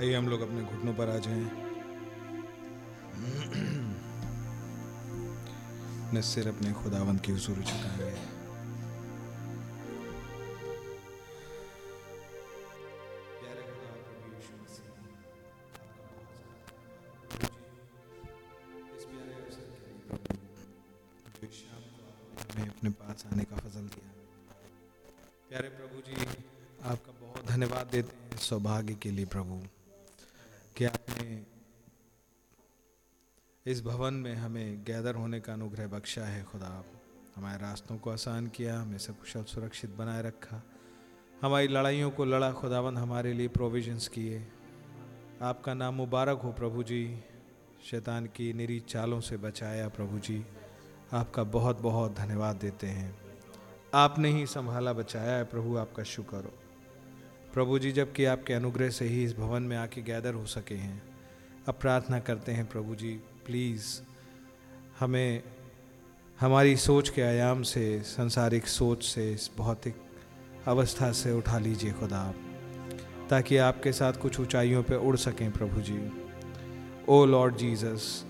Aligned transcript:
आइए 0.00 0.14
हम 0.14 0.28
लोग 0.28 0.40
अपने 0.40 0.62
घुटनों 0.62 0.92
पर 0.94 1.10
आ 1.10 1.16
जाएँ। 1.24 1.50
न 6.14 6.20
सिर 6.24 6.48
अपने 6.48 6.72
खुदावंत 6.72 7.20
की 7.24 7.32
हुजूर 7.32 7.56
झुकाएँगे। 7.56 8.38
अपने 22.60 22.90
पास 22.90 23.24
आने 23.32 23.44
का 23.44 23.56
फजल 23.56 23.88
दिया। 23.94 24.12
प्यारे 25.48 25.68
प्रभु 25.68 26.00
जी, 26.00 26.16
आपका 26.84 27.12
बहुत 27.20 27.46
धन्यवाद 27.46 27.86
देते 27.92 28.16
हैं 28.16 28.38
सौभाग्य 28.38 28.94
के 28.94 29.10
लिए 29.10 29.26
प्रभु। 29.26 29.60
कि 30.80 30.86
आपने 30.86 31.46
इस 33.66 33.82
भवन 33.84 34.14
में 34.14 34.34
हमें 34.34 34.84
गैदर 34.84 35.14
होने 35.14 35.40
का 35.40 35.52
अनुग्रह 35.52 35.86
बख्शा 35.86 36.24
है 36.24 36.44
खुदा। 36.44 36.66
आप 36.66 36.86
हमारे 37.36 37.58
रास्तों 37.58 37.98
को 37.98 38.10
आसान 38.10 38.46
किया 38.46 38.80
हमें 38.80 38.98
सब 38.98 39.18
कुशल 39.18 39.44
सुरक्षित 39.44 39.90
बनाए 39.90 40.22
रखा। 40.22 40.62
हमारी 41.42 41.68
लड़ाइयों 41.68 42.10
को 42.10 42.24
लड़ा 42.24 42.52
खुदाबंद 42.52 42.98
हमारे 42.98 43.32
लिए 43.32 43.48
प्रोविजंस 43.48 44.08
किए। 44.08 44.48
आपका 45.42 45.74
नाम 45.74 45.94
मुबारक 45.94 46.38
हो 46.38 46.52
प्रभु 46.52 46.82
जी। 46.82 47.24
शैतान 47.84 48.26
की 48.26 48.52
निरी 48.52 48.80
चालों 48.80 49.20
से 49.20 49.36
बचाया 49.36 49.88
प्रभु 49.88 50.18
जी। 50.18 50.46
आपका 51.12 51.44
बहुत 51.44 51.80
बहुत 51.80 52.14
धन्यवाद 52.14 52.56
देते 52.56 52.86
हैं। 52.86 53.18
आपने 53.94 54.28
ही 54.28 54.46
संभाला, 54.46 54.92
बचाया 54.92 55.36
है 55.36 55.44
प्रभु, 55.44 55.76
आपका 55.76 56.02
शुक्र 56.02 56.36
हो। 56.36 56.69
प्रभु 57.54 57.78
जी, 57.78 57.92
जबकि 57.92 58.24
आपके 58.24 58.52
अनुग्रह 58.52 58.90
से 58.90 59.04
ही 59.04 59.24
इस 59.24 59.36
भवन 59.36 59.62
में 59.62 59.76
आके 59.76 60.02
गैदर 60.02 60.34
हो 60.34 60.46
सके 60.46 60.74
हैं। 60.74 61.02
अब 61.68 61.74
प्रार्थना 61.74 62.18
करते 62.18 62.52
हैं 62.52 62.66
प्रभु 62.66 62.94
जी, 62.94 63.12
प्लीज़ 63.46 64.00
हमें, 65.00 65.42
हमारी 66.40 66.76
सोच 66.76 67.08
के 67.08 67.22
आयाम 67.22 67.62
से, 67.62 68.00
संसारिक 68.00 68.66
सोच 68.66 69.04
से, 69.04 69.32
इस 69.32 69.50
भौतिक 69.56 69.94
अवस्था 70.66 71.12
से 71.12 71.32
उठा 71.32 71.58
लीजिए 71.58 71.92
खुदा। 71.92 72.16
आप 72.16 72.34
ताकि 73.30 73.56
आपके 73.56 73.92
साथ 73.92 74.12
कुछ 74.12 74.40
ऊंचाइयों 74.40 74.82
पर 74.82 74.94
उड़ 74.94 75.16
सकें 75.16 75.52
प्रभु 75.52 75.80
जी। 75.80 76.10
ओ 77.08 77.24
लॉर्ड 77.24 77.56
जीसस, 77.56 78.24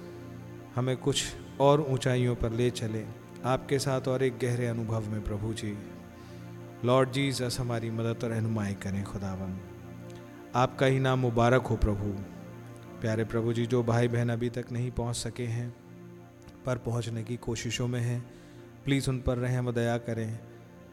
हमें 0.74 0.96
कुछ 0.96 1.24
और 1.60 1.80
ऊंचाइयों 1.80 2.34
पर 2.36 2.52
ले 2.52 2.70
चलें। 2.70 3.14
आपके 3.44 3.78
साथ 3.78 4.08
और 4.08 4.22
एक 4.22 4.38
गहरे 4.38 4.66
अनुभव 4.66 5.08
में 5.08 5.24
प्रभु 5.24 5.52
जी। 5.54 5.78
लॉर्ड 6.84 7.10
जीसस 7.10 7.56
हमारी 7.60 7.90
मदद 7.90 8.24
और 8.24 8.30
रहनुमाई 8.30 8.74
करें, 8.74 9.04
खुदावन। 9.04 9.60
आपका 10.54 10.86
ही 10.86 10.98
नाम 10.98 11.18
मुबारक 11.18 11.62
हो 11.62 11.76
प्रभु। 11.76 12.06
प्यारे 13.00 13.24
प्रभु 13.24 13.52
जी, 13.52 13.66
जो 13.66 13.82
भाई 13.82 14.08
बहन 14.08 14.28
अभी 14.28 14.50
तक 14.50 14.66
नहीं 14.72 14.90
पहुँच 14.90 15.16
सके 15.16 15.42
हैं, 15.42 15.74
पर 16.66 16.78
पहुँचने 16.78 17.24
की 17.24 17.36
कोशिशों 17.36 17.88
में 17.88 18.00
हैं 18.00 18.30
प्लीज़ 18.84 19.10
उन 19.10 19.20
पर 19.20 19.38
रहम 19.38 19.70
दया 19.70 19.98
करें, 19.98 20.38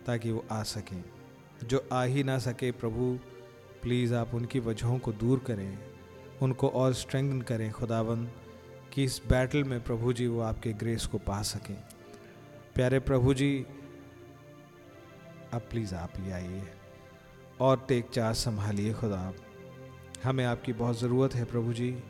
ताकि 0.05 0.31
वो 0.31 0.45
आ 0.51 0.63
सकें। 0.63 1.03
जो 1.63 1.89
आ 1.91 2.03
ही 2.03 2.23
ना 2.23 2.37
सके 2.37 2.71
प्रभु 2.71 3.19
प्लीज़ 3.81 4.13
आप 4.13 4.33
उनकी 4.33 4.59
वजहों 4.59 4.99
को 4.99 5.13
दूर 5.13 5.39
करें, 5.39 5.79
उनको 6.41 6.67
और 6.67 6.93
स्ट्रेंगन 6.93 7.41
करें, 7.41 7.71
खुदावन, 7.71 8.27
कि 8.93 9.03
इस 9.03 9.21
बैटल 9.29 9.63
में 9.63 9.83
प्रभु 9.83 10.13
जी 10.13 10.27
वो 10.27 10.41
आपके 10.41 10.73
ग्रेस 10.73 11.05
को 11.05 11.17
पा 11.17 11.41
सकें। 11.41 11.77
प्यारे 12.75 12.99
प्रभु 12.99 13.33
जी 13.33 13.65
अब 15.53 15.61
प्लीज़ 15.61 15.95
आप 15.95 16.13
ही 16.15 16.31
आइए। 16.31 16.63
और 17.61 17.85
टेक 17.89 18.09
चार्ज 18.09 18.37
संभालिए 18.37 18.93
खुदा। 18.93 19.19
आप 19.19 19.35
हमें 20.23 20.45
आपकी 20.45 20.73
बहुत 20.73 20.99
ज़रूरत 20.99 21.35
है 21.35 21.45
प्रभु 21.45 21.73
जी। 21.73 22.03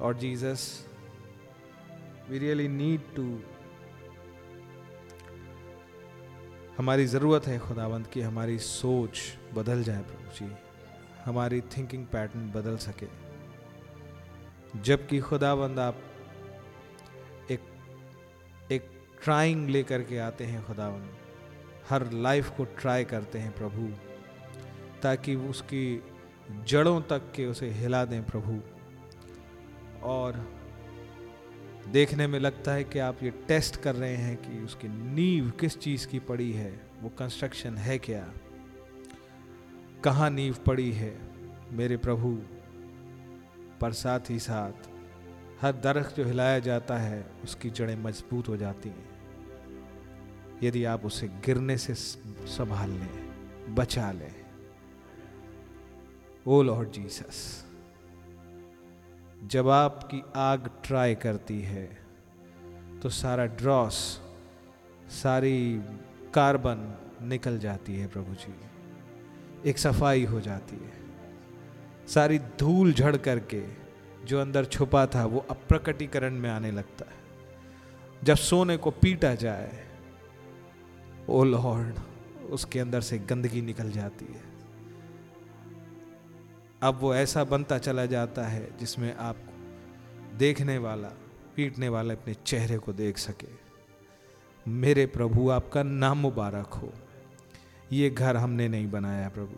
और 0.00 0.18
Jesus 0.18 0.86
we 2.30 2.38
really 2.38 2.68
need 2.68 3.14
to 3.16 3.40
हमारी 6.78 7.06
ज़रूरत 7.06 7.46
है 7.46 7.58
खुदावंत 7.58 8.06
की 8.06 8.20
हमारी 8.20 8.58
सोच 8.58 9.38
बदल 9.54 9.82
जाए 9.82 10.02
प्रभु 10.02 10.46
जी। 10.46 10.52
हमारी 11.24 11.60
थिंकिंग 11.60 12.06
पैटर्न 12.06 12.50
बदल 12.50 12.76
सके। 12.76 13.06
जबकि 14.80 15.20
खुदावंद 15.20 15.78
आप 15.78 16.02
एक 17.50 17.60
एक 18.72 19.08
ट्राइंग 19.24 19.68
लेकर 19.70 20.02
के 20.02 20.18
आते 20.18 20.44
हैं 20.44 20.66
खुदावंद 20.66 21.16
हर 21.88 22.10
लाइफ 22.12 22.50
को 22.50 22.64
ट्राई 22.64 23.04
करते 23.04 23.38
हैं 23.38 23.52
प्रभु, 23.52 23.88
ताकि 25.02 25.34
उसकी 25.34 26.02
जड़ों 26.64 27.00
तक 27.00 27.32
के 27.36 27.46
उसे 27.46 27.70
हिला 27.70 28.04
दें 28.04 28.24
प्रभु। 28.24 28.60
और 30.02 30.52
देखने 31.88 32.26
में 32.26 32.40
लगता 32.40 32.72
है 32.72 32.84
कि 32.84 32.98
आप 32.98 33.22
ये 33.22 33.30
टेस्ट 33.30 33.76
कर 33.76 33.94
रहे 33.94 34.16
हैं 34.16 34.36
कि 34.36 34.64
उसकी 34.64 34.88
नींव 34.88 35.50
किस 35.50 35.78
चीज़ 35.78 36.08
की 36.08 36.18
पड़ी 36.18 36.52
है, 36.52 36.80
वो 37.00 37.08
कंस्ट्रक्शन 37.08 37.74
है 37.74 37.98
क्या? 37.98 38.32
कहाँ 40.04 40.30
नींव 40.30 40.54
पड़ी 40.66 40.92
है? 40.92 41.18
मेरे 41.70 41.96
प्रभु, 41.96 42.42
पर 43.80 43.92
साथ 43.92 44.20
ही 44.30 44.38
साथ 44.38 44.72
हर 45.60 45.72
दरख्त 45.72 46.16
जो 46.16 46.24
हिलाया 46.24 46.58
जाता 46.58 46.98
है, 46.98 47.26
उसकी 47.44 47.70
जड़ें 47.70 47.96
मज़बूत 47.96 48.48
हो 48.48 48.56
जाती 48.56 48.88
हैं। 48.88 49.11
यदि 50.62 50.84
आप 50.84 51.04
उसे 51.06 51.28
गिरने 51.46 51.76
से 51.78 51.94
संभाल 51.94 52.90
लें, 52.90 53.74
बचा 53.74 54.10
लें। 54.12 54.34
ओ 56.46 56.62
लॉर्ड 56.62 56.90
जीसस, 56.90 57.64
जब 59.44 59.68
आपकी 59.68 60.22
आग 60.36 60.70
ट्राई 60.84 61.14
करती 61.14 61.60
है 61.62 61.84
तो 63.02 63.08
सारा 63.08 63.46
ड्रॉस, 63.46 63.94
सारी 65.12 65.80
कार्बन 66.34 66.88
निकल 67.22 67.58
जाती 67.58 67.96
है 67.96 68.06
प्रभु 68.06 68.34
जी। 68.34 68.54
एक 69.70 69.78
सफ़ाई 69.78 70.24
हो 70.24 70.40
जाती 70.40 70.76
है। 70.76 70.92
सारी 72.08 72.38
धूल 72.38 72.92
झड़ 72.92 73.16
करके 73.16 73.62
जो 74.24 74.40
अंदर 74.40 74.64
छुपा 74.64 75.06
था, 75.06 75.24
वो 75.24 75.46
अप्रकटीकरण 75.50 76.34
में 76.34 76.48
आने 76.50 76.70
लगता 76.70 77.10
है। 77.10 77.16
जब 78.22 78.34
सोने 78.34 78.76
को 78.76 78.90
पीटा 78.92 79.34
जाए 79.34 79.91
ओ 81.28 81.44
लॉर्ड, 81.44 81.94
उसके 82.50 82.80
अंदर 82.80 83.00
से 83.00 83.18
गंदगी 83.18 83.62
निकल 83.62 83.90
जाती 83.90 84.24
है। 84.24 84.52
अब 86.82 86.98
वो 87.00 87.14
ऐसा 87.14 87.44
बनता 87.44 87.78
चला 87.78 88.06
जाता 88.06 88.46
है 88.46 88.76
जिसमें 88.78 89.16
आप 89.16 89.36
देखने 90.34 90.78
वाला, 90.78 91.08
पीटने 91.56 91.88
वाला 91.88 92.14
अपने 92.14 92.34
चेहरे 92.34 92.78
को 92.78 92.92
देख 92.92 93.18
सके। 93.18 93.48
मेरे 94.68 95.06
प्रभु, 95.06 95.50
आपका 95.50 95.82
नाम 95.82 96.18
मुबारक 96.18 96.66
हो। 96.66 96.92
ये 97.92 98.10
घर 98.10 98.36
हमने 98.36 98.68
नहीं 98.68 98.90
बनाया 98.90 99.28
प्रभु। 99.28 99.56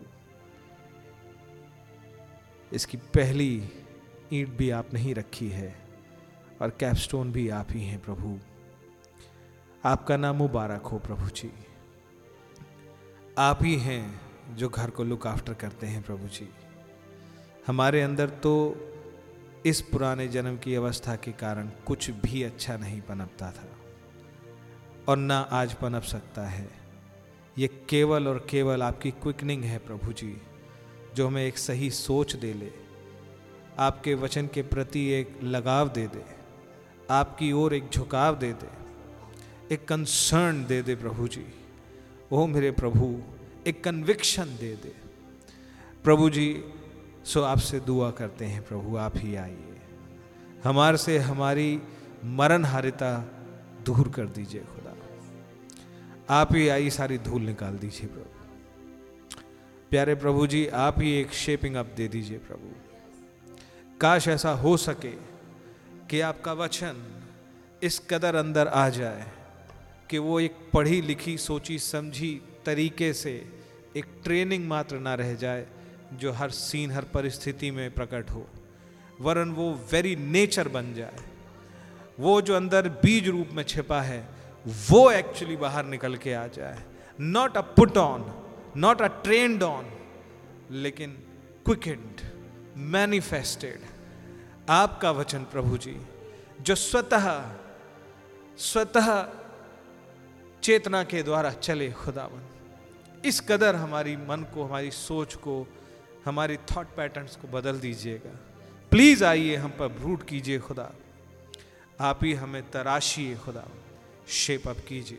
इसकी 2.72 2.96
पहली 2.96 3.70
ईंट 4.32 4.48
भी 4.48 4.70
आप 4.70 4.94
नहीं 4.94 5.14
रखी 5.14 5.48
है 5.48 5.76
और 6.62 6.70
कैपस्टोन 6.70 7.32
भी 7.32 7.48
आप 7.48 7.68
ही 7.70 7.82
हैं 7.84 8.00
प्रभु। 8.00 8.38
आपका 9.84 10.16
नाम 10.16 10.36
मुबारक 10.36 10.82
हो 10.82 10.98
प्रभु 10.98 11.26
जी। 11.30 11.50
आप 13.38 13.58
ही 13.62 13.74
हैं 13.78 14.56
जो 14.56 14.68
घर 14.68 14.90
को 14.90 15.04
लुक 15.04 15.26
आफ्टर 15.26 15.54
करते 15.54 15.86
हैं 15.86 16.02
प्रभु 16.02 16.28
जी। 16.28 16.48
हमारे 17.66 18.00
अंदर 18.02 18.28
तो 18.42 18.52
इस 19.66 19.80
पुराने 19.82 20.26
जन्म 20.28 20.56
की 20.56 20.74
अवस्था 20.74 21.16
के 21.16 21.32
कारण 21.32 21.68
कुछ 21.86 22.08
भी 22.22 22.42
अच्छा 22.42 22.76
नहीं 22.76 23.00
पनपता 23.00 23.50
था, 23.50 23.68
और 25.08 25.16
ना 25.16 25.38
आज 25.52 25.74
पनप 25.74 26.02
सकता 26.02 26.46
है। 26.48 26.68
ये 27.56 27.68
केवल 27.88 28.28
और 28.28 28.38
केवल 28.50 28.82
आपकी 28.82 29.10
क्विकनिंग 29.12 29.64
है 29.64 29.78
प्रभु 29.80 30.12
जी, 30.12 30.36
जो 31.14 31.26
हमें 31.26 31.44
एक 31.44 31.58
सही 31.58 31.90
सोच 31.90 32.34
दे 32.36 32.52
ले, 32.54 32.70
आपके 33.78 34.14
वचन 34.14 34.48
के 34.54 34.62
प्रति 34.64 35.06
एक 35.10 35.38
लगाव 35.44 35.88
दे 35.90 36.06
दे, 36.06 36.24
आपकी 37.10 37.52
ओर 37.54 37.74
एक 37.74 37.90
झुकाव 37.90 38.38
दे 38.38 38.52
दे 38.54 38.70
एक 39.72 39.88
कंसर्न 39.88 40.66
दे 40.66 40.82
दे 40.82 40.94
प्रभु 40.94 41.28
जी। 41.28 41.46
ओ 42.32 42.46
मेरे 42.46 42.70
प्रभु, 42.70 43.22
एक 43.66 43.84
कन्विक्शन 43.84 44.44
दे 44.44 44.76
दे। 44.76 44.94
प्रभु 46.04 46.30
जी, 46.30 46.64
सो 47.24 47.42
आपसे 47.42 47.80
दुआ 47.80 48.10
करते 48.10 48.44
हैं, 48.44 48.62
प्रभु 48.62 48.96
आप 48.96 49.12
ही 49.16 49.36
आइए। 49.36 49.80
हमारे 50.64 50.96
से 50.96 51.18
हमारी 51.18 51.82
मरण 52.24 52.64
हारिता 52.64 53.30
दूर 53.86 54.08
कर 54.08 54.26
दीजिए 54.26 54.60
खुदा। 54.60 54.96
आप 56.30 56.54
ही 56.54 56.68
आई 56.68 56.90
सारी 56.90 57.18
धूल 57.18 57.42
निकाल 57.42 57.78
दीजिए 57.78 58.06
प्रभु। 58.06 58.46
प्यारे 59.90 60.14
प्रभु 60.14 60.46
जी, 60.46 60.66
आप 60.66 61.00
ही 61.00 61.12
एक 61.12 61.32
शेपिंग 61.32 61.74
अप 61.74 61.86
दे 61.86 62.08
दीजिए 62.08 62.38
प्रभु। 62.38 62.72
काश 64.00 64.28
ऐसा 64.28 64.50
हो 64.50 64.76
सके 64.76 65.12
कि 66.10 66.20
आपका 66.20 66.52
वचन 66.52 67.22
इस 67.82 67.98
कदर 68.10 68.34
अंदर 68.34 68.68
आ 68.68 68.88
जाए। 68.88 69.33
कि 70.14 70.18
वो 70.18 70.40
एक 70.40 70.56
पढ़ी 70.72 71.00
लिखी, 71.02 71.38
सोची, 71.38 71.78
समझी 71.78 72.42
तरीके 72.66 73.12
से 73.12 73.52
एक 73.96 74.06
ट्रेनिंग 74.24 74.68
मात्र 74.68 74.98
ना 74.98 75.14
रह 75.14 75.34
जाए 75.34 75.66
जो 76.12 76.32
हर 76.32 76.50
सीन, 76.50 76.90
हर 76.90 77.04
परिस्थिति 77.04 77.70
में 77.70 77.90
प्रकट 77.90 78.30
हो। 78.30 78.46
वरन 79.20 79.50
वो 79.50 79.80
वेरी 79.92 80.16
नेचर 80.16 80.68
बन 80.68 80.94
जाए। 80.94 81.18
वो 82.20 82.40
जो 82.42 82.56
अंदर 82.56 82.88
बीज 82.88 83.28
रूप 83.28 83.48
में 83.52 83.62
छिपा 83.62 84.02
है, 84.02 84.28
वो 84.90 85.10
एक्चुअली 85.10 85.56
बाहर 85.56 85.86
निकल 85.86 86.16
के 86.16 86.32
आ 86.32 86.46
जाए। 86.46 86.84
Not 87.20 87.56
a 87.56 87.60
put 87.60 87.98
on 87.98 88.32
not 88.76 89.02
a 89.02 89.08
trend 89.24 89.62
on 89.62 89.90
लेकिन 90.70 91.10
क्विकेंड 91.64 92.20
मैनिफेस्टेड 92.76 93.80
आपका 94.68 95.10
वचन 95.10 95.38
प्रभु 95.38 95.78
जी, 95.78 95.96
जो 96.60 96.74
स्वतः 96.74 97.50
स्वतः 98.58 99.43
चेतना 100.64 101.04
के 101.04 101.22
द्वारा 101.22 101.50
चले 101.50 101.92
खुदावन। 101.92 102.42
इस 103.24 103.40
कदर 103.40 103.74
हमारी 103.74 104.16
मन 104.16 104.46
को, 104.54 104.64
हमारी 104.64 104.90
सोच 104.90 105.34
को, 105.34 105.66
हमारी 106.24 106.56
थॉट 106.56 106.86
पैटर्न्स 106.96 107.36
को 107.36 107.48
बदल 107.48 107.80
दीजिएगा। 107.80 108.30
प्लीज़ 108.90 109.24
आइए, 109.24 109.56
हम 109.56 109.70
पर 109.70 109.88
ब्रूट 109.88 110.28
कीजिए 110.28 110.58
खुदा। 110.58 110.92
आप 112.00 112.24
ही 112.24 112.34
हमें 112.34 112.70
तराशिए 112.70 113.36
खुदा। 113.36 113.68
शेप 114.28 114.68
अप 114.68 114.76
कीजिए। 114.88 115.18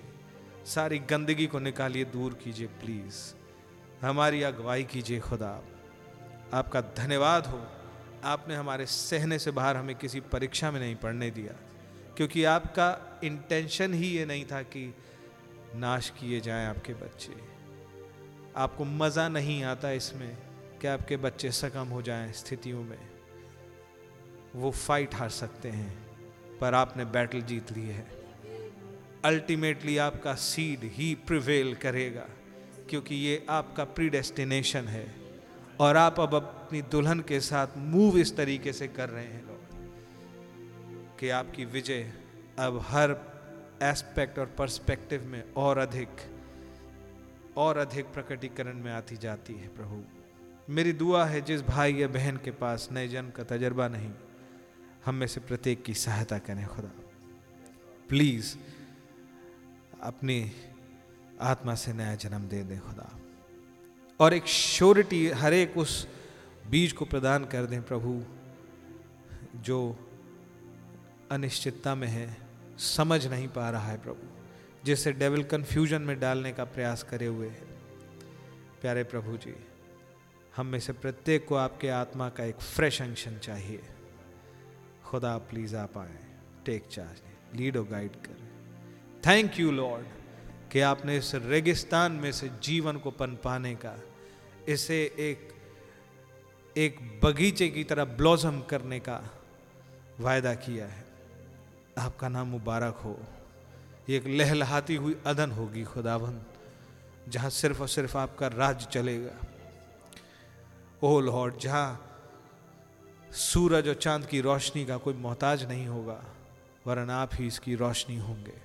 सारी 0.65 0.99
गंदगी 0.99 1.47
को 1.47 1.59
निकालिए, 1.59 2.05
दूर 2.05 2.33
कीजिए 2.33 2.67
प्लीज़ 2.67 3.33
हमारी 4.05 4.41
अगुवाई 4.41 4.83
कीजिए 4.83 5.19
खुदा। 5.19 5.61
आपका 6.53 6.81
धन्यवाद 6.81 7.47
हो। 7.47 7.67
आपने 8.23 8.55
हमारे 8.55 8.85
सहने 8.85 9.39
से 9.39 9.51
बाहर 9.51 9.77
हमें 9.77 9.95
किसी 9.95 10.19
परीक्षा 10.19 10.71
में 10.71 10.79
नहीं 10.79 10.95
पढ़ने 10.95 11.31
दिया। 11.31 11.53
क्योंकि 12.17 12.43
आपका 12.43 13.19
इंटेंशन 13.23 13.93
ही 13.93 14.07
ये 14.07 14.25
नहीं 14.25 14.45
था 14.45 14.61
कि 14.61 14.95
नाश 15.75 16.09
किए 16.09 16.39
जाएँ 16.39 16.65
आपके 16.67 16.93
बच्चे। 16.93 17.33
आपको 18.55 18.85
मज़ा 18.85 19.27
नहीं 19.29 19.63
आता 19.63 19.91
इसमें 19.91 20.37
कि 20.81 20.87
आपके 20.87 21.17
बच्चे 21.17 21.51
सकम 21.51 21.87
हो 21.87 22.01
जाएँ 22.01 22.31
स्थितियों 22.33 22.83
में। 22.83 22.97
वो 24.55 24.71
फाइट 24.71 25.15
हार 25.15 25.29
सकते 25.29 25.69
हैं, 25.69 25.91
पर 26.59 26.73
आपने 26.73 27.05
बैटल 27.05 27.41
जीत 27.41 27.71
ली 27.71 27.87
है। 27.87 28.07
अल्टीमेटली 29.25 29.97
आपका 29.97 30.33
सीड 30.33 30.83
ही 30.83 31.13
प्रिवेल 31.27 31.73
करेगा, 31.75 32.25
क्योंकि 32.89 33.15
ये 33.15 33.45
आपका 33.49 33.83
प्रीडेस्टिनेशन 33.83 34.87
है। 34.87 35.05
और 35.79 35.97
आप 35.97 36.19
अब 36.19 36.35
अपनी 36.35 36.81
दुल्हन 36.81 37.19
के 37.19 37.39
साथ 37.39 37.77
मूव 37.77 38.17
इस 38.17 38.35
तरीके 38.37 38.73
से 38.73 38.87
कर 38.87 39.09
रहे 39.09 39.23
हैं 39.23 39.45
लोग 39.45 41.17
कि 41.19 41.29
आपकी 41.29 41.65
विजय 41.65 42.11
अब 42.59 42.79
हर 42.87 43.13
एस्पेक्ट 43.83 44.39
और 44.39 44.45
पर्सपेक्टिव 44.45 45.25
में 45.25 45.53
और 45.53 45.77
अधिक 45.77 46.09
और 47.57 47.77
अधिक 47.77 48.05
प्रकटीकरण 48.05 48.73
में 48.73 48.91
आती 48.91 49.17
जाती 49.17 49.53
है 49.53 49.67
प्रभु। 49.67 50.03
मेरी 50.69 50.93
दुआ 50.93 51.25
है 51.25 51.41
जिस 51.41 51.61
भाई 51.61 51.93
या 51.93 52.07
बहन 52.07 52.37
के 52.37 52.51
पास 52.51 52.89
नए 52.91 53.07
जन्म 53.07 53.29
का 53.29 53.43
तजर्बा 53.43 53.87
नहीं, 53.87 54.11
हम 55.05 55.15
में 55.15 55.27
से 55.27 55.39
प्रत्येक 55.39 55.83
की 55.83 55.93
सहायता 55.93 56.37
करें 56.37 56.67
खुदा। 56.67 56.91
प्लीज़ 58.09 58.55
अपनी 60.01 60.51
आत्मा 61.41 61.75
से 61.75 61.93
नया 61.93 62.15
जन्म 62.15 62.47
दे 62.47 62.63
दें 62.63 62.79
खुदा। 62.79 63.19
और 64.19 64.33
एक 64.33 64.45
श्योरिटी 64.45 65.27
हर 65.29 65.53
एक 65.53 65.77
उस 65.77 66.07
बीज 66.69 66.91
को 66.91 67.05
प्रदान 67.05 67.45
कर 67.45 67.65
दें 67.65 67.83
प्रभु, 67.83 68.23
जो 69.55 70.09
अनिश्चितता 71.31 71.95
में 71.95 72.07
है 72.07 72.44
समझ 72.77 73.25
नहीं 73.27 73.47
पा 73.47 73.69
रहा 73.69 73.91
है 73.91 73.97
प्रभु, 73.97 74.27
जिसे 74.85 75.11
डेविल 75.11 75.43
कंफ्यूजन 75.43 76.01
में 76.01 76.19
डालने 76.19 76.51
का 76.53 76.63
प्रयास 76.63 77.03
करे 77.03 77.25
हुए 77.25 77.47
है। 77.47 77.73
प्यारे 78.81 79.03
प्रभु 79.03 79.37
जी, 79.37 79.55
हम 80.55 80.65
में 80.65 80.79
से 80.79 80.93
प्रत्येक 80.93 81.45
को 81.47 81.55
आपके 81.55 81.89
आत्मा 81.89 82.29
का 82.29 82.43
एक 82.43 82.55
फ्रेश 82.55 83.01
अंशन 83.01 83.37
चाहिए। 83.37 83.81
खुदा 85.05 85.37
प्लीज़ 85.37 85.75
आप 85.75 85.97
आए 85.97 86.17
टेक 86.65 86.87
चार्ज 86.87 87.21
लीड 87.55 87.77
और 87.77 87.87
गाइड 87.87 88.15
कर। 88.15 88.43
थैंक 89.27 89.59
यू 89.59 89.71
लॉर्ड 89.71 90.05
कि 90.71 90.79
आपने 90.79 91.17
इस 91.17 91.35
रेगिस्तान 91.35 92.11
में 92.11 92.31
से 92.31 92.49
जीवन 92.63 92.97
को 92.97 93.11
पन 93.11 93.37
पाने 93.43 93.75
का, 93.75 93.95
इसे 94.67 95.03
एक 95.19 95.53
एक 96.75 97.21
बगीचे 97.23 97.67
की 97.69 97.83
तरह 97.83 98.05
ब्लॉसम 98.05 98.61
करने 98.61 98.99
का 98.99 99.21
वायदा 100.19 100.53
किया 100.53 100.85
है। 100.85 101.04
आपका 101.97 102.29
नाम 102.29 102.47
मुबारक 102.47 102.95
हो। 102.95 103.19
ये 104.09 104.17
एक 104.17 104.27
लहलहाती 104.27 104.95
हुई 104.95 105.15
अदन 105.25 105.51
होगी 105.51 105.83
खुदावन 105.83 106.41
जहाँ 107.29 107.49
सिर्फ़ 107.49 107.81
और 107.81 107.87
सिर्फ़ 107.87 108.17
आपका 108.17 108.47
राज 108.47 108.87
चलेगा। 108.87 109.47
ओ 111.03 111.19
लॉर्ड, 111.19 111.57
जहाँ 111.57 112.11
सूरज 113.31 113.87
और 113.87 113.93
चाँद 113.93 114.25
की 114.25 114.41
रोशनी 114.41 114.85
का 114.85 114.97
कोई 114.97 115.13
मोहताज 115.13 115.63
नहीं 115.63 115.87
होगा, 115.87 116.25
वरन 116.87 117.09
आप 117.09 117.29
ही 117.33 117.47
इसकी 117.47 117.75
रोशनी 117.75 118.17
होंगे। 118.17 118.57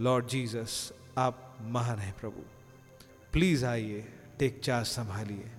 लॉर्ड 0.00 0.26
जीसस, 0.26 0.92
आप 1.18 1.58
महान 1.60 1.98
हैं 1.98 2.14
प्रभु। 2.20 2.42
प्लीज़ 3.32 3.66
आइए, 3.66 4.12
टेक 4.38 4.60
चार्ज 4.60 4.86
संभालिए। 4.86 5.50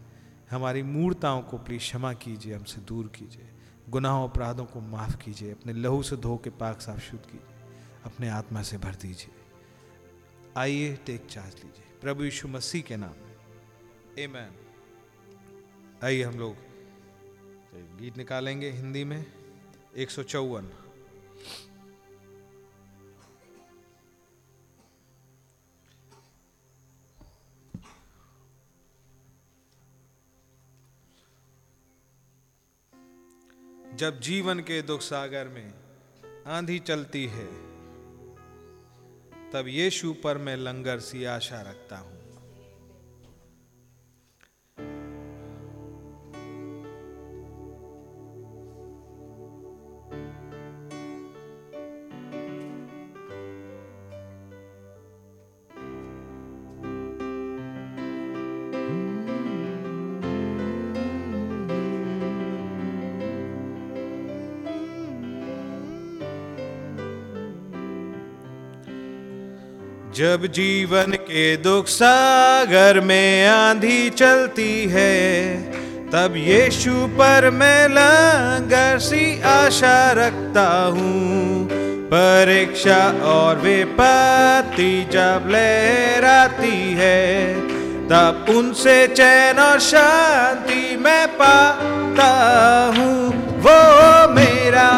हमारी 0.52 0.84
मूर्ताओं 0.84 1.42
को 1.42 1.58
प्लीज़ 1.58 1.82
क्षमा 1.82 2.14
कीजिए, 2.14 2.56
हमसे 2.56 2.82
दूर 2.82 3.08
कीजिए। 3.08 3.50
गुनाहों, 3.89 4.30
अपराधों 4.30 4.65
को 4.65 4.82
माफ़ 4.82 5.17
कीजिए, 5.17 5.52
अपने 5.52 5.73
लहू 5.73 6.04
से 6.04 6.15
धो 6.15 6.38
के 6.38 6.50
पाक 6.50 6.82
साफ़ 6.82 7.00
शुद्ध 7.00 7.26
कीजिए, 7.26 7.71
अपने 8.04 8.30
आत्मा 8.30 8.62
से 8.62 8.78
भर 8.78 8.95
दीजिए। 8.95 9.32
आइए, 10.58 10.95
टेक 10.95 11.26
चार्ज 11.26 11.54
लीजिए। 11.54 12.00
प्रभु 12.02 12.23
यीशु 12.23 12.47
मसीह 12.47 12.82
के 12.82 12.97
नाम 12.97 13.10
में। 13.10 13.36
ए 14.19 14.50
आइए 16.04 16.23
हम 16.23 16.39
लोग 16.39 16.56
गीत 17.97 18.17
निकालेंगे 18.17 18.71
हिंदी 18.71 19.04
में। 19.04 19.26
एक 19.97 20.12
सौ 20.12 20.23
चौवन। 20.23 20.69
जब 33.98 34.20
जीवन 34.20 34.60
के 34.60 34.82
दुख 34.82 35.02
सागर 35.02 35.48
में 35.48 35.74
आंधी 36.48 36.80
चलती 36.80 37.26
है, 37.26 37.46
तब 39.52 39.64
यीशु 39.68 40.14
पर 40.14 40.38
मैं 40.38 40.56
लंगर 40.58 41.00
सी 41.00 41.26
आशा 41.26 41.62
रखता 41.62 41.98
हूँ। 41.98 42.17
जब 70.18 70.46
जीवन 70.46 71.12
के 71.12 71.58
दुख 71.58 71.88
सागर 71.88 73.00
में 73.00 73.48
आंधी 73.48 74.10
चलती 74.10 74.86
है, 74.90 75.58
तब 76.10 76.34
यीशु 76.38 76.92
पर 76.92 77.50
मैं 77.50 77.88
लंगर 77.88 79.00
सी 79.00 79.42
आशा 79.42 80.12
रखता 80.12 80.86
हूँ। 80.86 81.68
परीक्षा 82.08 82.98
और 83.24 83.60
विपत्ति 83.60 85.08
जब 85.12 85.48
लहराती 85.52 86.94
है, 86.94 87.54
तब 88.08 88.46
उनसे 88.50 89.08
चैन 89.08 89.60
और 89.60 89.80
शांति 89.80 90.98
मैं 90.98 91.28
पाता 91.28 92.32
हूँ। 92.98 93.30
वो 93.60 94.34
मेरा 94.34 94.90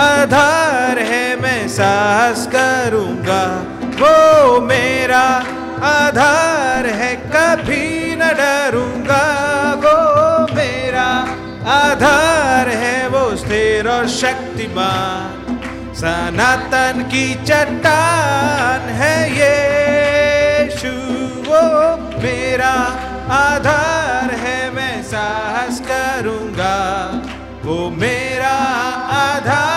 आधार 0.00 0.98
है, 0.98 1.40
मैं 1.40 1.68
साहस 1.68 2.46
करूँगा। 2.46 3.75
वो 4.00 4.60
मेरा 4.60 5.24
आधार 5.86 6.86
है, 6.86 7.14
कभी 7.34 8.16
न 8.16 8.30
डरूँगा। 8.40 9.24
वो 9.84 9.96
मेरा 10.54 11.08
आधार 11.72 12.68
है, 12.68 13.08
वो 13.08 13.24
स्थिर 13.36 13.88
और 13.88 14.08
शक्तिमान। 14.08 15.44
सनातन 15.94 17.02
की 17.02 17.26
चट्टान 17.44 18.88
है 19.00 19.16
ये 19.32 19.54
वो 21.46 21.62
मेरा 22.22 22.72
आधार 23.34 24.30
है, 24.34 24.58
मैं 24.70 25.02
साहस 25.02 25.80
करूँगा। 25.80 26.76
वो 27.64 27.78
मेरा 27.90 28.56
आधार 29.16 29.75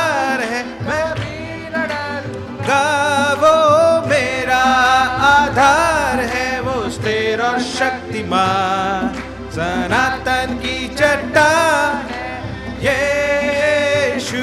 शक्तिमान, 7.80 9.24
सनातन 9.52 10.54
की 10.54 10.88
चट्टान 10.88 12.08
यीशु, 12.82 14.42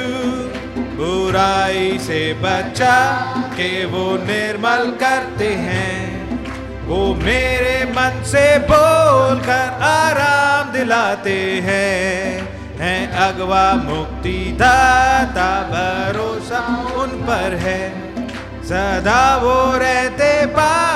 बुराई 0.81 1.99
से 1.99 2.35
बचा 2.35 3.21
के 3.49 3.85
वो 3.85 4.17
निर्मल 4.17 4.91
करते 4.91 5.49
हैं। 5.49 6.07
वो 6.87 7.15
मेरे 7.15 7.85
मन 7.91 8.23
से 8.25 8.59
बोल 8.59 9.39
कर 9.39 9.83
आराम 9.83 10.73
दिलाते 10.73 11.61
हैं। 11.65 12.49
है 12.79 13.17
अगवा 13.17 13.73
मुक्ति 13.73 14.57
दाता 14.61 15.63
भरोसा 15.63 16.93
उन 16.95 17.09
पर 17.09 17.55
है। 17.55 18.07
सदा 18.65 19.37
वो 19.37 19.79
रहते 19.79 20.47
पा 20.47 20.96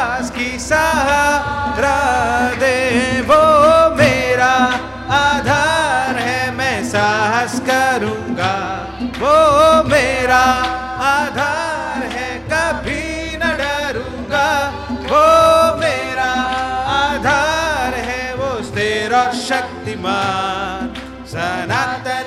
सहारा 0.70 1.98
दे 2.61 2.76
वो 3.20 3.40
मेरा 3.96 4.52
आधार 5.16 6.18
है, 6.18 6.50
मैं 6.50 6.78
साहस 6.85 7.54
करूँगा। 7.61 8.54
वो 9.22 9.35
मेरा 9.88 10.42
आधार 11.09 12.00
है, 12.12 12.28
कभी 12.52 13.37
न 13.37 13.44
डरूँगा। 13.61 14.48
वो 15.11 15.24
मेरा 15.80 16.30
आधार 16.94 17.94
है, 18.09 18.22
वो 18.35 18.50
और 19.14 19.33
शक्तिमान। 19.40 20.94
सनातन 21.26 22.19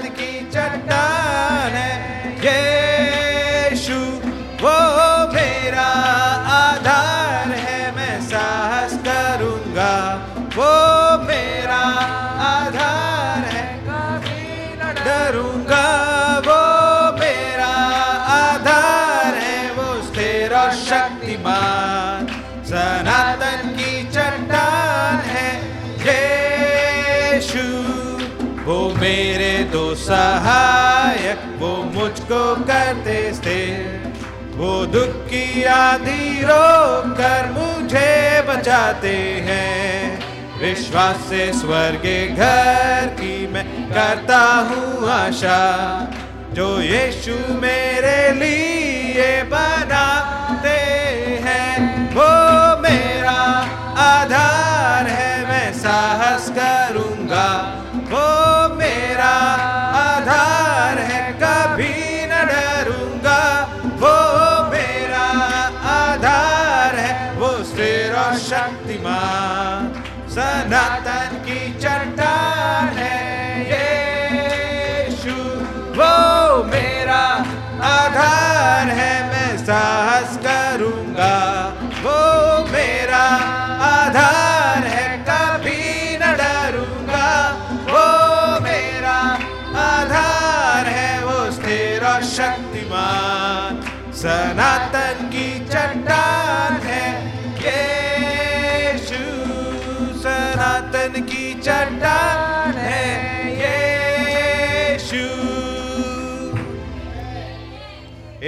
सहायक, 30.13 31.57
वो 31.59 31.83
मुझको 31.83 32.55
करते 32.55 33.33
स्थिर। 33.33 34.13
वो 34.55 34.85
दुख 34.85 35.25
की 35.25 35.63
आंधी 35.63 36.41
रोक 36.43 37.17
कर 37.17 37.51
मुझे 37.51 38.41
बचाते 38.41 39.17
हैं। 39.17 40.19
विश्वास 40.61 41.15
से 41.15 41.53
स्वर्ग 41.53 42.35
घर 42.37 43.07
की 43.07 43.47
मैं 43.47 43.89
करता 43.93 44.39
हूँ 44.39 45.09
आशा। 45.09 45.61
जो 46.53 46.81
यीशु 46.81 47.35
मेरे 47.49 48.31
लिए 48.31 49.43
बनाते 49.43 50.79
हैं, 51.43 52.05
वो 52.15 52.81
मेरा 52.81 53.41
आधार 53.97 55.07
है, 55.07 55.49
मैं 55.49 55.73
साहस 55.73 56.49
करूँगा। 56.49 57.79
सनातन 70.29 71.37
की 71.45 71.59
चट्टान 71.79 72.97
है 72.97 73.33
वो 75.97 76.63
मेरा 76.63 77.21
आधार 77.87 78.87
है, 78.87 79.13
मैं 79.29 79.57
साहस 79.57 80.37
करूँगा। 80.37 81.35
वो 82.01 82.17
मेरा 82.71 83.25
आधार 83.87 84.87
है, 84.87 85.05
कभी 85.29 86.17
न 86.17 86.31
डरूँगा। 86.39 87.29
वो 87.91 88.05
मेरा 88.59 89.17
आधार 89.83 90.85
है, 90.87 91.23
वो 91.25 91.51
स्थिर 91.51 92.05
शक्तिमान। 92.23 93.81
सनातन 94.13 95.29
चट्टान 101.63 102.73
है 102.77 103.03
यीशु। 103.59 105.21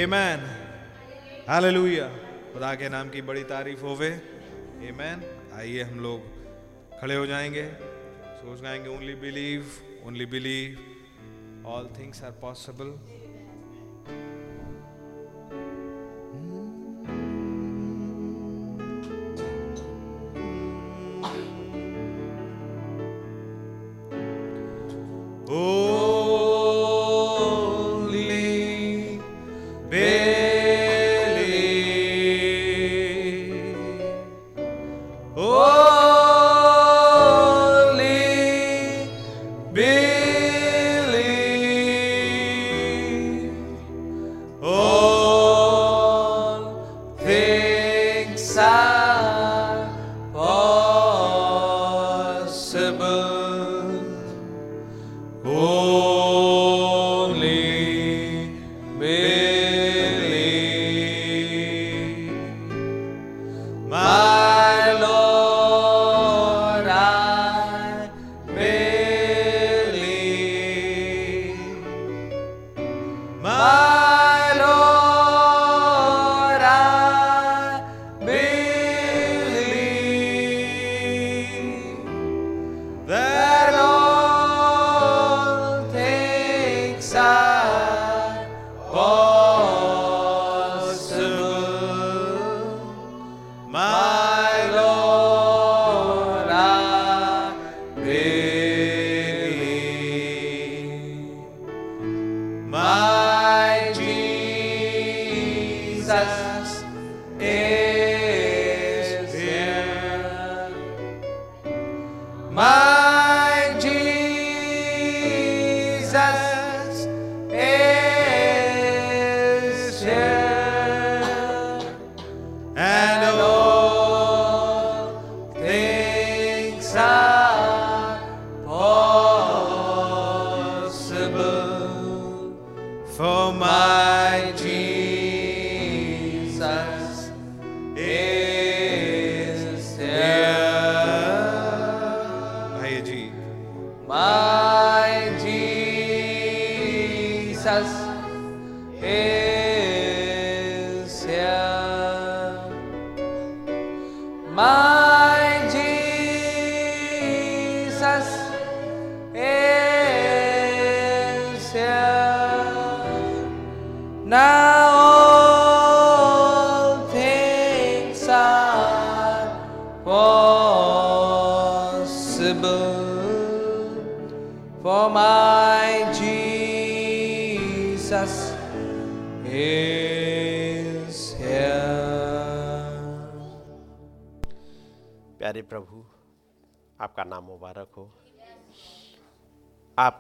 आमेन 0.02 0.42
हालेलुया 1.50 2.08
खुदा 2.54 2.74
के 2.76 2.90
नाम 2.90 3.10
की 3.10 3.22
बड़ी 3.22 3.44
तारीफ़ 3.44 3.82
होवे। 3.82 4.10
आमेन 4.90 5.24
आइए 5.56 5.84
हम 5.84 6.00
लोग 6.00 7.00
खड़े 7.00 7.16
हो 7.16 7.26
जाएँगे। 7.26 7.66
सोच 8.36 8.62
गाएँगे 8.62 8.90
only 8.90 9.16
believe 9.24 9.62
only 10.08 10.26
believe 10.36 11.66
all 11.68 11.86
things 12.00 12.24
are 12.24 12.32
possible 12.42 12.90
Holy 25.48 25.86
Baby. 29.92 30.55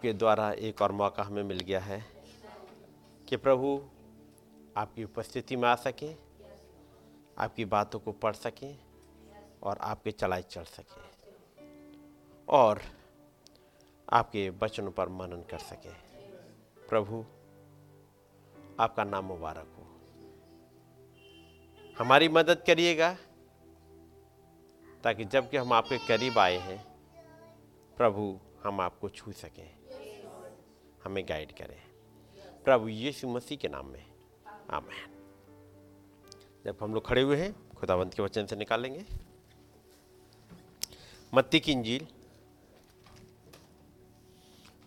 आपके 0.05 0.13
द्वारा 0.13 0.51
एक 0.51 0.81
और 0.81 0.91
मौका 0.91 1.23
हमें 1.23 1.43
मिल 1.43 1.59
गया 1.59 1.79
है 1.79 2.05
कि 3.27 3.37
प्रभु 3.37 3.69
आपकी 4.77 5.03
उपस्थिति 5.03 5.55
में 5.55 5.67
आ 5.69 5.75
सकें, 5.75 6.15
आपकी 7.37 7.65
बातों 7.65 7.99
को 7.99 8.11
पढ़ 8.11 8.35
सकें 8.35 8.77
और 9.63 9.77
आपके 9.81 10.11
चलाई 10.11 10.41
चल 10.41 10.63
सकें 10.63 11.01
और 12.47 12.81
आपके 14.13 14.49
वचनों 14.49 14.91
पर 14.91 15.09
मनन 15.09 15.41
कर 15.51 15.59
सकें। 15.59 15.95
प्रभु, 16.89 17.25
आपका 18.79 19.03
नाम 19.03 19.25
मुबारक 19.25 19.73
हो। 19.77 19.85
हमारी 21.99 22.29
मदद 22.29 22.63
करिएगा 22.67 23.13
ताकि 25.03 25.25
जबकि 25.25 25.57
हम 25.57 25.73
आपके 25.73 25.97
करीब 25.97 26.37
आए 26.37 26.57
हैं, 26.57 26.79
प्रभु 27.97 28.39
हम 28.63 28.81
आपको 28.81 29.09
छू 29.09 29.31
सकें। 29.31 29.74
हमें 31.05 31.25
गाइड 31.29 31.57
करें। 31.57 31.81
प्रभु 32.63 32.87
यीशु 32.87 33.27
मसीह 33.27 33.57
के 33.57 33.67
नाम 33.67 33.87
में। 33.87 34.13
आमेन। 34.69 35.11
जब 36.65 36.77
हम 36.81 36.93
लोग 36.93 37.07
खड़े 37.07 37.21
हुए 37.21 37.37
हैं, 37.37 37.69
खुदावंत 37.69 38.13
के 38.13 38.21
वचन 38.21 38.45
से 38.45 38.55
निकालेंगे। 38.55 39.05
मत्ती 41.33 41.59
की 41.59 41.71
इंजील 41.71 42.07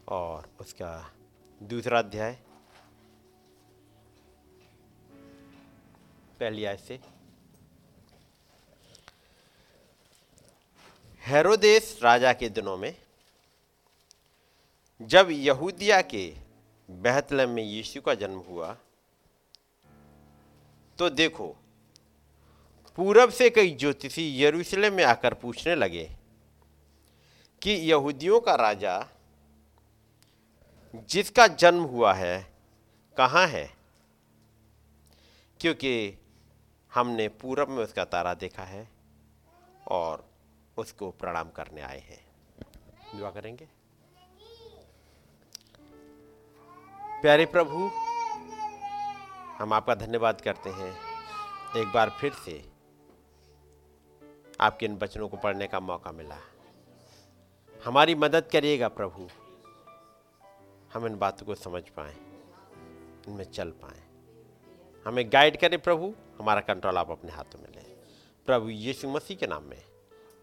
और 0.09 0.57
उसका 0.61 1.13
दूसरा 1.63 1.99
अध्याय। 1.99 2.39
पहली 6.41 6.65
आय 6.65 6.77
से। 6.77 7.01
हेरोदेस 11.21 12.01
राजा 12.03 12.33
के 12.33 12.49
दिनों 12.49 12.77
में 12.77 13.08
जब 15.03 15.29
यहूदिया 15.31 16.03
के 16.03 16.37
बहतलम 16.91 17.51
में 17.51 17.63
यीशु 17.63 18.01
का 18.01 18.15
जन्म 18.15 18.39
हुआ 18.39 18.77
तो 20.99 21.11
देखो, 21.11 21.57
पूरब 22.97 23.31
से 23.31 23.51
कई 23.51 23.71
ज्योतिषी 23.71 24.45
यरूशलेम 24.45 24.95
में 24.95 25.05
आकर 25.05 25.35
पूछने 25.35 25.75
लगे 25.75 26.17
कि 27.63 27.71
यहूदियों 27.71 28.41
का 28.41 28.55
राजा, 28.55 29.09
जिसका 30.95 31.47
जन्म 31.47 31.83
हुआ 31.83 32.15
है, 32.15 32.53
कहाँ 33.17 33.47
है? 33.47 33.71
क्योंकि 35.61 36.19
हमने 36.95 37.29
पूरब 37.29 37.69
में 37.69 37.85
उसका 37.85 38.05
तारा 38.05 38.35
देखा 38.35 38.65
है 38.65 38.89
और 39.89 40.31
उसको 40.77 41.11
प्रणाम 41.11 41.51
करने 41.51 41.81
आए 41.81 42.01
हैं। 42.01 42.27
दुआ 43.19 43.31
करेंगे। 43.31 43.78
प्यारे 47.23 47.47
प्रभु, 47.47 47.91
हम 49.59 49.73
आपका 49.73 49.95
धन्यवाद 49.95 50.41
करते 50.41 50.71
हैं 50.71 50.91
एक 51.77 51.93
बार 51.93 52.11
फिर 52.11 52.33
से 52.33 52.73
आपके 54.61 54.87
इन 54.87 54.97
वचनों 54.97 55.29
को 55.29 55.37
पढ़ने 55.37 55.67
का 55.67 55.81
मौका 55.81 56.13
मिला। 56.13 56.39
हमारी 57.85 58.15
मदद 58.15 58.49
करिएगा 58.53 58.89
प्रभु, 58.89 59.29
हम 60.95 61.07
इन 61.07 61.19
बातों 61.19 61.47
को 61.47 61.55
समझ 61.55 61.83
पाए, 61.89 62.15
इनमें 63.29 63.45
चल 63.45 63.71
पाए। 63.71 64.03
हमें 65.07 65.33
गाइड 65.33 65.61
करें 65.61 65.79
प्रभु, 65.79 66.15
हमारा 66.39 66.61
कंट्रोल 66.61 66.99
आप 66.99 67.11
अपने 67.11 67.33
हाथों 67.33 67.59
में 67.59 67.69
लें। 67.69 67.97
प्रभु 68.47 68.69
यीशु 68.69 69.09
मसीह 69.09 69.37
के 69.37 69.47
नाम 69.47 69.63
में, 69.63 69.83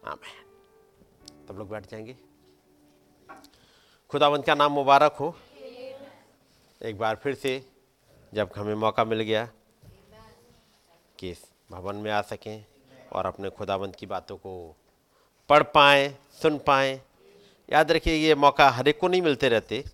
आमेन। 0.06 1.46
तब 1.48 1.58
लोग 1.58 1.70
बैठ 1.70 1.90
जाएँगे। 1.90 2.16
खुदावंत 4.10 4.46
का 4.46 4.54
नाम 4.54 4.72
मुबारक 4.72 5.12
हो। 5.12 5.36
एक 6.80 6.98
बार 6.98 7.16
फिर 7.16 7.34
से, 7.34 7.70
जब 8.34 8.50
हमें 8.56 8.74
मौका 8.74 9.04
मिल 9.04 9.20
गया, 9.20 9.48
कि 11.18 11.30
इस 11.30 11.44
भवन 11.70 11.96
में 11.96 12.10
आ 12.10 12.20
सकें 12.22 12.64
और 13.12 13.26
अपने 13.26 13.50
खुदाबंद 13.50 13.96
की 13.96 14.06
बातों 14.06 14.36
को 14.36 14.76
पढ़ 15.48 15.62
पाएँ, 15.62 16.18
सुन 16.42 16.58
पाएँ। 16.58 17.00
याद 17.72 17.92
रखिए, 17.92 18.14
ये 18.14 18.34
मौका 18.34 18.68
हर 18.70 18.88
एक 18.88 19.00
को 19.00 19.08
नहीं 19.08 19.22
मिलते 19.22 19.48
रहते, 19.48 19.84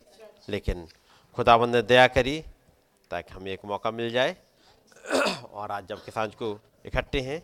लेकिन 0.49 0.89
खुदाबंद 1.37 1.77
ने 1.77 1.83
दया 1.83 2.07
करी 2.07 2.45
ताकि 3.11 3.35
हमें 3.35 3.53
एक 3.53 3.65
मौका 3.65 3.91
मिल 3.91 4.11
जाए। 4.11 4.37
और 5.53 5.71
आज 5.71 5.87
जब 5.87 6.05
किसान 6.05 6.31
को 6.31 6.59
इकट्ठे 6.87 7.21
हैं, 7.21 7.43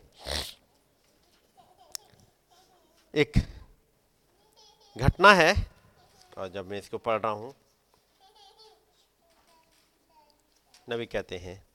एक 3.15 3.33
घटना 4.97 5.33
है, 5.35 5.55
और 6.39 6.49
जब 6.49 6.71
मैं 6.71 6.79
इसको 6.79 6.99
पढ़ 6.99 7.21
रहा 7.21 7.33
हूँ 7.33 7.55
नबी 10.89 11.07
कहते 11.07 11.39
हैं। 11.39 11.67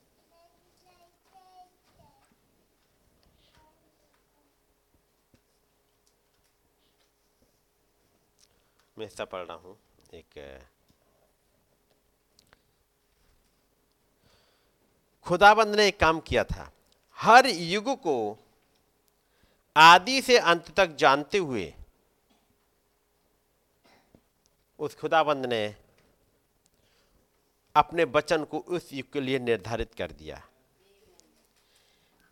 मैं 8.97 9.06
ऐसा 9.06 9.26
पढ़ 9.26 9.45
रहा 9.45 9.58
हूँ। 9.58 9.78
एक 10.13 10.62
खुदाबंद 15.26 15.76
ने 15.76 15.88
एक 15.88 15.99
काम 15.99 16.19
किया 16.19 16.43
था। 16.43 16.71
हर 17.17 17.45
युग 17.45 17.95
को 17.95 18.38
आदि 19.78 20.21
से 20.21 20.38
अंत 20.38 20.71
तक 20.71 20.88
जानते 20.95 21.38
हुए 21.38 21.73
उस 24.80 24.95
खुदाबंद 24.95 25.45
ने 25.45 25.82
अपने 27.75 28.03
वचन 28.03 28.43
को 28.43 28.59
उस 28.59 28.93
युग 28.93 29.13
के 29.13 29.21
लिए 29.21 29.39
निर्धारित 29.39 29.93
कर 29.93 30.12
दिया। 30.12 30.47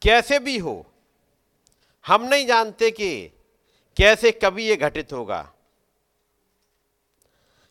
कैसे 0.02 0.40
भी 0.40 0.58
हो, 0.58 0.86
हम 2.08 2.24
नहीं 2.24 2.46
जानते 2.46 2.92
कि 2.92 3.28
कैसे 3.98 4.32
कभी 4.32 4.68
ये 4.68 4.76
घटित 4.76 5.14
होगा। 5.14 5.54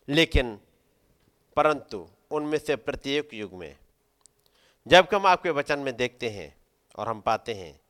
लेकिन, 0.09 0.59
परंतु 1.55 2.09
उनमें 2.31 2.57
से 2.57 2.75
प्रत्येक 2.75 3.29
युग 3.33 3.53
में, 3.53 3.77
जब 4.87 5.07
हम 5.13 5.25
आपके 5.25 5.49
वचन 5.49 5.79
में 5.79 5.97
देखते 5.97 6.29
हैं 6.29 6.55
और 6.95 7.07
हम 7.07 7.21
पाते 7.21 7.53
हैं 7.53 7.81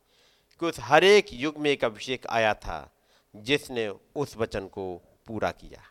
कि 0.59 0.65
उस 0.65 0.79
हर 0.79 1.03
एक 1.03 1.25
युग 1.33 1.57
में 1.57 1.71
एक 1.71 1.83
अभिषेक 1.83 2.27
आया 2.27 2.53
था, 2.53 2.91
जिसने 3.35 3.87
उस 4.15 4.37
वचन 4.37 4.67
को 4.67 5.01
पूरा 5.27 5.51
किया। 5.51 5.83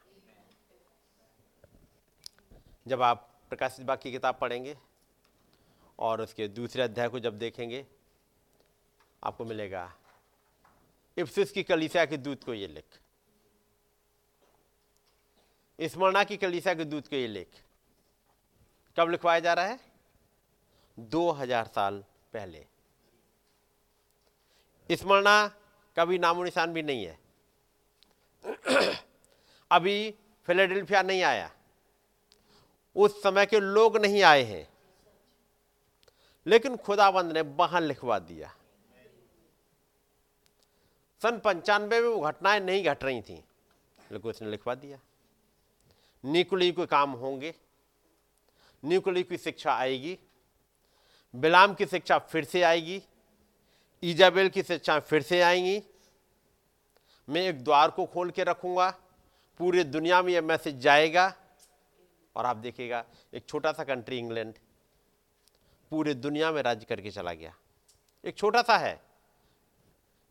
जब 2.88 3.02
आप 3.02 3.29
प्रकाशित 3.50 3.86
बाग 3.86 3.98
की 3.98 4.12
किताब 4.12 4.38
पढ़ेंगे 4.40 4.76
और 5.98 6.20
उसके 6.20 6.48
दूसरे 6.48 6.82
अध्याय 6.82 7.08
को 7.08 7.18
जब 7.18 7.38
देखेंगे, 7.38 7.86
आपको 9.22 9.44
मिलेगा। 9.44 9.92
इफ्सिस 11.16 11.52
की 11.52 11.62
कलीसिया 11.62 12.04
के 12.04 12.16
दूत 12.16 12.44
को 12.44 12.54
ये 12.54 12.66
लिख। 12.66 13.00
स्मरणा 15.78 16.24
की 16.24 16.36
कलीसिया 16.36 16.74
के 16.74 16.84
दूत 16.84 17.08
को 17.08 17.16
ये 17.16 17.26
लिख। 17.26 17.48
कब 18.96 19.10
लिखवाया 19.10 19.40
जा 19.40 19.52
रहा 19.52 19.64
है? 19.64 19.80
दो 20.98 21.30
हज़ार 21.30 21.66
साल 21.66 22.04
पहले। 22.32 22.66
स्मरणा 24.90 25.46
का 25.96 26.04
भी 26.04 26.18
नामो 26.18 26.44
निशान 26.44 26.72
भी 26.72 26.82
नहीं 26.82 27.04
है। 27.04 27.18
अभी 29.70 30.14
फिलाडेल्फिया 30.46 31.02
नहीं 31.02 31.22
आया। 31.22 31.50
उस 32.96 33.22
समय 33.22 33.46
के 33.46 33.60
लोग 33.60 33.96
नहीं 33.96 34.22
आए 34.22 34.42
हैं। 34.42 34.68
लेकिन 36.46 36.76
खुदाबंद 36.76 37.32
ने 37.32 37.40
वहाँ 37.40 37.80
लिखवा 37.80 38.18
दिया। 38.18 38.54
सन 41.22 41.38
पंचानवे 41.38 42.00
में 42.00 42.08
वो 42.08 42.20
घटनाएँ 42.20 42.60
नहीं 42.60 42.84
घट 42.84 43.04
रही 43.04 43.20
थी, 43.22 43.34
लेकिन 44.12 44.30
उसने 44.30 44.50
लिखवा 44.50 44.74
दिया। 44.74 44.98
निकुली 46.24 46.70
के 46.72 46.86
काम 46.86 47.10
होंगे, 47.12 47.54
निकुली 48.82 49.22
की 49.22 49.36
शिक्षा 49.38 49.72
आएगी, 49.72 50.18
बिलाम 51.34 51.74
की 51.74 51.86
शिक्षा 51.86 52.18
फिर 52.20 52.44
से 52.44 52.62
आएगी 52.62 53.02
ईजाबेल 54.02 54.48
की 54.48 54.62
शिक्षा 54.62 54.98
फिर 55.00 55.22
से 55.22 55.40
आएँगी। 55.40 55.82
मैं 57.28 57.42
एक 57.42 57.62
द्वार 57.64 57.90
को 57.90 58.06
खोल 58.06 58.30
के 58.30 58.44
रखूँगा, 58.44 58.90
पूरे 59.60 59.84
दुनिया 59.84 60.22
में 60.22 60.32
यह 60.32 60.42
मैसेज 60.42 60.78
जाएगा 60.78 61.32
और 62.36 62.46
आप 62.46 62.56
देखिएगा, 62.56 63.04
एक 63.34 63.46
छोटा 63.46 63.72
सा 63.72 63.84
कंट्री 63.84 64.18
इंग्लैंड 64.18 64.54
पूरे 65.92 66.14
दुनिया 66.14 66.50
में 66.52 66.62
राज्य 66.62 66.86
करके 66.88 67.10
चला 67.10 67.32
गया। 67.34 67.54
एक 68.24 68.36
छोटा 68.36 68.62
सा 68.62 68.76
है, 68.78 69.00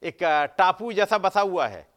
एक 0.04 0.24
टापू 0.58 0.92
जैसा 0.94 1.18
बसा 1.18 1.42
हुआ 1.42 1.68
है, 1.68 1.88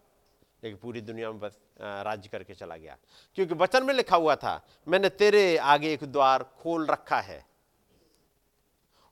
लेकिन 0.62 0.78
पूरी 0.78 1.00
दुनिया 1.00 1.30
में 1.30 1.40
बस 1.40 1.58
राज्य 1.80 2.28
करके 2.28 2.54
चला 2.54 2.76
गया। 2.76 2.96
क्योंकि 3.36 3.54
वचन 3.54 3.84
में 3.84 3.94
लिखा 3.94 4.16
हुआ 4.16 4.36
था, 4.36 4.60
मैंने 4.88 5.08
तेरे 5.08 5.56
आगे 5.56 5.92
एक 5.92 6.04
द्वार 6.04 6.42
खोल 6.58 6.86
रखा 6.86 7.20
है। 7.20 7.44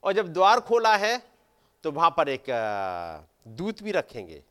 और 0.03 0.13
जब 0.13 0.27
द्वार 0.27 0.59
खोला 0.59 0.95
है 0.97 1.21
तो 1.83 1.91
वहाँ 1.91 2.09
पर 2.17 2.29
एक 2.29 2.45
दूत 3.49 3.81
भी 3.83 3.91
रखेंगे। 3.91 4.43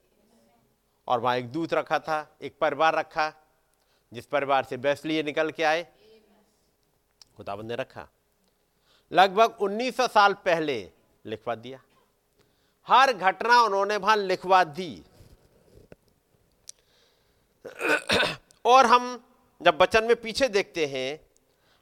और 1.08 1.20
वहाँ 1.20 1.36
एक 1.36 1.50
दूत 1.52 1.72
रखा 1.74 1.98
था, 1.98 2.36
एक 2.42 2.58
परिवार 2.58 2.94
रखा, 2.94 3.32
जिस 4.12 4.26
परिवार 4.26 4.64
से 4.64 4.76
बैसलिए 4.76 5.22
निकल 5.22 5.50
के 5.50 5.62
आए। 5.62 5.86
खुदाबंद 7.36 7.68
ने 7.68 7.76
रखा। 7.76 8.08
लगभग 9.12 9.56
1900 9.60 10.06
साल 10.08 10.34
पहले 10.34 10.90
लिखवा 11.26 11.54
दिया। 11.54 11.80
हर 12.86 13.12
घटना 13.12 13.62
उन्होंने 13.62 13.96
वहाँ 13.96 14.16
लिखवा 14.16 14.64
दी। 14.64 15.04
और 18.64 18.86
हम 18.86 19.24
जब 19.62 19.78
बचन 19.78 20.04
में 20.04 20.16
पीछे 20.16 20.48
देखते 20.48 20.86
हैं, 20.86 21.20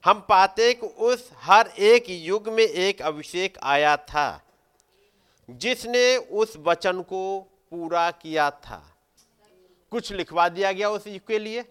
हम 0.05 0.21
पाते 0.21 0.75
कि 0.75 0.87
उस 0.87 1.31
हर 1.35 1.67
एक 1.67 2.05
युग 2.09 2.49
में 2.49 2.65
एक 2.65 3.03
अभिषेक 3.03 3.59
आया 3.63 3.97
था, 3.97 4.43
जिसने 5.51 6.17
उस 6.17 6.57
वचन 6.57 7.03
को 7.03 7.41
पूरा 7.41 8.11
किया 8.11 8.51
था। 8.51 8.97
कुछ 9.91 10.13
लिखवा 10.13 10.49
दिया 10.49 10.73
गया 10.73 10.91
उस 10.91 11.07
युग 11.07 11.27
के 11.27 11.39
लिए? 11.39 11.65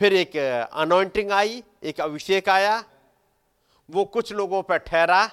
फिर 0.00 0.12
एक 0.12 0.36
अनॉइंटिंग 0.72 1.30
आई, 1.30 1.64
एक 1.82 2.00
अभिषेक 2.00 2.48
आया, 2.48 2.84
वो 3.90 4.04
कुछ 4.04 4.32
लोगों 4.32 4.62
पर 4.62 4.76
ठहरा, 4.76 5.30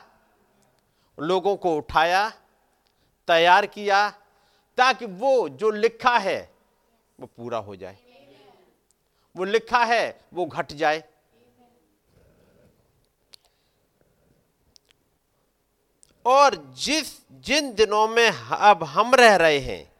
लोगों 1.19 1.55
को 1.55 1.75
उठाया, 1.77 2.29
तैयार 3.27 3.65
किया, 3.65 4.09
ताकि 4.77 5.05
वो 5.05 5.49
जो 5.49 5.69
लिखा 5.71 6.17
है, 6.17 6.51
वो 7.19 7.27
पूरा 7.27 7.57
हो 7.57 7.75
जाए। 7.75 7.97
वो 9.35 9.43
लिखा 9.43 9.83
है, 9.85 10.21
वो 10.33 10.45
घट 10.45 10.71
जाए। 10.71 11.03
और 16.25 16.55
जिस, 16.55 17.31
जिन 17.31 17.73
दिनों 17.73 18.07
में 18.07 18.29
अब 18.49 18.83
हम 18.83 19.15
रह 19.15 19.35
रहे 19.35 19.59
हैं, 19.59 19.91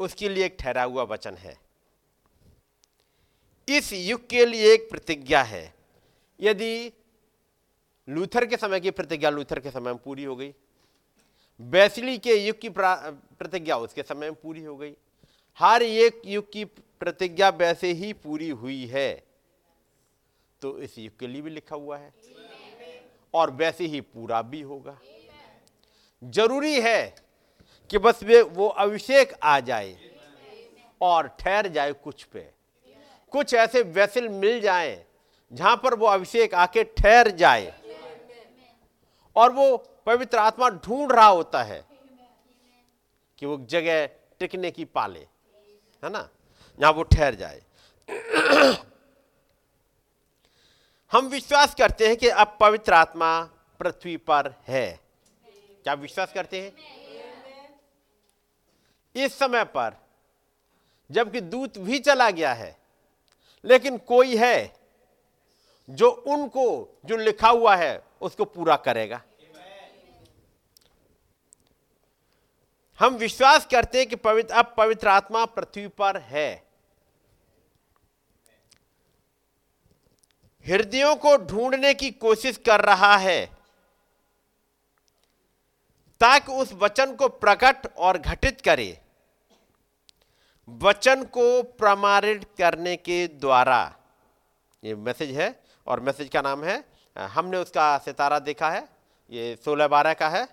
उसके 0.00 0.28
लिए 0.28 0.46
एक 0.46 0.56
ठहरा 0.60 0.82
हुआ 0.82 1.02
वचन 1.02 1.34
है। 1.34 1.69
इस 3.76 3.92
युग 3.92 4.28
के 4.28 4.46
लिए 4.46 4.74
एक 4.74 4.90
प्रतिज्ञा 4.90 5.42
है। 5.42 5.74
यदि 6.40 6.92
लूथर 8.08 8.46
के 8.46 8.56
समय 8.56 8.80
की 8.80 8.90
प्रतिज्ञा, 8.90 9.30
लूथर 9.30 9.60
के 9.60 9.70
समय 9.70 9.92
में 9.92 9.98
पूरी 9.98 10.24
हो 10.24 10.36
गई। 10.36 10.54
बैसली 11.60 12.18
के 12.18 12.34
युग 12.34 12.60
की 12.60 12.68
प्रतिज्ञा, 12.68 13.76
उसके 13.76 14.02
समय 14.02 14.20
में 14.20 14.34
पूरी 14.34 14.64
हो 14.64 14.76
गई। 14.76 14.96
हर 15.58 15.82
एक 15.82 16.22
युग 16.24 16.52
की 16.52 16.64
प्रतिज्ञा 16.64 17.48
वैसे 17.48 17.92
ही 17.92 18.12
पूरी 18.12 18.50
हुई 18.50 18.86
है। 18.86 19.26
तो 20.60 20.78
इस 20.78 20.98
युग 20.98 21.18
के 21.18 21.26
लिए 21.26 21.42
भी 21.42 21.50
लिखा 21.50 21.76
हुआ 21.76 21.98
है। 21.98 22.14
और 23.34 23.50
वैसे 23.50 23.84
ही 23.84 24.00
पूरा 24.00 24.42
भी 24.42 24.60
होगा। 24.60 25.00
ज़रूरी 26.24 26.80
है 26.80 27.14
कि 27.90 27.98
बस 27.98 28.22
वे, 28.22 28.42
वो 28.42 28.68
अभिषेक 28.68 29.32
आ 29.42 29.60
जाए 29.60 30.10
और 31.00 31.26
ठहर 31.28 31.68
जाए 31.68 31.92
कुछ 31.92 32.24
पे। 32.24 32.59
कुछ 33.32 33.54
ऐसे 33.54 33.82
वैसल 33.82 34.28
मिल 34.28 34.60
जाएँ, 34.60 35.06
जहाँ 35.52 35.76
पर 35.76 35.94
वो 35.94 36.06
अभिषेक 36.06 36.54
आके 36.54 36.84
ठहर 36.84 37.30
जाए। 37.30 37.80
और 39.36 39.52
वो 39.52 39.76
पवित्र 40.06 40.38
आत्मा 40.38 40.68
ढूंढ 40.68 41.12
रहा 41.12 41.26
होता 41.26 41.62
है 41.62 41.84
कि 43.38 43.46
वो 43.46 43.66
जगह 43.70 44.06
टिकने 44.38 44.70
की 44.70 44.84
पाले, 44.84 45.20
है 46.04 46.10
ना? 46.10 46.28
जहाँ 46.80 46.92
वो 46.92 47.02
ठहर 47.02 47.34
जाए। 47.34 47.62
हम 51.12 51.26
विश्वास 51.26 51.74
करते 51.74 52.08
हैं 52.08 52.16
कि 52.16 52.28
अब 52.28 52.56
पवित्र 52.60 52.92
आत्मा 52.92 53.42
पृथ्वी 53.78 54.16
पर 54.16 54.54
है। 54.68 55.00
क्या 55.84 55.94
विश्वास 55.94 56.32
करते 56.32 56.60
हैं? 56.60 56.72
इस 59.14 59.38
समय 59.38 59.64
पर, 59.64 59.94
जबकि 61.10 61.40
दूत 61.40 61.78
भी 61.78 61.98
चला 61.98 62.30
गया 62.30 62.52
है। 62.52 62.79
लेकिन 63.64 63.98
कोई 63.98 64.36
है 64.36 64.80
जो 65.88 66.10
उनको, 66.10 66.64
जो 67.04 67.16
लिखा 67.16 67.48
हुआ 67.48 67.74
है, 67.76 68.02
उसको 68.20 68.44
पूरा 68.44 68.76
करेगा। 68.76 69.22
हम 72.98 73.14
विश्वास 73.14 73.66
करते 73.66 73.98
हैं 73.98 74.06
कि 74.08 74.16
पवित्र, 74.16 74.54
अब 74.54 74.74
पवित्र 74.76 75.08
आत्मा 75.08 75.44
पृथ्वी 75.44 75.86
पर 75.88 76.16
है। 76.20 76.70
हृदयों 80.66 81.14
को 81.16 81.36
ढूँढने 81.36 81.94
की 81.94 82.10
कोशिश 82.10 82.56
कर 82.56 82.80
रहा 82.80 83.16
है 83.16 83.46
ताकि 86.20 86.52
उस 86.52 86.72
वचन 86.72 87.14
को 87.16 87.28
प्रकट 87.28 87.86
और 87.96 88.18
घटित 88.18 88.60
करे। 88.60 89.00
वचन 90.78 91.24
को 91.24 91.62
प्रमाणित 91.62 92.44
करने 92.58 92.96
के 92.96 93.26
द्वारा। 93.28 93.80
ये 94.82 94.94
मैसेज 94.96 95.30
है 95.30 95.48
और 95.86 96.00
मैसेज 96.00 96.28
का 96.28 96.42
नाम 96.42 96.64
है, 96.64 96.84
हमने 97.16 97.56
उसका 97.56 97.96
सितारा 97.98 98.38
देखा 98.38 98.70
है, 98.70 98.88
ये 99.30 99.56
सोलह 99.64 99.88
बारह 99.88 100.14
का 100.14 100.28
है। 100.28 100.46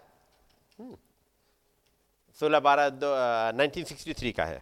सोलह 2.40 2.60
बारह 2.60 2.90
दो 2.92 3.14
नाइनटीन 3.58 3.84
सिक्सटी 3.84 4.14
थ्री 4.14 4.32
का 4.32 4.46
है। 4.46 4.62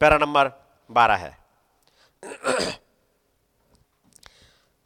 पैरा 0.00 0.18
नंबर 0.18 0.50
बारह 0.90 1.16
है। 1.16 1.38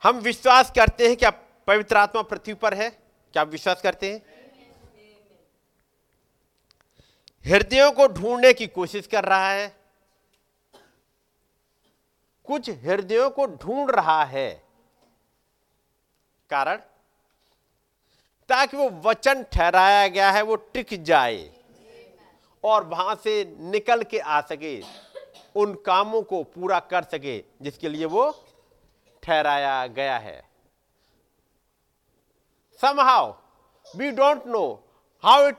हम 0.02 0.18
विश्वास 0.18 0.70
करते 0.70 1.08
हैं 1.08 1.16
क्या 1.16 1.30
पवित्र 1.66 1.96
आत्मा 1.96 2.22
पृथ्वी 2.22 2.54
पर 2.54 2.74
है। 2.74 2.90
क्या 2.90 3.42
आप 3.42 3.48
विश्वास 3.48 3.80
करते 3.82 4.12
हैं? 4.12 4.22
हृदयों 7.46 7.92
को 7.92 8.06
ढूँढने 8.06 8.52
की 8.52 8.66
कोशिश 8.66 9.06
कर 9.06 9.24
रहा 9.24 9.50
है। 9.50 9.76
कुछ 12.44 12.70
हृदयों 12.70 13.30
को 13.30 13.46
ढूंढ 13.46 13.90
रहा 13.90 14.24
है। 14.24 14.64
कारण? 16.50 16.76
ताकि 18.48 18.76
वो 18.76 18.90
वचन 18.90 19.42
ठहराया 19.42 20.08
गया 20.08 20.30
है, 20.30 20.42
वो 20.42 20.56
टिक 20.56 21.02
जाए 21.02 21.50
और 22.64 22.84
वहाँ 22.84 23.14
से 23.14 23.56
निकल 23.58 24.02
के 24.02 24.18
आ 24.18 24.40
सके, 24.40 24.82
उन 25.56 25.74
कामों 25.74 26.22
को 26.22 26.42
पूरा 26.42 26.80
कर 26.80 27.02
सके, 27.02 27.44
जिसके 27.62 27.88
लिए 27.88 28.04
वो 28.04 28.44
ठहराया 29.22 29.86
गया 29.86 30.18
है। 30.18 30.50
Somehow, 32.84 33.32
we 33.96 34.12
don't 34.12 34.46
know 34.46 34.76
how 35.24 35.50
it 35.50 35.56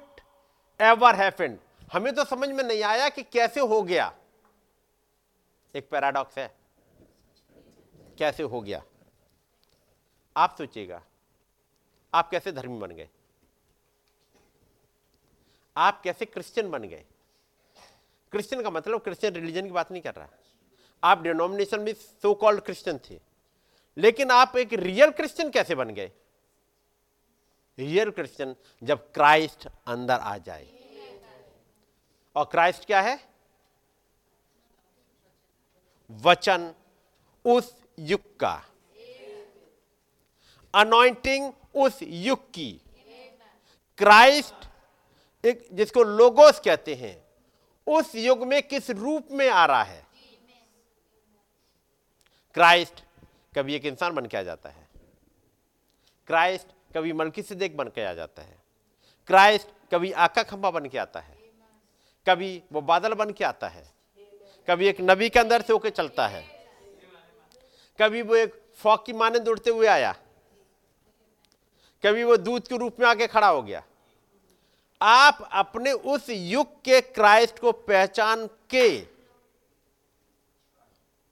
ever 0.79 1.13
happened. 1.15 1.57
हमें 1.93 2.15
तो 2.15 2.25
समझ 2.25 2.49
में 2.49 2.63
नहीं 2.63 2.84
आया 2.84 3.10
कि 3.10 3.23
कैसे 3.23 3.60
हो 3.60 3.84
गया। 3.84 4.17
एक 5.75 5.89
पैराडॉक्स 5.89 6.38
है। 6.38 6.56
कैसे 8.17 8.43
हो 8.43 8.62
गया? 8.62 8.84
आप 10.38 10.56
सोचिएगा। 10.58 11.04
आप 12.13 12.30
कैसे 12.30 12.51
धर्मी 12.51 12.80
बन 12.80 12.91
गए? 12.91 13.10
आप 15.78 16.01
कैसे 16.01 16.26
क्रिश्चियन 16.26 16.72
बन 16.72 16.84
गए? 16.84 17.05
क्रिश्चियन 18.32 18.63
का 18.63 18.70
मतलब 18.70 19.01
क्रिश्चियन 19.01 19.34
रिलीजन 19.34 19.65
की 19.65 19.72
बात 19.72 19.91
नहीं 19.91 20.01
कर 20.01 20.15
रहा। 20.15 20.30
आप 21.03 21.22
डिनोमिनेशन 21.22 21.80
में 21.80 21.93
सो 21.93 22.34
कॉल्ड 22.34 22.61
क्रिश्चियन 22.61 22.99
थे। 23.09 23.20
लेकिन 23.97 24.32
आप 24.32 24.57
एक 24.57 24.74
रियल 24.74 25.11
क्रिश्चियन 25.11 25.49
कैसे 25.51 25.76
बन 25.76 25.89
गए? 25.89 26.11
रियल 27.80 28.11
क्रिश्चियन 28.11 28.55
जब 28.84 29.11
क्राइस्ट 29.11 29.68
अंदर 29.88 30.20
आ 30.20 30.38
जाए। 30.38 30.80
और 32.36 32.45
क्राइस्ट 32.45 32.86
क्या 32.86 33.01
है? 33.01 33.29
वचन 36.11 36.73
उस 37.45 37.75
युग 37.99 38.39
का। 38.39 38.65
अनोइंटिंग 40.75 41.53
उस 41.75 41.99
युग 42.01 42.51
की। 42.51 42.82
क्राइस्ट 43.97 44.67
एक 45.45 45.67
जिसको 45.73 46.03
लोगोस 46.03 46.59
कहते 46.59 46.95
हैं, 46.95 47.27
उस 47.88 48.15
युग 48.15 48.43
में 48.43 48.63
किस 48.63 48.89
रूप 48.89 49.27
में 49.32 49.49
आ 49.49 49.65
रहा 49.65 49.84
है? 49.84 50.07
क्राइस्ट 52.53 53.03
कभी 53.55 53.75
एक 53.75 53.86
इंसान 53.86 54.15
बन 54.15 54.25
के 54.25 54.38
आ 54.38 54.41
जाता 54.41 54.69
है। 54.69 54.88
क्राइस्ट 56.27 56.67
कभी 56.95 57.13
मलकी 57.13 57.41
देख 57.41 57.73
बन 57.75 57.88
के 57.88 58.03
आ 58.03 58.13
जाता 58.13 58.41
है। 58.41 58.63
क्राइस्ट 59.27 59.67
कभी 59.91 60.11
आका 60.11 60.43
खंभा 60.43 60.71
बन 60.71 60.86
के 60.86 60.97
आता 60.97 61.19
है। 61.19 61.40
कभी 62.26 62.61
वो 62.74 62.82
बादल 62.84 63.13
बन 63.13 63.32
के 63.32 63.43
आता 63.43 63.67
है, 63.67 63.84
कभी 64.67 64.88
एक 64.88 65.01
नबी 65.01 65.30
के 65.30 65.39
अंदर 65.39 65.61
से 65.61 65.74
होके 65.74 65.89
चलता 65.91 66.28
है, 66.28 66.43
कभी 67.99 68.22
वो 68.22 68.36
एक 68.36 68.59
फौक 68.80 69.05
की 69.05 69.13
माने 69.13 69.39
उड़ते 69.41 69.69
हुए 69.69 69.88
आया, 69.89 70.11
कभी 72.03 72.24
वो 72.24 72.38
दूध 72.38 72.67
के 72.67 72.78
रूप 72.78 72.99
में 72.99 73.07
आके 73.07 73.28
खड़ा 73.28 73.47
हो 73.47 73.61
गया। 73.61 73.84
आप 75.01 75.47
अपने 75.53 75.91
उस 75.91 76.30
युग 76.30 76.67
के 76.82 76.99
क्राइस्ट 77.01 77.59
को 77.59 77.72
पहचान 77.72 78.45
के, 78.69 78.88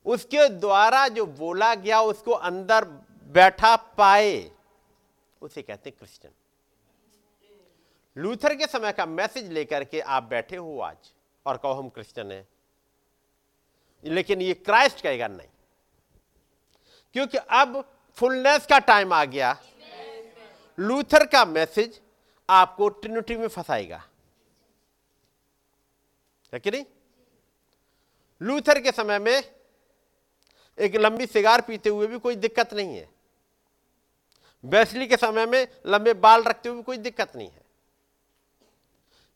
उसके 0.06 0.48
द्वारा 0.50 1.08
जो 1.08 1.26
बोला 1.28 1.74
गया, 1.76 2.02
उसको 2.02 2.32
अंदर 2.32 2.86
बैठा 3.32 3.76
पाए, 3.76 4.50
उसे 5.42 5.62
कहते 5.62 5.92
क्रिश्चियन। 5.92 6.34
लूथर 8.20 8.56
के 8.56 8.68
समय 8.68 8.92
का 8.92 9.06
मैसेज 9.06 9.52
लेकर 9.52 9.84
के 9.84 10.00
आप 10.00 10.24
बैठे 10.24 10.56
हो 10.56 10.80
आज 10.80 10.98
और 11.46 11.58
कहो 11.58 11.74
हम 11.74 11.90
क्रिश्चियन 11.90 12.32
हैं। 12.32 12.48
लेकिन 14.06 14.42
ये 14.42 14.54
क्राइस्ट 14.54 15.02
कहेगा 15.02 15.28
नहीं। 15.28 15.48
क्योंकि 17.14 17.38
अब 17.38 17.94
फुलनेस 18.14 18.66
का 18.66 18.80
टाइम 18.80 19.14
आ 19.14 19.26
गया। 19.26 19.62
लूथर 20.80 21.26
का 21.26 21.46
मैसेज 21.46 22.02
आपको 22.50 22.90
ट्रिनिटी 22.90 23.36
में 23.36 23.48
फंसाएगा। 23.48 24.04
है 26.54 26.60
कि 26.60 26.72
नहीं? 26.72 26.86
लूथर 28.42 28.82
के 28.82 28.92
समय 28.92 29.20
में 29.20 29.56
एक 30.80 30.96
लंबी 30.96 31.26
सिगार 31.26 31.62
पीते 31.62 31.90
हुए 31.90 32.08
भी 32.08 32.20
कोई 32.20 32.36
दिक्कत 32.36 32.74
नहीं 32.74 32.98
है। 32.98 33.10
बैसली 34.66 35.08
के 35.08 35.18
समय 35.18 35.46
में 35.46 35.68
लंबे 35.86 36.14
बाल 36.14 36.44
रखते 36.44 36.70
हुए 36.70 36.78
भी 36.78 36.84
कोई 36.84 36.98
दिक्कत 36.98 37.36
नहीं 37.36 37.50
है। 37.50 37.69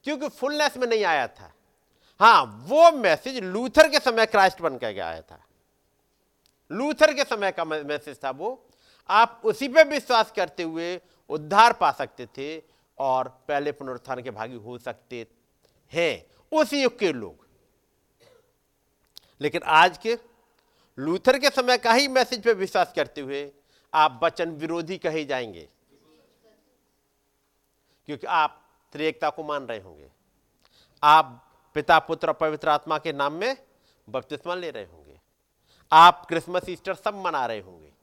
क्योंकि 0.03 0.29
फुलनेस 0.29 0.77
में 0.77 0.87
नहीं 0.87 1.03
आया 1.03 1.27
था। 1.27 1.53
हाँ, 2.19 2.63
वो 2.67 2.91
मैसेज 2.91 3.37
लूथर 3.37 3.89
के 3.89 3.99
समय 3.99 4.25
क्राइस्ट 4.25 4.61
बन 4.61 4.77
के 4.77 4.85
आया 4.85 5.21
था। 5.21 5.45
लूथर 6.71 7.13
के 7.13 7.23
समय 7.23 7.51
का 7.51 7.65
मैसेज 7.65 8.23
था 8.23 8.31
वो। 8.31 8.65
आप 9.09 9.41
उसी 9.45 9.67
पे 9.67 9.83
विश्वास 9.83 10.31
करते 10.31 10.63
हुए 10.63 11.01
उद्धार 11.29 11.73
पा 11.73 11.91
सकते 11.91 12.25
थे 12.25 12.63
और 12.99 13.27
पहले 13.27 13.71
पुनरुत्थान 13.71 14.23
के 14.23 14.31
भागी 14.31 14.55
हो 14.55 14.77
सकते 14.77 15.27
हैं। 15.93 16.25
उस 16.51 16.73
युग 16.73 16.99
के 16.99 17.11
लोग। 17.11 17.47
लेकिन 19.41 19.61
आज 19.65 19.97
के 19.97 20.17
लूथर 20.99 21.39
के 21.39 21.49
समय 21.49 21.77
का 21.77 21.93
ही 21.93 22.07
मैसेज 22.07 22.43
पे 22.43 22.53
विश्वास 22.53 22.93
करते 22.95 23.21
हुए 23.21 23.51
आप 23.93 24.19
वचन 24.23 24.51
विरोधी 24.51 24.97
कहे 24.97 25.25
जाएँगे। 25.25 25.69
क्योंकि 28.05 28.27
आप 28.27 28.62
त्रिएकता 28.93 29.29
को 29.29 29.43
मान 29.43 29.65
रहे 29.65 29.79
होंगे। 29.79 30.09
आप 31.03 31.51
पिता, 31.73 31.99
पुत्र 31.99 32.33
पवित्र 32.33 32.69
आत्मा 32.69 32.97
के 32.97 33.13
नाम 33.13 33.33
में 33.33 33.57
बपतिस्मा 34.09 34.55
ले 34.55 34.71
रहे 34.71 34.85
होंगे। 34.85 35.19
आप 35.91 36.25
क्रिसमस, 36.25 36.69
ईस्टर 36.69 36.93
सब 36.95 37.15
मना 37.15 37.45
रहे 37.45 37.59
होंगे। 37.59 37.93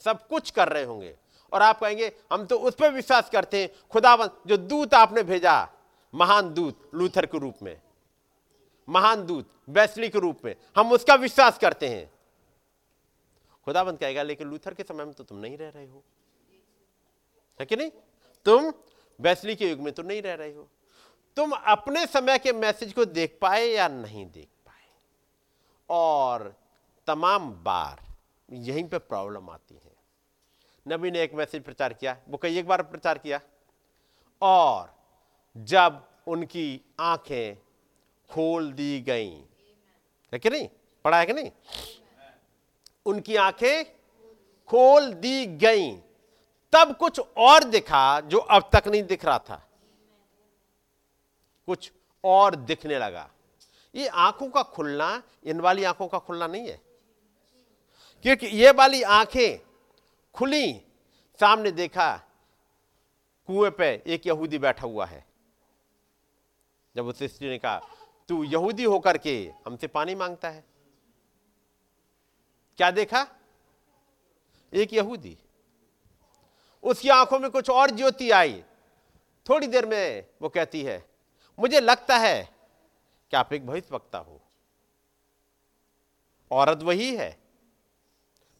सब 0.00 0.26
कुछ 0.26 0.50
कर 0.50 0.68
रहे 0.68 0.84
होंगे। 0.84 1.16
और 1.52 1.62
आप 1.62 1.80
कहेंगे, 1.80 2.12
हम 2.32 2.46
तो 2.46 2.58
उस 2.58 2.74
पर 2.74 2.92
विश्वास 2.92 3.30
करते 3.30 3.62
हैं। 3.62 3.68
खुदावन, 3.90 4.30
जो 4.46 4.56
दूत 4.56 4.94
आपने 4.94 5.22
भेजा, 5.22 5.68
महान 6.14 6.54
दूत, 6.54 6.90
लूथर 6.94 7.26
के 7.26 7.38
रूप 7.38 7.54
में, 7.62 7.80
महान 8.88 9.26
दूत, 9.26 9.50
बैसली 9.70 10.08
के 10.08 10.18
रूप 10.18 10.40
में, 10.44 10.56
हम 10.76 10.92
उसका 10.92 11.14
विश्वास 11.14 11.58
करते 11.58 11.88
हैं। 11.88 12.12
खुदाबंद 13.64 13.98
कहेगा, 13.98 14.22
लेकिन 14.22 14.48
लूथर 14.48 14.74
के 14.74 14.82
समय 14.82 15.04
में 15.04 15.14
तो 15.14 15.24
तुम 15.24 15.38
नहीं 15.38 15.58
रह 15.58 15.68
रहे 15.68 15.86
हो। 15.86 16.02
है 17.60 17.66
कि 17.66 17.76
नहीं? 17.76 17.90
तुम 18.44 18.72
बैसली 19.20 19.56
के 19.56 19.70
युग 19.70 19.80
में 19.80 19.92
तो 19.92 20.02
नहीं 20.02 20.22
रह 20.22 20.34
रहे 20.34 20.52
हो। 20.52 20.68
तुम 21.36 21.50
अपने 21.50 22.06
समय 22.06 22.38
के 22.38 22.52
मैसेज 22.52 22.92
को 22.92 23.04
देख 23.04 23.38
पाए 23.42 23.66
या 23.66 23.88
नहीं 23.88 24.26
देख 24.26 24.48
पाए? 24.66 24.84
और 25.90 26.54
तमाम 27.06 27.52
बार 27.52 28.00
यहीं 28.50 28.84
पे 28.88 28.98
प्रॉब्लम 28.98 29.50
आती 29.50 29.74
है। 29.74 29.92
नबी 30.88 31.10
ने 31.10 31.22
एक 31.22 31.34
मैसेज 31.34 31.62
प्रचार 31.64 31.92
किया, 31.92 32.16
वो 32.28 32.38
कई 32.38 32.58
एक 32.58 32.66
बार 32.66 32.82
प्रचार 32.82 33.18
किया। 33.18 33.40
और 34.42 34.94
जब 35.56 36.08
उनकी 36.26 36.80
आँखें 37.00 37.56
खोल 38.30 38.72
दी 38.72 39.00
गई, 39.00 39.44
है 40.32 40.38
कि 40.38 40.50
नहीं? 40.50 40.68
पढ़ा 41.04 41.18
है 41.18 41.26
कि 41.26 41.32
नहीं? 41.32 41.50
उनकी 43.06 43.36
आँखें 43.36 43.84
खोल 44.68 45.12
दी 45.12 45.46
गई। 45.46 46.02
तब 46.72 46.96
कुछ 46.96 47.20
और 47.36 47.64
दिखा 47.64 48.20
जो 48.20 48.38
अब 48.38 48.70
तक 48.72 48.88
नहीं 48.88 49.02
दिख 49.02 49.24
रहा 49.24 49.38
था। 49.38 49.68
कुछ 51.66 51.92
और 52.24 52.54
दिखने 52.54 52.98
लगा। 52.98 53.30
ये 53.94 54.08
आँखों 54.08 54.48
का 54.48 54.62
खुलना, 54.62 55.22
इन 55.44 55.60
वाली 55.60 55.84
आँखों 55.84 56.08
का 56.08 56.18
खुलना 56.18 56.46
नहीं 56.46 56.68
है। 56.68 56.80
क्योंकि 58.22 58.46
ये 58.46 58.70
वाली 58.70 59.02
आँखें 59.02 59.68
खुली, 60.34 60.72
सामने 61.40 61.70
देखा, 61.70 62.16
कुएँ 63.46 63.70
पे 63.70 64.02
एक 64.06 64.26
यहूदी 64.26 64.58
बैठा 64.58 64.86
हुआ 64.86 65.06
है। 65.06 65.26
जब 66.96 67.06
उस 67.06 67.22
स्त्री 67.22 67.48
ने 67.48 67.58
कहा, 67.58 67.80
तू 68.28 68.44
यहूदी 68.44 68.84
होकर 68.84 69.18
के 69.18 69.52
हमसे 69.66 69.86
पानी 69.86 70.14
माँगता 70.14 70.48
है? 70.48 70.64
क्या 72.76 72.90
देखा? 72.90 73.26
एक 74.74 74.92
यहूदी। 74.92 75.38
उसकी 76.82 77.08
आँखों 77.08 77.38
में 77.38 77.50
कुछ 77.50 77.70
और 77.70 77.90
ज्योति 77.90 78.30
आई। 78.30 78.64
थोड़ी 79.48 79.66
देर 79.66 79.86
में 79.86 80.26
वो 80.42 80.48
कहती 80.48 80.82
है, 80.82 81.04
मुझे 81.58 81.80
लगता 81.80 82.18
है 82.18 82.48
कि 83.30 83.36
आप 83.36 83.52
एक 83.52 83.66
भविष्य 83.66 83.88
वक्ता 83.92 84.18
हो। 84.18 84.40
औरत 86.50 86.82
वही 86.82 87.16
है, 87.16 87.38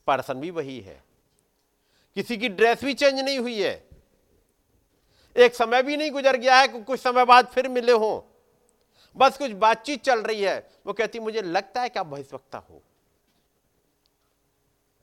पर्सन 0.07 0.35
भी 0.35 0.51
वही 0.51 0.81
है। 0.81 1.03
किसी 2.15 2.37
की 2.37 2.49
ड्रेस 2.49 2.85
भी 2.85 2.95
चेंज 2.95 3.21
नहीं 3.21 3.39
हुई 3.39 3.63
है। 3.63 3.89
एक 5.37 5.55
समय 5.55 5.83
भी 5.83 5.97
नहीं 5.97 6.11
गुजर 6.11 6.37
गया 6.37 6.57
है 6.57 6.69
कुछ 6.69 7.01
समय 7.01 7.25
बाद 7.25 7.47
फिर 7.47 7.69
मिले 7.69 7.93
हो। 7.93 8.29
बस 9.17 9.39
कुछ 9.39 9.51
बातचीत 9.51 10.03
चल 10.03 10.23
रही 10.23 10.43
है। 10.43 10.71
वो 10.87 10.93
कहती, 10.93 11.21
मुझे 11.21 11.43
लगता 11.43 11.83
है 11.83 11.89
कि 11.89 11.99
आप 11.99 12.07
भविष्य 12.07 12.31
वक्ता 12.35 12.59
हो। 12.59 12.83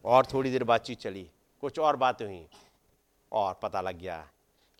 और 0.06 0.26
थोड़ी 0.26 0.52
देर 0.52 0.64
बातचीत 0.64 1.00
चली। 1.00 1.32
कुछ 1.62 1.80
और 1.80 1.96
बातें 1.96 2.26
हुई। 2.26 2.48
और 3.32 3.54
पता 3.54 3.82
लग 3.82 3.98
गया 3.98 4.18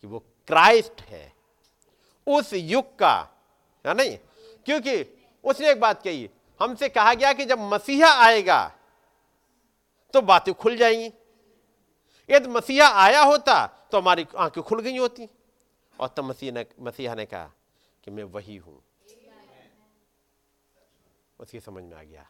कि 0.00 0.06
वो 0.06 0.18
क्राइस्ट 0.18 1.00
है। 1.02 1.32
उस 2.26 2.52
युग 2.54 2.98
का, 2.98 3.14
है 3.84 3.94
नहीं? 3.94 4.16
क्योंकि 4.66 5.02
उसने 5.44 5.70
एक 5.70 5.80
बात 5.80 6.02
कही, 6.02 6.28
हमसे 6.60 6.88
कहा 6.88 7.14
गया 7.14 7.32
कि 7.32 7.44
जब 7.44 7.58
मसीहा 7.58 8.12
आएगा 8.24 8.76
तो 10.14 10.20
बातें 10.22 10.52
खुल 10.54 10.76
जाएँगी। 10.76 11.12
यदि 12.28 12.48
मसीहा 12.48 12.88
आया 13.04 13.22
होता 13.22 13.66
तो 13.92 13.98
हमारी 13.98 14.26
आँखें 14.38 14.62
खुल 14.62 14.80
गई 14.80 14.98
होती। 14.98 15.28
और 16.00 16.08
तब 16.08 16.24
मसीह 16.24 16.52
ने, 16.52 16.66
मसीहा 16.80 17.14
ने 17.14 17.26
कहा 17.26 17.50
कि 18.04 18.10
मैं 18.10 18.24
वही 18.24 18.56
हूँ। 18.56 18.82
उसकी 21.38 21.60
समझ 21.60 21.82
में 21.84 21.96
आ 21.96 22.02
गया 22.02 22.26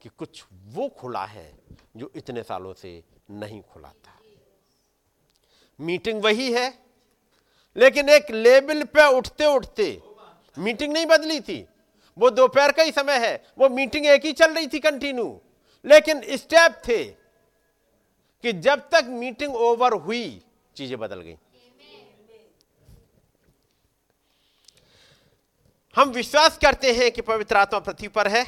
कि 0.00 0.08
कुछ 0.08 0.44
वो 0.52 0.88
खुला 0.88 1.24
है 1.26 1.58
जो 1.96 2.10
इतने 2.16 2.42
सालों 2.42 2.74
से 2.74 3.02
नहीं 3.30 3.62
खुला 3.62 3.92
था। 4.06 4.19
मीटिंग 5.80 6.22
वही 6.22 6.52
है। 6.52 6.78
लेकिन 7.76 8.08
एक 8.08 8.30
लेवल 8.30 8.82
पे 8.84 9.06
उठते 9.08 9.44
उठते 9.46 10.02
मीटिंग 10.58 10.92
नहीं 10.92 11.06
बदली 11.06 11.40
थी। 11.40 11.66
वो 12.18 12.30
दोपहर 12.30 12.72
का 12.72 12.82
ही 12.82 12.92
समय 12.92 13.18
है। 13.18 13.34
वो 13.58 13.68
मीटिंग 13.68 14.06
एक 14.06 14.24
ही 14.24 14.32
चल 14.32 14.54
रही 14.54 14.66
थी 14.66 14.78
कंटिन्यू। 14.78 15.40
लेकिन 15.84 16.22
स्टेप 16.36 16.82
थे 16.88 17.04
कि 18.44 18.52
जब 18.52 18.88
तक 18.90 19.06
मीटिंग 19.08 19.56
ओवर 19.56 19.92
हुई, 19.92 20.42
चीज़ें 20.76 20.98
बदल 20.98 21.20
गई। 21.20 21.36
हम 25.96 26.08
विश्वास 26.08 26.58
करते 26.58 26.92
हैं 26.92 27.10
कि 27.12 27.22
पवित्र 27.22 27.56
आत्मा 27.56 27.78
पृथ्वी 27.78 28.08
पर 28.08 28.28
है। 28.28 28.42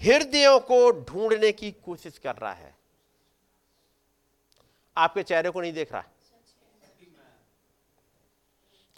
हृदयों 0.00 0.58
को 0.60 0.90
ढूँढने 0.90 1.52
की 1.52 1.70
कोशिश 1.72 2.18
कर 2.18 2.36
रहा 2.36 2.52
है। 2.52 2.74
आपके 4.96 5.22
चेहरे 5.22 5.50
को 5.50 5.60
नहीं 5.60 5.72
देख 5.72 5.92
रहा। 5.92 6.04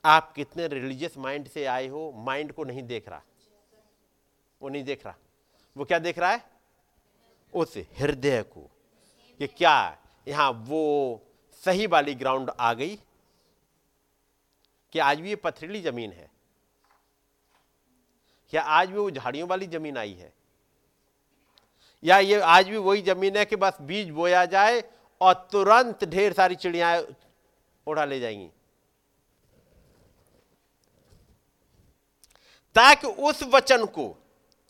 आप 0.05 0.33
कितने 0.33 0.69
रिलीजियस 0.69 1.19
माइंड 1.19 1.49
से 1.49 1.65
आए 1.65 1.87
हो 1.87 2.13
माइंड 2.17 2.53
को 2.53 2.65
नहीं 2.65 2.83
देख 2.83 3.09
रहा। 3.09 3.23
वो 4.63 4.69
नहीं 4.69 4.85
देख 4.85 5.07
रहा। 5.07 5.17
वो 5.77 5.85
क्या 5.85 5.99
देख 5.99 6.19
रहा 6.19 6.31
है? 6.31 6.51
उस 7.55 7.77
हृदय 7.77 8.43
को। 8.43 8.71
कि 9.39 9.47
क्या 9.47 9.99
यहाँ 10.29 10.51
वो 10.51 11.23
सही 11.65 11.87
वाली 11.87 12.15
ग्राउंड 12.15 12.51
आ 12.61 12.73
गई? 12.73 12.97
कि 14.93 14.99
आज 14.99 15.21
भी 15.21 15.29
ये 15.29 15.37
पथरीली 15.37 15.83
ज़मीन 15.83 16.13
है? 16.13 16.31
क्या 18.51 18.63
आज 18.63 18.89
भी 18.89 18.99
वो 18.99 19.11
झाड़ियों 19.11 19.49
वाली 19.49 19.67
ज़मीन 19.67 19.99
आई 19.99 20.13
है? 20.13 20.33
या 22.05 22.19
ये 22.19 22.41
आज 22.41 22.69
भी 22.69 22.77
वही 22.77 23.03
ज़मीन 23.03 23.37
है 23.37 23.45
कि 23.45 23.57
बस 23.57 23.79
बीज 23.81 24.11
बोया 24.11 24.45
जाए 24.45 24.96
और 25.21 25.49
तुरंत 25.53 26.05
ढेर 26.05 26.33
सारी 26.33 26.55
चिड़िया 26.55 27.03
उड़ा 27.87 28.05
ले 28.05 28.21
जाएँगी। 28.21 28.47
ताकि 32.75 33.07
उस 33.07 33.43
वचन 33.43 33.85
को, 33.87 34.09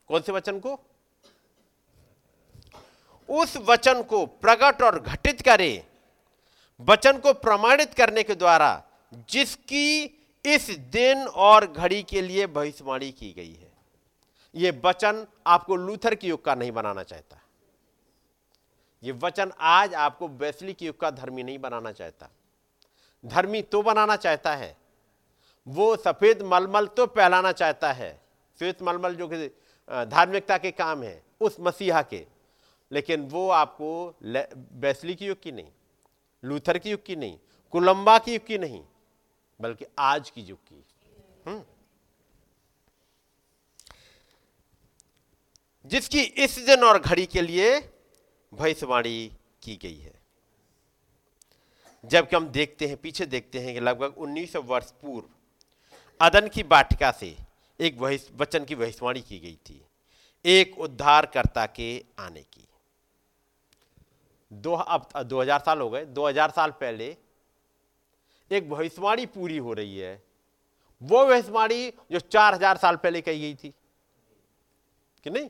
कौन 0.08 0.20
से 0.20 0.32
वचन 0.32 0.58
को? 0.58 0.80
उस 3.28 3.56
वचन 3.56 4.02
को 4.02 4.26
प्रकट 4.26 4.82
और 4.82 5.00
घटित 5.00 5.42
करे। 5.42 5.86
वचन 6.80 7.18
को 7.18 7.32
प्रमाणित 7.32 7.94
करने 7.94 8.22
के 8.22 8.34
द्वारा 8.34 8.82
जिसकी 9.30 10.04
इस 10.46 10.70
दिन 10.70 11.18
और 11.18 11.72
घड़ी 11.72 12.02
के 12.02 12.22
लिए 12.22 12.46
भविष्यवाणी 12.46 13.12
की 13.12 13.32
गई 13.32 13.54
है। 13.54 13.72
यह 14.54 14.80
वचन 14.84 15.26
आपको 15.46 15.76
लूथर 15.76 16.14
की 16.14 16.28
युग 16.28 16.44
का 16.44 16.54
नहीं 16.54 16.72
बनाना 16.72 17.02
चाहता। 17.02 17.40
ये 19.02 19.12
वचन 19.12 19.52
आज 19.60 19.94
आपको 19.94 20.28
वैसली 20.28 20.72
की 20.72 20.86
युग 20.86 21.00
का 21.00 21.10
धर्मी 21.10 21.42
नहीं 21.42 21.58
बनाना 21.58 21.92
चाहता। 21.92 22.28
धर्मी 23.24 23.62
तो 23.62 23.82
बनाना 23.82 24.16
चाहता 24.16 24.54
है। 24.54 24.76
वो 25.66 25.96
सफ़ेद 25.96 26.42
मलमल 26.42 26.86
तो 26.86 27.06
पहलाना 27.06 27.52
चाहता 27.52 27.92
है। 27.92 28.20
श्वेत 28.58 28.82
मलमल 28.82 29.14
जो 29.14 29.28
कि 29.32 29.46
धार्मिकता 29.88 30.58
के 30.58 30.70
काम 30.70 31.02
है, 31.02 31.22
उस 31.40 31.56
मसीहा 31.60 32.02
के। 32.02 32.26
लेकिन 32.92 33.20
वो 33.20 33.48
आपको 33.50 34.16
बैसली 34.22 35.14
की 35.14 35.26
युग 35.26 35.42
की 35.42 35.52
नहीं, 35.52 35.68
लूथर 36.42 36.78
की 36.78 36.90
युग 36.90 37.04
की 37.04 37.16
नहीं 37.16 37.38
कोलंबा 37.72 38.18
की 38.18 38.32
युग 38.32 38.46
की 38.46 38.58
नहीं, 38.58 38.82
बल्कि 39.60 39.86
आज 39.98 40.30
की 40.30 40.40
युग 40.40 40.58
की। 40.58 40.84
हम्म। 41.46 41.64
जिसकी 45.86 46.20
इस 46.20 46.58
दिन 46.58 46.84
और 46.84 46.98
घड़ी 46.98 47.26
के 47.26 47.42
लिए 47.42 47.80
भविष्यवाणी 48.52 49.30
की 49.62 49.76
गई 49.76 49.96
है। 49.96 50.14
जबकि 52.04 52.36
हम 52.36 52.48
देखते 52.48 52.86
हैं, 52.86 52.96
पीछे 52.96 53.26
देखते 53.26 53.58
हैं 53.58 53.74
कि 53.74 53.80
लगभग 53.80 54.14
1900 54.18 54.62
वर्ष 54.62 54.90
पूर्व 55.02 55.28
अदन 56.20 56.48
की 56.48 56.62
बाटिका 56.64 57.10
से 57.12 57.36
एक 57.80 57.98
वचन 58.36 58.64
की 58.64 58.74
भविष्यवाणी 58.74 59.20
की 59.22 59.38
गई 59.38 59.56
थी, 59.66 59.80
एक 60.44 60.78
उद्धारकर्ता 60.78 61.66
के 61.68 62.04
आने 62.18 62.42
की। 62.42 62.66
दो, 64.50 64.72
अब 64.72 65.08
दो 65.18 65.40
हज़ार 65.40 65.60
साल 65.60 65.80
हो 65.80 65.88
गए। 65.90 66.04
दो 66.06 66.26
हज़ार 66.28 66.50
साल 66.50 66.70
पहले 66.80 67.16
एक 68.50 68.68
भविष्यवाणी 68.70 69.26
पूरी 69.28 69.56
हो 69.58 69.72
रही 69.72 69.98
है। 69.98 70.22
वो 71.02 71.24
भविष्यवाणी 71.26 71.92
जो 72.12 72.20
चार 72.20 72.54
हज़ार 72.54 72.76
साल 72.76 72.96
पहले 72.96 73.20
कही 73.20 73.40
गई 73.40 73.54
थी। 73.54 73.72
कि 75.26 75.30
नहीं? 75.30 75.48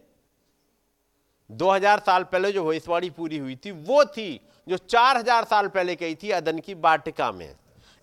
2000 1.51 2.01
साल 2.01 2.25
पहले 2.25 2.53
जो 2.53 2.65
भविष्यवाणी 2.65 3.11
पूरी 3.11 3.39
हुई 3.39 3.57
थी, 3.57 3.71
वो 3.71 4.05
थी 4.05 4.41
जो 4.69 4.77
4000 4.77 5.45
साल 5.45 5.69
पहले 5.69 5.97
कही 5.97 6.15
थी 6.15 6.31
अदन 6.31 6.59
की 6.59 6.75
बाटिका 6.75 7.33
में, 7.33 7.57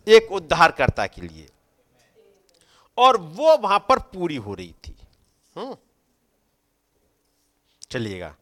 एक 0.08 0.32
उद्धारकर्ता 0.32 1.08
के 1.08 1.22
लिए। 1.22 1.50
और 2.98 3.18
वो 3.18 3.58
वहाँ 3.58 3.80
पर 3.80 4.00
पूरी 4.00 4.36
हो 4.36 4.54
रही 4.54 4.76
थी। 4.88 4.96
हम्म। 5.58 5.78
चलिएगा। 7.92 8.36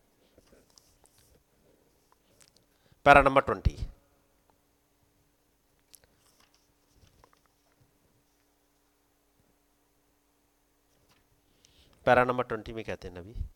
Para 3.06 3.22
number 3.22 3.41
twenty. 3.41 3.78
Para 12.06 12.24
number 12.24 12.43
twenty 12.43 12.74
में 12.74 12.86
कहते 12.86 13.08
हैं 13.08 13.16
नबी 13.16 13.51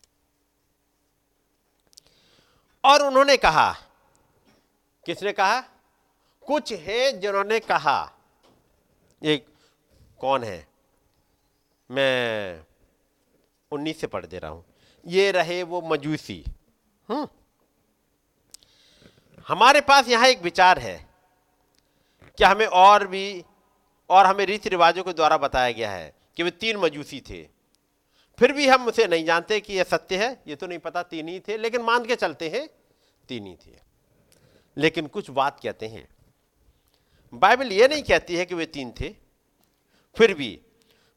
और 2.86 3.02
उन्होंने 3.02 3.36
कहा, 3.36 3.72
किसने 5.06 5.32
कहा? 5.32 5.60
कुछ 6.46 6.72
है 6.72 7.20
जिन्होंने 7.20 7.60
कहा। 7.60 8.12
एक 9.22 9.46
कौन 10.18 10.44
है? 10.44 10.68
मैं 11.90 12.60
उन्नीस 13.72 14.00
से 14.00 14.06
पढ़ 14.06 14.26
दे 14.26 14.38
रहा 14.38 14.50
हूँ। 14.50 14.64
ये 15.06 15.30
रहे 15.30 15.62
वो 15.62 15.80
मजूसी। 15.80 16.44
हम्म। 17.08 17.28
हमारे 19.48 19.80
पास 19.80 20.08
यहाँ 20.08 20.26
एक 20.26 20.42
विचार 20.42 20.78
है 20.78 21.08
कि 22.38 22.44
हमें 22.44 22.66
और 22.66 23.06
भी, 23.06 23.44
और 24.10 24.26
हमें 24.26 24.46
रीति 24.46 24.68
रिवाजों 24.68 25.04
के 25.04 25.12
द्वारा 25.12 25.38
बताया 25.38 25.72
गया 25.72 25.90
है 25.90 26.14
कि 26.36 26.42
वे 26.42 26.50
तीन 26.50 26.76
मजूसी 26.76 27.20
थे। 27.20 27.55
फिर 28.38 28.52
भी 28.52 28.68
हम 28.68 28.86
उसे 28.86 29.06
नहीं 29.06 29.24
जानते 29.24 29.60
कि 29.60 29.74
यह 29.74 29.84
सत्य 29.84 30.26
है, 30.26 30.42
ये 30.46 30.56
तो 30.56 30.66
नहीं 30.66 30.78
पता, 30.78 31.02
तीन 31.02 31.28
ही 31.28 31.40
थे, 31.40 31.56
लेकिन 31.56 31.82
मान 31.82 32.04
के 32.04 32.16
चलते 32.16 32.48
हैं, 32.48 32.68
तीन 33.28 33.46
ही 33.46 33.56
थे। 33.66 33.80
लेकिन 34.76 35.06
कुछ 35.06 35.30
बात 35.30 35.60
कहते 35.60 35.88
हैं। 35.88 36.08
बाइबल 37.34 37.72
ये 37.72 37.88
नहीं 37.88 38.02
कहती 38.02 38.36
है 38.36 38.46
कि 38.46 38.54
वे 38.54 38.66
तीन 38.66 38.90
थे। 39.00 39.14
फिर 40.16 40.34
भी, 40.34 40.60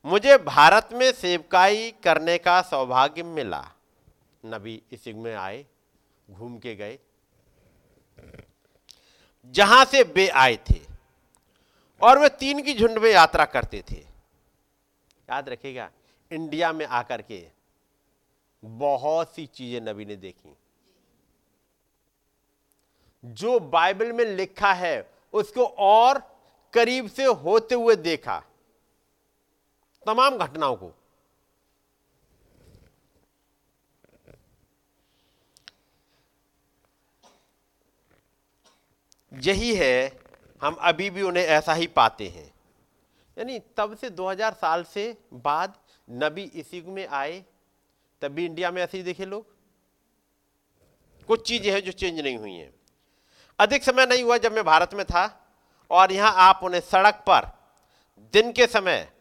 मुझे 0.05 0.37
भारत 0.37 0.89
में 0.93 1.11
सेवकाई 1.11 1.91
करने 1.91 2.37
का 2.37 2.61
सौभाग्य 2.61 3.23
मिला। 3.23 3.71
नबी 4.45 4.83
इस 4.91 5.07
युग 5.07 5.17
में 5.17 5.35
आए, 5.35 5.65
घूम 6.31 6.59
के 6.59 6.75
गए। 6.75 6.99
जहाँ 9.45 9.85
से 9.85 10.03
वे 10.03 10.27
आए 10.27 10.55
थे, 10.55 10.79
और 12.01 12.19
वे 12.19 12.29
तीन 12.29 12.61
की 12.61 12.73
झुंड 12.73 12.97
में 12.97 13.11
यात्रा 13.11 13.45
करते 13.45 13.83
थे। 13.91 13.97
याद 15.29 15.49
रखिएगा 15.49 15.91
इंडिया 16.31 16.73
में 16.73 16.85
आकर 16.85 17.21
के 17.21 17.47
बहुत 18.63 19.35
सी 19.35 19.45
चीज़ें 19.45 19.81
नबी 19.81 20.05
ने 20.05 20.15
देखी। 20.15 20.55
जो 23.25 23.59
बाइबल 23.59 24.11
में 24.11 24.25
लिखा 24.25 24.73
है, 24.73 25.11
उसको 25.33 25.65
और 25.65 26.19
करीब 26.73 27.07
से 27.07 27.25
होते 27.25 27.75
हुए 27.75 27.95
देखा। 27.95 28.39
तमाम 30.05 30.37
घटनाओं 30.37 30.75
को। 30.75 30.93
यही 39.33 39.75
है, 39.75 40.19
हम 40.61 40.73
अभी 40.73 41.09
भी 41.09 41.21
उन्हें 41.21 41.43
ऐसा 41.43 41.73
ही 41.73 41.87
पाते 41.87 42.27
हैं। 42.27 42.53
यानी 43.37 43.59
तब 43.77 43.97
से 43.97 44.09
2000 44.09 44.53
साल 44.53 44.83
से 44.83 45.17
बाद 45.33 45.77
नबी 46.09 46.43
इस 46.43 46.73
युग 46.73 46.85
में 46.85 47.07
आए, 47.07 47.45
तब 48.21 48.31
भी 48.31 48.45
इंडिया 48.45 48.71
में 48.71 48.81
ऐसे 48.81 48.97
ही 48.97 49.03
देखे 49.03 49.25
लोग। 49.25 49.45
कुछ 51.27 51.47
चीज़ें 51.47 51.71
हैं 51.71 51.83
जो 51.83 51.91
चेंज 51.91 52.19
नहीं 52.19 52.37
हुई 52.37 52.53
हैं। 52.53 52.73
अधिक 53.59 53.83
समय 53.83 54.05
नहीं 54.05 54.23
हुआ 54.23 54.37
जब 54.37 54.51
मैं 54.51 54.63
भारत 54.63 54.93
में 54.93 55.05
था, 55.05 55.45
और 55.91 56.11
यहाँ 56.11 56.33
आप 56.37 56.59
उन्हें 56.63 56.81
सड़क 56.81 57.23
पर, 57.29 57.47
दिन 58.33 58.51
के 58.51 58.67
समय, 58.67 59.11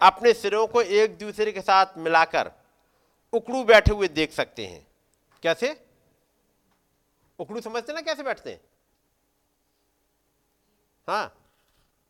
अपने 0.00 0.32
सिरों 0.32 0.66
को 0.66 0.82
एक 0.82 1.18
दूसरे 1.18 1.52
के 1.52 1.60
साथ 1.60 1.98
मिलाकर 1.98 2.50
उकड़ू 3.32 3.64
बैठे 3.64 3.92
हुए 3.92 4.08
देख 4.08 4.32
सकते 4.32 4.66
हैं। 4.66 4.86
कैसे? 5.42 5.84
उकड़ू 7.38 7.60
समझते 7.60 7.92
ना 7.92 8.00
कैसे 8.00 8.22
बैठते 8.22 8.50
हैं? 8.50 8.60
हाँ 11.08 11.34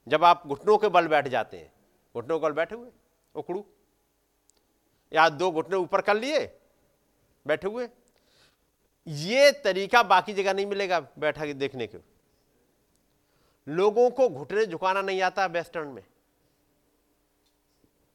जब 0.07 0.25
आप 0.25 0.47
घुटनों 0.47 0.79
के 0.79 0.89
बल 0.89 1.09
बैठ 1.09 1.29
जाते 1.29 1.57
हैं। 1.57 1.73
घुटनों 2.15 2.39
के 2.39 2.43
बल 2.43 2.53
बैठे 2.53 2.75
हुए, 2.75 2.89
उकड़ू। 3.35 3.65
या 5.13 5.29
दो 5.29 5.51
घुटने 5.51 5.77
ऊपर 5.77 6.01
कर 6.01 6.17
लिए, 6.17 6.47
बैठे 7.47 7.69
हुए। 7.69 7.89
ये 9.07 9.51
तरीका 9.65 10.03
बाकी 10.03 10.33
जगह 10.33 10.53
नहीं 10.53 10.67
मिलेगा 10.67 11.01
बैठा 11.19 11.47
के 11.47 11.55
देखने 11.55 11.87
के। 11.87 11.99
लोगों 13.67 14.11
को 14.11 14.29
घुटने 14.29 14.67
झुकाना 14.67 15.03
नहीं 15.03 15.23
आता 15.23 15.47
वेस्टर्न 15.47 15.89
में। 15.89 16.05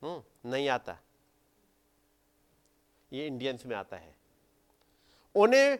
हम्म 0.01 0.49
नहीं 0.49 0.69
आता। 0.69 0.97
ये 3.13 3.27
इंडियंस 3.27 3.65
में 3.65 3.75
आता 3.75 3.97
है। 3.97 4.15
उन्हें 5.35 5.79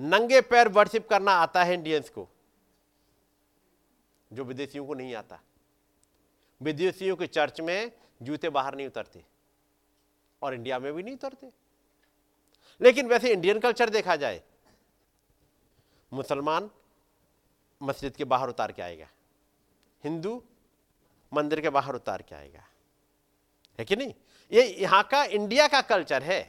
नंगे 0.00 0.40
पैर 0.40 0.68
वर्शिप 0.68 1.08
करना 1.08 1.32
आता 1.32 1.64
है 1.64 1.74
इंडियंस 1.74 2.08
को, 2.08 2.28
जो 4.32 4.44
विदेशियों 4.44 4.86
को 4.86 4.94
नहीं 4.94 5.14
आता। 5.14 5.40
विदेशियों 6.60 7.16
के 7.16 7.26
चर्च 7.26 7.60
में 7.60 7.92
जूते 8.22 8.48
बाहर 8.48 8.74
नहीं 8.74 8.86
उतरते। 8.86 9.24
और 10.44 10.54
इंडिया 10.54 10.78
में 10.78 10.92
भी 10.92 11.02
नहीं 11.02 11.14
उतरते। 11.14 11.50
लेकिन 12.80 13.06
वैसे 13.06 13.32
इंडियन 13.32 13.58
कल्चर 13.58 13.90
देखा 13.90 14.16
जाए, 14.16 14.42
मुसलमान 16.12 16.70
मस्जिद 17.80 18.16
के 18.16 18.24
बाहर 18.24 18.48
उतार 18.48 18.72
के 18.72 18.82
आएगा, 18.82 19.08
हिंदू 20.04 20.42
मंदिर 21.32 21.60
के 21.60 21.70
बाहर 21.70 21.94
उतार 21.94 22.22
के 22.22 22.34
आएगा। 22.34 22.64
है 23.78 23.84
कि 23.84 23.96
नहीं? 23.96 24.14
ये 24.52 24.62
यहाँ 24.72 25.02
का, 25.02 25.24
इंडिया 25.24 25.66
का 25.68 25.80
कल्चर 25.82 26.22
है। 26.22 26.40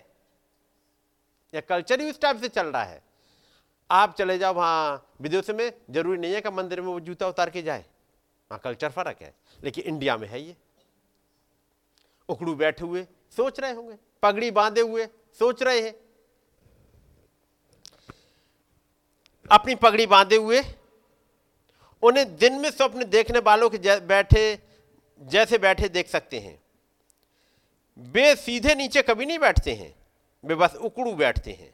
यह 1.54 1.62
कल्चर 1.62 2.02
ही 2.02 2.10
उस 2.10 2.20
टाइप 2.20 2.38
से 2.38 2.50
चल 2.50 2.68
रहा 2.68 2.84
है। 2.84 3.02
आप 3.90 4.16
चले 4.16 4.38
जाओ 4.38 4.54
वहाँ, 4.54 5.16
विदेश 5.22 5.50
में 5.50 5.72
ज़रूरी 5.90 6.18
नहीं 6.18 6.34
है 6.34 6.42
कि 6.42 6.50
मंदिर 6.50 6.82
में 6.82 6.88
वो 6.88 7.00
जूता 7.00 7.28
उतार 7.28 7.50
के 7.50 7.62
जाए। 7.62 7.80
वहाँ 7.80 8.60
कल्चर 8.60 8.90
फ़र्क 8.90 9.22
है, 9.22 9.34
लेकिन 9.64 9.84
इंडिया 9.84 10.18
में 10.18 10.28
है 10.28 10.42
ये। 10.42 10.56
उकड़ू 12.30 12.56
बैठे 12.56 12.86
हुए 12.86 13.06
सोच 13.38 13.60
रहे 13.60 13.72
होंगे, 13.72 13.96
पगड़ी 14.24 14.52
बांधे 14.52 14.82
हुए, 14.82 15.08
सोच 15.40 15.64
रहे 15.64 15.82
हैं। 15.82 15.94
अपनी 19.52 19.76
पगड़ी 19.76 20.06
बांधे 20.06 20.36
हुए, 20.36 20.62
उन्हें 22.04 22.36
दिन 22.36 22.54
में 22.54 22.70
स्वप्न 22.72 23.06
देखने 23.06 23.40
वालों 23.40 23.70
के 23.70 24.00
बैठे, 24.00 24.60
जैसे 25.22 25.58
बैठे 25.58 25.90
देख 25.90 26.08
सकते 26.08 26.40
हैं। 26.40 26.60
वे 27.98 28.36
सीधे 28.36 28.76
नीचे 28.76 29.02
कभी 29.02 29.26
नहीं 29.26 29.40
बैठते 29.40 29.74
हैं, 29.74 29.96
वे 30.44 30.56
बस 30.56 30.76
उकड़ू 30.76 31.14
बैठते 31.14 31.52
हैं। 31.52 31.74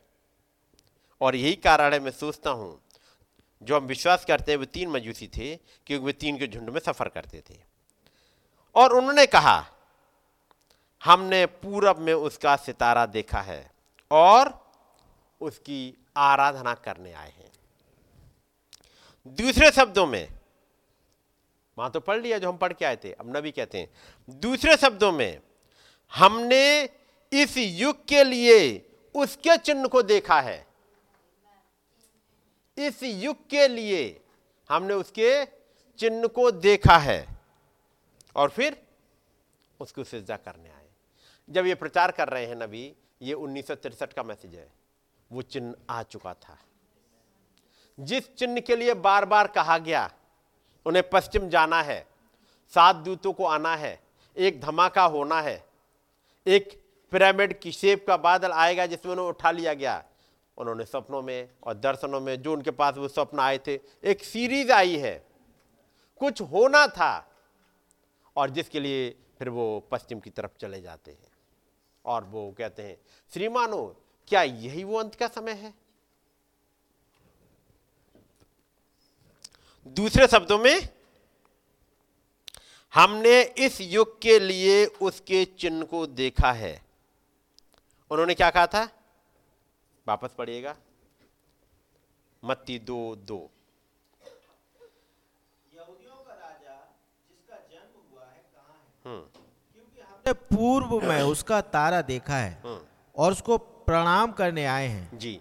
और 1.22 1.36
यही 1.36 1.55
कारण 1.55 1.93
है, 1.93 1.99
मैं 1.99 2.12
सोचता 2.12 2.49
हूँ, 2.49 2.82
जो 3.62 3.76
हम 3.76 3.86
विश्वास 3.86 4.26
करते 4.26 4.51
हैं, 4.51 4.59
वे 4.59 4.66
तीन 4.66 4.89
मजूसी 4.89 5.28
थे, 5.28 5.55
क्योंकि 5.55 6.05
वे 6.05 6.14
तीन 6.14 6.38
के 6.38 6.47
झुंड 6.47 6.70
में 6.70 6.80
सफ़र 6.80 7.09
करते 7.09 7.43
थे। 7.49 7.57
और 8.76 8.93
उन्होंने 8.93 9.26
कहा 9.26 9.66
हमने 11.04 11.45
पूरब 11.45 11.97
में 11.97 12.14
उसका 12.14 12.56
सितारा 12.56 13.06
देखा 13.06 13.41
है 13.41 13.72
और 14.12 14.54
उसकी 15.41 15.97
आराधना 16.18 16.74
करने 16.76 17.14
आए 17.14 17.30
हैं। 17.30 17.52
दूसरे 19.28 19.72
शब्दों 19.72 20.06
में, 20.08 20.28
वहाँ 21.78 21.89
तो 21.91 21.99
पढ़ 21.99 22.22
लिया 22.22 22.38
जो 22.38 22.49
हम 22.49 22.58
पढ़ 22.58 22.74
के 22.74 22.86
आए 22.86 22.95
थे, 22.95 23.12
अब 23.12 23.36
नबी 23.38 23.52
कहते 23.52 23.78
हैं, 23.78 23.89
दूसरे 24.30 24.76
शब्दों 24.78 25.12
में, 25.12 25.41
हमने 26.14 26.84
इस 27.32 27.58
युग 27.58 28.06
के 28.08 28.24
लिए 28.24 28.60
उसके 29.16 29.58
चिन्ह 29.58 29.88
को 29.88 30.02
देखा 30.02 30.39
है। 30.41 30.66
इस 32.78 33.04
युग 33.04 33.47
के 33.49 33.68
लिए 33.68 34.22
हमने 34.70 34.93
उसके 34.93 35.45
चिन्ह 35.99 36.28
को 36.28 36.49
देखा 36.52 36.97
है 36.97 37.26
और 38.36 38.49
फिर 38.49 38.82
उसको 39.80 40.04
सिजदा 40.04 40.36
करने 40.38 40.70
आए 40.70 40.80
जब 41.50 41.66
ये 41.66 41.76
प्रचार 41.76 42.12
कर 42.12 42.28
रहे 42.28 42.46
हैं 42.46 42.56
नबी, 42.56 42.96
ये 43.22 43.34
उन्नीस 43.34 43.68
का 44.04 44.24
मैसेज 44.24 44.56
है। 44.56 44.72
वो 45.32 45.42
चिन्ह 45.42 45.76
आ 45.89 46.04
चुका 46.04 46.34
था। 46.34 46.58
जिस 48.00 48.36
चिन्ह 48.36 48.60
के 48.60 48.76
लिए 48.76 48.94
बार 48.94 49.26
बार 49.26 49.48
कहा 49.48 49.78
गया, 49.78 50.12
उन्हें 50.86 51.10
पश्चिम 51.10 51.50
जाना 51.50 51.82
है, 51.82 52.08
सात 52.70 52.96
दूतों 52.96 53.34
को 53.34 53.46
आना 53.46 53.76
है, 53.76 54.04
एक 54.38 54.62
धमाका 54.62 55.04
होना 55.04 55.42
है, 55.42 55.66
एक 56.48 56.84
पिरामिड 57.12 57.60
की 57.60 57.72
शेप 57.72 58.08
का 58.08 58.18
बादल 58.18 58.52
आएगा 58.52 58.86
जिसमें 58.86 59.12
उन्हें 59.12 59.28
उठा 59.28 59.52
लिया 59.52 59.74
गया, 59.74 60.04
उन्होंने 60.58 60.86
सपनों 60.86 61.22
में 61.22 61.50
और 61.64 61.74
दर्शनों 61.74 62.20
में 62.20 62.42
जो 62.42 62.54
उनके 62.54 62.72
पास 62.72 62.98
वो 62.98 63.08
स्वप्न 63.08 63.39
आए 63.39 63.58
थे, 63.58 63.80
एक 64.04 64.24
सीरीज़ 64.24 64.72
आई 64.72 64.98
है। 64.98 65.26
कुछ 66.18 66.42
होना 66.42 66.88
था 66.88 67.32
और 68.36 68.50
जिसके 68.50 68.80
लिए 68.80 69.16
फिर 69.39 69.50
वो 69.50 69.80
पश्चिम 69.80 70.20
की 70.20 70.30
तरफ़ 70.30 70.52
चले 70.60 70.82
जाते 70.82 71.12
हैं। 71.12 71.30
और 72.06 72.24
वो 72.24 72.52
कहते 72.58 72.84
हैं 72.84 72.97
श्रीमानो 73.34 74.02
क्या 74.28 74.43
यही 74.43 74.84
वो 74.84 74.97
अंत 74.97 75.16
का 75.16 75.28
समय 75.28 75.52
है? 75.52 75.74
दूसरे 79.88 80.28
शब्दों 80.28 80.60
में 80.60 80.89
हमने 82.93 83.41
इस 83.43 83.82
युग 83.82 84.22
के 84.22 84.39
लिए 84.39 84.86
उसके 84.86 85.45
चिन्ह 85.45 85.86
को 85.86 86.08
देखा 86.08 86.52
है। 86.52 86.82
उन्होंने 88.12 88.34
क्या 88.34 88.49
कहा 88.49 88.68
था? 88.68 88.89
वापस 90.08 90.34
पढ़िएगा। 90.38 90.78
मत्ती 92.43 92.80
दो 92.80 93.16
दो। 93.16 93.49
हमने 99.06 99.41
पूर्व 100.28 100.99
में 101.01 101.22
उसका 101.22 101.61
तारा 101.61 102.01
देखा 102.01 102.36
है 102.36 102.61
और 103.15 103.32
उसको 103.32 103.57
प्रणाम 103.57 104.32
करने 104.32 104.65
आए 104.65 104.88
हैं। 104.88 105.17
जी। 105.17 105.39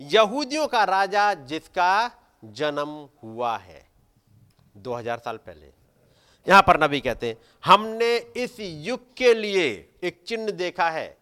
यहूदियों 0.00 0.66
का 0.66 0.84
राजा 0.84 1.32
जिसका 1.34 2.10
जन्म 2.44 3.08
हुआ 3.22 3.56
है 3.56 3.86
2000 4.76 5.18
साल 5.18 5.36
पहले। 5.36 5.72
यहाँ 6.46 6.62
पर 6.62 6.82
नबी 6.82 7.00
कहते 7.00 7.28
हैं 7.28 7.36
हमने 7.64 8.16
इस 8.16 8.56
युग 8.60 9.14
के 9.16 9.34
लिए 9.34 9.68
एक 10.02 10.22
चिन्ह 10.26 10.50
देखा 10.50 10.88
है। 10.90 11.16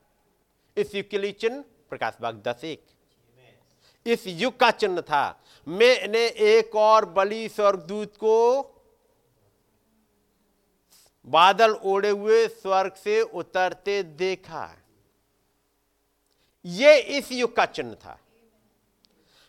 इस 0.76 0.94
युग 0.94 1.08
के 1.11 1.18
लिए 1.18 1.32
चिन्ह 1.32 1.64
प्रकाश 1.90 2.16
बाग 2.22 2.42
दस 2.48 2.64
एक। 2.64 2.86
इस 4.06 4.26
युग 4.26 4.58
का 4.61 4.70
चिन्ह 4.70 5.00
था 5.00 5.40
मैंने 5.66 6.26
एक 6.26 6.76
और 6.76 7.04
बली 7.04 7.48
स्वर्गदूत 7.48 8.16
को 8.16 8.36
बादल 11.26 11.74
ओढ़े 11.74 12.10
हुए 12.10 12.48
स्वर्ग 12.48 12.92
से 12.92 13.22
उतरते 13.22 14.02
देखा। 14.02 14.76
यह 16.64 17.04
इस 17.08 17.32
युग 17.32 17.56
का 17.56 17.66
चिन्ह 17.66 17.94
था। 17.94 18.18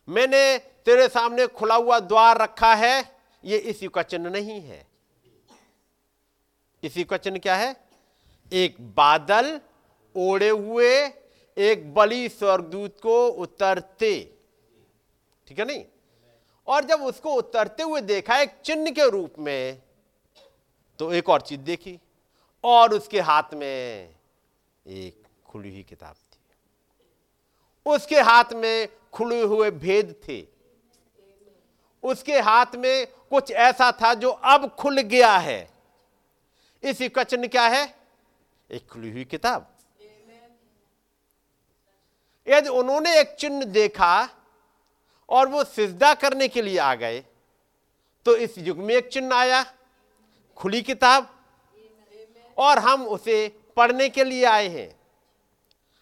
मैंने 0.10 0.58
तेरे 0.58 1.08
सामने 1.08 1.48
खुला 1.48 1.76
हुआ 1.76 2.00
द्वार 2.00 2.38
रखा 2.38 2.74
है 2.74 3.20
यह 3.46 3.62
इस 3.66 3.84
युग 3.84 3.94
का 3.94 4.04
चिन्ह 4.04 4.30
नहीं 4.30 4.62
है। 4.62 4.88
इस 6.84 6.98
युग 6.98 7.08
का 7.08 7.18
चिन्ह 7.18 7.40
क्या 7.40 7.56
है? 7.56 7.76
एक 8.54 8.96
बादल 8.96 9.62
ओढ़े 10.16 10.50
हुए, 10.50 11.08
एक 11.58 11.94
बली 11.94 12.30
स्वर्गदूत 12.30 13.00
को 13.02 13.28
उतरते। 13.28 14.34
ठीक 15.48 15.60
है 15.60 15.66
नहीं? 15.66 15.86
और 16.68 16.84
जब 16.84 17.02
उसको 17.02 17.34
उतरते 17.34 17.84
हुए 17.84 18.02
देखा, 18.02 18.38
एक 18.38 18.50
चिन्ह 18.66 18.92
के 18.92 19.10
रूप 19.10 19.34
में 19.40 19.82
तो 21.02 21.12
एक 21.14 21.30
और 21.30 21.42
चीज़ 21.42 21.60
देखी 21.60 22.00
और 22.64 22.94
उसके 22.94 23.20
हाथ 23.20 23.54
में 23.54 24.10
एक 24.88 25.24
खुली 25.46 25.70
हुई 25.70 25.84
किताब 25.84 26.16
थी। 26.16 26.40
उसके 27.86 28.20
हाथ 28.22 28.54
में 28.54 28.88
खुले 29.14 29.42
हुए 29.42 29.72
भेद 29.72 30.14
थे। 30.28 30.46
उसके 32.04 32.40
हाथ 32.40 32.76
में 32.76 33.08
कुछ 33.08 33.52
ऐसा 33.52 33.92
था 33.92 34.14
जो 34.14 34.30
अब 34.30 34.70
खुल 34.76 35.02
गया 35.02 35.38
है। 35.38 35.72
इस 36.84 37.02
कचन 37.16 37.48
क्या 37.48 37.68
है? 37.68 37.84
एक 38.72 38.88
खुली 38.88 39.12
हुई 39.12 39.26
किताब। 39.26 39.68
यदि 42.48 42.70
उन्होंने 42.70 43.20
एक 43.20 43.36
चिन्ह 43.40 43.66
देखा 43.66 44.30
और 45.30 45.48
वो 45.48 45.64
सिजदा 45.64 46.14
करने 46.14 46.48
के 46.48 46.62
लिए 46.62 46.78
आ 46.78 46.96
गए 46.96 47.26
तो 48.26 48.36
इस 48.36 48.58
युग 48.58 48.78
में 48.78 48.96
एक 48.96 49.10
चिन्ह 49.10 49.36
आया। 49.36 49.66
खुली 50.56 50.82
किताब? 50.82 51.46
और 52.58 52.80
हम 52.80 53.08
उसे 53.08 53.60
पढ़ने 53.78 54.10
के 54.10 54.24
लिए 54.24 54.46
आए 54.46 54.68
हैं। 54.68 55.00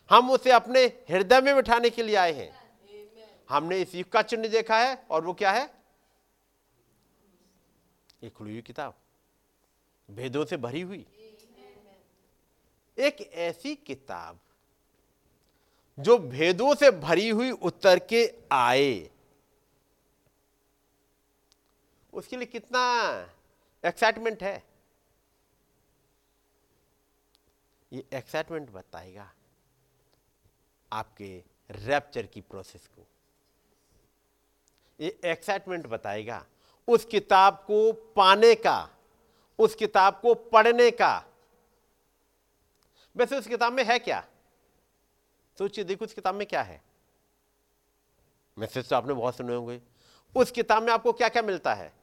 हम 0.10 0.32
उसे 0.32 0.52
अपने 0.52 0.86
हृदय 0.86 1.42
में 1.42 1.56
बिठाने 1.56 1.90
के 1.90 2.04
लिए 2.04 2.16
आए 2.16 2.32
हैं। 2.32 2.60
हमने 3.50 3.82
इस 3.82 3.96
युग 3.96 4.10
का 4.10 4.22
चिन्ह 4.22 4.48
देखा 4.48 4.78
है, 4.78 5.06
और 5.12 5.26
वो 5.26 5.34
क्या 5.34 5.52
है? 5.52 5.74
एक 8.24 8.34
खुली 8.34 8.52
हुई 8.52 8.62
किताब। 8.62 8.94
भेदों 10.12 10.46
से 10.46 10.58
भरी 10.58 10.82
हुई। 10.82 11.06
एक 13.00 13.32
ऐसी 13.34 13.76
किताब 13.76 14.40
जो 16.00 16.18
भेदों 16.18 16.76
से 16.76 16.92
भरी 16.92 17.30
हुई 17.30 17.52
उतर 17.52 18.00
के 18.00 18.34
आए। 18.52 19.10
उसके 22.14 22.38
लिए 22.38 22.46
कितना 22.46 23.04
एक्साइटमेंट 23.86 24.44
है। 24.44 24.64
ये 27.94 28.06
एक्साइटमेंट 28.14 28.70
बताएगा 28.70 29.32
आपके 30.92 31.44
रैप्चर 31.72 32.26
की 32.26 32.42
प्रोसेस 32.42 32.88
को। 32.88 33.08
ये 35.00 35.20
एक्साइटमेंट 35.26 35.88
बताएगा 35.88 36.46
उस 36.88 37.06
किताब 37.06 37.64
को 37.68 37.92
पाने 37.94 38.56
का, 38.56 38.90
उस 39.60 39.76
किताब 39.76 40.20
को 40.22 40.34
पढ़ने 40.34 40.92
का। 40.92 41.26
वैसे 43.16 43.38
उस 43.38 43.48
किताब 43.48 43.74
में 43.74 43.84
है 43.84 44.00
क्या? 44.00 44.28
सोचिए, 45.58 45.84
देखो 45.84 46.06
उस 46.06 46.14
किताब 46.14 46.36
में 46.36 46.48
क्या 46.48 46.62
है। 46.62 46.82
मैसेज 48.58 48.90
तो 48.90 48.96
आपने 48.96 49.14
बहुत 49.14 49.36
सुने 49.36 49.56
होंगे। 49.56 49.82
उस 50.36 50.52
किताब 50.52 50.84
में 50.84 50.94
आपको 50.94 51.14
क्या 51.14 51.30
क्या 51.30 51.42
मिलता 51.42 51.74
है? 51.74 51.99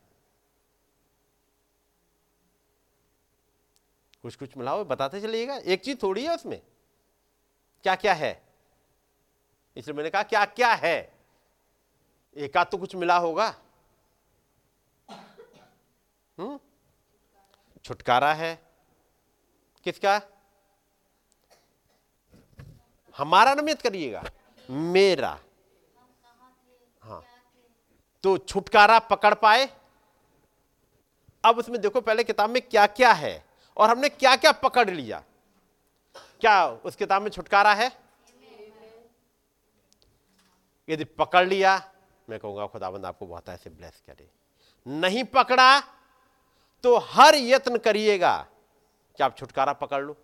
कुछ 4.27 4.37
कुछ 4.37 4.57
मिलाओ, 4.57 4.85
बताते 4.85 5.21
चलिएगा। 5.21 5.57
एक 5.57 5.85
चीज़ 5.85 5.99
थोड़ी 6.03 6.25
है 6.25 6.35
उसमें। 6.35 6.63
क्या 7.83 7.95
क्या 7.95 8.15
है? 8.15 8.43
इसलिए 9.77 9.97
मैंने 9.97 10.11
कहा 10.11 10.23
क्या 10.23 10.45
क्या 10.45 10.75
है? 10.75 11.19
एक 12.37 12.59
तो 12.59 12.79
कुछ 12.79 12.95
मिला 12.95 13.17
होगा। 13.17 13.55
हम्म? 16.39 16.61
छुटकारा 17.85 18.35
है। 18.35 18.63
किसका? 19.85 20.21
हमारा 23.17 23.55
नमित 23.55 23.83
करिएगा। 23.83 24.25
मेरा। 24.71 25.41
हाँ। 27.03 27.25
तो 28.23 28.39
छुटकारा 28.39 28.99
पकड़ 28.99 29.35
पाए। 29.35 29.77
अब 31.45 31.59
उसमें 31.59 31.81
देखो, 31.81 32.01
पहले 32.01 32.25
किताब 32.25 32.51
में 32.51 32.63
क्या 32.63 32.87
क्या 32.87 33.13
है? 33.13 33.46
और 33.77 33.91
हमने 33.91 34.09
क्या 34.09 34.37
क्या 34.37 34.53
पकड़ 34.53 34.91
लिया? 34.91 35.25
क्या 36.41 36.67
उस 36.69 36.97
किताब 36.97 37.23
में 37.23 37.31
छुटकारा 37.31 37.75
है? 37.75 37.91
यदि 40.89 41.05
पकड़ 41.05 41.47
लिया, 41.47 41.93
मैं 42.31 42.39
कहूँगा, 42.41 42.67
खुदाबंद 42.67 43.07
आपको 43.07 43.27
बहुत 43.27 43.49
ऐसे 43.49 43.71
ब्लेस 43.71 44.03
करे। 44.07 44.31
नहीं 44.87 45.25
पकड़ा 45.25 45.81
तो 46.85 46.97
हर 46.97 47.35
यत्न 47.35 47.79
करिएगा। 47.79 48.47
कि 49.17 49.23
आप 49.23 49.37
छुटकारा 49.37 49.73
पकड़ 49.73 50.03
लो? 50.03 50.17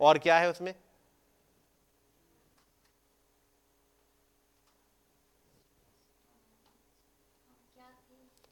और 0.00 0.18
क्या 0.18 0.38
है 0.38 0.50
उसमें? 0.50 0.74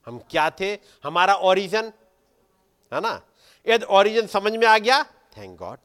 हम 0.06 0.18
क्या 0.18 0.50
थे? 0.50 0.78
हमारा 1.04 1.34
ओरिजन 1.34 1.92
है 2.92 3.00
ना? 3.00 3.20
यदि 3.66 3.86
ओरिजिन 3.90 4.26
समझ 4.26 4.52
में 4.52 4.66
आ 4.66 4.76
गया 4.78 5.02
थैंक 5.36 5.58
गॉड 5.58 5.78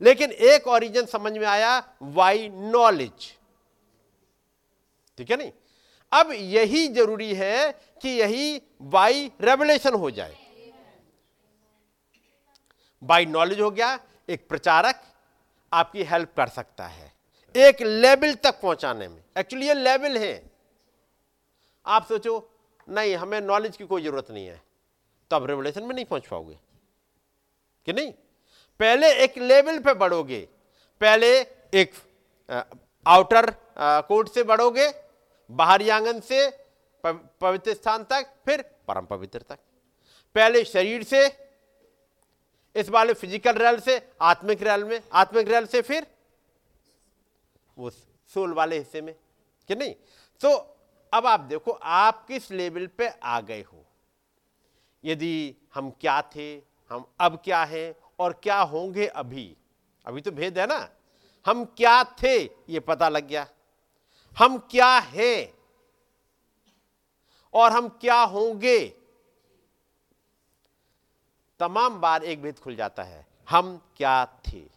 लेकिन 0.00 0.32
एक 0.32 0.66
ओरिजिन 0.68 1.06
समझ 1.06 1.32
में 1.32 1.46
आया 1.46 1.78
वाई 2.02 2.48
नॉलेज 2.48 3.32
ठीक 5.18 5.30
है 5.30 5.36
नहीं? 5.36 5.52
अब 6.12 6.30
यही 6.32 6.86
ज़रूरी 6.88 7.34
है 7.34 7.70
कि 8.02 8.08
यही 8.10 8.60
बाई 8.82 9.30
रेवलेशन 9.40 9.94
हो 9.94 10.10
जाए। 10.10 10.36
बाई 13.02 13.26
नॉलेज 13.26 13.60
हो 13.60 13.70
गया, 13.70 13.98
एक 14.28 14.48
प्रचारक 14.48 15.02
आपकी 15.72 16.02
हेल्प 16.02 16.32
कर 16.36 16.48
सकता 16.48 16.86
है, 16.86 17.12
एक 17.54 17.82
लेवल 17.82 18.34
तक 18.34 18.60
पहुँचाने 18.60 19.08
में। 19.08 19.22
एक्चुअली 19.38 19.66
ये 19.68 19.74
लेवल 19.74 20.18
है। 20.18 20.50
आप 21.86 22.06
सोचो, 22.06 22.50
नहीं, 22.88 23.14
हमें 23.16 23.40
नॉलेज 23.40 23.76
की 23.76 23.84
कोई 23.84 24.02
ज़रूरत 24.02 24.30
नहीं 24.30 24.46
है। 24.46 24.60
तो 25.30 25.36
आप 25.36 25.46
रेवलेशन 25.46 25.82
में 25.82 25.94
नहीं 25.94 26.04
पहुँच 26.04 26.26
पाओगे। 26.26 26.58
कि 27.88 27.92
नहीं? 27.92 28.10
पहले 28.80 29.12
एक 29.24 29.36
लेवल 29.40 29.78
पे 29.78 29.92
बढ़ोगे। 29.94 30.40
पहले 31.00 31.28
एक 31.72 31.94
आउटर 33.06 33.50
कोर्ट 34.08 34.28
से 34.28 34.42
बढ़ोगे, 34.44 34.88
बाहरी 35.50 35.88
आँगन 35.88 36.20
से 36.20 36.48
पवित्र 37.04 37.74
स्थान 37.74 38.04
तक, 38.04 38.26
फिर 38.44 38.62
परम 38.88 39.06
पवित्र 39.06 39.38
तक। 39.40 39.58
पहले 40.36 40.64
शरीर 40.64 41.02
से, 41.04 41.26
इस 42.76 42.88
वाले 42.90 43.12
फ़िज़िकल 43.14 43.56
रेल 43.56 43.80
से, 43.80 44.00
आत्मिक 44.22 44.62
रेल 44.62 44.84
में, 44.84 45.00
आत्मिक 45.14 45.48
रेल 45.48 45.66
से 45.66 45.82
फिर 45.82 46.06
वो 47.76 47.90
सोल 47.90 48.52
वाले 48.52 48.78
हिस्से 48.78 49.00
में, 49.00 49.14
कि 49.68 49.74
नहीं? 49.74 49.94
तो 50.40 50.56
अब 51.12 51.26
आप 51.26 51.40
देखो, 51.40 51.70
आप 51.72 52.24
किस 52.26 52.50
लेवल 52.50 52.86
पे 52.98 53.08
आ 53.08 53.40
गए 53.40 53.62
हो? 53.62 53.84
यदि 55.04 55.54
हम 55.74 55.90
क्या 55.90 56.22
थे? 56.26 56.67
हम 56.90 57.06
अब 57.20 57.42
क्या 57.44 57.64
हैं 57.64 57.94
और 58.18 58.32
क्या 58.32 58.60
होंगे 58.60 59.06
अभी? 59.06 59.56
अभी 60.06 60.20
तो 60.20 60.30
भेद 60.30 60.58
है 60.58 60.66
ना? 60.66 60.90
हम 61.46 61.64
क्या 61.64 62.04
थे? 62.04 62.42
ये 62.44 62.80
पता 62.80 63.08
लग 63.08 63.26
गया। 63.26 63.48
हम 64.38 64.58
क्या 64.58 64.98
हैं? 64.98 65.54
और 67.54 67.72
हम 67.72 67.88
क्या 67.88 68.22
होंगे? 68.22 68.94
तमाम 71.58 72.00
बार 72.00 72.24
एक 72.24 72.42
भेद 72.42 72.58
खुल 72.58 72.76
जाता 72.76 73.02
है। 73.02 73.26
हम 73.50 73.92
क्या 73.96 74.26
थे? 74.26 74.70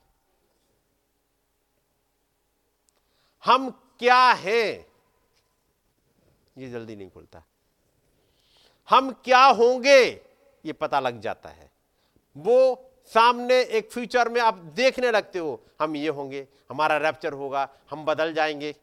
हम 3.46 3.70
क्या 4.00 4.32
हैं? 4.32 4.92
ये 6.58 6.70
जल्दी 6.70 6.96
नहीं 6.96 7.10
खुलता। 7.10 7.44
हम 8.90 9.12
क्या 9.12 9.46
होंगे? 9.46 10.26
ये 10.66 10.74
पता 10.74 11.00
लग 11.00 11.20
जाता 11.20 11.50
है। 11.50 11.71
वो 12.38 12.92
सामने 13.06 13.62
एक 13.62 13.92
फ्यूचर 13.92 14.30
में 14.30 14.42
आप 14.42 14.54
देखने 14.54 15.12
लगते 15.12 15.40
हो 15.40 15.64
हम 15.82 15.96
ये 15.96 16.08
होंगे 16.08 16.48
हमारा 16.70 16.98
रैप्चर 16.98 17.34
होगा 17.34 17.70
हम 17.90 18.06
बदल 18.06 18.34
जाएँगे। 18.34 18.76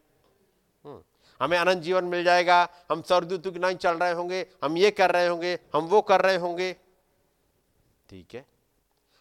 हम्म, 0.85 1.03
हमें 1.43 1.59
अनंत 1.59 1.79
जीवन 1.79 2.05
मिल 2.05 2.25
जाएगा 2.25 2.69
हम 2.91 3.03
सरदूतु 3.03 3.51
की 3.51 3.59
नहीं 3.59 3.77
चल 3.77 3.99
रहे 3.99 4.13
होंगे 4.13 4.47
हम 4.65 4.77
ये 4.77 4.91
कर 4.91 5.11
रहे 5.11 5.27
होंगे 5.27 5.59
हम 5.75 5.85
वो 5.85 6.03
कर 6.03 6.21
रहे 6.21 6.37
होंगे। 6.37 6.77
ठीक 8.09 8.35
है? 8.35 8.47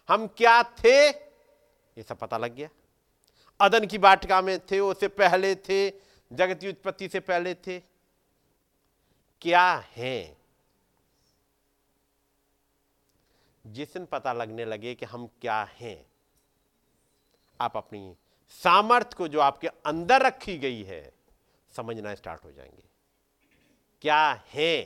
हम 0.10 0.28
क्या 0.28 0.64
थे? 0.64 1.08
ये 1.08 2.04
सब 2.04 2.18
पता 2.18 2.38
लग 2.38 2.56
गया। 2.56 2.70
अदन 3.62 3.86
की 3.86 3.98
बाटिका 3.98 4.42
में 4.42 4.60
थे 4.60 4.80
उससे 4.80 5.08
पहले 5.08 5.56
थे 5.56 5.90
जगत 6.34 6.66
उत्पत्ति 6.66 7.10
से 7.10 7.20
पहले 7.20 7.54
थे। 7.54 7.80
क्या 9.42 9.84
हैं? 9.96 10.37
जिस 13.68 13.94
दिन 13.94 14.06
पता 14.06 14.34
लगने 14.34 14.66
लगे 14.66 14.96
कि 14.96 15.06
हम 15.06 15.28
क्या 15.28 15.64
हैं, 15.64 16.06
आप 17.62 17.78
अपनी 17.78 18.16
सामर्थ्य 18.50 19.16
को 19.18 19.28
जो 19.28 19.40
आपके 19.40 19.68
अंदर 19.68 20.22
रखी 20.22 20.58
गई 20.58 20.84
है, 20.84 21.14
समझना 21.76 22.16
स्टार्ट 22.16 22.44
हो 22.44 22.52
जाएँगे। 22.52 22.84
क्या 24.02 24.44
है? 24.54 24.84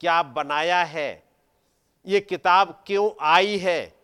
क्या 0.00 0.22
बनाया 0.22 0.84
है? 0.84 1.22
ये 2.06 2.20
किताब 2.20 2.84
क्यों 2.86 3.10
आई 3.20 3.58
है? 3.58 3.96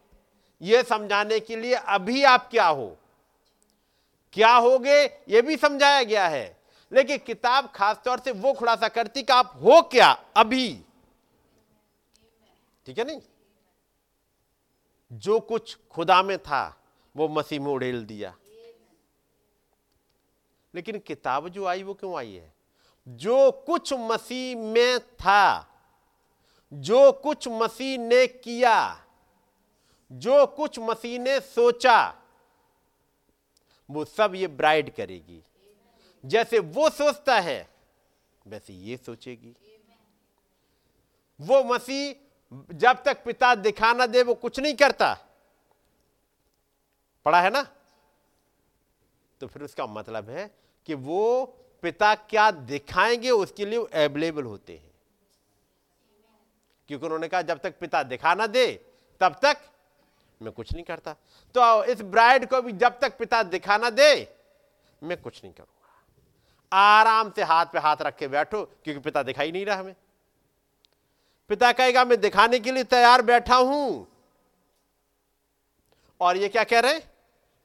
यह 0.62 0.82
समझाने 0.82 1.40
के 1.40 1.56
लिए 1.56 1.74
अभी 1.74 2.24
आप 2.24 2.50
क्या 2.50 2.66
हो? 2.66 2.98
क्या 4.32 4.56
होगे 4.56 5.04
यह 5.28 5.42
भी 5.42 5.56
समझाया 5.56 6.02
गया 6.02 6.28
है। 6.28 6.60
लेकिन 6.92 7.18
किताब 7.18 7.72
खासतौर 7.74 8.20
से 8.20 8.32
वो 8.32 8.52
खुलासा 8.52 8.88
करती 8.88 9.22
कि 9.22 9.32
आप 9.32 9.52
हो 9.62 9.82
क्या 9.82 10.24
अभी? 10.36 10.84
ठीक 12.86 12.98
है 12.98 13.04
नहीं? 13.04 13.20
जो 15.12 15.40
कुछ 15.40 15.78
खुदा 15.90 16.22
में 16.22 16.38
था, 16.38 16.82
वो 17.16 17.28
मसीह 17.28 17.60
में 17.60 17.72
उड़ेल 17.72 18.04
दिया। 18.04 18.36
लेकिन 20.74 20.98
किताब 20.98 21.48
जो 21.48 21.64
आई, 21.64 21.82
वो 21.82 21.94
क्यों 21.94 22.16
आई 22.16 22.32
है? 22.32 22.54
जो 23.08 23.52
कुछ 23.52 23.92
मसीह 23.92 24.56
में 24.56 25.00
था, 25.00 25.68
जो 26.72 27.12
कुछ 27.12 27.48
मसीह 27.48 27.98
ने 27.98 28.26
किया, 28.26 29.04
जो 30.12 30.46
कुछ 30.46 30.78
मसीह 30.78 31.18
ने 31.18 31.40
सोचा, 31.40 32.22
वो 33.90 34.04
सब 34.04 34.32
ये 34.34 34.46
ब्राइड 34.46 34.94
करेगी। 34.94 35.44
जैसे 36.24 36.58
वो 36.58 36.90
सोचता 36.90 37.40
है, 37.40 37.70
वैसे 38.46 38.72
ये 38.72 38.96
सोचेगी। 38.96 39.56
वो 41.40 41.64
मसीह 41.64 42.21
जब 42.72 43.02
तक 43.04 43.24
पिता 43.24 43.54
दिखाना 43.54 44.06
दे, 44.06 44.22
वो 44.22 44.34
कुछ 44.34 44.60
नहीं 44.60 44.74
करता। 44.74 45.18
पढ़ा 47.24 47.40
है 47.40 47.50
ना? 47.50 47.66
तो 49.40 49.46
फिर 49.46 49.62
उसका 49.62 49.86
मतलब 49.86 50.30
है 50.30 50.54
कि 50.86 50.94
वो 50.94 51.44
पिता 51.82 52.14
क्या 52.14 52.50
दिखाएँगे, 52.50 53.30
उसके 53.30 53.64
लिए 53.64 53.78
अवेलेबल 53.78 54.42
होते 54.42 54.76
हैं। 54.76 54.90
क्योंकि 56.88 57.06
उन्होंने 57.06 57.28
कहा, 57.28 57.42
जब 57.42 57.58
तक 57.58 57.78
पिता 57.78 58.02
दिखा 58.02 58.34
ना 58.34 58.46
दे, 58.46 58.86
तब 59.20 59.36
तक 59.42 59.56
मैं 60.42 60.52
कुछ 60.52 60.72
नहीं 60.72 60.84
करता। 60.84 61.12
तो 61.54 61.84
इस 61.84 62.02
ब्राइड 62.02 62.48
को 62.48 62.62
भी 62.62 62.72
जब 62.72 63.00
तक 63.00 63.18
पिता 63.18 63.42
दिखाना 63.42 63.90
दे, 63.90 64.36
मैं 65.02 65.20
कुछ 65.20 65.44
नहीं 65.44 65.54
करूँगा। 65.54 65.88
आराम 66.76 67.30
से 67.30 67.42
हाथ 67.42 67.66
पे 67.66 67.78
हाथ 67.78 67.96
रख 68.00 68.16
के 68.16 68.28
बैठो, 68.28 68.64
क्योंकि 68.64 69.00
पिता 69.00 69.22
दिखाई 69.22 69.52
नहीं 69.52 69.66
रहा 69.66 69.76
हमें। 69.76 69.96
पिता 71.52 71.72
कहेगा, 71.72 72.04
मैं 72.04 72.20
दिखाने 72.20 72.58
के 72.58 72.72
लिए 72.72 72.84
तैयार 72.84 73.22
बैठा 73.22 73.56
हूँ। 73.56 74.08
और 76.20 76.36
ये 76.36 76.48
क्या 76.48 76.64
कह 76.64 76.80
रहे 76.80 76.94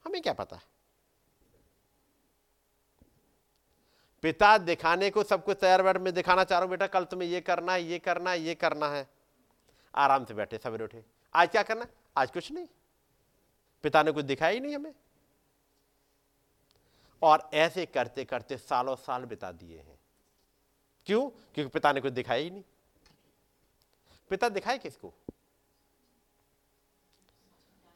हमें 0.04 0.22
क्या 0.22 0.32
पता? 0.32 0.60
पिता 4.22 4.58
दिखाने 4.58 5.10
को 5.10 5.22
सब 5.22 5.44
कुछ 5.44 5.58
तैयार 5.60 5.82
बैठ, 5.82 5.96
मैं 5.96 6.14
दिखाना 6.14 6.44
चाह 6.44 6.58
रहा 6.58 6.64
हूँ, 6.64 6.70
बेटा, 6.70 6.86
कल 6.86 7.04
तुम्हें 7.04 7.28
ये 7.28 7.40
करना 7.40 7.72
है, 7.72 7.82
ये 7.82 7.98
करना 7.98 8.30
है, 8.30 8.40
ये 8.40 8.54
करना 8.54 8.88
है। 8.88 9.08
आराम 9.94 10.24
से 10.24 10.34
बैठे, 10.34 10.58
सवेरे 10.58 10.84
उठे। 10.84 11.04
आज 11.34 11.48
क्या 11.48 11.62
करना 11.62 11.86
आज 12.16 12.30
कुछ 12.30 12.52
नहीं। 12.52 12.66
पिता 13.82 14.02
ने 14.02 14.10
कुछ 14.10 14.24
दिखाया 14.24 14.52
ही 14.52 14.60
नहीं 14.60 14.76
हमें। 14.76 14.94
और 17.22 17.50
ऐसे 17.54 17.86
करते 17.86 18.24
करते 18.24 18.56
सालों 18.56 18.96
साल 18.96 19.24
बिता 19.24 19.52
दिए 19.52 19.78
हैं। 19.78 19.98
क्यों? 21.06 21.30
क्योंकि 21.30 21.70
पिता 21.70 21.92
ने 21.92 22.00
कुछ 22.00 22.12
दिखाया 22.12 22.40
ही 22.40 22.50
नहीं। 22.50 22.64
पिता 24.30 24.48
दिखाए 24.48 24.78
किसको? 24.78 25.14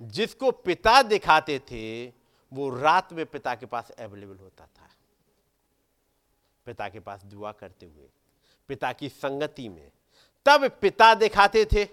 जिसको 0.03 0.51
पिता 0.51 1.03
दिखाते 1.03 1.59
थे, 1.59 2.07
वो 2.53 2.71
रात 2.71 3.13
में 3.13 3.27
पिता 3.27 3.55
के 3.55 3.67
पास 3.67 3.91
अवेलेबल 3.91 4.37
होता 4.37 4.67
था। 4.67 4.89
पिता 6.67 6.89
के 6.89 7.01
पास 7.01 7.23
दुआ 7.25 7.53
करते 7.53 7.87
हुए, 7.87 8.09
पिता 8.69 8.93
की 8.93 9.09
संगति 9.09 9.69
में। 9.69 9.93
तब 10.47 10.69
पिता 10.69 11.15
दिखाते 11.15 11.65
थे, 11.65 11.85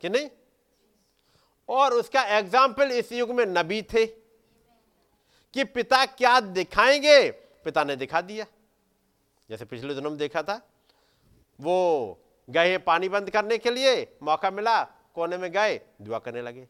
कि 0.00 0.08
नहीं? 0.08 0.30
और 1.68 1.94
उसका 1.94 2.22
एग्ज़ाम्पल 2.22 2.90
इस 2.90 3.12
युग 3.12 3.30
में 3.30 3.46
नबी 3.46 3.82
थे, 3.82 4.06
कि 5.54 5.64
पिता 5.64 6.06
क्या 6.06 6.40
दिखाएँगे? 6.40 7.30
पिता 7.30 7.84
ने 7.84 7.96
दिखा 7.96 8.20
दिया। 8.20 8.46
जैसे 9.50 9.64
पिछले 9.64 9.94
दिनों 9.94 10.10
में 10.10 10.18
देखा 10.18 10.42
था, 10.42 10.68
वो 11.60 12.18
गए 12.52 12.70
हैं 12.70 12.84
पानी 12.84 13.08
बंद 13.08 13.30
करने 13.30 13.58
के 13.58 13.70
लिए। 13.70 14.16
मौका 14.22 14.50
मिला, 14.50 14.84
कोने 14.84 15.36
में 15.36 15.52
गए, 15.52 15.80
दुआ 16.00 16.18
करने 16.18 16.42
लगे। 16.42 16.68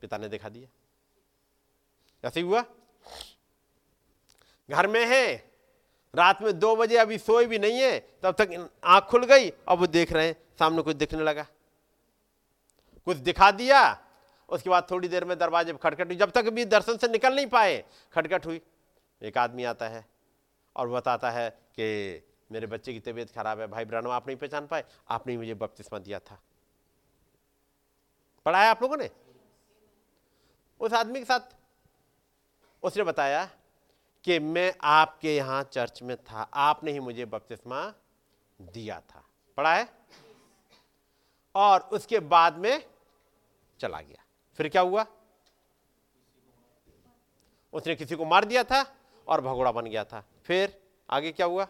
पिता 0.00 0.18
ने 0.18 0.28
दिखा 0.28 0.48
दिया। 0.48 0.68
ऐसे 2.28 2.40
हुआ। 2.40 2.64
घर 4.70 4.86
में 4.86 5.06
है। 5.06 5.52
रात 6.14 6.42
में 6.42 6.58
दो 6.58 6.76
बजे 6.76 6.96
अभी 6.96 7.18
सोए 7.18 7.46
भी 7.46 7.58
नहीं 7.58 7.80
है। 7.80 8.00
तब 8.22 8.32
तक 8.32 8.70
आँख 8.84 9.04
खुल 9.04 9.24
गई, 9.24 9.50
अब 9.50 9.78
वो 9.78 9.86
देख 9.86 10.12
रहे 10.12 10.26
हैं। 10.26 10.36
सामने 10.58 10.82
कुछ 10.82 10.96
दिखने 10.96 11.22
लगा। 11.22 11.46
कुछ 13.04 13.16
दिखा 13.16 13.50
दिया। 13.50 14.06
उसके 14.48 14.70
बाद 14.70 14.86
थोड़ी 14.90 15.08
देर 15.08 15.24
में 15.24 15.38
दरवाजे 15.38 15.72
पर 15.72 15.90
खटखट 15.90 16.06
हुई। 16.06 16.16
जब 16.16 16.30
तक 16.30 16.42
भी 16.42 16.64
दर्शन 16.64 16.96
से 16.96 17.08
निकल 17.08 17.36
नहीं 17.36 17.46
पाए, 17.46 17.84
खटखट 18.12 18.46
हुई। 18.46 18.60
एक 19.22 19.38
आदमी 19.38 19.64
आता 19.64 19.88
है 19.88 20.06
और 20.76 20.88
बताता 20.88 21.30
है 21.30 21.50
कि 21.50 22.18
मेरे 22.52 22.66
बच्चे 22.66 22.92
की 22.92 23.00
तबीयत 23.00 23.30
खराब 23.30 23.60
है, 23.60 23.66
भाई 23.66 23.84
ब्रानो 23.84 24.10
आप 24.10 24.26
नहीं 24.26 24.36
पहचान 24.36 24.66
पाए? 24.66 24.84
आपने 25.08 25.36
मुझे 25.36 25.54
बपतिस्मा 25.54 25.98
दिया 25.98 26.18
था। 26.18 26.38
पढ़ाया 28.46 28.70
आप 28.70 28.82
लोगों 28.82 28.96
ने? 28.96 29.10
उस 30.80 30.92
आदमी 30.92 31.18
के 31.18 31.24
साथ 31.24 31.40
उसने 32.82 33.02
बताया 33.02 33.44
कि 34.24 34.38
मैं 34.38 34.74
आपके 34.82 35.36
यहाँ 35.36 35.62
चर्च 35.62 36.02
में 36.02 36.16
था, 36.16 36.42
आपने 36.42 36.92
ही 36.92 37.00
मुझे 37.00 37.24
बपतिस्मा 37.24 37.94
दिया 38.60 39.00
था। 39.00 39.24
पढ़ा 39.56 39.74
है? 39.74 39.88
और 41.54 41.80
उसके 41.80 42.20
बाद 42.20 42.56
में 42.56 42.86
चला 43.80 44.00
गया। 44.00 44.24
फिर 44.56 44.68
क्या 44.68 44.82
हुआ? 44.82 45.06
उसने 47.72 47.94
किसी 47.94 48.16
को 48.16 48.24
मार 48.24 48.44
दिया 48.44 48.64
था 48.64 48.96
और 49.28 49.40
भगोड़ा 49.40 49.72
बन 49.72 49.84
गया 49.84 50.04
था। 50.04 50.24
फिर 50.44 50.82
आगे 51.10 51.32
क्या 51.32 51.46
हुआ? 51.46 51.66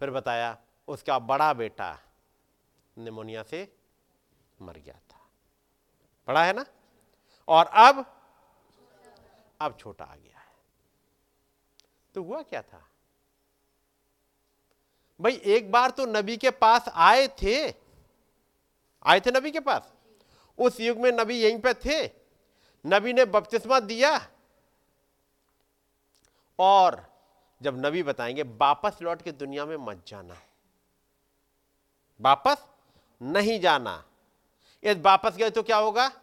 फिर 0.00 0.10
बताया, 0.10 0.58
उसका 0.88 1.18
बड़ा 1.18 1.52
बेटा 1.52 1.98
निमोनिया 2.98 3.42
से 3.42 3.76
मर 4.62 4.72
गया 4.72 4.94
था। 4.94 5.20
पढ़ा 6.26 6.44
है 6.44 6.52
ना? 6.52 6.66
और 7.48 7.66
अब 7.66 8.14
अब 9.60 9.76
छोटा 9.78 10.04
आ 10.04 10.16
गया 10.16 10.38
है। 10.38 10.52
तो 12.14 12.22
हुआ 12.22 12.42
क्या 12.42 12.62
था? 12.62 12.88
भाई, 15.20 15.36
एक 15.44 15.72
बार 15.72 15.90
तो 15.90 16.06
नबी 16.06 16.36
के 16.36 16.50
पास 16.50 16.84
आए 16.88 17.28
थे। 17.28 17.74
आए 19.06 19.20
थे 19.20 19.30
नबी 19.30 19.50
के 19.50 19.60
पास? 19.60 19.94
उस 20.58 20.80
युग 20.80 20.98
में 20.98 21.12
नबी 21.12 21.42
यहीं 21.42 21.60
पे 21.60 21.74
थे। 21.74 22.10
नबी 22.86 23.12
ने 23.12 23.24
बपतिस्मा 23.24 23.80
दिया। 23.80 24.28
और 26.58 27.17
जब 27.62 27.86
नबी 27.86 28.02
बताएँगे, 28.02 28.42
वापस 28.42 28.98
लौट 29.02 29.22
के 29.22 29.32
दुनिया 29.32 29.66
में 29.66 29.76
मत 29.76 30.04
जाना। 30.06 30.36
वापस 32.20 32.68
नहीं 33.22 33.60
जाना। 33.60 34.04
यदि 34.84 35.00
वापस 35.00 35.36
गए 35.36 35.50
तो 35.50 35.62
क्या 35.62 35.76
होगा? 35.76 36.20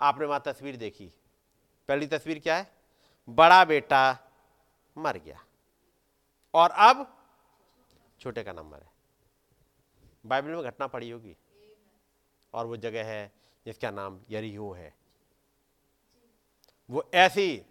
आपने 0.00 0.26
वहाँ 0.26 0.42
तस्वीर 0.46 0.76
देखी। 0.76 1.12
पहली 1.88 2.06
तस्वीर 2.06 2.38
क्या 2.38 2.56
है? 2.56 2.72
बड़ा 3.28 3.64
बेटा 3.64 4.18
मर 4.98 5.16
गया। 5.16 5.44
और 6.54 6.70
अब 6.70 7.26
छोटे 8.20 8.42
का 8.42 8.52
नंबर 8.52 8.78
है। 8.78 8.90
बाइबल 10.26 10.48
में 10.48 10.62
घटना 10.62 10.86
पड़ी 10.86 11.10
होगी। 11.10 11.36
और 12.54 12.66
वो 12.66 12.76
जगह 12.76 13.04
है 13.04 13.32
जिसका 13.66 13.90
नाम 13.90 14.20
यरीहो 14.30 14.72
है। 14.72 14.94
वो 16.90 17.10
ऐसी 17.14 17.66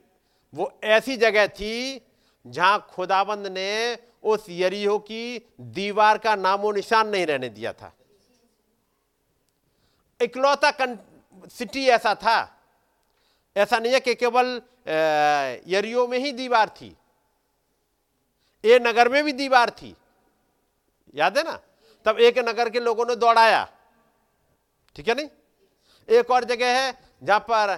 वो 0.54 0.72
ऐसी 0.84 1.18
जगह 1.18 1.47
थी 1.47 2.02
जहाँ 2.45 2.88
खुदाबंद 2.89 3.47
ने 3.47 3.97
उस 4.24 4.45
यरीहो 4.50 4.97
की 5.00 5.47
दीवार 5.62 6.18
का 6.18 6.36
नामो 6.36 6.72
निशान 6.72 7.08
नहीं 7.08 7.26
रहने 7.26 7.50
दिया 7.50 7.74
था। 7.74 7.91
इकलौता 10.20 10.72
सिटी 11.50 11.88
ऐसा 11.88 12.14
था। 12.16 12.38
ऐसा 13.56 13.78
नहीं 13.80 13.93
है 13.93 14.00
कि 14.00 14.16
केवल 14.16 14.62
यरियो 15.68 16.08
में 16.08 16.18
ही 16.20 16.32
दीवार 16.32 16.70
थी। 16.72 16.95
ए 18.64 18.80
नगर 18.80 19.10
में 19.10 19.24
भी 19.24 19.32
दीवार 19.34 19.70
थी। 19.72 19.95
याद 21.16 21.38
है 21.38 21.43
ना? 21.43 21.60
तब 22.06 22.20
एक 22.20 22.38
नगर 22.39 22.70
के 22.70 22.80
लोगों 22.80 23.06
ने 23.06 23.16
दौड़ाया। 23.16 23.68
ठीक 24.95 25.08
है 25.08 25.16
नहीं? 25.16 25.28
एक 26.10 26.32
और 26.32 26.43
जगह 26.43 26.80
है 26.80 26.93
जहाँ 27.24 27.39
पर 27.50 27.78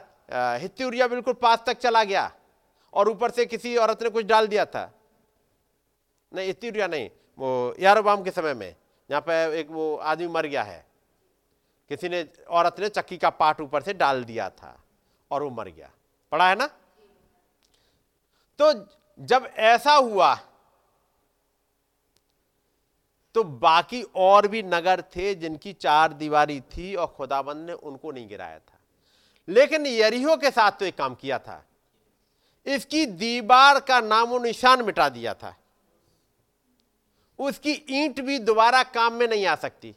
हित्यूरिया 0.61 1.07
बिल्कुल 1.07 1.33
पास 1.33 1.63
तक 1.67 1.77
चला 1.77 2.03
गया। 2.03 2.31
और 2.93 3.09
ऊपर 3.09 3.31
से 3.31 3.45
किसी 3.45 3.75
औरत 3.77 4.03
ने 4.03 4.09
कुछ 4.09 4.25
डाल 4.25 4.47
दिया 4.47 4.65
था। 4.65 4.91
नहीं 6.31 6.47
हित्यूरिया 6.47 6.87
नहीं, 6.87 7.09
वो 7.37 7.75
यारोबाम 7.79 8.23
के 8.23 8.31
समय 8.31 8.53
में 8.53 8.75
यहाँ 9.09 9.21
पर 9.21 9.53
एक 9.55 9.69
वो 9.69 9.95
आदमी 9.95 10.27
मर 10.27 10.45
गया 10.45 10.63
है। 10.63 10.85
किसी 11.89 12.09
ने, 12.09 12.27
औरत 12.49 12.79
ने 12.79 12.89
चक्की 12.89 13.17
का 13.17 13.29
पाट 13.29 13.61
ऊपर 13.61 13.81
से 13.81 13.93
डाल 13.93 14.23
दिया 14.23 14.49
था 14.49 14.77
और 15.31 15.43
वो 15.43 15.49
मर 15.49 15.67
गया। 15.67 15.89
पड़ा 16.31 16.47
है 16.49 16.55
ना? 16.55 16.65
तो 18.59 18.73
जब 19.19 19.49
ऐसा 19.57 19.93
हुआ 19.93 20.35
तो 23.35 23.43
बाकी 23.43 24.01
और 24.15 24.47
भी 24.47 24.61
नगर 24.63 25.01
थे 25.15 25.33
जिनकी 25.35 25.73
चार 25.73 26.13
दीवारी 26.13 26.59
थी 26.61 26.93
और 26.95 27.07
खुदाबंद 27.07 27.67
ने 27.67 27.73
उनको 27.73 28.11
नहीं 28.11 28.27
गिराया 28.27 28.59
था। 28.59 28.79
लेकिन 29.47 29.85
यरीहो 29.87 30.35
के 30.37 30.51
साथ 30.51 30.71
तो 30.71 30.85
एक 30.85 30.97
काम 30.97 31.15
किया 31.15 31.39
था। 31.39 31.63
इसकी 32.65 33.05
दीवार 33.05 33.79
का 33.79 34.01
नामो 34.01 34.39
निशान 34.39 34.81
मिटा 34.81 35.09
दिया 35.09 35.33
था। 35.33 35.55
उसकी 37.39 37.85
ईंट 37.89 38.21
भी 38.21 38.39
दोबारा 38.39 38.83
काम 38.83 39.13
में 39.13 39.27
नहीं 39.27 39.45
आ 39.45 39.55
सकती। 39.55 39.95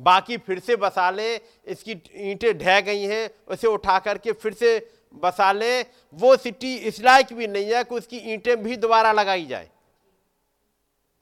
बाकी 0.00 0.36
फिर 0.38 0.58
से 0.58 0.76
बसा 0.76 1.10
ले, 1.10 1.36
इसकी 1.36 2.02
ईंटें 2.14 2.58
ढह 2.58 2.80
गई 2.80 3.02
हैं, 3.02 3.30
उसे 3.48 3.66
उठा 3.66 3.98
करके 3.98 4.32
फिर 4.32 4.54
से 4.54 4.92
बसा 5.14 5.52
ले। 5.52 5.82
वो 6.14 6.36
सिटी 6.36 6.76
इस 6.76 7.00
लायक 7.00 7.32
भी 7.32 7.46
नहीं 7.46 7.72
है 7.72 7.84
कि 7.84 7.94
उसकी 7.94 8.18
ईंटें 8.18 8.62
भी 8.62 8.76
दोबारा 8.76 9.12
लगाई 9.12 9.46
जाए। 9.46 9.70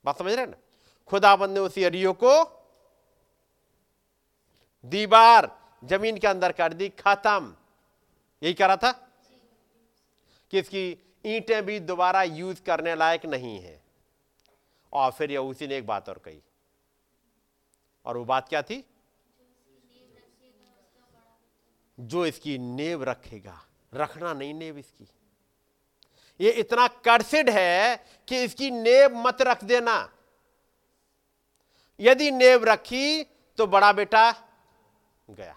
बात 0.05 0.19
समझ 0.19 0.33
रहे 0.33 0.47
ना? 0.47 0.57
खुदाबंद 1.07 1.51
ने 1.51 1.61
उस 1.61 1.79
एरियो 1.79 2.13
को 2.13 2.45
दीवार 4.85 5.51
ज़मीन 5.85 6.19
के 6.19 6.27
अंदर 6.27 6.53
कर 6.53 6.73
दी, 6.73 6.89
खत्म। 6.89 7.55
यही 8.43 8.55
कह 8.55 8.67
रहा 8.67 8.77
था? 8.77 9.08
कि 10.51 10.59
इसकी 10.59 11.15
ईंटें 11.27 11.67
भी 11.67 11.81
दोबारा 11.81 12.23
यूज़ 12.23 12.63
करने 12.63 12.95
लायक 12.95 13.27
नहीं 13.27 13.61
है। 13.61 13.83
और 14.93 15.11
फिर 15.11 15.31
यह 15.31 15.39
उसी 15.39 15.67
ने 15.67 15.77
एक 15.77 15.87
बात 15.87 16.09
और 16.09 16.19
कही। 16.19 16.43
और 18.05 18.17
वो 18.17 18.25
बात 18.25 18.49
क्या 18.49 18.63
थी? 18.63 18.85
जो 22.01 22.27
इसकी 22.27 22.59
नेव 22.59 23.05
रखेगा। 23.05 23.67
रखना 23.95 24.33
नहीं 24.33 24.55
नेव 24.55 24.79
इसकी। 24.79 25.09
ये 26.41 26.51
इतना 26.51 26.89
कर्सिड 26.89 27.51
है 27.51 28.07
कि 28.29 28.45
इसकी 28.45 28.71
नेव 28.71 29.17
मत 29.17 29.43
रख 29.43 29.65
देना। 29.65 30.13
यदि 32.01 32.31
नेव 32.31 32.65
रखी 32.65 33.25
तो 33.57 33.67
बड़ा 33.67 33.93
बेटा 33.93 34.49
गया। 35.31 35.57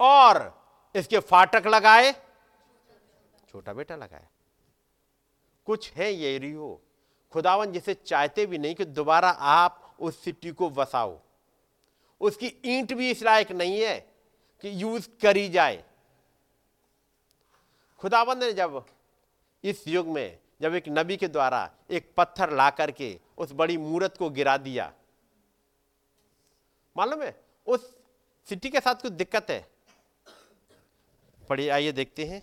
और 0.00 0.66
इसके 0.96 1.18
फाटक 1.18 1.66
लगाए 1.66 2.25
छोटा 3.56 3.72
बेटा 3.72 3.96
लगाया 3.96 4.28
कुछ 5.66 5.92
है 5.92 6.12
ये 6.12 6.36
रियो। 6.38 6.80
खुदावन 7.32 7.72
जिसे 7.72 7.94
चाहते 7.96 8.44
भी 8.46 8.58
नहीं 8.58 8.74
कि 8.74 8.84
दोबारा 8.84 9.28
आप 9.28 9.96
उस 10.00 10.18
सिटी 10.24 10.50
को 10.52 10.68
बसाओ 10.70 11.18
उसकी 12.20 12.52
ईंट 12.64 12.92
भी 12.92 13.10
इस 13.10 13.22
लायक 13.22 13.52
नहीं 13.52 13.80
है 13.80 13.98
कि 14.64 14.82
यूज़ 14.82 15.08
करी 15.22 15.48
जाए। 15.48 15.84
खुदाबंद 18.00 18.42
ने 18.44 18.52
जब 18.52 18.84
इस 19.64 19.82
युग 19.88 20.06
में, 20.06 20.38
जब 20.60 20.74
एक 20.74 20.88
नबी 20.88 21.16
के 21.16 21.28
द्वारा 21.28 21.70
एक 21.90 22.12
पत्थर 22.16 22.52
ला 22.52 22.68
करके 22.70 23.08
उस 23.38 23.52
बड़ी 23.52 23.76
मूर्त 23.76 24.16
को 24.16 24.28
गिरा 24.30 24.56
दिया, 24.56 24.92
मालूम 26.96 27.22
है? 27.22 27.32
उस 27.66 27.96
सिटी 28.48 28.70
के 28.70 28.80
साथ 28.80 29.02
कुछ 29.02 29.12
दिक्कत 29.12 29.46
है। 29.50 29.60
पढ़िए 31.48 31.68
आइए 31.70 31.92
देखते 31.92 32.24
हैं। 32.24 32.42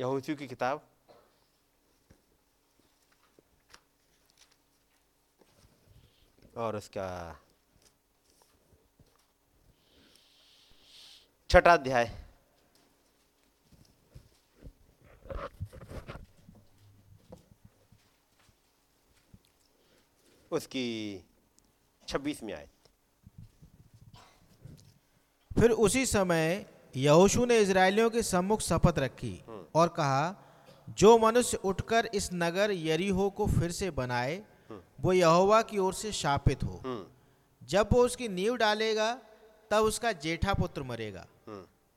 यहूसियों 0.00 0.36
की 0.38 0.46
किताब? 0.46 0.86
और 6.56 6.76
उसका 6.76 7.08
छठा 11.50 11.72
अध्याय। 11.72 12.10
उसकी 20.50 20.88
छब्बीस 22.08 22.42
में 22.42 22.52
आए 22.54 22.68
फिर 25.60 25.70
उसी 25.86 26.04
समय 26.06 26.66
यहोशू 26.96 27.44
ने 27.44 27.58
इसराइलियों 27.58 28.10
के 28.10 28.22
सम्मुख 28.22 28.60
शपथ 28.60 28.98
रखी 28.98 29.32
और 29.74 29.88
कहा 29.88 30.34
जो 30.98 31.16
मनुष्य 31.18 31.56
उठकर 31.64 32.08
इस 32.14 32.28
नगर 32.32 32.70
यरीहो 32.70 33.28
को 33.30 33.46
फिर 33.46 33.70
से 33.70 33.90
बनाए 33.90 34.42
वो 35.00 35.12
यहोवा 35.12 35.60
की 35.62 35.78
ओर 35.78 35.94
से 35.94 36.12
शापित 36.12 36.62
हो। 36.64 36.80
जब 37.62 37.88
वो 37.92 38.04
उसकी 38.04 38.28
नींव 38.28 38.56
डालेगा 38.56 39.12
तब 39.70 39.84
उसका 39.84 40.12
जेठा 40.12 40.54
पुत्र 40.54 40.82
मरेगा। 40.82 41.26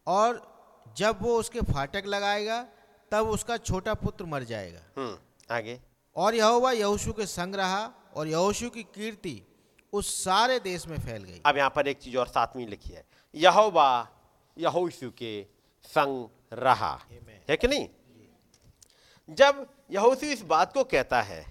और 0.07 0.41
जब 0.97 1.17
वो 1.21 1.37
उसके 1.39 1.61
फाटक 1.63 2.03
लगाएगा 2.05 2.61
तब 3.11 3.29
उसका 3.29 3.57
छोटा 3.57 3.93
पुत्र 3.93 4.25
मर 4.25 4.43
जाएगा। 4.43 5.17
आगे। 5.49 5.79
और 6.15 6.35
यहोवा 6.35 6.71
यहोशू 6.71 7.11
के 7.11 7.25
संग 7.25 7.55
रहा 7.55 7.91
और 8.15 8.27
यहोशू 8.27 8.69
की 8.69 8.83
कीर्ति 8.85 9.41
उस 9.93 10.13
सारे 10.23 10.59
देश 10.59 10.87
में 10.87 10.97
फैल 10.97 11.23
गई। 11.23 11.41
अब 11.45 11.57
यहाँ 11.57 11.69
पर 11.69 11.87
एक 11.87 11.97
चीज़ 11.97 12.17
और 12.17 12.27
सातवीं 12.27 12.67
लिखी 12.67 12.89
है। 12.89 13.05
यहोवा 13.35 14.07
यहोशू 14.57 15.09
के 15.09 15.45
संग 15.83 16.27
रहा 16.53 16.93
है 17.49 17.57
कि 17.57 17.67
नहीं? 17.67 17.87
जब 19.29 19.67
यहोशू 19.91 20.27
इस 20.27 20.41
बात 20.41 20.73
को 20.73 20.83
कहता 20.83 21.21
है 21.21 21.41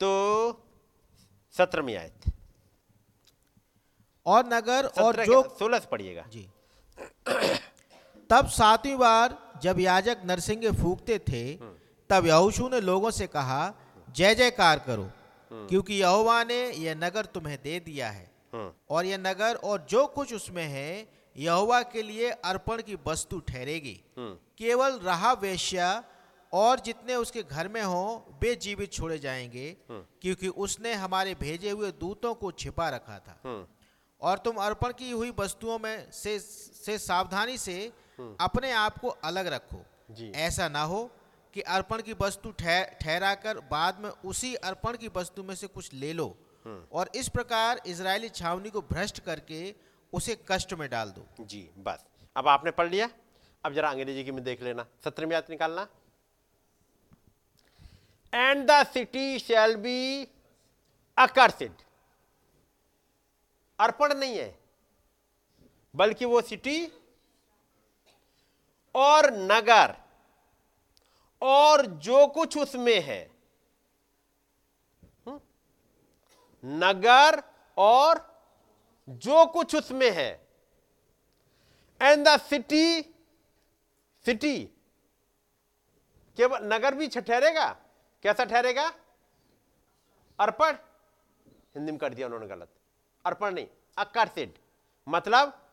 तो 0.00 0.10
सत्रहवीं 1.54 1.96
आयत। 1.96 2.14
और 4.26 4.46
नगर 4.46 4.86
और 4.86 5.24
जो 5.24 5.42
सोलह 5.58 5.78
पढ़िएगा। 5.78 6.22
जी। 6.28 6.48
तब 8.30 8.48
सातवीं 8.48 8.96
बार 8.96 9.38
जब 9.62 9.80
याजक 9.80 10.22
नरसिंह 10.24 10.70
फूकते 10.82 11.18
थे 11.18 11.42
तब 12.10 12.26
यहोशू 12.26 12.68
ने 12.68 12.80
लोगों 12.80 13.10
से 13.10 13.26
कहा 13.26 13.74
जय 14.08 14.34
जयकार 14.34 14.78
करो 14.78 15.10
क्योंकि 15.52 15.94
यहोवा 15.94 16.42
ने 16.44 16.60
यह 16.72 16.94
नगर 16.94 17.24
तुम्हें 17.24 17.58
दे 17.62 17.80
दिया 17.80 18.10
है। 18.10 18.24
हम्म, 18.24 18.37
और 18.90 19.06
यह 19.06 19.18
नगर 19.18 19.54
और 19.54 19.86
जो 19.90 20.06
कुछ 20.06 20.34
उसमें 20.34 20.64
है 20.64 21.08
यहोवा 21.36 21.82
के 21.82 22.02
लिए 22.02 22.30
अर्पण 22.30 22.82
की 22.82 22.98
वस्तु 23.06 23.40
ठहरेगी। 23.40 24.00
हम्म, 24.18 24.34
केवल 24.58 24.98
रहा 24.98 25.32
वेश्या 25.32 26.04
और 26.52 26.80
जितने 26.80 27.14
उसके 27.14 27.42
घर 27.42 27.68
में 27.68 27.82
हो 27.82 28.26
वे 28.42 28.54
जीवित 28.54 28.92
छोड़े 28.92 29.18
जाएँगे 29.18 29.76
क्योंकि 29.90 30.48
उसने 30.48 30.94
हमारे 30.94 31.34
भेजे 31.34 31.70
हुए 31.70 31.92
दूतों 31.92 32.34
को 32.34 32.52
छिपा 32.52 32.88
रखा 32.88 33.18
था। 33.18 33.40
और 34.20 34.38
तुम 34.38 34.56
अर्पण 34.56 34.92
की 34.92 35.10
हुई 35.10 35.34
वस्तुओं 35.38 35.78
में 35.78 36.10
से 36.10 36.38
से 36.38 36.98
सावधानी 36.98 37.58
से 37.58 37.92
अपने 38.40 38.72
आप 38.72 38.98
को 38.98 39.08
अलग 39.08 39.46
रखो। 39.46 39.84
जी। 40.10 40.30
ऐसा 40.30 40.68
ना 40.68 40.82
हो 40.82 41.10
कि 41.54 41.60
अर्पण 41.60 42.02
की 42.02 42.14
वस्तु 42.20 42.50
ठह- 42.50 43.00
ठहरा 43.00 43.34
कर 43.34 43.58
बाद 43.58 44.00
में 44.00 44.10
उसी 44.10 44.54
अर्पण 44.54 44.96
की 44.96 45.08
वस्तु 45.08 45.42
में 45.42 45.54
से 45.54 45.66
कुछ 45.66 45.94
ले 45.94 46.12
लो। 46.12 46.38
और 46.92 47.10
इस 47.16 47.28
प्रकार 47.28 47.80
इसराइली 47.86 48.28
छावनी 48.30 48.70
को 48.70 48.80
भ्रष्ट 48.90 49.20
करके 49.24 49.74
उसे 50.12 50.36
कष्ट 50.48 50.72
में 50.74 50.88
डाल 50.90 51.10
दो। 51.10 51.26
जी 51.40 51.68
बस। 51.78 52.04
अब 52.36 52.48
आपने 52.48 52.70
पढ़ 52.70 52.88
लिया? 52.90 53.08
अब 53.64 53.74
जरा 53.74 53.90
अंग्रेज़ी 53.90 54.24
की 54.24 54.30
में 54.32 54.42
देख 54.44 54.62
लेना। 54.62 54.86
सत्रहवीं 55.04 55.34
आयत 55.34 55.50
निकालना। 55.50 55.86
And 58.32 58.66
the 58.70 58.82
city 58.86 59.38
shall 59.38 59.76
be 59.76 60.28
accursed 61.16 61.72
अर्पण 63.78 64.14
नहीं 64.14 64.36
है 64.36 64.54
बल्कि 65.94 66.24
वो 66.24 66.40
सिटी 66.42 66.86
और 68.94 69.30
नगर 69.32 69.94
और 71.42 71.84
जो 72.04 72.26
कुछ 72.26 72.56
उसमें 72.58 73.00
है 73.00 73.20
हम्म? 75.26 75.38
नगर 76.64 77.42
और 77.78 78.42
जो 79.08 79.46
कुछ 79.46 79.76
उसमें 79.76 80.10
है। 80.10 80.48
एंड 82.02 82.28
द 82.28 82.40
सिटी 82.40 83.02
सिटी 84.24 84.64
केवल 86.36 86.58
नगर 86.62 86.94
भी 86.94 87.08
ठहरेगा? 87.08 87.76
कैसा 88.22 88.44
ठहरेगा? 88.44 88.88
अर्पण। 90.40 90.72
हिंदी 91.74 91.92
में 91.92 91.98
कर 91.98 92.14
दिया 92.14 92.26
उन्होंने 92.26 92.46
गलत। 92.46 92.68
अर्पण 93.26 93.54
नहीं, 93.54 93.66
अकर्षित। 93.98 94.58
मतलब 95.08 95.70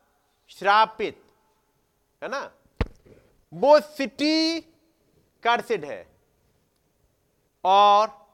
श्रापित। 0.49 1.25
है 2.23 2.29
ना? 2.29 2.51
वो 3.53 3.79
सिटी 3.81 4.61
कर्सिड 5.43 5.86
है। 5.86 6.15
और 7.63 8.24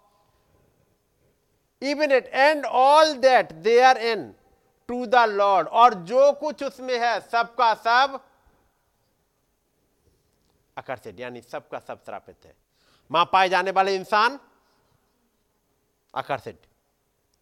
even 1.81 2.11
it 2.11 2.25
and 2.25 2.65
all 2.65 3.13
that 3.13 3.51
they 3.51 3.79
are 3.81 3.97
in 3.97 4.33
to 4.87 5.05
the 5.05 5.15
lord 5.15 5.67
और 5.67 5.93
जो 5.93 6.31
कुछ 6.31 6.63
उसमें 6.63 6.97
है, 6.99 7.19
सबका 7.21 7.73
सब 7.75 8.19
आकर्षित, 10.77 11.19
यानी 11.19 11.41
सबका 11.41 11.79
सब 11.79 12.03
श्रापित 12.05 12.45
है। 12.45 12.55
माँ 13.11 13.25
पाए 13.33 13.49
जाने 13.49 13.71
वाले 13.71 13.95
इंसान 13.95 14.39
आकर्षित, 16.15 16.61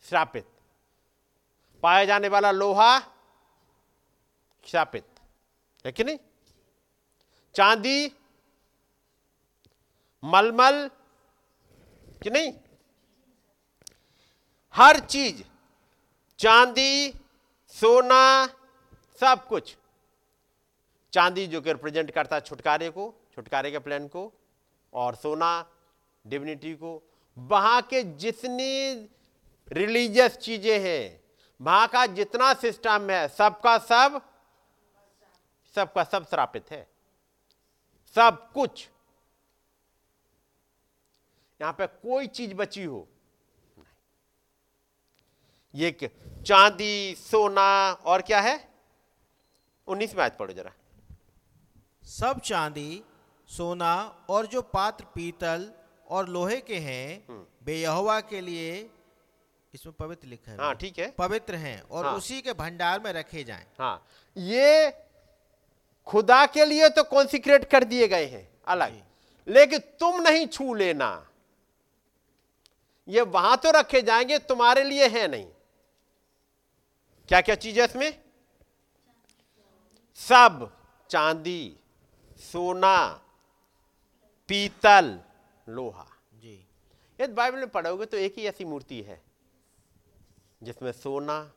श्रापित। 0.10 0.48
पाया 1.84 2.06
जाने 2.06 2.28
वाला 2.28 2.52
लोहा 2.52 3.00
श्रापित। 4.64 5.06
है 5.86 5.92
कि 5.92 6.04
नहीं? 6.04 6.18
चांदी, 7.56 8.12
मलमल, 10.24 10.90
कि 12.24 12.30
नहीं? 12.30 12.54
हर 14.76 15.00
चीज़, 15.00 15.44
चांदी, 16.40 17.14
सोना, 17.68 18.48
सब 19.20 19.48
कुछ। 19.48 19.78
चांदी 21.14 21.48
जो 21.48 21.62
कि 21.62 21.72
रिप्रेजेंट 21.72 22.12
करता 22.12 22.36
है 22.36 22.42
छुटकारे 22.42 22.90
को, 22.90 23.14
छुटकारे 23.36 23.72
के 23.72 23.80
प्लान 23.80 24.08
को, 24.08 24.34
और 24.94 25.16
सोना 25.16 25.66
डिविनिटी 26.28 26.74
को। 26.74 27.04
वहाँ 27.38 27.82
के 27.82 28.04
जितनी 28.04 28.94
रिलीजियस 29.72 30.38
चीज़ें 30.38 30.80
हैं, 30.80 31.24
वहाँ 31.62 31.88
का 31.88 32.06
जितना 32.06 32.54
सिस्टम 32.54 33.10
है, 33.10 33.28
सबका 33.28 33.78
सब 33.78 34.22
सबका 35.76 36.04
सब 36.04 36.26
श्रापित 36.26 36.72
है। 36.72 36.88
सब 38.16 38.52
कुछ। 38.54 38.90
यहाँ 41.62 41.74
पे 41.74 41.88
कोई 41.88 42.28
चीज़ 42.28 42.54
बची 42.54 42.84
हो। 42.84 43.08
ये 45.76 45.92
क- 46.04 46.44
चांदी 46.48 47.16
सोना 47.16 47.92
और 47.92 48.22
क्या 48.22 48.42
है? 48.42 48.70
उन्नीस 49.88 50.16
में 50.16 50.24
आज 50.24 50.32
पढ़ो 50.32 50.54
जरा। 50.54 50.72
सब 52.04 52.40
चांदी 52.40 53.04
सोना 53.48 54.26
और 54.30 54.46
जो 54.46 54.62
पात्र 54.62 55.06
पीतल 55.16 55.72
और 56.08 56.30
लोहे 56.30 56.58
के 56.58 56.76
हैं 56.76 57.38
वे 57.64 57.76
यहोवा 57.76 58.20
के 58.20 58.42
लिए 58.42 58.90
इसमें 59.74 59.96
पवित्र 60.00 60.28
लिखा 60.28 60.52
है। 60.52 60.58
हाँ 60.58 60.76
ठीक 60.76 61.00
है। 61.00 61.12
पवित्र 61.12 61.56
हैं 61.56 61.82
और 61.82 62.06
हाँ। 62.06 62.16
उसी 62.16 62.42
के 62.42 62.54
भंडार 62.54 63.00
में 63.00 63.14
रखे 63.14 63.44
जाएँ। 63.44 63.66
हाँ। 63.80 64.06
ये 64.38 64.94
खुदा 66.08 66.46
के 66.46 66.66
लिए 66.66 66.90
तो 66.90 67.04
कॉन्सिक्रेट 67.04 67.66
कर 67.66 67.84
दिए 67.84 68.08
गए 68.08 68.26
हैं 68.26 68.50
अलग। 68.68 69.04
लेकिन 69.48 69.80
तुम 69.80 70.22
नहीं 70.22 70.48
छू 70.48 70.74
लेना। 70.74 71.30
ये 73.08 73.22
वहाँ 73.22 73.58
तो 73.58 73.72
रखे 73.72 74.02
जाएँगे 74.02 74.40
तुम्हारे 74.40 74.84
लिए 74.84 75.08
है 75.08 75.28
नहीं। 75.28 75.48
क्या 77.30 77.42
क्या 77.42 77.56
चीज़ 77.56 77.80
है 77.80 77.86
इसमें? 77.86 78.24
सब। 80.16 80.78
चांदी 81.10 81.80
सोना 82.38 83.08
पीतल 84.48 85.22
लोहा। 85.70 86.06
जी। 86.34 86.68
यदि 87.22 87.34
बाइबल 87.34 87.60
में 87.60 87.70
पढ़ोगे 87.70 88.06
तो 88.06 88.18
एक 88.18 88.38
ही 88.38 88.46
ऐसी 88.46 88.66
मूर्ति 88.66 89.02
है 89.02 89.24
जिसमें 90.64 90.92
सोना 90.92 91.52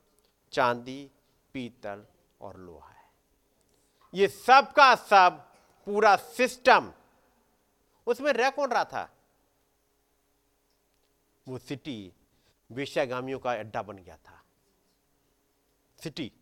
चांदी 0.52 1.10
पीतल 1.52 2.06
और 2.40 2.56
लोहा 2.56 2.88
है। 2.88 3.10
ये 4.14 4.28
सब 4.28 4.72
का 4.72 4.94
सब 4.94 5.52
पूरा 5.86 6.16
सिस्टम। 6.16 6.92
उसमें 8.06 8.32
रह 8.32 8.50
कौन 8.50 8.70
रहा 8.70 8.84
था? 8.84 9.16
वो 11.48 11.58
सिटी 11.58 12.12
वेश्यागामियों 12.72 13.38
का 13.38 13.52
अड्डा 13.52 13.82
बन 13.82 13.96
गया 13.96 14.16
था। 14.16 14.41
सिटी 16.02 16.32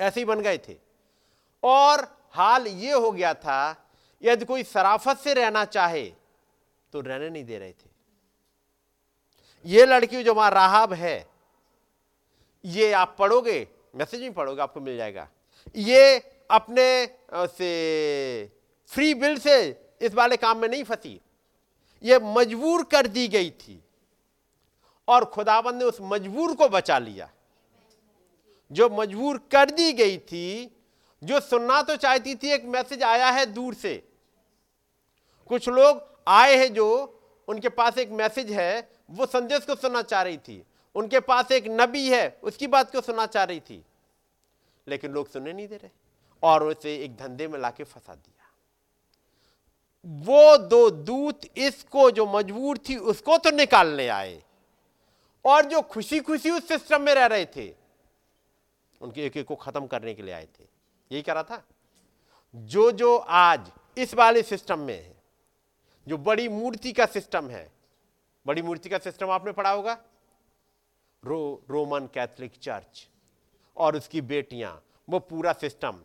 ऐसे 0.00 0.20
ही 0.20 0.24
बन 0.24 0.40
गए 0.40 0.58
थे। 0.58 0.76
और 1.62 2.28
हाल 2.30 2.66
ये 2.66 2.92
हो 2.92 3.10
गया 3.12 3.34
था, 3.34 3.88
यदि 4.22 4.44
कोई 4.44 4.62
सराफत 4.62 5.18
से 5.18 5.34
रहना 5.34 5.64
चाहे 5.64 6.04
तो 6.92 7.00
रहने 7.00 7.30
नहीं 7.30 7.44
दे 7.44 7.58
रहे 7.58 7.72
थे। 7.72 7.90
ये 9.64 9.86
लड़की 9.86 10.24
जो 10.24 10.34
वहाँ 10.34 10.50
राहब 10.50 10.92
है, 10.92 11.26
ये 12.64 12.92
आप 12.92 13.16
पढ़ोगे, 13.18 13.68
मैसेज 13.94 14.20
में 14.20 14.32
पढ़ोगे, 14.32 14.62
आपको 14.62 14.80
मिल 14.80 14.96
जाएगा। 14.96 15.28
ये 15.76 16.18
अपने, 16.50 17.18
से 17.34 18.52
फ्री 18.86 19.14
बिल 19.14 19.38
से 19.38 19.86
इस 20.00 20.14
वाले 20.14 20.36
काम 20.36 20.58
में 20.58 20.68
नहीं 20.68 20.84
फंसी। 20.84 21.20
ये 22.02 22.18
मजबूर 22.18 22.84
कर 22.84 23.06
दी 23.06 23.28
गई 23.28 23.50
थी। 23.50 23.84
और 25.08 25.24
खुदाबंद 25.24 25.74
ने 25.74 25.84
उस 25.84 25.98
मजबूर 26.00 26.54
को 26.56 26.68
बचा 26.68 26.98
लिया। 26.98 27.30
जो 28.72 28.88
मजबूर 28.90 29.38
कर 29.52 29.70
दी 29.70 29.92
गई 29.92 30.18
थी, 30.18 30.76
जो 31.22 31.40
सुनना 31.40 31.82
तो 31.82 31.96
चाहती 31.96 32.34
थी, 32.34 32.48
एक 32.48 32.64
मैसेज 32.64 33.02
आया 33.02 33.30
है 33.30 33.46
दूर 33.46 33.74
से। 33.74 34.02
कुछ 35.48 35.68
लोग 35.68 36.02
आए 36.28 36.56
हैं 36.56 36.72
जो 36.74 36.88
उनके 37.48 37.68
पास 37.68 37.98
एक 37.98 38.10
मैसेज 38.10 38.50
है, 38.52 38.90
वो 39.10 39.26
संदेश 39.26 39.64
को 39.64 39.74
सुनना 39.74 40.02
चाह 40.02 40.22
रही 40.22 40.36
थी। 40.36 40.64
उनके 40.94 41.20
पास 41.20 41.52
एक 41.52 41.64
नबी 41.66 42.08
है, 42.08 42.38
उसकी 42.42 42.66
बात 42.66 42.92
को 42.92 43.00
सुनना 43.00 43.26
चाह 43.26 43.44
रही 43.44 43.60
थी। 43.60 43.84
लेकिन 44.88 45.12
लोग 45.12 45.30
सुनने 45.30 45.52
नहीं 45.52 45.68
दे 45.68 45.76
रहे 45.76 45.90
और 46.42 46.62
उसे 46.62 46.96
एक 46.96 47.16
धंधे 47.16 47.48
में 47.48 47.58
लाके 47.60 47.84
फंसा 47.84 48.14
दिया। 48.14 48.28
वो 50.06 50.56
दो 50.56 50.90
दूत 50.90 51.40
इसको, 51.56 52.10
जो 52.10 52.26
मजबूर 52.26 52.78
थी, 52.78 52.96
उसको 52.96 53.38
तो 53.38 53.50
निकालने 53.50 54.08
आए 54.08 54.42
और 55.44 55.64
जो 55.64 55.82
खुशी 55.82 56.20
खुशी 56.20 56.50
उस 56.50 56.68
सिस्टम 56.68 57.02
में 57.02 57.14
रह 57.14 57.26
रहे 57.26 57.46
थे 57.46 57.81
उनके 59.02 59.24
एक 59.26 59.36
एक 59.36 59.46
को 59.46 59.54
खत्म 59.56 59.86
करने 59.86 60.14
के 60.14 60.22
लिए 60.22 60.34
आए 60.34 60.46
थे। 60.60 60.64
यही 61.10 61.22
करा 61.22 61.42
था, 61.42 61.62
जो 62.54 62.90
जो 62.92 63.16
आज 63.16 63.70
इस 63.98 64.14
वाले 64.14 64.42
सिस्टम 64.42 64.78
में 64.78 64.94
है, 64.94 65.14
जो 66.06 66.18
बड़ी 66.18 66.48
मूर्ति 66.48 66.92
का 66.92 67.06
सिस्टम 67.06 67.48
है, 67.50 67.70
बड़ी 68.46 68.62
मूर्ति 68.62 68.88
का 68.88 68.98
सिस्टम 68.98 69.30
आपने 69.30 69.52
पढ़ा 69.52 69.70
होगा? 69.70 69.98
रो, 71.22 71.62
रोमन 71.70 72.06
कैथोलिक 72.06 72.56
चर्च 72.56 73.08
और 73.76 73.96
उसकी 73.96 74.20
बेटियाँ, 74.20 74.82
वो 75.08 75.18
पूरा 75.18 75.52
सिस्टम 75.52 76.00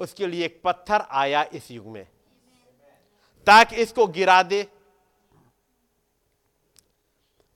उसके 0.00 0.26
लिए 0.26 0.44
एक 0.44 0.60
पत्थर 0.64 1.00
आया 1.00 1.42
इस 1.52 1.70
युग 1.70 1.86
में, 1.86 2.06
ताकि 3.46 3.76
इसको 3.76 4.06
गिरा 4.06 4.42
दे। 4.42 4.66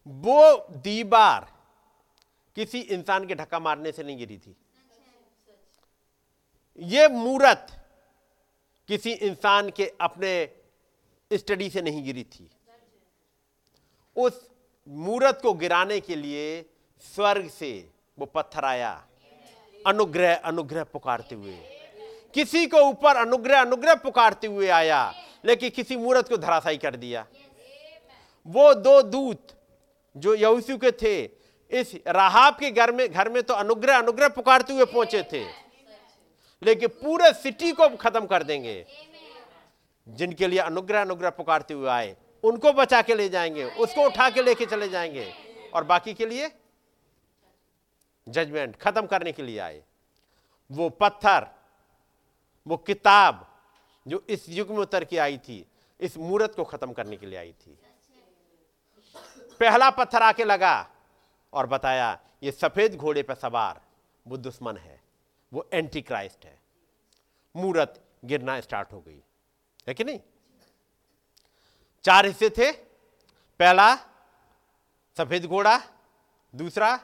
वो 0.07 0.66
दीवार 0.70 1.53
किसी 2.57 2.81
इंसान 2.81 3.27
के 3.27 3.35
धक्का 3.35 3.59
मारने 3.59 3.93
से 3.93 4.03
नहीं 4.03 4.16
गिरी 4.18 4.39
थी। 4.39 4.57
ये 6.79 7.09
मूरत 7.09 7.66
किसी 8.89 9.12
इंसान 9.12 9.70
के 9.70 9.91
अपने 10.01 10.33
स्टडी 11.31 11.68
से 11.70 11.83
नहीं 11.83 12.03
गिरी 12.05 12.22
थी। 12.25 12.49
उस 14.16 14.49
मूरत 14.87 15.39
को 15.43 15.53
गिराने 15.55 16.01
के 16.01 16.16
लिए 16.16 16.64
स्वर्ग 17.05 17.49
से 17.51 17.70
वो 18.18 18.27
पत्थर 18.27 18.64
आया, 18.64 18.91
अनुग्रह 19.87 20.35
अनुग्रह 20.35 20.85
पुकारते 20.85 21.35
हुए। 21.35 21.57
किसी 22.35 22.66
को 22.66 22.81
ऊपर 22.81 23.16
अनुग्रह 23.16 23.61
अनुग्रह 23.61 23.95
पुकारते 23.95 24.47
हुए 24.47 24.68
आया, 24.70 25.14
लेकिन 25.45 25.70
किसी 25.70 25.97
मूर्त 25.97 26.29
को 26.29 26.37
धराशाई 26.37 26.77
कर 26.77 26.97
दिया। 26.97 27.27
वो 28.47 28.72
दो 28.75 29.01
दूत 29.03 29.57
जो 30.16 30.35
यहूसू 30.35 30.77
के 30.79 30.91
थे, 30.93 31.22
इस 31.72 31.95
राहाब 32.07 32.55
के 32.55 32.70
घर 32.70 32.93
में 32.93 33.09
घर 33.09 33.29
में 33.29 33.43
तो 33.43 33.55
अनुग्रह 33.55 33.99
अनुग्रह 33.99 34.29
पुकारते 34.31 34.72
हुए 34.72 34.85
पहुँचे 34.87 35.22
थे। 35.33 35.45
लेकिन 36.62 36.88
पूरे 36.88 37.32
सिटी 37.32 37.72
को 37.72 37.88
खत्म 37.88 38.26
कर 38.26 38.42
देंगे। 38.42 38.86
जिनके 40.09 40.46
लिए 40.46 40.59
अनुग्रह 40.59 41.00
अनुग्रह 41.00 41.30
पुकारते 41.30 41.74
हुए 41.74 41.88
आए, 41.88 42.16
उनको 42.44 42.72
बचा 42.72 43.02
के 43.02 43.14
ले 43.14 43.28
जाएँगे, 43.28 43.64
उसको 43.64 44.07
उठा 44.07 44.30
के 44.30 44.42
लेके 44.42 44.66
चले 44.66 44.88
जाएँगे। 44.88 45.34
और 45.74 45.84
बाकी 45.84 46.14
के 46.14 46.26
लिए 46.26 46.50
जजमेंट 48.28 48.76
खत्म 48.76 49.07
करने 49.07 49.32
के 49.32 49.42
लिए 49.42 49.59
आए। 49.59 49.84
वो 50.72 50.88
पत्थर, 50.88 51.46
वो 52.66 52.76
किताब 52.76 53.61
जो 54.09 54.26
इस 54.28 54.48
युग 54.48 54.70
में 54.70 54.78
उतर 54.78 55.05
के 55.05 55.18
आई 55.18 55.38
थी, 55.38 55.66
इस 56.00 56.18
मूर्त 56.18 56.55
को 56.55 56.64
खत्म 56.64 56.92
करने 56.92 57.16
के 57.16 57.26
लिए 57.26 57.38
आई 57.38 57.52
थी। 57.52 57.78
पहला 59.61 59.90
पत्थर 59.90 60.22
आके 60.22 60.44
लगा 60.44 60.90
और 61.52 61.66
बताया, 61.66 62.20
ये 62.42 62.52
सफ़ेद 62.52 62.96
घोड़े 62.96 63.22
पर 63.22 63.34
सवार 63.34 63.80
वो 64.26 64.36
दुश्मन 64.36 64.76
है। 64.76 65.03
वो 65.55 65.68
एंटी 65.72 66.02
क्राइस्ट 66.02 66.44
है। 66.44 66.61
मूर्त 67.57 68.00
गिरना 68.24 68.61
स्टार्ट 68.61 68.92
हो 68.92 69.00
गई। 69.00 69.22
है 69.88 69.94
कि 69.94 70.05
नहीं? 70.05 70.20
चार 72.05 72.26
हिस्से 72.26 72.50
थे। 72.50 72.72
पहला, 73.59 73.96
सफ़ेद 75.18 75.46
घोड़ा। 75.46 75.80
दूसरा, 76.55 77.00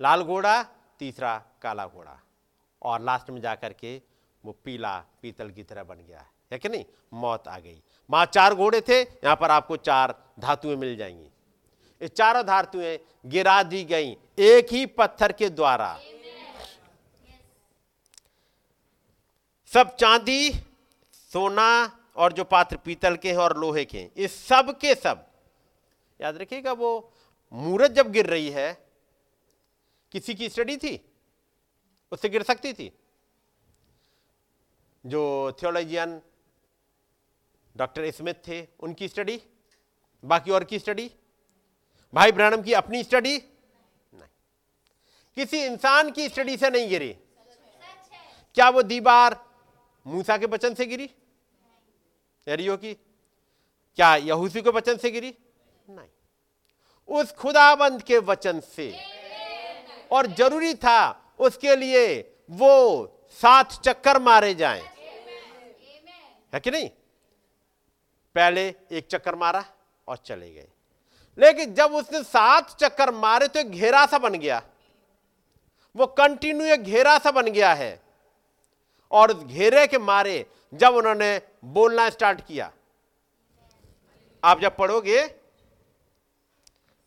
लाल 0.00 0.22
घोड़ा। 0.22 0.62
तीसरा, 0.98 1.44
काला 1.62 1.86
घोड़ा। 1.86 2.20
और 2.82 3.00
लास्ट 3.00 3.30
में 3.30 3.40
जाकर 3.40 3.72
के 3.72 4.02
वो 4.44 4.52
पीला 4.52 5.04
पीतल 5.22 5.50
की 5.50 5.62
तरह 5.62 5.84
बन 5.84 5.96
गया। 5.96 6.26
है 6.52 6.58
कि 6.58 6.68
नहीं? 6.68 6.84
मौत 7.14 7.48
आ 7.48 7.58
गई। 7.58 7.82
वहाँ 8.10 8.26
चार 8.26 8.54
घोड़े 8.54 8.80
थे। 8.80 9.02
यहाँ 9.02 9.36
पर 9.36 9.50
आपको 9.50 9.76
चार 9.76 10.24
धातुएँ 10.38 10.76
मिल 10.76 10.96
जाएँगी। 10.96 11.30
ये 12.02 12.08
चारों 12.08 12.46
धातुएँ 12.46 12.98
गिरा 13.26 13.62
दी 13.62 13.84
गई। 13.84 14.16
एक 14.38 14.72
ही 14.72 14.86
पत्थर 14.86 15.32
के 15.32 15.48
द्वारा। 15.48 16.00
सब 19.72 19.96
चांदी, 19.96 20.52
सोना 21.14 21.98
और 22.16 22.32
जो 22.32 22.44
पात्र 22.44 22.76
पीतल 22.76 23.16
के 23.16 23.30
हैं 23.30 23.38
और 23.38 23.58
लोहे 23.58 23.84
के 23.84 23.98
हैं, 23.98 24.12
इस 24.16 24.46
सब 24.46 24.78
के 24.78 24.94
सब, 24.94 25.30
याद 26.20 26.36
रखिएगा 26.36 26.72
वो 26.72 27.12
मूरत 27.52 27.90
जब 27.90 28.12
गिर 28.12 28.26
रही 28.26 28.50
है, 28.50 28.86
किसी 30.12 30.34
की 30.34 30.48
स्टडी 30.48 30.76
थी? 30.76 31.12
उससे 32.12 32.28
गिर 32.28 32.42
सकती 32.42 32.72
थी? 32.72 32.98
जो 35.06 35.52
थियोलॉजियन 35.62 36.22
डॉक्टर 37.76 38.10
स्मिथ 38.10 38.34
थे, 38.34 38.68
उनकी 38.80 39.08
स्टडी? 39.08 39.42
बाकी 40.24 40.50
और 40.50 40.64
की 40.64 40.78
स्टडी? 40.78 41.10
भाई 42.14 42.32
ब्रहणम 42.32 42.62
की 42.62 42.72
अपनी 42.72 43.02
स्टडी? 43.02 43.38
नहीं। 44.14 44.28
किसी 45.34 45.64
इंसान 45.64 46.10
की 46.10 46.28
स्टडी 46.28 46.56
से 46.56 46.70
नहीं 46.70 46.88
गिरी। 46.88 47.12
क्या 48.54 48.68
वो 48.68 48.82
दीवार 48.82 49.49
मूसा 50.06 50.38
के 50.38 50.46
बचन 50.46 50.74
से 50.74 50.86
गिरी? 50.86 51.10
एरियो 52.48 52.76
की? 52.76 52.94
क्या 53.96 54.16
यहूसी 54.16 54.62
के 54.62 54.70
वचन 54.70 54.96
से 54.96 55.10
गिरी? 55.10 55.34
नहीं। 55.90 56.08
उस 57.08 57.32
खुदाबंद 57.32 58.02
के 58.02 58.18
वचन 58.18 58.60
से। 58.60 59.04
और 60.12 60.26
ज़रूरी 60.26 60.74
था 60.74 61.32
उसके 61.38 61.76
लिए 61.76 62.36
वो 62.50 63.06
सात 63.30 63.72
चक्कर 63.72 64.18
मारे 64.18 64.54
जाएँ। 64.54 64.82
है 66.54 66.60
कि 66.60 66.70
नहीं? 66.70 66.88
पहले 68.34 68.74
एक 68.92 69.06
चक्कर 69.10 69.34
मारा 69.34 69.64
और 70.08 70.16
चले 70.16 70.50
गए। 70.50 70.68
लेकिन 71.38 71.74
जब 71.74 71.92
उसने 71.92 72.22
सात 72.22 72.70
चक्कर 72.70 73.10
मारे 73.10 73.48
तो 73.48 73.60
एक 73.60 73.70
घेरा 73.70 74.06
सा 74.06 74.18
बन 74.18 74.34
गया। 74.34 74.62
वो 75.96 76.06
कंटिन्यू 76.06 76.66
एक 76.66 76.82
घेरा 76.82 77.18
सा 77.18 77.30
बन 77.30 77.42
गया 77.42 77.74
है। 77.74 78.09
और 79.12 79.32
घेरे 79.34 79.86
के 79.86 79.98
मारे 79.98 80.44
जब 80.72 80.94
उन्होंने 80.94 81.40
बोलना 81.64 82.08
स्टार्ट 82.10 82.40
किया। 82.40 82.70
आप 84.42 84.60
जब 84.60 84.76
पढ़ोगे 84.76 85.22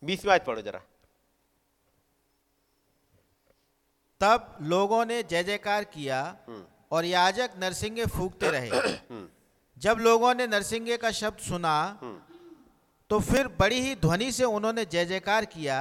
बीस 0.02 0.24
बात 0.26 0.44
पढ़ो 0.46 0.62
जरा। 0.62 0.80
तब 4.20 4.56
लोगों 4.62 5.04
ने 5.04 5.22
जय 5.22 5.42
जयकार 5.44 5.84
किया 5.84 6.20
और 6.92 7.04
याजक 7.04 7.50
नरसिंह 7.58 8.04
फूकते 8.06 8.50
रहे। 8.50 8.70
जब 9.76 9.98
लोगों 10.00 10.34
ने 10.34 10.46
नरसिंह 10.46 10.96
का 10.96 11.10
शब्द 11.12 11.38
सुना 11.38 11.74
तो 13.10 13.18
फिर 13.20 13.48
बड़ी 13.60 13.80
ही 13.80 13.94
ध्वनि 13.94 14.30
से 14.32 14.44
उन्होंने 14.44 14.84
जय 14.84 15.04
जयकार 15.04 15.44
किया। 15.44 15.78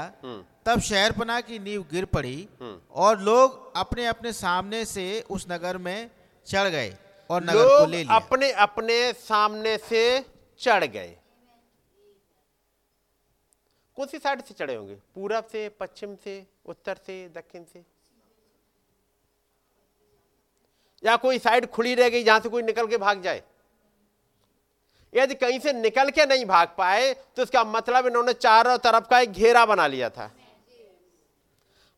तब 0.66 0.80
शहरपना 0.80 1.40
की 1.42 1.60
नींव 1.60 1.82
गिर 1.92 2.06
पड़ी। 2.06 2.48
और 2.92 3.20
लोग 3.20 3.72
अपने 3.78 4.06
अपने 4.06 4.34
सामने 4.34 4.84
से 4.86 5.06
उस 5.30 5.46
नगर 5.52 5.78
में 5.78 6.10
चढ़ 6.48 6.68
गए 6.68 6.96
और 7.30 7.44
नगर 7.44 7.68
को 7.70 7.86
ले 7.86 7.98
लिया। 7.98 8.16
अपने 8.16 8.52
अपने 8.52 9.14
सामने 9.14 9.78
से 9.80 10.04
चढ़ 10.60 10.84
गए। 10.86 11.16
कौन 13.98 14.08
सी 14.08 14.18
साइड 14.20 14.44
से 14.44 14.54
चढ़े 14.54 14.76
होंगे? 14.76 14.96
पूरब 15.16 15.46
से 15.46 15.68
पश्चिम 15.70 16.16
से 16.16 16.46
उत्तर 16.66 16.98
से 17.06 17.18
दक्षिण 17.30 17.64
से? 17.64 17.84
या 21.04 21.16
कोई 21.16 21.40
साइड 21.40 21.66
खुली 21.66 21.94
रह 21.96 22.10
गई 22.10 22.24
जहाँ 22.24 22.40
से 22.40 22.50
कोई 22.50 22.62
निकल 22.64 22.88
के 22.88 22.98
भाग 22.98 23.22
जाए? 23.22 23.44
यदि 25.14 25.36
कहीं 25.36 25.60
से 25.60 25.74
निकल 25.74 26.10
के 26.10 26.26
नहीं 26.26 26.46
भाग 26.46 26.68
पाए 26.78 27.14
तो 27.14 27.44
इसका 27.44 27.64
मतलब 27.64 28.08
इन्होंने 28.08 28.34
चारों 28.34 28.78
तरफ़ 28.78 29.08
का 29.08 29.20
एक 29.20 29.32
घेरा 29.32 29.66
बना 29.66 29.88
लिया 29.88 30.10
था। 30.10 30.32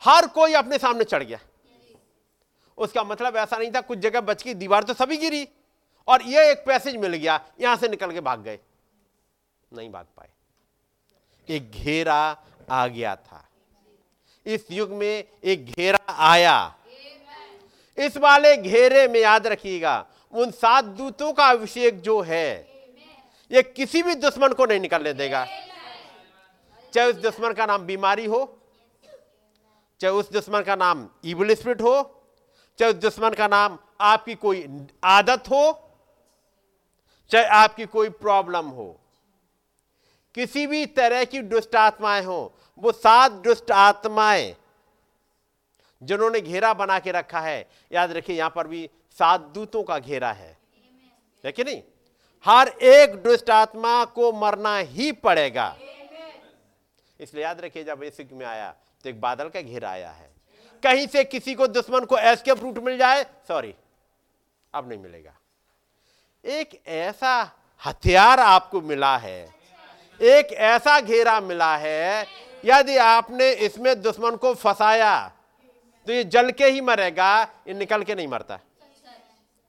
हर 0.01 0.27
कोई 0.27 0.53
अपने 0.53 0.77
सामने 0.77 1.03
चढ़ 1.03 1.23
गया। 1.23 1.39
उसका 2.77 3.03
मतलब 3.03 3.35
ऐसा 3.35 3.57
नहीं 3.57 3.71
था, 3.71 3.81
कुछ 3.81 3.99
जगह 3.99 4.21
बच 4.21 4.43
गई, 4.43 4.53
दीवार 4.53 4.83
तो 4.83 4.93
सभी 4.93 5.17
गिरी। 5.17 5.47
और 6.07 6.21
यह 6.21 6.49
एक 6.51 6.63
पैसेज 6.65 6.95
मिल 6.95 7.13
गया, 7.13 7.39
यहाँ 7.61 7.75
से 7.75 7.87
निकल 7.87 8.11
के 8.11 8.21
भाग 8.21 8.41
गए। 8.43 8.59
नहीं 9.73 9.91
भाग 9.91 10.05
पाए। 10.17 10.29
एक 11.47 11.71
घेरा 11.71 12.37
आ 12.69 12.87
गया 12.87 13.15
था। 13.15 13.43
इस 14.45 14.65
युग 14.71 14.89
में 14.89 15.23
एक 15.43 15.65
घेरा 15.65 16.13
आया। 16.13 16.75
इस 17.97 18.17
वाले 18.17 18.55
घेरे 18.57 19.07
में 19.07 19.19
याद 19.19 19.47
रखिएगा, 19.47 20.05
उन 20.33 20.51
सात 20.51 20.85
दूतों 20.85 21.33
का 21.33 21.45
अभिषेक 21.45 22.01
जो 22.01 22.21
है 22.21 22.74
ये 23.51 23.63
किसी 23.63 24.03
भी 24.03 24.15
दुश्मन 24.15 24.53
को 24.53 24.65
नहीं 24.65 24.79
निकलने 24.79 25.13
देगा। 25.13 25.45
चाहे 26.93 27.09
उस 27.09 27.15
दुश्मन 27.15 27.53
का 27.53 27.65
नाम 27.65 27.85
बीमारी 27.85 28.25
हो, 28.25 28.57
चाहे 30.01 30.13
उस 30.13 30.31
दुश्मन 30.31 30.61
का 30.61 30.75
नाम 30.75 31.09
इविल 31.25 31.55
स्पिरिट 31.55 31.81
हो, 31.81 32.23
चाहे 32.79 32.91
उस 32.91 32.97
दुश्मन 32.97 33.29
का 33.29 33.47
नाम 33.47 33.77
आपकी 34.01 34.35
कोई 34.35 34.87
आदत 35.03 35.43
हो, 35.47 35.91
चाहे 37.31 37.45
आपकी 37.45 37.85
कोई 37.85 38.09
प्रॉब्लम 38.09 38.65
हो। 38.65 39.01
किसी 40.35 40.67
भी 40.67 40.85
तरह 40.85 41.23
की 41.23 41.41
दुष्ट 41.41 41.75
आत्माएँ 41.75 42.23
हो, 42.23 42.53
वो 42.77 42.91
सात 42.91 43.31
दुष्ट 43.31 43.71
आत्माएँ 43.71 44.55
जिन्होंने 46.03 46.41
घेरा 46.41 46.73
बना 46.73 46.99
के 46.99 47.11
रखा 47.11 47.39
है, 47.39 47.69
याद 47.91 48.11
रखिए, 48.11 48.37
यहाँ 48.37 48.49
पर 48.49 48.67
भी 48.67 48.89
सात 49.17 49.41
दूतों 49.41 49.83
का 49.83 49.99
घेरा 49.99 50.31
है। 50.31 50.57
है 51.43 51.51
कि 51.51 51.63
नहीं? 51.63 51.81
हर 52.45 52.67
एक 52.67 53.15
दुष्ट 53.23 53.49
आत्मा 53.49 54.03
को 54.05 54.31
मरना 54.33 54.77
ही 54.77 55.11
पड़ेगा। 55.11 55.75
इसलिए 57.19 57.43
याद 57.43 57.61
रखिए 57.61 57.83
जब 57.83 58.03
युग 58.03 58.31
में 58.31 58.45
आया 58.45 58.69
तो 59.05 59.09
एक 59.09 59.19
बादल 59.21 59.49
का 59.49 59.61
घेरा 59.61 59.89
आया 59.89 60.09
है। 60.09 60.29
कहीं 60.83 61.07
से 61.07 61.23
किसी 61.23 61.53
को 61.55 61.67
दुश्मन 61.67 62.05
को 62.05 62.17
एस्केप 62.17 62.59
रूट 62.59 62.77
मिल 62.79 62.97
जाए 62.97 63.23
सॉरी 63.47 63.73
अब 64.73 64.89
नहीं 64.89 64.99
मिलेगा। 64.99 65.33
एक 66.43 66.79
ऐसा 66.87 67.33
हथियार 67.81 68.39
आपको 68.39 68.81
मिला 68.81 69.15
है 69.17 69.39
एक 70.19 70.53
ऐसा 70.53 70.99
घेरा 70.99 71.39
मिला 71.41 71.75
है 71.77 72.25
यदि 72.63 72.97
आपने 72.97 73.51
इसमें 73.65 74.01
दुश्मन 74.01 74.35
को 74.35 74.53
फंसाया 74.55 75.17
तो 76.07 76.13
ये 76.13 76.23
जल 76.25 76.51
के 76.51 76.65
ही 76.65 76.81
मरेगा 76.81 77.31
ये 77.67 77.73
निकल 77.73 78.03
के 78.03 78.15
नहीं 78.15 78.27
मरता। 78.27 78.59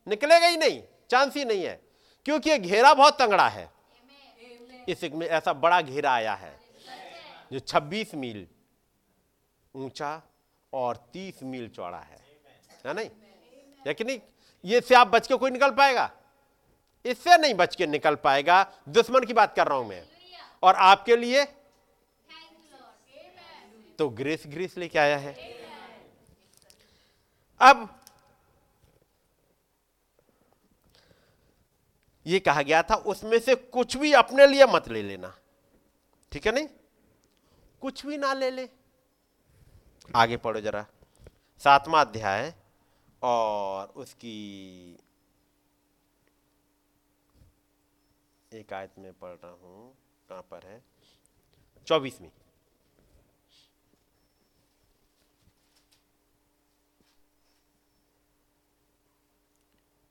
निकलेगा 0.07 0.47
ही 0.47 0.57
नहीं 0.57 0.81
चांस 1.11 1.35
ही 1.37 1.45
नहीं 1.45 1.65
है। 1.65 1.81
क्योंकि 2.27 2.51
ये 2.51 2.59
घेरा 2.59 2.95
बहुत 2.95 3.19
तंगड़ा 3.19 3.49
है। 3.49 3.71
इस 4.89 5.05
में 5.05 5.27
ऐसा 5.27 5.53
बड़ा 5.53 5.81
घेरा 5.83 6.13
आया 6.13 6.35
है 6.35 6.61
जो 7.53 7.59
26 7.59 8.15
मील 8.15 8.47
ऊँचा 9.75 10.23
और 10.73 10.97
30 11.13 11.43
मील 11.43 11.69
चौड़ा 11.69 11.99
है। 11.99 12.19
है 12.87 12.95
नहीं? 12.95 13.11
है 13.87 13.95
कि 13.95 14.05
नहीं? 14.05 14.21
ये 14.65 14.81
से 14.81 14.95
आप 14.95 15.07
बच 15.07 15.27
के 15.27 15.37
कोई 15.37 15.51
निकल 15.51 15.71
पाएगा? 15.71 16.11
इससे 17.05 17.37
नहीं 17.39 17.55
बच 17.55 17.77
के 17.77 17.87
निकल 17.87 18.15
पाएगा। 18.15 18.73
दुश्मन 18.89 19.25
की 19.25 19.33
बात 19.33 19.55
कर 19.57 19.69
रहा 19.69 19.79
हूँ 19.79 19.89
मैं। 19.89 20.03
और 20.63 20.75
आपके 20.75 21.17
लिए? 21.17 21.45
तो 23.99 24.09
ग्रेस 24.09 24.43
ग्रेस 24.47 24.77
लेके 24.77 24.99
आया 24.99 25.17
है। 25.17 25.35
अब 27.61 27.96
ये 32.27 32.41
कहा 32.41 32.63
गया 32.63 32.83
था 32.83 32.95
उसमें 32.95 33.39
से 33.39 33.55
कुछ 33.55 33.97
भी 33.97 34.13
अपने 34.13 34.47
लिए 34.47 34.67
मत 34.67 34.89
ले 34.89 35.03
लेना। 35.03 35.39
ठीक 36.33 36.47
है 36.47 36.53
नहीं? 36.53 36.69
कुछ 37.81 38.07
भी 38.07 38.19
ना 38.19 38.33
ले 38.33 38.51
ले। 38.51 38.69
आगे 40.17 40.37
पढ़ो 40.37 40.61
जरा। 40.61 40.87
सातवां 41.59 42.05
अध्याय 42.05 42.55
और 43.23 43.87
उसकी 43.87 44.37
एक 48.53 48.73
आयत 48.73 48.91
में 48.99 49.13
पढ़ 49.13 49.33
रहा 49.33 49.51
हूँ 49.51 49.95
कहाँ 50.29 50.43
पर 50.43 50.67
है? 50.67 50.85
चौबीसवीं। 51.87 52.29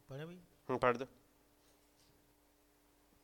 पढ़े 0.10 0.24
हम्म, 0.24 0.78
पढ़ 0.78 0.98
दो। 0.98 1.06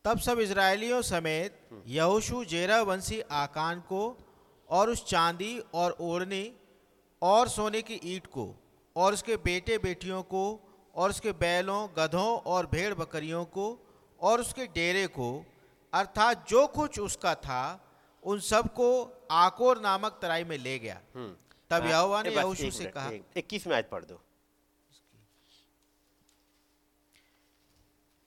तब 0.05 0.19
सब 0.19 0.39
इसराइलियों 0.39 1.01
समेत 1.01 1.59
यहोशू 1.87 2.43
जेरा 2.45 2.81
वंशी 2.81 3.19
आकान 3.31 3.79
को 3.79 4.01
और 4.69 4.89
उस 4.89 5.05
चांदी 5.05 5.57
और 5.73 5.95
ओढ़नी 6.01 6.43
और 7.21 7.47
सोने 7.49 7.81
की 7.81 7.99
ईट 8.15 8.27
को 8.27 8.45
और 8.95 9.13
उसके 9.13 9.37
बेटे 9.37 9.77
बेटियों 9.77 10.23
को 10.23 10.43
और 10.95 11.09
उसके 11.09 11.31
बैलों 11.31 11.87
गधों 11.97 12.29
और 12.45 12.65
भेड़ 12.65 12.93
बकरियों 12.93 13.43
को 13.45 13.67
और 14.19 14.41
उसके 14.41 14.65
डेरे 14.67 15.05
को 15.07 15.29
अर्थात 15.93 16.49
जो 16.49 16.67
कुछ 16.67 16.99
उसका 16.99 17.35
था 17.35 17.63
उन 18.23 18.39
सबको 18.39 18.89
आकोर 19.31 19.81
नामक 19.81 20.19
तराई 20.21 20.43
में 20.43 20.57
ले 20.57 20.77
गया। 20.79 20.99
हम्म। 21.15 21.35
तब 21.71 21.85
यहोवा 21.87 22.21
ने 22.23 22.29
यहोशू 22.29 22.71
से 22.71 22.85
कहा 22.85 23.11
इक्कीस 23.37 23.67
में 23.67 23.75
आयत 23.75 23.89
पढ़ 23.89 24.03
दो। 24.03 24.21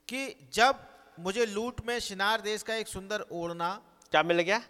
कि 0.07 0.49
जब 0.53 0.79
मुझे 1.19 1.45
लूट 1.45 1.81
में 1.81 1.99
शिनार 1.99 2.41
देश 2.41 2.63
का 2.63 2.75
एक 2.75 2.87
सुंदर 2.87 3.21
ओढ़ना। 3.31 3.73
क्या 4.11 4.23
मिल 4.23 4.39
गया? 4.39 4.61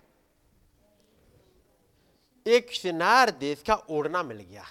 एक 2.45 2.71
शिनार 2.71 3.31
देश 3.31 3.63
का 3.67 3.75
ओढ़ना 3.75 4.23
मिल 4.23 4.37
गया। 4.37 4.65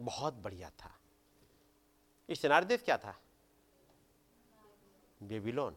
बहुत 0.00 0.34
बढ़िया 0.34 0.70
था। 0.70 0.90
ये 2.30 2.36
शिनार 2.36 2.64
देश 2.64 2.82
क्या 2.82 2.96
था? 2.96 3.14
बेबीलोन। 5.22 5.76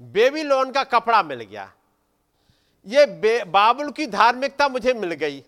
बेबीलोन 0.00 0.72
का 0.72 0.84
कपड़ा 0.84 1.22
मिल 1.22 1.40
गया। 1.40 1.72
ये 2.86 3.44
बाबुल 3.44 3.90
की 3.92 4.06
धार्मिकता 4.06 4.68
मुझे 4.68 4.92
मिल 4.94 5.12
गई, 5.14 5.44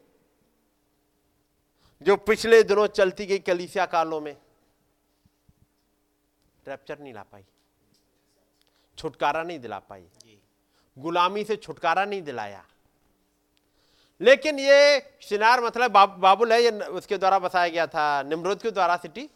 जो 2.02 2.16
पिछले 2.16 2.62
दिनों 2.62 2.86
चलती 2.86 3.26
गई 3.26 3.38
कलीसिया 3.38 3.86
कालों 3.86 4.20
में। 4.20 4.36
रैप्चर 6.66 6.98
नहीं 6.98 7.14
ला 7.14 7.22
पाई। 7.22 7.44
छुटकारा 8.98 9.42
नहीं 9.42 9.58
दिला 9.60 9.78
पाई। 9.80 10.06
गुलामी 10.96 11.44
से 11.44 11.56
छुटकारा 11.56 12.04
नहीं 12.04 12.22
दिलाया। 12.22 12.64
लेकिन 14.20 14.58
ये 14.58 15.00
शिनार 15.22 15.60
मतलब 15.62 15.90
बाब, 15.90 16.10
बाबुल 16.10 16.52
है 16.52 16.62
ये 16.62 16.70
उसके 16.70 17.18
द्वारा 17.18 17.38
बसाया 17.38 17.68
गया 17.68 17.86
था 17.86 18.22
निमरुद 18.24 18.62
के 18.62 18.70
द्वारा 18.70 18.96
सिटी। 18.96 19.28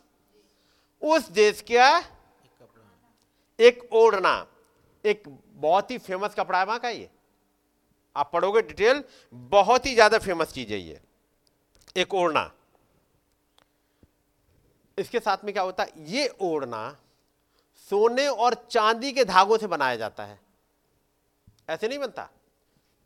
उस 1.02 1.28
देश 1.30 1.60
का 1.70 1.89
एक 3.59 3.89
ओढ़ना 3.93 4.47
एक 5.05 5.22
बहुत 5.55 5.90
ही 5.90 5.98
फ़ेमस 5.98 6.35
कपड़ा 6.35 6.59
है 6.59 6.64
वहाँ 6.66 6.78
का 6.78 6.89
ये। 6.89 7.09
आप 8.16 8.30
पढ़ोगे 8.32 8.62
डिटेल 8.62 9.02
बहुत 9.32 9.86
ही 9.86 9.94
ज़्यादा 9.94 10.18
फ़ेमस 10.18 10.52
चीज़ 10.52 10.72
है 10.72 10.78
ये। 10.78 11.01
एक 11.97 12.14
ओढ़ना 12.14 12.51
इसके 14.98 15.20
साथ 15.20 15.44
में 15.44 15.52
क्या 15.52 15.62
होता 15.62 15.82
है 15.82 16.05
ये 16.06 16.26
ओढ़ना 16.43 16.97
सोने 17.90 18.27
और 18.27 18.55
चांदी 18.70 19.12
के 19.12 19.24
धागों 19.24 19.59
से 19.59 19.66
बनाया 19.66 19.97
जाता 19.97 20.24
है। 20.24 20.40
ऐसे 21.70 21.89
नहीं 21.89 21.98
बनता? 21.98 22.28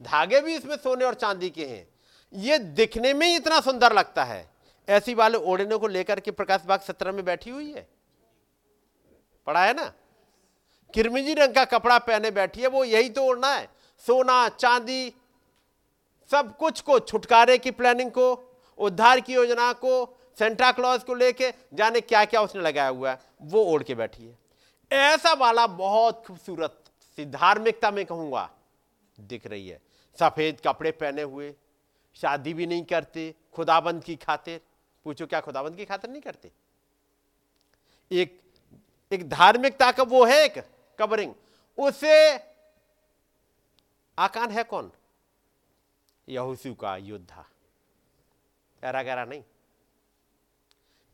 धागे 0.03 0.41
भी 0.41 0.55
इसमें 0.55 0.77
सोने 0.77 1.05
और 1.05 1.15
चांदी 1.15 1.51
के 1.51 1.67
हैं। 1.67 1.89
ये 2.33 2.59
दिखने 2.59 3.15
में 3.15 3.27
ही 3.27 3.37
इतना 3.37 3.61
सुंदर 3.61 3.93
लगता 3.93 4.25
है। 4.25 4.51
ऐसी 4.89 5.15
वाले 5.15 5.39
ओढ़ने 5.39 5.77
को 5.77 5.87
लेकर 5.87 6.21
के 6.21 6.31
प्रकाश 6.31 6.61
बाग 6.67 6.81
सत्रह 6.81 7.13
में 7.13 7.25
बैठी 7.25 7.51
हुई 7.51 7.73
है। 7.73 7.89
पढ़ा 9.47 9.65
है 9.65 9.75
ना? 9.75 9.93
किरमिजी 10.95 11.35
रंग 11.35 11.55
का 11.55 11.65
कपड़ा 11.65 11.99
पहने 11.99 12.31
बैठी 12.31 12.61
है, 12.61 12.67
वो 12.67 12.85
यही 12.85 13.09
तो 13.09 13.23
ओढ़ना 13.23 13.55
है। 13.55 13.69
सोना, 14.07 14.49
चांदी, 14.49 15.13
सब 16.31 16.57
कुछ 16.57 16.81
को, 16.81 16.99
छुटकारे 16.99 17.59
की 17.59 17.71
प्लानिंग 17.71 18.11
को, 18.11 18.55
उद्धार 18.79 19.21
की 19.21 19.33
योजना 19.33 19.73
को 19.73 20.19
सेंटा 20.39 20.73
क्लॉज 20.73 21.03
को 21.03 21.15
लेके 21.15 21.53
जाने 21.75 22.01
क्या 22.01 22.25
क्या 22.25 22.43
उसने 22.43 22.63
लगाया 22.63 22.89
हुआ 22.89 23.11
है, 23.11 23.19
वो 23.43 23.65
ओढ़ 23.65 23.83
के 23.83 23.95
बैठी 23.95 24.27
है। 24.27 24.42
ऐसा 24.93 25.33
वाला 25.33 25.67
बहुत 25.67 26.25
खूबसूरत 26.27 26.85
सी 27.17 27.25
धार्मिकता 27.25 27.91
में 27.91 28.07
कहूँगा, 28.07 28.51
दिख 29.21 29.47
रही 29.47 29.69
है। 29.69 29.81
सफ़ेद 30.19 30.61
कपड़े 30.67 30.91
पहने 30.91 31.23
हुए, 31.23 31.55
शादी 32.15 32.55
भी 32.55 32.67
नहीं 32.67 32.85
करते, 32.85 33.35
खुदाबंद 33.53 34.05
की 34.05 34.17
खातिर। 34.17 34.61
पूछो 35.05 35.27
क्या 35.27 35.41
खुदाबंद 35.41 35.77
की 35.77 35.85
खातिर 35.85 36.11
नहीं 36.11 36.23
करते? 36.23 36.53
एक 38.11 38.41
एक 39.13 39.29
धार्मिकता 39.29 39.93
का 39.93 40.03
वो 40.03 40.25
है 40.25 40.45
एक 40.45 40.59
कवरिंग। 40.99 41.35
उसे 41.79 42.37
आकान 44.19 44.51
है 44.51 44.65
कौन? 44.65 44.93
यहोशू 46.29 46.75
का 46.75 46.97
योद्धा। 46.97 47.45
ऐरा 48.83 49.03
गैरा 49.03 49.25
नहीं। 49.25 49.43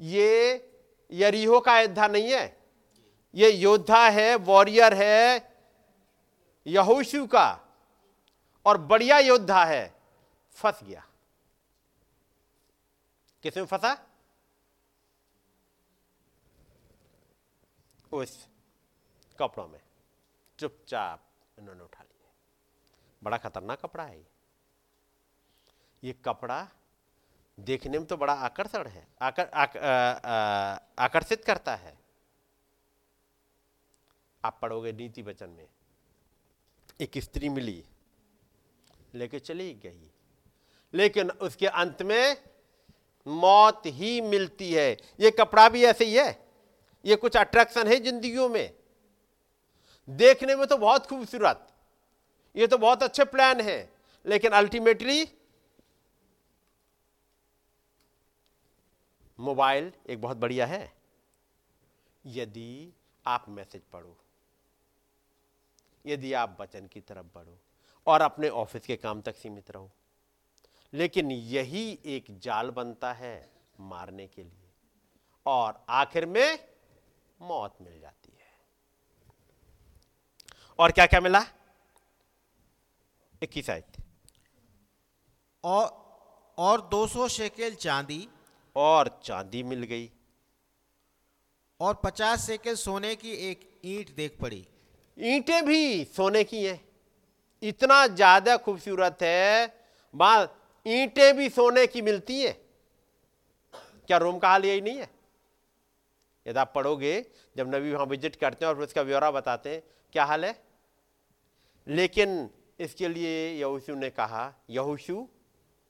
ये 0.01 0.73
यरीहो 1.13 1.61
का 1.61 1.81
योद्धा 1.81 2.09
नहीं 2.09 2.33
है। 2.33 2.58
ये 3.35 3.51
योद्धा 3.51 4.09
है 4.09 4.37
वॉरियर 4.37 4.95
है 4.95 5.57
यहोशू 6.67 7.27
का 7.27 7.61
और 8.67 8.79
बढ़िया 8.79 9.19
योद्धा 9.19 9.65
है 9.65 10.01
फंस 10.53 10.81
गया। 10.83 11.07
किसमें 13.43 13.67
फंसा? 13.67 14.07
उस 18.13 18.49
कपड़ों 19.39 19.69
में। 19.69 19.81
चुपचाप 20.59 21.25
इन्होंने 21.59 21.85
उठा 21.85 22.03
लिया। 22.03 22.31
बड़ा 23.23 23.39
खतरनाक 23.39 23.81
कपड़ा 23.81 24.05
है 24.05 24.27
ये। 26.05 26.13
कपड़ा 26.13 26.69
देखने 27.61 27.99
में 27.99 28.07
तो 28.07 28.17
बड़ा 28.17 28.33
आकर्षण 28.33 28.87
है 28.87 29.09
आकर, 29.23 29.49
आक, 29.49 29.77
आ, 29.77 30.11
आ, 30.11 31.05
आकर्षित 31.05 31.45
करता 31.45 31.77
है। 31.77 31.98
आप 34.49 34.59
पढ़ोगे 34.63 34.93
नीति 34.93 35.23
वचन 35.23 35.49
में। 35.49 35.69
एक 37.01 37.19
स्त्री 37.19 37.49
मिली, 37.49 37.85
लेके 39.15 39.39
चली 39.39 39.75
गई। 39.75 40.11
लेकिन 40.95 41.31
उसके 41.31 41.67
अंत 41.67 42.03
में 42.03 42.43
मौत 43.27 43.83
ही 43.87 44.21
मिलती 44.21 44.73
है। 44.73 44.93
ये 45.21 45.31
कपड़ा 45.31 45.69
भी 45.69 45.85
ऐसे 45.85 46.05
ही 46.05 46.15
है। 46.15 46.49
ये 47.05 47.17
कुछ 47.17 47.37
अट्रैक्शन 47.37 47.89
है 47.89 47.97
जिंदगियों 47.97 48.49
में। 48.49 48.75
देखने 50.11 50.57
में 50.57 50.67
तो 50.67 50.77
बहुत 50.77 51.07
खूबसूरत। 51.07 51.75
ये 52.57 52.67
तो 52.67 52.79
बहुत 52.79 53.03
अच्छे 53.03 53.25
प्लान 53.25 53.61
है। 53.61 53.93
लेकिन 54.27 54.53
अल्टीमेटली 54.53 55.29
मोबाइल 59.41 59.93
एक 60.09 60.21
बहुत 60.21 60.37
बढ़िया 60.37 60.67
है। 60.67 60.93
यदि 62.27 62.93
आप 63.27 63.49
मैसेज 63.49 63.83
पढ़ो। 63.93 64.17
यदि 66.09 66.33
आप 66.33 66.57
वचन 66.61 66.87
की 66.87 67.01
तरफ़ 67.01 67.27
बढ़ो 67.35 67.59
और 68.07 68.23
अपने 68.23 68.49
ऑफ़िस 68.49 68.87
के 68.87 68.97
काम 68.97 69.21
तक 69.23 69.37
सीमित 69.37 69.71
रहो। 69.71 69.93
लेकिन 70.93 71.31
यही 71.31 71.99
एक 72.05 72.39
जाल 72.39 72.71
बनता 72.71 73.13
है 73.13 73.53
मारने 73.81 74.27
के 74.27 74.45
लिए 74.45 74.71
और 75.47 75.87
आखिर 75.89 76.27
में 76.27 76.69
मौत 77.41 77.79
मिल 77.81 78.01
जाती 78.01 78.33
है। 78.33 78.39
और 80.79 80.93
क्या 80.93 81.07
क्या 81.07 81.21
मिला? 81.21 81.45
इक्कीस 83.43 83.71
आयत। 83.71 83.93
और 85.65 86.09
और 86.59 86.81
200 86.89 87.29
शेकेल 87.29 87.75
चांदी। 87.75 88.29
और 88.77 89.21
चांदी 89.25 89.63
मिल 89.63 89.83
गई। 89.83 90.13
और 91.81 92.01
50 92.05 92.47
शेकेल 92.47 92.75
सोने 92.75 93.17
की 93.17 93.33
एक 93.33 93.81
ईंट 93.85 94.15
देख 94.15 94.39
पड़ी। 94.41 94.69
ईंटें 95.19 95.65
भी 95.65 96.05
सोने 96.07 96.43
की 96.45 96.65
हैं। 96.65 96.81
इतना 97.63 98.07
ज़्यादा 98.07 98.57
खूबसूरत 98.57 99.19
है 99.23 99.67
बात 100.15 100.55
ईंटें 100.87 101.37
भी 101.37 101.49
सोने 101.49 101.87
की 101.87 102.03
मिलती 102.03 102.41
है। 102.41 102.53
क्या 104.09 104.19
रोम 104.19 104.39
का 104.39 104.49
हाल 104.49 104.65
यही 104.65 104.81
नहीं 104.81 104.99
है? 104.99 105.09
यदि 106.47 106.59
आप 106.59 106.73
पढ़ोगे, 106.75 107.25
जब 107.57 107.75
नबी 107.75 107.93
वहाँ 107.93 108.07
विज़िट 108.07 108.37
करते 108.37 108.65
हैं 108.65 108.73
और 108.73 108.83
उसका 108.83 109.03
ब्यौरा 109.03 109.31
बताते 109.31 109.71
हैं, 109.71 109.83
क्या 110.13 110.25
हाल 110.25 110.45
है? 110.45 110.55
लेकिन 111.87 112.49
इसके 112.81 113.09
लिए 113.09 113.53
यहोशू 113.55 113.95
ने 113.95 114.11
कहा, 114.11 114.53
यहोशू 114.71 115.29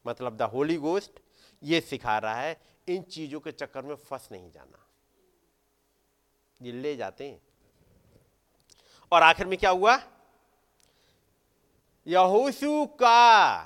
मतलब 0.05 0.37
द 0.37 0.43
होली 0.43 0.77
गोस्ट, 0.77 1.21
ये 1.63 1.81
सिखा 1.81 2.19
रहा 2.19 2.41
है, 2.41 2.57
इन 2.89 3.03
चीज़ों 3.03 3.41
के 3.41 3.53
चक्कर 3.53 3.83
में 3.83 3.95
फंस 3.95 4.29
नहीं 4.33 4.51
जाना। 4.51 4.85
ये 6.61 6.73
ले 6.73 6.97
जाते 6.97 7.29
हैं। 7.29 7.41
और 9.13 9.23
आखिर 9.23 9.47
में 9.47 9.59
क्या 9.59 9.71
हुआ? 9.71 9.99
यहोशू 12.07 12.87
का, 12.87 13.61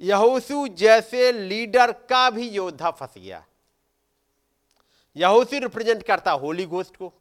यहोशू 0.00 0.68
जैसे 0.68 1.32
लीडर 1.32 1.92
का 1.92 2.30
भी 2.30 2.50
योद्धा 2.50 2.90
फंस 2.90 3.14
गया। 3.16 3.46
यहोशू 5.16 5.58
रिप्रेजेंट 5.58 6.02
करता 6.02 6.32
होली 6.32 6.66
गोस्ट 6.66 6.96
को। 6.96 7.12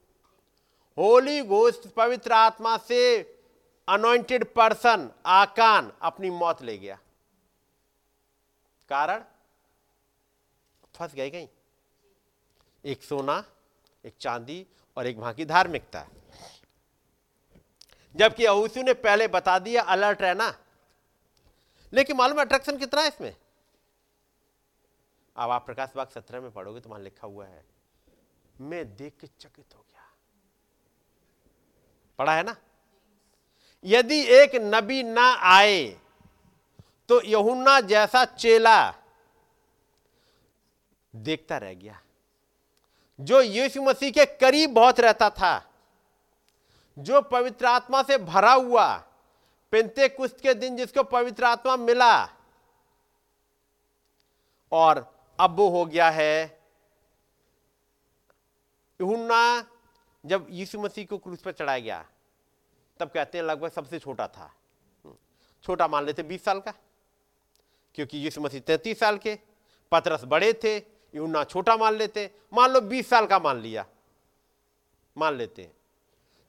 होली 0.97 1.41
गोस्ट 1.41 1.87
पवित्र 1.87 2.31
आत्मा 2.31 2.77
से 2.77 3.21
अनॉइंटेड 3.89 4.53
पर्सन 4.53 5.11
आकान, 5.25 5.93
अपनी 6.01 6.29
मौत 6.29 6.61
ले 6.61 6.77
गया। 6.77 6.99
कारण? 8.89 9.23
फंस 10.95 11.13
गए 11.13 11.29
कहीं? 11.29 11.47
एक 12.85 13.03
सोना, 13.03 13.43
एक 14.05 14.13
चांदी 14.19 14.67
और 14.97 15.07
एक 15.07 15.17
वहाँ 15.17 15.33
की 15.33 15.45
धार्मिकता। 15.45 16.07
जबकि 18.15 18.45
अहूसू 18.45 18.81
ने 18.83 18.93
पहले 18.95 19.27
बता 19.29 19.57
दिया 19.59 19.81
अलर्ट 19.83 20.21
रहना। 20.21 20.53
लेकिन 21.93 22.17
मालूम 22.17 22.41
अट्रैक्शन 22.41 22.77
कितना 22.77 23.01
है 23.01 23.07
इसमें? 23.07 23.35
अब 25.35 25.49
आप 25.51 25.65
प्रकाश 25.65 25.89
बाग 25.95 26.07
सत्रह 26.09 26.41
में 26.41 26.51
पढ़ोगे 26.51 26.79
तो 26.79 26.89
वहाँ 26.89 27.01
लिखा 27.01 27.27
हुआ 27.27 27.45
है, 27.45 27.63
मैं 28.61 28.85
देख 28.95 29.13
के 29.21 29.27
चकित 29.29 29.75
हो 29.75 29.79
गया। 29.81 30.09
पढ़ा 32.19 32.35
है 32.35 32.43
ना? 32.43 32.55
यदि 33.85 34.19
एक 34.33 34.55
नबी 34.55 35.01
ना 35.03 35.27
आए 35.49 35.83
तो 37.09 37.21
यहुन्ना 37.23 37.79
जैसा 37.81 38.23
चेला 38.27 38.93
देखता 41.13 41.57
रह 41.57 41.73
गया, 41.73 41.99
जो 43.19 43.41
यीशु 43.41 43.81
मसीह 43.81 44.11
के 44.11 44.25
करीब 44.37 44.73
बहुत 44.73 44.99
रहता 44.99 45.29
था। 45.31 45.57
जो 46.97 47.21
पवित्र 47.23 47.65
आत्मा 47.65 48.01
से 48.03 48.17
भरा 48.19 48.53
हुआ 48.53 48.87
पिंते 49.73 50.07
कुस्त 50.09 50.39
के 50.39 50.53
दिन 50.53 50.75
जिसको 50.77 51.03
पवित्र 51.05 51.43
आत्मा 51.45 51.75
मिला, 51.77 52.13
और 54.71 55.05
अब 55.39 55.55
वो 55.57 55.67
हो 55.69 55.85
गया 55.85 56.09
है 56.09 56.59
यूहन्ना, 58.99 59.65
जब 60.23 60.47
यीशु 60.49 60.79
मसीह 60.79 61.05
को 61.05 61.17
क्रूस 61.17 61.41
पर 61.41 61.51
चढ़ाया 61.51 61.79
गया, 61.79 62.05
तब 62.99 63.09
कहते 63.09 63.37
हैं 63.37 63.45
लगभग 63.45 63.69
सबसे 63.69 63.99
छोटा 63.99 64.27
था। 64.27 64.51
छोटा 65.63 65.87
मान 65.87 66.05
लेते 66.05 66.23
बीस 66.23 66.43
साल 66.43 66.59
का, 66.59 66.73
क्योंकि 67.95 68.17
यीशु 68.17 68.41
मसीह 68.41 68.59
तैतीस 68.59 68.99
साल 68.99 69.17
के, 69.17 69.37
पतरस 69.91 70.23
बड़े 70.25 70.53
थे 70.53 70.77
यूना 71.13 71.43
छोटा 71.43 71.75
मान 71.77 71.95
लेते, 71.95 72.29
मान 72.53 72.71
लो 72.71 72.81
बीस 72.81 73.09
साल 73.09 73.25
का 73.27 73.39
मान 73.39 73.59
लिया, 73.59 73.85
मान 75.15 75.35
लेते 75.35 75.61
हैं। 75.61 75.73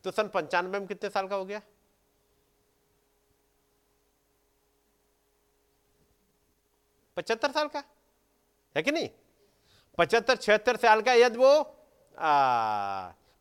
तो 0.05 0.11
सन 0.11 0.29
पंचानवे 0.29 0.79
में 0.79 0.89
कितने 0.89 1.11
साल 1.11 1.29
का 1.29 1.37
हो 1.37 1.45
गया? 1.45 1.61
पचहत्तर 7.17 7.51
साल 7.53 7.69
का? 7.69 7.83
है 8.77 8.83
कि 8.83 8.91
नहीं? 8.91 9.09
पचहत्तर, 9.99 10.37
छिहत्तर 10.37 10.77
साल 10.77 11.01
का 11.03 11.13
यदि 11.13 11.39
वो 11.39 11.53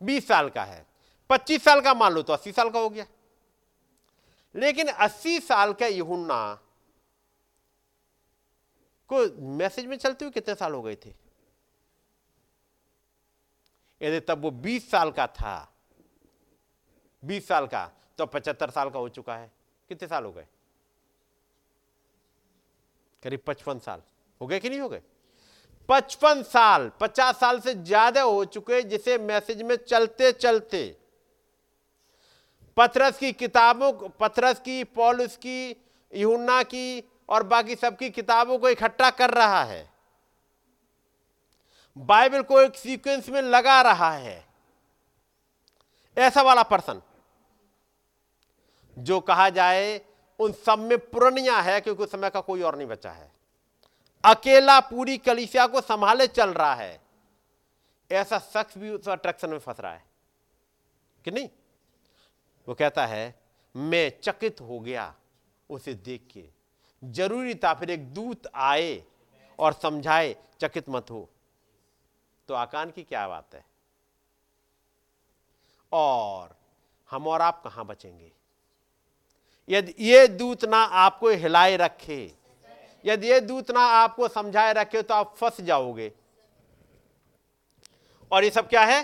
बीस 0.02 0.28
साल 0.28 0.50
का 0.50 0.64
है। 0.64 0.86
पच्चीस 1.30 1.64
साल 1.64 1.82
का 1.82 1.94
मान 1.94 2.14
लो 2.14 2.22
तो 2.22 2.34
अस्सी 2.34 2.52
साल 2.52 2.70
का 2.70 2.80
हो 2.80 2.90
गया। 2.90 3.06
लेकिन 4.56 4.88
अस्सी 4.88 5.40
साल 5.40 5.74
का 5.74 5.86
यहुन्ना 5.88 6.54
को 9.10 9.26
मैसेज 9.58 9.86
में 9.86 9.98
चलते 9.98 10.26
हुए 10.26 10.32
कितने 10.32 10.56
साल 10.56 10.74
हो 10.74 10.82
गए 10.82 10.96
थे? 10.96 11.14
यदि 14.02 14.20
तब 14.20 14.42
वो 14.42 14.52
बीस 14.52 14.90
साल 14.92 15.12
का 15.12 15.28
था 15.30 15.68
बीस 17.24 17.48
साल 17.48 17.66
का 17.68 17.90
तो 18.18 18.26
पचहत्तर 18.26 18.70
साल 18.70 18.90
का 18.90 19.00
हो 19.00 19.10
चुका 19.10 19.36
है। 19.36 19.52
कितने 19.90 20.08
साल 20.08 20.26
हो 20.26 20.32
गए? 20.32 20.46
करीब 23.24 23.40
पचपन 23.48 23.80
साल। 23.80 24.02
हो 24.42 24.48
गए 24.48 24.60
कि 24.60 24.70
नहीं 24.70 24.80
हो 24.80 24.90
गए? 24.90 25.02
पचपन 25.90 26.42
साल, 26.44 26.92
पचास 27.00 27.40
साल 27.40 27.60
से 27.60 27.74
ज़्यादा 27.74 28.22
हो 28.22 28.44
चुके 28.46 28.82
जिसे 28.84 29.18
मैसेज 29.18 29.62
में 29.62 29.76
चलते 29.78 30.32
चलते। 30.32 30.84
पथरस 32.78 33.18
की 33.18 33.32
किताबों 33.34 33.92
पथरस 34.20 34.60
की, 34.60 34.84
पॉलिस 34.84 35.38
की 35.38 35.76
यूना 36.12 36.62
की 36.64 37.04
और 37.30 37.44
बाकी 37.44 37.76
सबकी 37.76 38.10
किताबों 38.10 38.58
को 38.58 38.70
इकट्ठा 38.70 39.10
कर 39.10 39.30
रहा 39.30 39.64
है। 39.64 39.90
बाइबल 41.98 42.42
को 42.42 42.62
एक 42.62 42.76
सीक्वेंस 42.76 43.30
में 43.30 43.42
लगा 43.42 43.82
रहा 43.82 44.12
है। 44.12 44.44
ऐसा 46.18 46.42
वाला 46.42 46.64
पर्सन। 46.64 47.02
जो 48.98 49.20
कहा 49.20 49.50
जाए, 49.50 50.02
उन 50.40 50.52
सब 50.52 50.80
में 50.80 50.98
पुरनिया 50.98 51.60
है 51.60 51.82
क्योंकि 51.82 52.04
उस 52.04 52.12
समय 52.12 52.30
का 52.30 52.42
कोई 52.42 52.62
और 52.62 52.76
नहीं 52.76 52.88
बचा 52.88 53.12
है। 53.12 53.32
अकेला 54.26 54.80
पूरी 54.80 55.18
कलिसिया 55.18 55.68
को 55.68 55.82
संभाले 55.82 56.28
चल 56.28 56.50
रहा 56.50 56.74
है। 56.74 57.02
ऐसा 58.12 58.40
शख्स 58.40 58.78
भी 58.78 58.90
उस 58.90 59.10
अट्रैक्शन 59.10 59.50
में 59.50 59.60
फंस 59.60 59.80
रहा 59.80 59.94
है। 59.94 60.06
कि 61.26 61.32
नहीं? 61.32 61.50
वो 62.68 62.76
कहता 62.76 63.06
है, 63.06 63.40
मैं 63.76 64.20
चकित 64.22 64.62
हो 64.62 64.80
गया, 64.80 65.16
उसे 65.70 65.94
देख 65.94 66.28
के। 66.34 66.50
ज़रूरी 67.04 67.56
था 67.56 67.74
फिर 67.74 67.90
एक 67.90 68.14
दूत 68.14 68.42
आए 68.56 69.04
और 69.60 69.74
समझाए, 69.74 70.36
चकित 70.62 70.90
मत 70.90 71.12
हो। 71.12 71.30
तो 72.48 72.54
आकान 72.54 72.92
की 72.92 73.04
क्या 73.04 73.28
बात 73.28 73.56
है? 73.56 73.66
और 75.92 76.58
हम 77.12 77.28
और 77.28 77.42
आप 77.42 77.64
कहाँ 77.64 77.86
बचेंगे? 77.86 78.32
यदि 79.72 79.94
ये 80.02 80.28
दूत 80.30 80.66
ना 80.66 80.78
आपको 80.78 81.30
हिलाए 81.32 81.76
रखे, 81.78 82.22
यदि 83.06 83.28
ये 83.28 83.40
दूत 83.42 83.72
ना 83.72 83.82
आपको 83.96 84.28
समझाए 84.30 84.74
रखे 84.74 85.02
तो 85.02 85.14
आप 85.14 85.36
फंस 85.38 85.62
जाओगे। 85.62 86.12
और 88.32 88.44
ये 88.44 88.50
सब 88.50 88.68
क्या 88.70 88.84
है? 88.84 89.04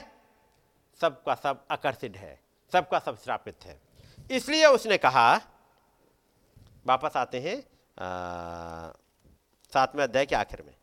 सबका 1.02 1.35
सब 1.35 1.65
आकर्षित 1.72 2.15
है, 2.18 2.39
सबका 2.72 2.99
सब 2.99 3.18
श्रापित 3.18 3.65
है। 3.65 3.80
इसलिए 4.31 4.65
उसने 4.68 4.98
कहा, 4.98 5.34
वापस 6.85 7.18
आते 7.18 7.39
हैं 7.39 7.61
सातवें 9.73 10.03
अध्याय 10.03 10.26
के 10.26 10.35
आखिर 10.35 10.61
में। 10.61 10.73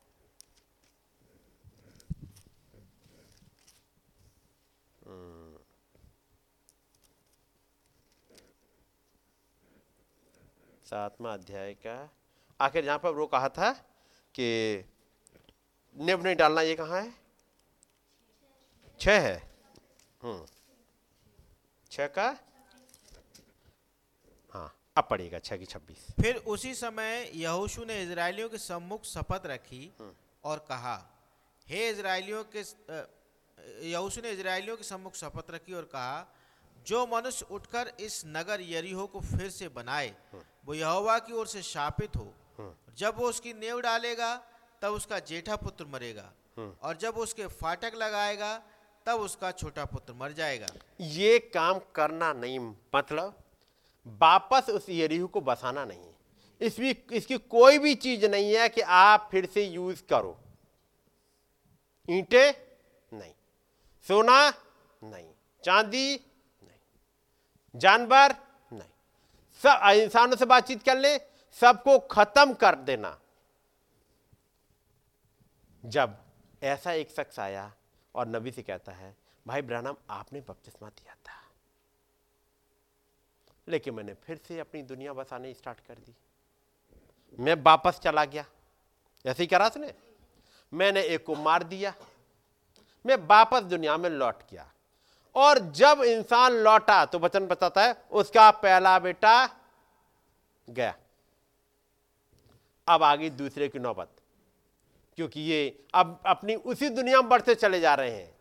सातवा 10.94 11.32
अध्याय 11.32 11.72
का 11.82 11.94
आखिर 12.60 12.84
जहाँ 12.84 12.98
पर 13.02 13.12
वो 13.14 13.26
कहा 13.26 13.48
था 13.50 13.70
कि 14.34 14.48
निब 15.96 16.22
नहीं 16.22 16.36
डालना 16.36 16.62
ये 16.62 16.74
कहाँ 16.74 17.00
है? 17.00 17.10
छ 19.00 19.08
है। 19.08 19.34
हम्म। 20.22 20.44
छ 21.90 22.06
का? 22.14 22.26
हाँ 24.52 24.70
अब 24.96 25.06
पड़ेगा 25.10 25.38
छ 25.38 25.58
की 25.58 25.66
छब्बीस। 25.66 26.06
फिर 26.20 26.36
उसी 26.54 26.74
समय 26.74 27.30
यहोशू 27.34 27.84
ने 27.84 28.00
इसराइलियों 28.02 28.48
के 28.48 28.58
सम्मुख 28.58 29.04
शपथ 29.04 29.46
रखी 29.46 29.90
और 30.44 30.64
कहा 30.68 30.96
हे 31.68 31.88
इजरायलियों 31.90 32.44
के 32.54 32.62
यहोशू 33.90 34.20
ने 34.22 34.30
इजरायलियों 34.30 34.76
के 34.76 34.84
सम्मुख 34.84 35.14
शपथ 35.16 35.50
रखी 35.50 35.72
और 35.74 35.90
कहा 35.92 36.26
जो 36.86 37.06
मनुष्य 37.06 37.46
उठकर 37.50 37.92
इस 38.00 38.22
नगर 38.26 38.60
यरीहो 38.60 39.06
को 39.06 39.20
फिर 39.20 39.50
से 39.50 39.68
बनाए, 39.68 40.14
वो 40.66 40.74
यहोवा 40.74 41.18
की 41.18 41.32
ओर 41.32 41.46
से 41.46 41.62
शापित 41.62 42.16
हो। 42.16 42.32
जब 42.98 43.16
वो 43.16 43.28
उसकी 43.28 43.52
नेव 43.52 43.80
डालेगा, 43.80 44.34
तब 44.82 44.92
उसका 44.92 45.18
जेठा 45.18 45.56
पुत्र 45.56 45.86
मरेगा। 45.86 46.32
और 46.82 46.96
जब 46.96 47.16
उसके 47.16 47.46
फाटक 47.46 47.92
लगाएगा, 47.94 48.56
तब 49.06 49.20
उसका 49.20 49.50
छोटा 49.50 49.84
पुत्र 49.84 50.12
मर 50.12 50.32
जाएगा। 50.32 50.66
ये 51.00 51.38
काम 51.54 51.80
करना 51.94 52.32
नहीं 52.32 52.58
मतलब 52.94 53.42
वापस 54.06 54.70
उस 54.70 54.86
यरीहू 54.90 55.26
को 55.26 55.40
बसाना 55.40 55.84
नहीं। 55.84 56.10
इसमें 56.60 56.94
इसकी 57.12 57.38
कोई 57.38 57.78
भी 57.78 57.94
चीज़ 57.94 58.26
नहीं 58.26 58.54
है 58.54 58.68
कि 58.68 58.80
आप 58.80 59.28
फिर 59.30 59.46
से 59.46 59.64
यूज़ 59.64 60.02
करो। 60.02 60.38
ईंटे 62.08 62.50
नहीं, 63.12 63.32
सोना 64.06 64.48
नहीं, 65.02 65.28
चांदी 65.64 66.16
जानवर 67.76 68.36
नहीं। 68.72 68.90
सब 69.62 69.80
इंसानों 69.90 70.36
से 70.36 70.44
बातचीत 70.44 70.82
कर 70.82 70.96
ले, 70.96 71.18
सबको 71.52 71.98
खत्म 71.98 72.54
कर 72.54 72.74
देना। 72.74 73.20
जब 75.84 76.18
ऐसा 76.62 76.92
एक 76.92 77.10
शख्स 77.10 77.38
आया 77.38 77.72
और 78.14 78.28
नबी 78.28 78.50
से 78.50 78.62
कहता 78.62 78.92
है, 78.92 79.16
भाई 79.46 79.62
ब्रानम 79.62 79.94
आपने 80.10 80.40
बपतिस्मा 80.40 80.88
दिया 80.88 81.14
था। 81.14 81.44
लेकिन 83.68 83.94
मैंने 83.94 84.14
फिर 84.14 84.36
से 84.36 84.60
अपनी 84.60 84.82
दुनिया 84.82 85.12
बसाने 85.12 85.54
स्टार्ट 85.54 85.80
कर 85.80 85.94
दी। 85.94 86.16
मैं 87.38 87.54
वापस 87.54 88.00
चला 88.00 88.24
गया। 88.24 88.44
ऐसे 89.26 89.42
ही 89.42 89.46
करा 89.46 89.66
उसने? 89.66 89.94
मैंने 90.74 91.02
एक 91.02 91.26
को 91.26 91.34
मार 91.34 91.62
दिया। 91.62 91.94
मैं 93.06 93.16
वापस 93.16 93.62
दुनिया 93.62 93.96
में 93.96 94.10
लौट 94.10 94.42
गया। 94.50 94.73
और 95.36 95.58
जब 95.72 96.02
इंसान 96.04 96.52
लौटा 96.54 97.04
तो 97.04 97.18
वचन 97.18 97.46
बताता 97.46 97.82
है, 97.82 97.96
उसका 98.12 98.50
पहला 98.52 98.98
बेटा 98.98 99.46
गया। 100.68 100.94
अब 102.86 103.02
आ 103.02 103.14
गई 103.16 103.30
दूसरे 103.32 103.68
की 103.68 103.78
नौबत, 103.78 104.08
क्योंकि 105.18 105.40
ये 105.40 105.86
अब 105.94 106.20
अपनी 106.26 106.54
उसी 106.54 106.88
दुनिया 106.90 107.20
में 107.20 107.28
बढ़ते 107.28 107.54
चले 107.54 107.80
जा 107.80 107.94
रहे 107.94 108.10
हैं। 108.10 108.32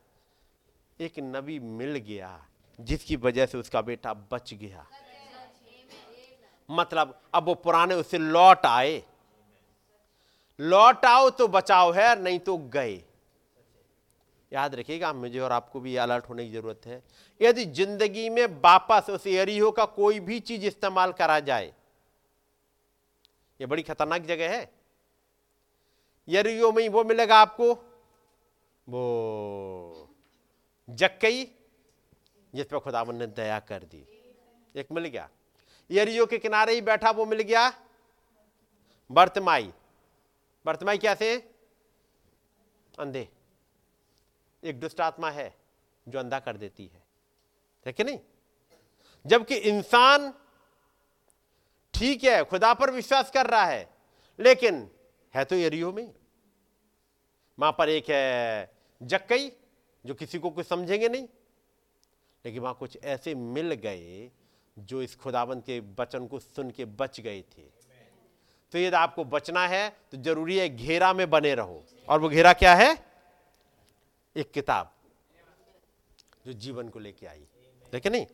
एक 1.00 1.20
नबी 1.20 1.60
मिल 1.60 1.96
गया, 1.98 2.40
जिसकी 2.80 3.16
वजह 3.16 3.46
से 3.46 3.58
उसका 3.58 3.82
बेटा 3.82 4.14
बच 4.14 4.54
गया। 4.54 4.86
मतलब 6.70 7.20
अब 7.34 7.46
वो 7.46 7.54
पुराने 7.56 7.96
उससे 7.96 8.18
लौट 8.18 8.66
आए। 8.66 9.02
लौट 10.60 11.06
आओ 11.06 11.30
तो 11.30 11.48
बचाव 11.48 11.94
है, 11.94 12.22
नहीं 12.22 12.40
तो 12.40 12.58
गए। 12.58 13.04
याद 14.54 14.76
रखिएगा, 14.76 15.12
मुझे 15.14 15.40
और 15.40 15.52
आपको 15.52 15.80
भी 15.80 15.96
अलर्ट 15.98 16.30
होने 16.30 16.46
की 16.46 16.52
ज़रूरत 16.52 16.86
है। 16.86 17.02
यदि 17.42 17.66
ज़िंदगी 17.68 18.30
में 18.30 18.46
वापस 18.62 19.10
उस 19.10 19.28
एरियो 19.28 19.72
का 19.72 19.86
कोई 19.96 20.20
भी 20.22 20.40
चीज़ 20.42 20.66
इस्तेमाल 20.66 21.12
करा 21.14 21.40
जाए, 21.42 21.74
ये 23.60 23.66
बड़ी 23.66 23.84
खतरनाक 23.84 24.26
जगह 24.26 24.56
है। 24.56 24.70
यरियो 26.28 26.72
में 26.72 26.88
वो 26.90 27.04
मिलेगा 27.04 27.38
आपको, 27.38 27.74
वो 28.88 30.10
जक्कई, 30.88 31.44
जिस 32.54 32.66
पर 32.66 32.80
खुदावन 32.80 33.16
ने 33.16 33.28
दया 33.30 33.60
कर 33.62 33.84
दी। 33.84 34.06
एक 34.76 34.92
मिल 34.92 35.06
गया। 35.06 35.30
यरियो 35.90 36.26
के 36.26 36.38
किनारे 36.38 36.74
ही 36.74 36.82
बैठा 36.84 37.12
वो 37.12 37.26
मिल 37.26 37.42
गया, 37.42 37.72
बर्तमाई। 39.10 39.72
बर्तमाई 40.66 40.98
क्या 40.98 41.14
से? 41.16 41.36
अंधे। 42.94 43.28
एक 44.64 44.80
दुष्ट 44.80 45.02
आत्मा 45.02 45.30
है 45.32 45.54
जो 46.08 46.20
अंधा 46.20 46.40
कर 46.40 46.58
देती 46.58 46.86
है। 46.86 47.04
है 47.86 48.04
नहीं? 48.04 48.20
जबकि 49.26 49.56
इंसान 49.56 50.34
ठीक 51.94 52.24
है, 52.24 52.44
खुदा 52.44 52.74
पर 52.74 52.92
विश्वास 52.92 53.32
कर 53.32 53.46
रहा 53.46 53.66
है, 53.66 53.90
लेकिन 54.40 54.90
है 55.34 55.44
तो 55.46 55.56
एरियो 55.56 55.92
में 55.94 56.14
वहाँ 57.58 57.72
पर 57.72 57.90
एक 57.90 58.10
है 58.10 58.72
जक्कई, 59.02 59.52
जो 60.06 60.14
किसी 60.14 60.40
को 60.40 60.50
कुछ 60.50 60.68
समझेंगे 60.68 61.10
नहीं। 61.10 61.28
लेकिन 62.46 62.62
वहाँ 62.62 62.74
कुछ 62.74 62.98
ऐसे 63.04 63.36
मिल 63.36 63.74
गए 63.74 64.32
जो 64.78 65.02
इस 65.02 65.16
खुदाबंद 65.16 65.64
के 65.64 65.80
वचन 66.00 66.28
को 66.28 66.40
सुन 66.40 66.72
के 66.72 66.86
बच 66.86 67.20
गए 67.20 67.42
थे। 67.42 67.62
तो 68.74 68.80
यदि 68.80 68.96
आपको 68.96 69.24
बचना 69.26 69.68
है 69.68 69.90
तो 70.12 70.18
ज़रूरी 70.18 70.58
है 70.58 70.70
घेरा 70.70 71.14
में 71.14 71.30
बने 71.30 71.54
रहो। 71.56 71.84
और 72.10 72.20
वो 72.20 72.30
घेरा 72.30 72.54
क्या 72.54 72.76
है? 72.76 73.13
एक 74.36 74.52
किताब 74.52 74.92
जो 76.46 76.54
जीवन 76.54 76.90
को 76.90 77.00
लेके 77.00 77.26
आई। 77.28 77.44
देखे 77.94 78.10
नहीं? 78.10 78.26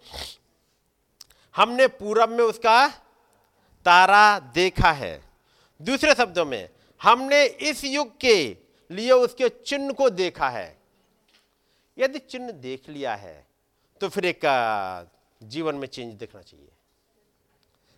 हमने 1.55 1.87
पूरब 1.89 2.29
में 2.29 2.43
उसका 2.43 2.87
तारा 3.85 4.39
देखा 4.53 4.91
है। 4.91 5.21
दूसरे 5.79 6.13
शब्दों 6.15 6.45
में, 6.45 6.69
हमने 7.01 7.43
इस 7.45 7.83
युग 7.85 8.17
के 8.17 8.57
लिए 8.89 9.11
उसके 9.13 9.49
चिन्ह 9.49 9.93
को 9.93 10.09
देखा 10.09 10.49
है। 10.49 10.77
यदि 11.97 12.19
चिन्ह 12.21 12.51
देख 12.51 12.89
लिया 12.89 13.15
है 13.15 13.47
तो 14.01 14.09
फिर 14.09 14.25
एक 14.25 14.41
जीवन 15.41 15.75
में 15.75 15.87
चेंज 15.87 16.13
देखना 16.13 16.41
चाहिए। 16.41 16.67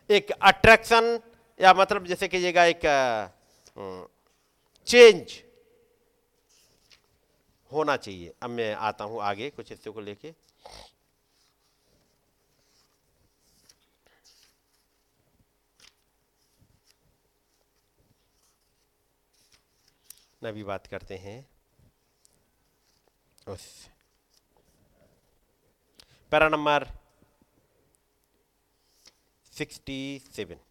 एक 0.10 0.32
अट्रैक्शन 0.32 1.20
या 1.60 1.74
मतलब 1.74 2.06
जैसे 2.06 2.28
कहिएगा 2.28 2.66
एक 2.66 2.82
चेंज 4.88 5.42
होना 7.72 7.98
चाहिए। 7.98 8.34
अब 8.44 8.50
मैं 8.50 8.74
आता 8.76 9.04
हूँ 9.04 9.22
आगे 9.22 9.50
कुछ 9.50 9.70
हिस्से 9.70 9.90
को 9.90 10.02
लेके। 10.02 10.34
नबी 20.44 20.64
बात 20.64 20.88
करते 20.88 21.18
हैं। 21.18 21.40
उस। 23.48 23.66
Para 26.32 26.48
number 26.50 26.88
sixty 29.54 30.00
seven. 30.36 30.71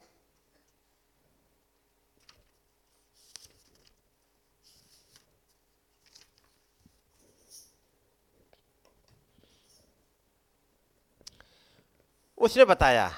उसने 12.40 12.64
बताया। 12.64 13.10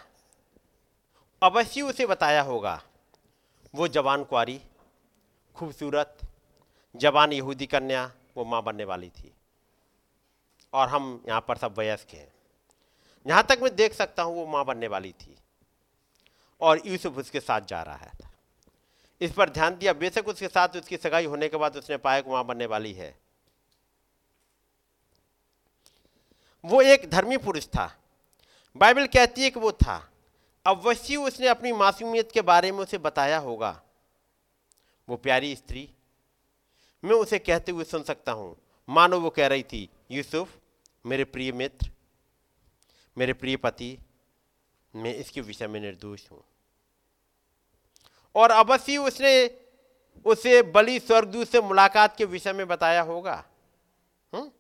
अवश्य 1.43 1.83
उसे 1.83 2.07
बताया 2.07 2.43
होगा, 2.43 2.83
वो 3.75 3.89
जवान 3.89 4.25
कुआरी, 4.25 4.61
खूबसूरत, 5.57 6.19
जवान 6.95 7.33
यहूदी 7.33 7.67
कन्या, 7.67 8.11
वो 8.37 8.45
माँ 8.45 8.63
बनने 8.63 8.85
वाली 8.85 9.09
थी। 9.11 9.33
और 10.73 10.89
हम 10.89 11.25
यहाँ 11.29 11.41
पर 11.41 11.57
सब 11.57 11.79
वयस्क 11.79 12.15
हैं। 12.15 12.33
यहाँ 13.27 13.43
तक 13.43 13.59
मैं 13.63 13.75
देख 13.77 13.93
सकता 13.93 14.23
हूँ 14.23 14.35
वो 14.37 14.47
माँ 14.47 14.65
बनने 14.65 14.89
वाली 14.89 15.13
थी। 15.13 15.37
और 16.61 16.81
यूसुफ 16.87 17.19
उसके 17.19 17.41
साथ 17.41 17.61
जा 17.61 17.83
रहा 17.83 17.97
है 17.97 18.13
इस 19.21 19.33
पर 19.33 19.51
ध्यान 19.51 19.77
दिया। 19.77 19.93
बेशक 19.93 20.29
उसके 20.29 20.49
साथ 20.49 20.69
उसकी 20.69 20.97
सगाई 20.97 21.27
होने 21.27 21.49
के 21.49 21.57
बाद 21.57 21.77
उसने 21.77 21.97
पाया 21.97 22.21
कि 22.21 22.31
माँ 22.31 22.45
बनने 22.45 22.67
वाली 22.67 22.93
है। 22.93 23.15
वो 26.65 26.81
एक 26.83 27.11
धर्मी 27.11 27.37
पुरुष 27.37 27.67
था। 27.67 27.91
बाइबल 28.77 29.07
कहती 29.07 29.43
है 29.43 29.51
कि 29.51 29.61
वो 29.61 29.73
था। 29.73 30.13
अवश्य 30.67 31.17
उसने 31.17 31.49
अपनी 31.49 31.73
मासूमियत 31.73 32.33
के 32.33 32.41
बारे 32.41 32.73
में 32.73 32.79
उसे 32.79 32.99
बताया 32.99 33.39
होगा। 33.39 33.83
वो 35.09 35.17
प्यारी 35.17 35.57
स्त्री, 35.57 35.95
मैं 37.05 37.17
उसे 37.17 37.39
कहते 37.39 37.73
हुए 37.73 37.85
सुन 37.85 38.03
सकता 38.03 38.33
हूँ। 38.33 38.57
मानो 38.89 39.21
वो 39.21 39.31
कह 39.31 39.47
रही 39.47 39.63
थी, 39.63 39.91
यूसुफ, 40.11 40.59
मेरे 41.07 41.25
प्रिय 41.25 41.53
मित्र, 41.53 41.91
मेरे 43.19 43.33
प्रिय 43.33 43.57
पति, 43.57 43.99
मैं 44.97 45.15
इसके 45.15 45.41
विषय 45.41 45.67
में 45.67 45.81
निर्दोष 45.81 46.31
हूँ। 46.31 46.45
और 48.35 48.51
अवश्य 48.51 48.97
उसने 48.97 49.59
उसे 50.25 50.63
बलि 50.63 51.01
स्वर्गदूत 51.01 51.49
से 51.49 51.61
मुलाकात 51.61 52.17
के 52.17 52.25
विषय 52.25 52.53
में 52.53 52.69
बताया 52.69 53.03
होगा। 53.03 53.45
हुँ? 54.35 54.53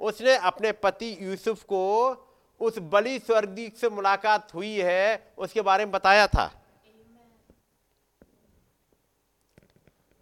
उसने 0.00 0.36
अपने 0.36 0.72
पति 0.72 1.18
यूसुफ 1.20 1.62
को 1.62 2.12
उस 2.60 2.78
बलि 2.78 3.18
स्वर्गदूत 3.18 3.76
से 3.76 3.88
मुलाकात 3.88 4.54
हुई 4.54 4.74
है, 4.76 5.32
उसके 5.38 5.60
बारे 5.60 5.84
में 5.84 5.92
बताया 5.92 6.26
था। 6.26 6.50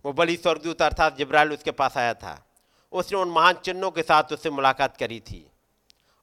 वो 0.05 0.12
बलि 0.12 0.36
स्वर्गदूत 0.36 0.82
अर्थात 0.82 1.16
जिब्राइल 1.16 1.52
उसके 1.52 1.70
पास 1.70 1.97
आया 1.97 2.15
था। 2.15 2.43
उसने 2.93 3.19
उन 3.19 3.28
महान 3.28 3.55
चिन्हों 3.55 3.90
के 3.90 4.02
साथ 4.02 4.32
उससे 4.32 4.51
मुलाकात 4.51 4.97
करी 4.97 5.20
थी 5.20 5.44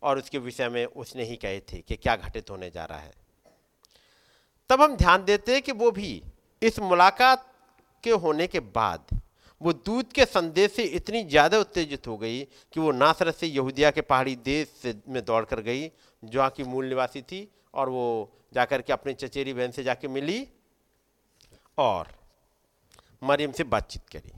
और 0.01 0.17
उसके 0.17 0.37
विषय 0.37 0.69
में 0.69 0.85
उसने 0.85 1.23
ही 1.23 1.35
कहे 1.35 1.59
थे 1.59 1.77
कि 1.77 1.95
क्या 1.95 2.15
घटित 2.15 2.49
होने 2.49 2.69
जा 2.69 2.85
रहा 2.85 2.99
है। 2.99 3.13
तब 4.69 4.81
हम 4.81 4.95
ध्यान 4.95 5.25
देते 5.25 5.53
हैं 5.53 5.61
कि 5.61 5.71
वो 5.71 5.91
भी 5.91 6.23
इस 6.61 6.79
मुलाकात 6.79 7.45
के 8.03 8.11
होने 8.11 8.47
के 8.47 8.59
बाद 8.59 9.19
वो 9.61 9.73
दूध 9.73 10.11
के 10.11 10.25
संदेश 10.25 10.71
से 10.71 10.83
इतनी 10.83 11.23
ज़्यादा 11.23 11.59
उत्तेजित 11.59 12.07
हो 12.07 12.17
गई 12.17 12.43
कि 12.43 12.79
वो 12.79 12.91
नासरत 12.91 13.35
से 13.35 13.47
यहूदिया 13.47 13.91
के 13.91 14.01
पहाड़ी 14.01 14.35
देश 14.35 14.81
में 15.09 15.25
दौड़ 15.25 15.45
कर 15.45 15.61
गई, 15.61 15.91
जहाँ 16.23 16.49
की 16.49 16.63
मूल 16.63 16.85
निवासी 16.85 17.21
थी, 17.21 17.51
और 17.73 17.89
वो 17.89 18.31
जाकर 18.53 18.81
के 18.81 18.93
अपनी 18.93 19.13
चचेरी 19.13 19.53
बहन 19.53 19.71
से 19.71 19.83
जाके 19.83 20.07
मिली 20.07 20.47
और 21.77 22.07
मरियम 23.23 23.51
से 23.51 23.63
बातचीत 23.63 24.09
करी। 24.09 24.31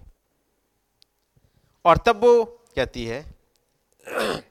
और 1.86 1.98
तब 1.98 2.24
वो 2.24 2.44
कहती 2.76 3.06
है, 3.06 3.22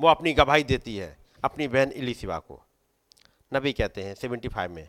वो 0.00 0.08
अपनी 0.08 0.32
गवाही 0.32 0.64
देती 0.64 0.96
है, 0.96 1.16
अपनी 1.44 1.68
बहन 1.68 1.92
इलिसिबा 1.92 2.38
को। 2.38 2.62
नबी 3.54 3.72
कहते 3.72 4.02
हैं 4.02 4.14
75 4.14 4.68
में, 4.68 4.88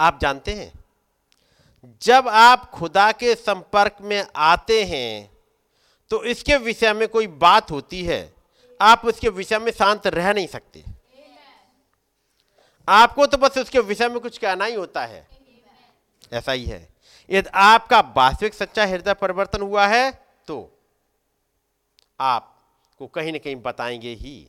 आप 0.00 0.18
जानते 0.20 0.54
हैं 0.54 0.81
जब 1.84 2.28
आप 2.28 2.70
खुदा 2.70 3.10
के 3.12 3.34
संपर्क 3.34 3.96
में 4.00 4.26
आते 4.36 4.84
हैं 4.84 5.30
तो 6.10 6.24
इसके 6.24 6.56
विषय 6.56 6.92
में 6.92 7.08
कोई 7.08 7.26
बात 7.26 7.70
होती 7.70 8.04
है। 8.04 8.34
आप 8.80 9.04
उसके 9.04 9.28
विषय 9.28 9.58
में 9.58 9.70
शांत 9.72 10.06
रह 10.06 10.32
नहीं 10.32 10.46
सकते। 10.46 10.84
आपको 12.88 13.26
तो 13.26 13.36
बस 13.36 13.58
उसके 13.58 13.80
विषय 13.80 14.08
में 14.08 14.20
कुछ 14.20 14.38
कहना 14.38 14.64
ही 14.64 14.74
होता 14.74 15.04
है। 15.06 15.26
ऐसा 16.32 16.52
ही 16.52 16.64
है। 16.64 16.88
यदि 17.30 17.50
आपका 17.54 18.00
वास्तविक 18.16 18.54
सच्चा 18.54 18.86
हृदय 18.86 19.14
परिवर्तन 19.14 19.62
हुआ 19.62 19.86
है 19.86 20.10
तो 20.46 20.58
आपको 22.20 23.06
कहीं 23.06 23.32
ना 23.32 23.38
कहीं 23.38 23.56
बताएँगे 23.56 24.14
ही। 24.14 24.48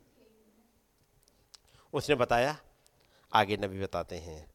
उसने 1.93 2.15
बताया? 2.15 2.55
आगे 3.33 3.57
नबी 3.57 3.81
बताते 3.81 4.17
हैं। 4.17 4.45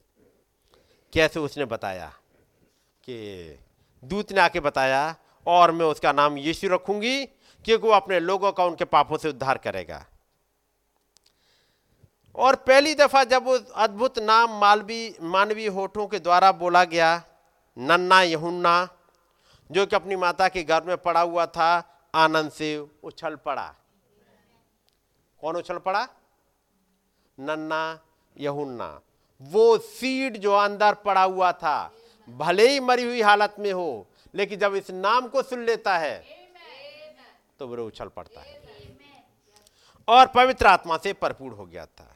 कैसे 1.12 1.40
उसने 1.40 1.64
बताया? 1.64 2.12
कि 3.08 3.58
दूत 4.02 4.32
ने 4.32 4.40
आके 4.40 4.60
बताया, 4.60 5.16
और 5.46 5.72
मैं 5.72 5.86
उसका 5.86 6.12
नाम 6.12 6.38
यीशु 6.38 6.68
रखूँगी, 6.68 7.24
क्योंकि 7.64 7.86
वो 7.86 7.92
अपने 7.92 8.20
लोगों 8.20 8.52
का 8.52 8.64
उनके 8.64 8.84
पापों 8.84 9.16
से 9.16 9.28
उद्धार 9.28 9.58
करेगा। 9.58 10.06
और 12.34 12.56
पहली 12.56 12.94
दफ़ा 12.94 13.24
जब 13.24 13.44
वो 13.44 13.58
अद्भुत 13.74 14.18
नाम 14.18 14.60
मालवी 14.60 15.16
मानवीय 15.22 15.68
होठों 15.68 16.06
के 16.06 16.18
द्वारा 16.18 16.52
बोला 16.52 16.84
गया, 16.84 17.22
नन्ना 17.78 18.22
यहुन्ना, 18.22 18.88
जो 19.70 19.86
कि 19.86 19.96
अपनी 19.96 20.16
माता 20.16 20.48
के 20.48 20.62
घर 20.62 20.84
में 20.84 20.96
पड़ा 20.96 21.20
हुआ 21.20 21.46
था, 21.46 21.94
आनंद 22.14 22.50
से 22.50 22.86
उछल 23.02 23.34
पड़ा। 23.36 23.74
कौन 25.40 25.56
उछल 25.56 25.78
पड़ा? 25.78 26.08
नन्ना 27.38 27.98
यहुन्ना। 28.36 29.00
वो 29.40 29.78
सीड 29.78 30.36
जो 30.36 30.52
अंदर 30.52 30.94
पड़ा 30.94 31.22
हुआ 31.22 31.52
था 31.52 31.92
भले 32.28 32.68
ही 32.68 32.80
मरी 32.80 33.02
हुई 33.02 33.20
हालत 33.22 33.56
में 33.58 33.72
हो, 33.72 34.06
लेकिन 34.34 34.58
जब 34.58 34.74
इस 34.74 34.90
नाम 34.90 35.28
को 35.28 35.42
सुन 35.42 35.64
लेता 35.64 35.96
है 35.98 36.18
तो 37.60 37.66
वो 37.66 37.86
उछल 37.86 38.08
पड़ता 38.08 38.40
है। 38.40 38.60
और 40.08 40.26
पवित्र 40.26 40.66
आत्मा 40.66 40.96
से 40.96 41.12
भरपूर 41.22 41.52
हो 41.52 41.64
गया 41.66 41.84
था। 41.86 42.14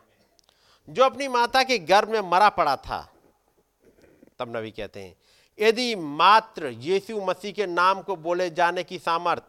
जो 0.88 1.04
अपनी 1.04 1.28
माता 1.28 1.62
के 1.62 1.78
गर्भ 1.80 2.10
में 2.10 2.20
मरा 2.22 2.48
पड़ा 2.50 2.76
था, 2.76 3.00
तब 4.38 4.56
नबी 4.56 4.70
कहते 4.70 5.02
हैं, 5.02 5.14
यदि 5.58 5.94
मात्र 5.96 6.68
यीशु 6.68 7.20
मसीह 7.20 7.52
के 7.52 7.66
नाम 7.66 8.02
को 8.02 8.16
बोले 8.18 8.48
जाने 8.50 8.82
की 8.84 8.98
सामर्थ, 8.98 9.42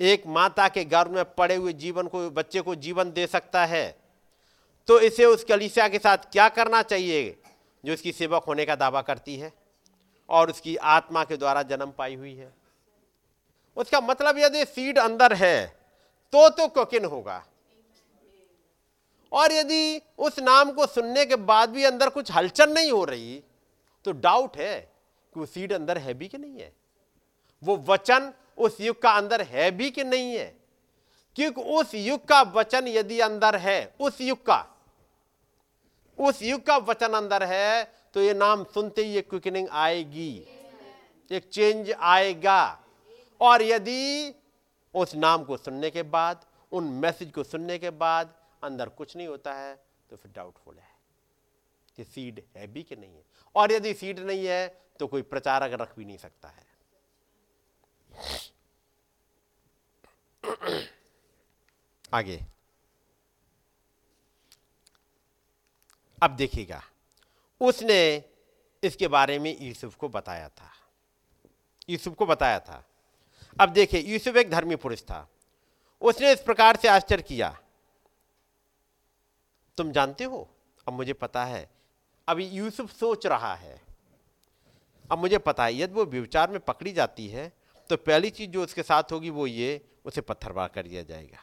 एक 0.00 0.26
माता 0.26 0.68
के 0.68 0.84
गर्भ 0.86 1.10
में 1.10 1.24
पड़े 1.34 1.54
हुए 1.54 1.72
जीवन 1.74 2.06
को, 2.06 2.28
बच्चे 2.30 2.60
को 2.60 2.74
जीवन 2.76 3.12
दे 3.12 3.26
सकता 3.26 3.64
है 3.66 3.96
तो 4.88 4.98
इसे 5.00 5.24
उस 5.24 5.44
कलिसिया 5.44 5.88
के 5.88 5.98
साथ 5.98 6.18
क्या 6.32 6.48
करना 6.48 6.82
चाहिए, 6.82 7.36
जो 7.84 7.92
उसकी 7.92 8.12
सेवक 8.12 8.44
होने 8.44 8.64
का 8.64 8.74
दावा 8.76 9.02
करती 9.02 9.36
है? 9.36 9.52
और 10.28 10.50
उसकी 10.50 10.76
आत्मा 10.76 11.24
के 11.24 11.36
द्वारा 11.36 11.62
जन्म 11.62 11.90
पाई 11.90 12.14
हुई 12.14 12.34
है। 12.34 12.52
उसका 13.76 14.00
मतलब 14.00 14.38
यदि 14.38 14.64
सीड 14.64 14.98
अंदर 14.98 15.32
है 15.32 15.66
तो 16.32 16.48
तो 16.48 16.66
कोकिन 16.68 17.04
होगा। 17.04 17.44
और 19.32 19.52
यदि 19.52 20.00
उस 20.18 20.38
नाम 20.38 20.70
को 20.72 20.86
सुनने 20.86 21.24
के 21.26 21.36
बाद 21.36 21.70
भी 21.70 21.84
अंदर 21.84 22.08
कुछ 22.08 22.32
हलचल 22.32 22.72
नहीं 22.72 22.90
हो 22.92 23.04
रही 23.04 23.42
तो 24.04 24.12
डाउट 24.12 24.56
है 24.56 24.80
कि 25.32 25.40
वो 25.40 25.46
सीड 25.46 25.72
अंदर 25.72 25.98
है 25.98 26.14
भी 26.14 26.28
कि 26.28 26.38
नहीं 26.38 26.60
है। 26.60 26.72
वो 27.62 27.76
वचन 27.76 28.32
उस 28.58 28.80
युग 28.80 29.00
का 29.02 29.10
अंदर 29.10 29.42
है 29.42 29.70
भी 29.70 29.90
कि 29.90 30.04
नहीं 30.04 30.34
है। 30.34 30.56
क्योंकि 31.36 31.62
उस 31.62 31.94
युग 31.94 32.24
का 32.24 32.40
वचन 32.42 32.88
यदि 32.88 33.18
अंदर 33.20 33.56
है, 33.56 33.94
उस 34.00 34.20
युग 34.20 34.38
का, 34.46 34.64
उस 36.18 36.42
युग 36.42 36.62
का 36.62 36.76
वचन 36.76 37.12
अंदर 37.12 37.42
है 37.42 37.92
तो 38.14 38.22
ये 38.22 38.34
नाम 38.34 38.64
सुनते 38.64 39.04
ही 39.04 39.16
एक 39.16 39.30
क्विकनिंग 39.30 39.68
आएगी। 39.68 40.46
एक 41.30 41.48
चेंज 41.52 41.90
आएगा। 41.90 42.84
और 43.40 43.62
यदि 43.62 44.34
उस 44.94 45.14
नाम 45.14 45.44
को 45.44 45.56
सुनने 45.56 45.90
के 45.90 46.02
बाद, 46.02 46.46
उन 46.72 46.84
मैसेज 46.84 47.32
को 47.32 47.44
सुनने 47.44 47.78
के 47.78 47.90
बाद 47.90 48.34
अंदर 48.64 48.88
कुछ 48.88 49.16
नहीं 49.16 49.26
होता 49.26 49.54
है 49.54 49.84
तो 50.10 50.16
फिर 50.16 50.32
डाउटफुल 50.32 50.78
है। 50.78 50.96
कि 51.96 52.04
सीड 52.04 52.42
है 52.56 52.66
भी 52.66 52.82
कि 52.82 52.96
नहीं 52.96 53.14
है? 53.16 53.24
और 53.56 53.72
यदि 53.72 53.94
सीड 53.94 54.18
नहीं 54.18 54.46
है 54.46 54.82
तो 54.98 55.06
कोई 55.06 55.22
प्रचारक 55.22 55.80
रख 55.80 55.96
भी 55.98 56.04
नहीं 56.04 56.18
सकता 56.18 56.48
है। 56.48 56.66
आगे। 62.14 62.40
अब 66.22 66.30
देखिएगा। 66.30 66.82
उसने 67.60 68.24
इसके 68.84 69.08
बारे 69.08 69.38
में 69.38 69.56
यूसुफ 69.60 69.94
को 69.94 70.08
बताया 70.08 70.48
था। 70.48 70.70
यूसुफ 71.88 72.14
को 72.14 72.26
बताया 72.26 72.60
था। 72.60 72.84
अब 73.60 73.68
देखिए, 73.68 74.00
यूसुफ 74.00 74.36
एक 74.36 74.50
धर्मी 74.50 74.76
पुरुष 74.76 75.02
था। 75.02 75.28
उसने 76.00 76.32
इस 76.32 76.40
प्रकार 76.40 76.76
से 76.76 76.88
आश्चर्य 76.88 77.22
किया। 77.22 77.60
तुम 79.76 79.92
जानते 79.92 80.24
हो? 80.24 80.48
अब 80.88 80.94
मुझे 80.94 81.12
पता 81.12 81.44
है। 81.44 81.70
अभी 82.28 82.48
यूसुफ 82.48 82.90
सोच 82.90 83.26
रहा 83.26 83.54
है। 83.54 83.82
अब 85.12 85.18
मुझे 85.18 85.38
पता 85.38 85.64
है, 85.64 85.76
यदि 85.76 85.94
वो 85.94 86.04
विचार 86.04 86.50
में 86.50 86.60
पकड़ी 86.60 86.92
जाती 86.92 87.28
है 87.28 87.52
तो 87.90 87.96
पहली 87.96 88.30
चीज़ 88.30 88.50
जो 88.50 88.62
उसके 88.62 88.82
साथ 88.82 89.12
होगी 89.12 89.30
वो 89.30 89.46
ये, 89.46 89.84
उसे 90.04 90.20
पत्थरबार 90.20 90.68
कर 90.68 90.82
दिया 90.82 91.02
जाएगा। 91.02 91.38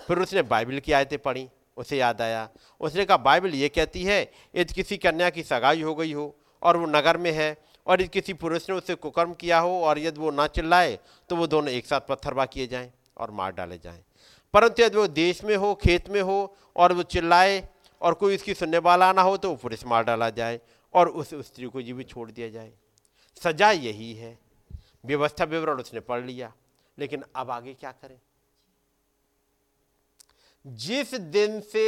फिर 0.00 0.18
उसने 0.18 0.42
बाइबल 0.42 0.78
की 0.80 0.92
आयतें 0.92 1.18
पढ़ी। 1.18 1.50
उसे 1.78 1.98
याद 1.98 2.20
आया। 2.22 2.48
उसने 2.80 3.04
कहा, 3.04 3.16
बाइबल 3.16 3.54
ये 3.54 3.68
कहती 3.68 4.04
है, 4.04 4.20
यदि 4.56 4.74
किसी 4.74 4.96
कन्या 4.96 5.30
की 5.30 5.42
सगाई 5.42 5.82
हो 5.82 5.94
गई 5.94 6.12
हो 6.12 6.34
और 6.62 6.76
वो 6.76 6.86
नगर 6.88 7.16
में 7.16 7.30
है 7.32 7.56
और 7.86 8.00
यदि 8.00 8.08
किसी 8.10 8.32
पुरुष 8.34 8.68
ने 8.70 8.76
उसे 8.76 8.94
कुकर्म 8.96 9.32
किया 9.34 9.58
हो 9.58 9.80
और 9.82 9.98
यदि 9.98 10.20
वो 10.20 10.30
ना 10.30 10.46
चिल्लाए 10.48 10.98
तो 11.30 11.36
वो 11.36 11.46
दोनों 11.46 11.70
एक 11.70 11.86
साथ 11.86 12.00
पत्थरबा 12.08 12.44
किए 12.46 12.66
जाएँ 12.66 12.90
और 13.16 13.30
मार 13.30 13.52
डाले 13.52 13.78
जाएँ। 13.78 14.02
परंतु 14.54 14.82
यदि 14.82 14.96
वो 14.96 15.06
देश 15.08 15.42
में 15.44 15.56
हो, 15.56 15.74
खेत 15.74 16.08
में 16.08 16.20
हो 16.22 16.56
और 16.76 16.92
वो 16.92 17.02
चिल्लाए 17.04 17.62
और 18.00 18.14
कोई 18.14 18.34
उसकी 18.34 18.54
सुनने 18.54 18.78
वाला 18.80 19.12
ना 19.12 19.22
हो 19.22 19.36
तो 19.36 19.50
वो 19.50 19.56
पुरुष 19.56 19.84
मार 19.86 20.04
डाला 20.04 20.30
जाए 20.30 20.60
और 20.94 21.08
उस 21.08 21.34
स्त्री 21.46 21.66
को 21.66 21.82
जीवित 21.82 22.08
छोड़ 22.08 22.30
दिया 22.30 22.48
जाए। 22.48 22.72
सजा 23.42 23.70
यही 23.70 24.12
है। 24.14 24.36
व्यवस्था 25.04 25.44
विवरण 25.44 25.80
उसने 25.80 26.00
पढ़ 26.00 26.24
लिया, 26.24 26.52
लेकिन 26.98 27.24
अब 27.36 27.50
आगे 27.50 27.74
क्या 27.74 27.90
करें? 27.92 28.18
जिस 30.64 31.14
दिन 31.14 31.60
से 31.62 31.86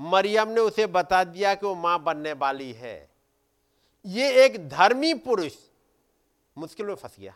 मरियम 0.00 0.48
ने 0.48 0.60
उसे 0.60 0.86
बता 0.88 1.22
दिया 1.24 1.54
कि 1.54 1.66
वो 1.66 1.74
माँ 1.74 1.98
बनने 2.02 2.32
वाली 2.34 2.72
है, 2.72 3.08
ये 4.04 4.44
एक 4.44 4.68
धर्मी 4.68 5.12
पुरुष 5.16 5.52
मुश्किल 6.56 6.86
में 6.86 6.94
फंस 6.94 7.16
गया। 7.18 7.34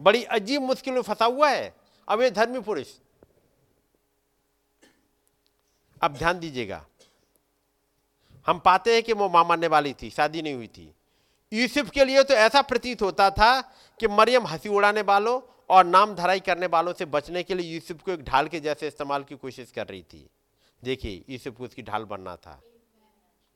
बड़ी 0.00 0.22
अजीब 0.26 0.62
मुश्किल 0.62 0.94
में 0.94 1.02
फंसा 1.02 1.24
हुआ 1.24 1.50
है। 1.50 1.74
अब 2.08 2.22
ये 2.22 2.30
धर्मी 2.30 2.60
पुरुष, 2.60 2.86
अब 6.00 6.14
ध्यान 6.14 6.38
दीजिएगा, 6.38 6.84
हम 8.46 8.58
पाते 8.58 8.94
हैं 8.94 9.02
कि 9.02 9.12
वो 9.12 9.28
माँ 9.28 9.44
मानने 9.44 9.66
वाली 9.66 9.92
थी, 9.94 10.10
शादी 10.10 10.42
नहीं 10.42 10.54
हुई 10.54 10.66
थी। 10.68 10.92
यूसुफ 11.52 11.90
के 11.90 12.04
लिए 12.04 12.22
तो 12.22 12.34
ऐसा 12.34 12.62
प्रतीत 12.62 13.02
होता 13.02 13.30
था 13.30 13.60
कि 14.00 14.08
मरियम 14.08 14.46
हँसी 14.46 14.68
उड़ाने 14.68 15.02
वालों 15.02 15.40
और 15.70 15.84
नाम 15.84 16.14
धराई 16.14 16.40
करने 16.40 16.66
वालों 16.66 16.92
से 16.92 17.04
बचने 17.04 17.42
के 17.42 17.54
लिए 17.54 17.74
यूसुफ 17.74 18.02
को 18.02 18.12
एक 18.12 18.22
ढाल 18.22 18.48
के 18.48 18.60
जैसे 18.60 18.88
इस्तेमाल 18.88 19.24
की 19.24 19.36
कोशिश 19.36 19.70
कर 19.70 19.86
रही 19.86 20.02
थी। 20.02 20.30
देखिए, 20.84 21.24
यूसुफ 21.28 21.56
को 21.56 21.64
उसकी 21.64 21.82
ढाल 21.82 22.04
बनना 22.04 22.36
था 22.36 22.62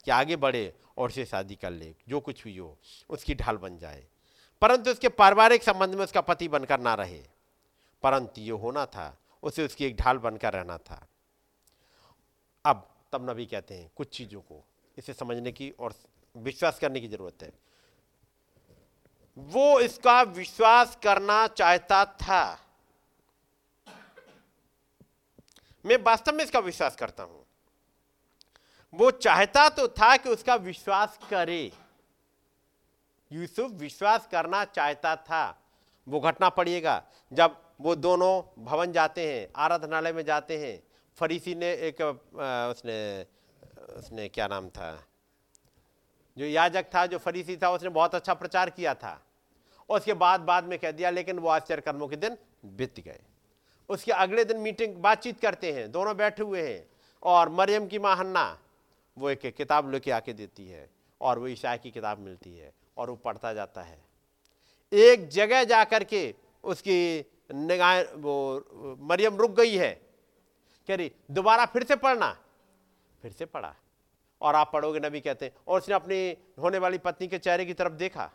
कि 0.05 0.11
आगे 0.11 0.37
बढ़े 0.37 0.75
और 0.99 1.09
उसे 1.09 1.25
शादी 1.25 1.55
कर 1.55 1.71
ले, 1.71 1.95
जो 2.09 2.21
कुछ 2.21 2.45
भी 2.45 2.57
हो, 2.57 2.79
उसकी 3.11 3.35
ढाल 3.35 3.57
बन 3.57 3.79
जाए। 3.79 4.07
परंतु 4.61 4.91
उसके 4.91 5.09
पारिवारिक 5.09 5.63
संबंध 5.63 5.95
में 5.95 6.05
उसका 6.05 6.21
पति 6.21 6.49
बनकर 6.49 6.81
ना 6.81 6.95
रहे। 6.95 7.25
परंतु 8.03 8.41
ये 8.41 8.51
होना 8.51 8.87
था, 8.87 9.19
उसे 9.43 9.65
उसकी 9.65 9.85
एक 9.85 9.97
ढाल 9.97 10.19
बनकर 10.19 10.53
रहना 10.53 10.79
था। 10.79 11.09
अब 12.65 12.89
तब 13.13 13.31
नबी 13.31 13.47
कहते 13.47 13.75
हैं, 13.75 13.91
कुछ 13.97 14.17
चीज़ों 14.17 14.41
को, 14.41 14.65
इसे 14.99 15.13
समझने 15.13 15.53
की 15.53 15.71
और 15.71 15.95
विश्वास 16.37 16.79
करने 16.79 17.01
की 17.01 17.09
ज़रूरत 17.09 17.43
है। 17.43 17.53
वो 19.37 19.81
इसका 19.81 20.21
विश्वास 20.23 20.97
करना 21.03 21.47
चाहता 21.47 22.05
था। 22.05 22.59
मैं 25.85 25.97
वास्तव 25.97 26.35
में 26.35 26.45
इसका 26.45 26.59
विश्वास 26.59 26.97
करता 26.97 27.23
हूँ। 27.23 27.45
वो 28.95 29.11
चाहता 29.11 29.69
तो 29.69 29.87
था 29.89 30.17
कि 30.17 30.29
उसका 30.29 30.55
विश्वास 30.55 31.19
करे। 31.31 31.73
यूसुफ 33.31 33.71
विश्वास 33.73 34.27
करना 34.33 34.65
चाहता 34.65 35.15
था। 35.17 35.59
वो 36.07 36.21
घटना 36.21 36.49
पड़िएगा 36.49 37.03
जब 37.33 37.57
वो 37.81 37.95
दोनों 37.95 38.65
भवन 38.65 38.93
जाते 38.93 39.27
हैं, 39.29 39.49
आराधनालय 39.57 40.13
में 40.13 40.25
जाते 40.25 40.59
हैं, 40.59 40.83
फरीसी 41.19 41.55
ने 41.55 41.73
एक 41.89 42.01
उसने 42.01 43.27
उसने 43.97 44.29
क्या 44.29 44.47
नाम 44.47 44.69
था? 44.69 44.91
जो 46.37 46.45
याजक 46.45 46.87
था, 46.95 47.07
जो 47.07 47.19
फरीसी 47.19 47.57
था, 47.57 47.71
उसने 47.71 47.89
बहुत 47.89 48.15
अच्छा 48.15 48.35
प्रचार 48.35 48.71
किया 48.71 48.95
था। 48.95 49.21
और 49.91 49.97
उसके 49.97 50.15
बाद 50.15 50.41
बाद 50.41 50.65
में 50.65 50.79
कह 50.79 50.91
दिया, 50.91 51.11
लेकिन 51.11 51.39
वो 51.39 51.49
आश्चर्य 51.49 51.83
कर्मों 51.83 52.09
के 52.09 52.17
दिन 52.17 52.37
बीत 52.65 53.01
गए। 53.01 53.21
उसके 53.89 54.13
अगले 54.13 54.45
दिन 54.45 54.57
मीटिंग, 54.57 54.95
बातचीत 54.95 55.41
करते 55.41 55.73
हैं, 55.73 55.93
दोनों 55.93 56.17
बैठे 56.17 56.43
हुए 56.43 56.73
हैं, 56.73 56.89
और 57.23 57.49
मरियम 57.49 57.87
की 57.87 57.99
माँ 57.99 58.17
हन्ना 58.17 58.59
वो 59.19 59.31
एक 59.31 59.47
किताब 59.47 59.93
लेके 59.93 60.11
आके 60.11 60.33
देती 60.33 60.69
है, 60.69 60.91
और 61.21 61.39
वो 61.39 61.49
ईशा 61.49 61.77
की 61.77 61.91
किताब 61.91 62.19
मिलती 62.19 62.57
है, 62.57 62.73
और 62.97 63.11
वो 63.11 63.17
पढ़ता 63.17 63.53
जाता 63.53 63.83
है। 63.83 64.05
एक 64.93 65.29
जगह 65.29 65.65
जा 65.65 65.85
कर 65.85 66.05
के 66.05 66.35
उसकी 66.65 67.25
निगाह, 67.55 68.03
वो 68.03 68.65
मरियम 69.01 69.37
रुक 69.37 69.51
गई 69.51 69.77
है। 69.77 70.01
कह 70.89 70.95
रही, 70.95 71.13
दोबारा 71.31 71.67
फिर 71.67 71.85
से 71.85 71.97
पढ़ना। 71.97 72.39
फिर 73.23 73.33
से 73.33 73.45
पढ़ा। 73.45 73.75
और 74.41 74.55
आप 74.55 74.71
पढ़ोगे, 74.73 75.01
नबी 75.01 75.21
कहते 75.21 75.47
हैं, 75.47 75.53
और 75.69 75.79
उसने 75.79 75.95
अपनी 75.95 76.37
होने 76.59 76.79
वाली 76.79 76.99
पत्नी 76.99 77.29
के 77.29 77.39
चेहरे 77.39 77.65
की 77.65 77.75
तरफ़ 77.75 77.93
देखा। 77.93 78.33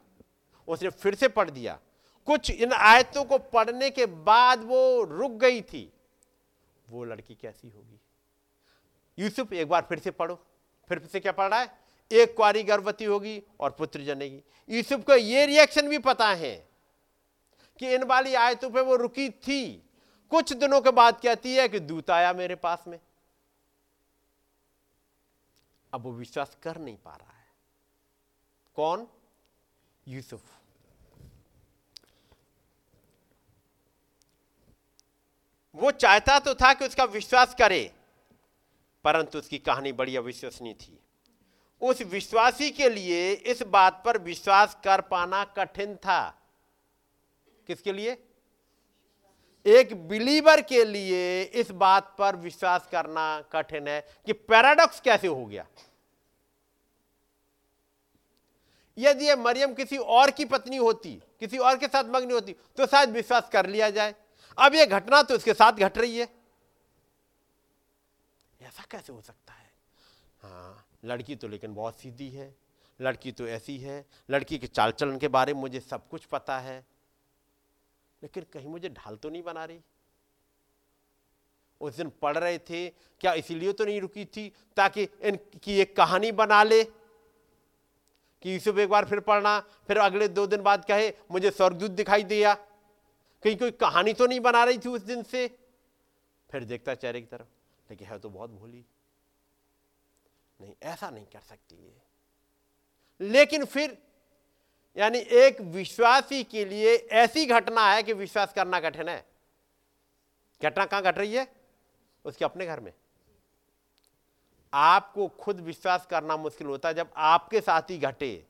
उसने 0.71 0.89
फिर 0.89 1.15
से 1.15 1.27
पढ़ 1.27 1.49
दिया। 1.49 1.79
कुछ 2.25 2.51
इन 2.51 2.73
आयतों 2.73 3.23
को 3.23 3.37
पढ़ने 3.37 3.89
के 3.89 4.05
बाद 4.05 4.63
वो 4.63 5.03
रुक 5.03 5.31
गई 5.31 5.61
थी। 5.61 5.93
वो 6.89 7.03
लड़की 7.03 7.35
कैसी 7.35 7.69
होगी? 7.69 8.01
यूसुफ, 9.19 9.53
एक 9.53 9.69
बार 9.69 9.85
फिर 9.89 9.99
से 9.99 10.11
पढ़ो। 10.11 10.45
फिर 10.89 11.05
से 11.05 11.19
क्या 11.19 11.31
पढ़ 11.31 11.49
रहा 11.49 11.59
है? 11.59 11.77
एक 12.11 12.37
कुआरी 12.37 12.63
गर्भवती 12.63 13.05
होगी 13.05 13.43
और 13.59 13.71
पुत्र 13.71 14.01
जनेगी। 14.01 14.41
यूसुफ 14.69 15.03
को 15.05 15.15
ये 15.15 15.45
रिएक्शन 15.45 15.89
भी 15.89 15.97
पता 15.97 16.33
है 16.33 16.69
कि 17.79 17.93
इन 17.93 18.03
वाली 18.03 18.33
आयतों 18.33 18.69
पे 18.69 18.81
वो 18.81 18.95
रुकी 18.95 19.29
थी। 19.29 19.89
कुछ 20.29 20.53
दिनों 20.53 20.81
के 20.81 20.91
बाद 20.91 21.21
कहती 21.21 21.55
है 21.55 21.69
कि 21.69 21.79
दूत 21.79 22.09
आया 22.09 22.33
मेरे 22.33 22.55
पास 22.55 22.83
में। 22.87 22.99
अब 25.93 26.01
वो 26.01 26.11
विश्वास 26.11 26.57
कर 26.63 26.77
नहीं 26.77 26.97
पा 26.97 27.15
रहा 27.15 27.37
है। 27.37 27.47
कौन? 28.75 29.07
यूसुफ। 30.07 30.60
वो 35.75 35.91
चाहता 35.91 36.37
तो 36.39 36.53
था 36.55 36.73
कि 36.73 36.85
उसका 36.85 37.03
विश्वास 37.03 37.55
करे, 37.59 37.91
परंतु 39.05 39.37
उसकी 39.39 39.57
कहानी 39.59 39.91
बड़ी 39.91 40.15
अविश्वसनीय 40.15 40.73
थी। 40.73 40.97
उस 41.81 42.01
विश्वासी 42.01 42.69
के 42.69 42.89
लिए 42.89 43.31
इस 43.31 43.61
बात 43.67 44.01
पर 44.05 44.17
विश्वास 44.21 44.77
कर 44.83 45.01
पाना 45.01 45.43
कठिन 45.57 45.95
था। 45.95 46.21
किसके 47.67 47.93
लिए? 47.93 48.17
एक 49.65 49.93
बिलीवर 50.07 50.61
के 50.61 50.83
लिए 50.85 51.41
इस 51.43 51.71
बात 51.71 52.15
पर 52.19 52.35
विश्वास 52.35 52.87
करना 52.91 53.41
कठिन 53.51 53.87
है 53.87 54.01
कि 54.25 54.33
पैराडॉक्स 54.33 54.99
कैसे 54.99 55.27
हो 55.27 55.45
गया। 55.45 55.65
यदि 58.97 59.35
मरियम 59.35 59.73
किसी 59.73 59.97
और 59.97 60.31
की 60.31 60.45
पत्नी 60.45 60.77
होती, 60.77 61.11
किसी 61.39 61.57
और 61.57 61.77
के 61.77 61.87
साथ 61.87 62.03
मग्न 62.05 62.31
होती 62.31 62.55
तो 62.77 62.85
शायद 62.87 63.09
विश्वास 63.09 63.49
कर 63.49 63.65
लिया 63.65 63.89
जाए। 63.89 64.15
अब 64.57 64.75
ये 64.75 64.85
घटना 64.85 65.21
तो 65.23 65.35
इसके 65.35 65.53
साथ 65.53 65.73
घट 65.73 65.97
रही 65.97 66.17
है। 66.17 66.27
ऐसा 68.61 68.83
कैसे 68.91 69.13
हो 69.13 69.21
सकता 69.21 69.53
है? 69.53 69.69
हाँ 70.43 70.85
लड़की 71.05 71.35
तो 71.35 71.47
लेकिन 71.47 71.73
बहुत 71.73 71.99
सीधी 71.99 72.29
है, 72.29 72.55
लड़की 72.99 73.31
तो 73.31 73.47
ऐसी 73.47 73.77
है, 73.77 74.05
लड़की 74.29 74.57
के 74.57 74.67
चाल 74.67 74.91
चलन 74.91 75.17
के 75.17 75.27
बारे 75.27 75.53
में 75.53 75.61
मुझे 75.61 75.79
सब 75.79 76.07
कुछ 76.09 76.25
पता 76.25 76.57
है। 76.59 76.77
लेकिन 78.21 78.45
कहीं 78.53 78.67
मुझे 78.67 78.89
ढाल 78.89 79.15
तो 79.15 79.29
नहीं 79.29 79.43
बना 79.43 79.65
रही। 79.65 79.79
उस 81.81 81.95
दिन 81.95 82.11
पढ़ 82.21 82.37
रहे 82.37 82.57
थे, 82.59 82.89
क्या 82.89 83.33
इसीलिए 83.33 83.73
तो 83.73 83.85
नहीं 83.85 84.01
रुकी 84.01 84.25
थी 84.25 84.51
ताकि 84.77 85.03
इनकी 85.03 85.79
एक 85.79 85.95
कहानी 85.95 86.31
बना 86.31 86.63
ले? 86.63 86.83
कि 88.43 88.53
यूसुफ 88.53 88.77
एक 88.77 88.89
बार 88.89 89.05
फिर 89.05 89.19
पढ़ना, 89.19 89.59
फिर 89.87 89.97
अगले 89.97 90.27
दो 90.27 90.45
दिन 90.47 90.61
बाद 90.61 90.85
कहे, 90.85 91.13
मुझे 91.31 91.51
स्वर्गदूत 91.51 91.91
दिखाई 91.91 92.23
दिया। 92.23 92.53
कहीं 93.43 93.57
कोई 93.57 93.71
कहानी 93.71 94.13
तो 94.13 94.25
नहीं 94.25 94.39
बना 94.39 94.63
रही 94.63 94.77
थी 94.77 94.89
उस 94.89 95.01
दिन 95.01 95.23
से? 95.23 95.59
फिर 96.51 96.63
देखता 96.63 96.95
चेहरे 96.95 97.19
की 97.21 97.27
तरफ़, 97.27 97.47
लेकिन 97.89 98.07
है 98.07 98.19
तो 98.19 98.29
बहुत 98.29 98.49
भोली। 98.49 98.85
नहीं, 100.61 100.75
ऐसा 100.83 101.09
नहीं 101.09 101.25
कर 101.25 101.39
सकती 101.39 101.75
ये। 101.75 102.01
लेकिन 103.21 103.65
फिर, 103.65 103.97
यानी 104.97 105.19
एक 105.19 105.61
विश्वासी 105.61 106.43
के 106.43 106.65
लिए 106.65 106.95
ऐसी 106.95 107.45
घटना 107.45 107.91
है 107.91 108.03
कि 108.03 108.13
विश्वास 108.13 108.53
करना 108.53 108.79
कठिन 108.79 109.09
है। 109.09 109.25
घटना 110.63 110.85
कहाँ 110.85 111.01
घट 111.01 111.17
रही 111.17 111.33
है? 111.33 111.47
उसके 112.25 112.45
अपने 112.45 112.65
घर 112.65 112.79
में। 112.79 112.93
आपको 114.73 115.27
खुद 115.27 115.59
विश्वास 115.59 116.05
करना 116.05 116.37
मुश्किल 116.37 116.67
होता 116.67 116.89
है 116.89 116.95
जब 116.95 117.13
आपके 117.17 117.61
साथ 117.61 117.81
ही 117.81 117.97
घटे। 117.97 118.45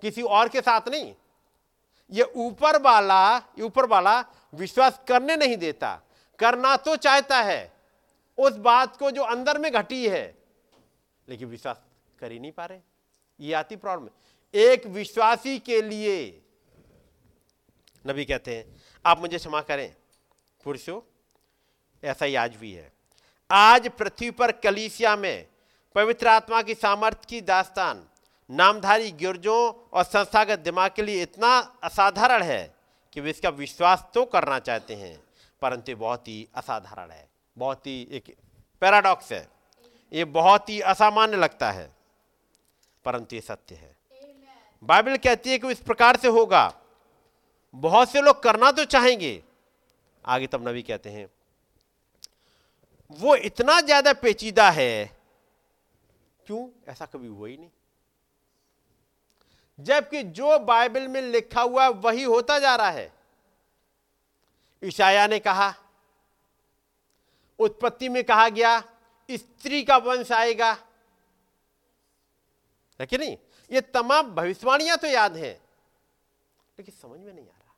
किसी 0.00 0.22
और 0.22 0.48
के 0.48 0.60
साथ 0.60 0.88
नहीं। 0.88 1.14
ये 2.10 2.22
ऊपर 2.36 2.80
वाला 2.82 3.36
ऊपर 3.60 3.86
वाला 3.86 4.20
विश्वास 4.54 5.00
करने 5.08 5.36
नहीं 5.36 5.56
देता। 5.56 6.00
करना 6.38 6.76
तो 6.76 6.96
चाहता 6.96 7.40
है, 7.42 7.72
उस 8.38 8.56
बात 8.56 8.96
को 8.96 9.10
जो 9.10 9.22
अंदर 9.22 9.58
में 9.58 9.70
घटी 9.72 10.06
है, 10.08 10.26
लेकिन 11.28 11.48
विश्वास 11.48 11.82
कर 12.20 12.32
ही 12.32 12.38
नहीं 12.38 12.52
पा 12.52 12.64
रहे। 12.64 12.78
ये 13.40 13.52
आती 13.52 13.76
प्रॉब्लम 13.76 14.08
एक 14.54 14.86
विश्वासी 14.86 15.58
के 15.58 15.80
लिए, 15.82 16.42
नबी 18.04 18.24
कहते 18.24 18.56
हैं, 18.56 18.64
आप 19.04 19.20
मुझे 19.20 19.38
क्षमा 19.38 19.60
करें, 19.60 19.94
पुरुषों, 20.64 21.00
ऐसा 22.02 22.24
ही 22.24 22.34
आज 22.34 22.56
भी 22.56 22.72
है। 22.72 22.92
आज 23.50 23.88
पृथ्वी 23.88 24.30
पर 24.30 24.52
कलीसिया 24.52 25.16
में 25.16 25.46
पवित्र 25.94 26.28
आत्मा 26.28 26.62
की 26.62 26.74
सामर्थ्य 26.74 27.26
की 27.28 27.40
दास्तान 27.40 28.06
नामधारी 28.50 29.10
गिरजों 29.12 29.72
और 29.92 30.04
संस्थागत 30.04 30.58
दिमाग 30.60 30.90
के 30.96 31.02
लिए 31.02 31.22
इतना 31.22 31.56
असाधारण 31.84 32.42
है 32.42 32.74
कि 33.12 33.20
वे 33.20 33.30
इसका 33.30 33.48
विश्वास 33.50 34.04
तो 34.14 34.24
करना 34.26 34.58
चाहते 34.60 34.94
हैं 34.96 35.18
परंतु 35.62 35.96
बहुत 35.96 36.28
ही 36.28 36.46
असाधारण 36.54 37.10
है 37.10 37.28
बहुत 37.56 37.86
ही 37.86 38.00
एक 38.10 38.34
पैराडॉक्स 38.82 39.32
है। 39.32 39.46
ये 40.12 40.24
बहुत 40.26 40.68
ही 40.68 40.80
असामान्य 40.82 41.36
लगता 41.36 41.70
है 41.72 41.90
परंतु 43.04 43.36
ये 43.36 43.40
सत्य 43.42 43.74
है। 43.74 43.96
बाइबल 44.82 45.16
कहती 45.18 45.50
है 45.50 45.58
कि 45.58 45.70
इस 45.70 45.80
प्रकार 45.82 46.16
से 46.16 46.28
होगा 46.28 46.72
बहुत 47.74 48.10
से 48.10 48.20
लोग 48.22 48.42
करना 48.42 48.70
तो 48.72 48.84
चाहेंगे 48.86 49.42
आगे 50.24 50.46
तब 50.46 50.68
नबी 50.68 50.82
कहते 50.82 51.10
हैं 51.10 51.26
वो 53.10 53.34
इतना 53.38 53.80
ज़्यादा 53.80 54.12
पेचीदा 54.14 54.70
है 54.70 55.04
क्यों? 56.46 56.68
ऐसा 56.88 57.06
कभी 57.06 57.28
हुआ 57.28 57.48
ही 57.48 57.56
नहीं। 57.56 57.68
जबकि 59.78 60.22
जो 60.22 60.58
बाइबल 60.58 61.08
में 61.08 61.20
लिखा 61.22 61.62
हुआ 61.62 61.88
वही 61.88 62.22
होता 62.22 62.58
जा 62.58 62.74
रहा 62.76 62.90
है। 62.90 63.12
ईशाया 64.82 65.26
ने 65.26 65.38
कहा, 65.38 65.74
उत्पत्ति 67.58 68.08
में 68.08 68.22
कहा 68.24 68.48
गया, 68.48 68.78
स्त्री 69.28 69.82
का 69.82 69.96
वंश 69.96 70.32
आएगा। 70.32 70.70
है 73.00 73.06
कि 73.06 73.18
नहीं? 73.18 73.36
ये 73.70 73.80
तमाम 73.80 74.30
भविष्यवाणियाँ 74.30 74.96
तो 74.96 75.06
याद 75.06 75.36
हैं, 75.36 75.54
लेकिन 76.78 76.94
समझ 76.94 77.20
में 77.20 77.32
नहीं 77.32 77.44
आ 77.44 77.48
रहा। 77.48 77.72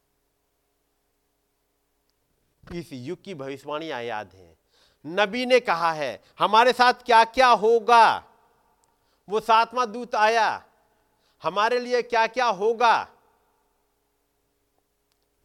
इस 2.78 2.93
युग 2.93 3.23
की 3.23 3.35
भविष्यवाणियाँ 3.35 4.02
याद 4.02 4.31
हैं। 4.35 4.56
नबी 5.05 5.47
ने 5.47 5.60
कहा 5.60 5.93
है, 5.93 6.23
हमारे 6.39 6.73
साथ 6.73 6.93
क्या 6.93 7.24
क्या 7.24 7.48
होगा? 7.48 8.24
वो 9.28 9.40
सातवां 9.40 9.93
दूत 9.93 10.14
आया 10.14 10.64
हमारे 11.42 11.78
लिए 11.78 12.02
क्या 12.02 12.26
क्या 12.26 12.46
होगा? 12.46 13.08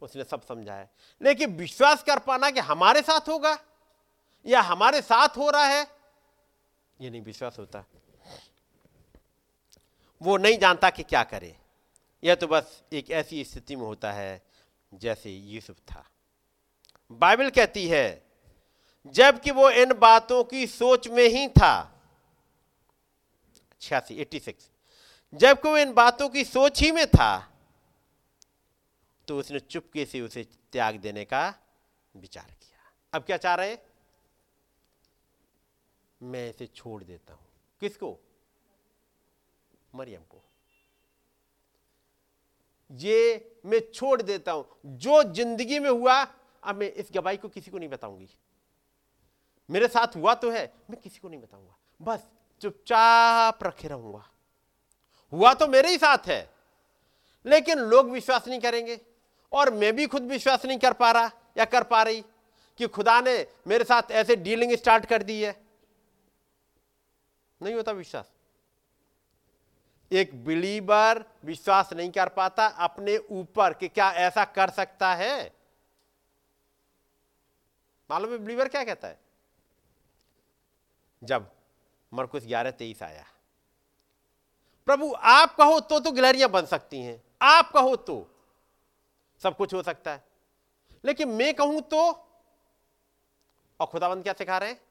उसने 0.02 0.24
सब 0.24 0.46
समझाया 0.46 0.88
लेकिन 1.22 1.56
विश्वास 1.56 2.04
कर 2.04 2.20
पाना 2.20 2.50
कि 2.52 2.60
हमारे 2.60 3.02
साथ 3.02 3.30
होगा 3.30 3.58
या 4.46 4.62
हमारे 4.62 5.02
साथ 5.02 5.38
हो 5.38 5.50
रहा 5.50 5.66
है, 5.66 5.86
ये 7.00 7.10
नहीं 7.10 7.22
विश्वास 7.22 7.60
होता। 7.60 7.84
वो 10.22 10.38
नहीं 10.38 10.58
जानता 10.58 10.90
कि 10.90 11.04
क्या 11.04 11.24
करे। 11.24 11.56
यह 12.24 12.36
तो 12.36 12.48
बस 12.48 12.82
एक 12.94 13.12
ऐसी 13.12 13.44
स्थिति 13.44 13.76
में 13.76 13.86
होता 13.86 14.12
है, 14.12 14.42
जैसे 14.92 15.32
यूसुफ 15.32 15.78
था। 15.88 16.04
बाइबल 17.12 17.50
कहती 17.50 17.88
है, 17.88 18.24
जबकि 19.06 19.52
वो 19.52 19.70
इन 19.70 19.94
बातों 19.94 20.44
की 20.44 20.68
सोच 20.68 21.08
में 21.08 21.28
ही 21.28 21.48
था। 21.50 22.02
छियासी 23.82 24.16
एट्टी 24.16 24.40
सिक्स 24.40 24.71
जबकि 25.34 25.70
वो 25.70 25.78
इन 25.78 25.94
बातों 25.94 26.30
की 26.30 26.44
सोच 26.44 26.82
ही 26.82 26.92
में 26.92 27.06
था 27.08 27.48
तो 29.28 29.38
उसने 29.40 29.60
चुपके 29.60 30.06
से 30.06 30.22
उसे 30.22 30.44
त्याग 30.72 30.96
देने 30.96 31.26
का 31.26 31.48
विचार 32.16 32.46
किया। 32.46 32.92
अब 33.14 33.24
क्या 33.24 33.38
चाह 33.38 33.56
रहे? 33.56 33.78
मैं 36.22 36.50
इसे 36.50 36.68
छोड़ 36.68 37.04
देता 37.04 37.34
हूँ। 37.34 37.46
किसको? 37.82 38.18
मरियम 39.96 40.22
को। 40.22 40.44
ये 42.92 43.60
मैं 43.66 43.80
छोड़ 43.94 44.22
देता 44.22 44.52
हूँ। 44.52 44.66
जो 44.86 45.24
ज़िंदगी 45.24 45.80
में 45.80 45.90
हुआ, 45.90 46.22
अब 46.64 46.76
मैं 46.76 46.92
इस 46.92 47.10
गवाही 47.14 47.38
को 47.38 47.50
किसी 47.50 47.72
को 47.72 47.78
नहीं 47.78 47.90
बताऊँगी। 47.90 48.30
मेरे 49.70 49.88
साथ 49.88 50.16
हुआ 50.16 50.34
तो 50.34 50.52
है, 50.52 50.74
मैं 50.90 51.00
किसी 51.02 51.20
को 51.20 51.30
नहीं 51.30 51.42
बताऊँगा। 51.42 51.78
बस 52.02 52.28
चुपचाप 52.62 53.64
रखे 53.64 53.88
रहूँगा। 53.88 54.31
हुआ 55.32 55.54
तो 55.54 55.68
मेरे 55.68 55.90
ही 55.90 55.98
साथ 55.98 56.18
है। 56.28 56.50
लेकिन 57.46 57.80
लोग 57.80 58.10
विश्वास 58.10 58.48
नहीं 58.48 58.60
करेंगे 58.60 59.00
और 59.52 59.74
मैं 59.74 59.96
भी 59.96 60.08
खुद 60.08 60.24
विश्वास 60.24 60.66
नहीं 60.66 60.80
कर 60.80 60.94
पा 60.94 61.12
रहा 61.12 61.32
या 61.58 61.66
कर 61.66 61.84
पा 61.84 62.04
रही 62.04 62.22
कि 62.78 62.88
खुदा 62.88 63.22
ने 63.22 63.48
मेरे 63.68 63.84
साथ 63.84 64.12
ऐसे 64.12 64.36
डीलिंग 64.36 64.76
स्टार्ट 64.76 65.06
कर 65.06 65.24
दी 65.24 65.42
है। 65.42 65.62
नहीं 67.62 67.74
होता 67.76 67.92
विश्वास। 67.92 68.32
एक 70.12 70.46
बिलीवर 70.46 71.26
विश्वास 71.46 71.94
नहीं 71.94 72.12
कर 72.12 72.30
पाता 72.30 72.68
अपने 72.68 73.18
ऊपर 73.18 73.74
कि 73.74 73.88
क्या 73.88 74.12
ऐसा 74.12 74.46
कर 74.46 74.70
सकता 74.70 75.14
है। 75.16 75.54
मालूम 78.10 78.32
है 78.32 78.38
बिलीवर 78.38 78.68
क्या 78.68 78.84
कहता 78.84 79.08
है? 79.08 79.20
जब 81.24 81.52
मरकुस 82.14 82.46
ग्यारह 82.46 82.72
तेईस 82.72 83.04
आया 83.04 83.26
प्रभु, 84.92 85.14
आप 85.14 85.56
कहो 85.56 85.80
तो 85.80 86.00
तो 86.00 86.12
गिलहरियाँ 86.12 86.50
बन 86.50 86.66
सकती 86.66 87.02
हैं। 87.02 87.24
आप 87.42 87.72
कहो 87.72 87.96
तो। 87.96 88.28
सब 89.44 89.58
कुछ 89.58 89.74
हो 89.74 89.84
सकता 89.84 90.12
है। 90.12 90.28
लेकिन 91.06 91.30
मैं 91.30 91.54
कहूँ 91.54 91.82
तो 91.82 92.12
और 93.80 93.86
खुदाबंद 93.86 94.24
क्या 94.24 94.34
सिखा 94.34 94.58
रहे 94.58 94.70
हैं? 94.70 94.82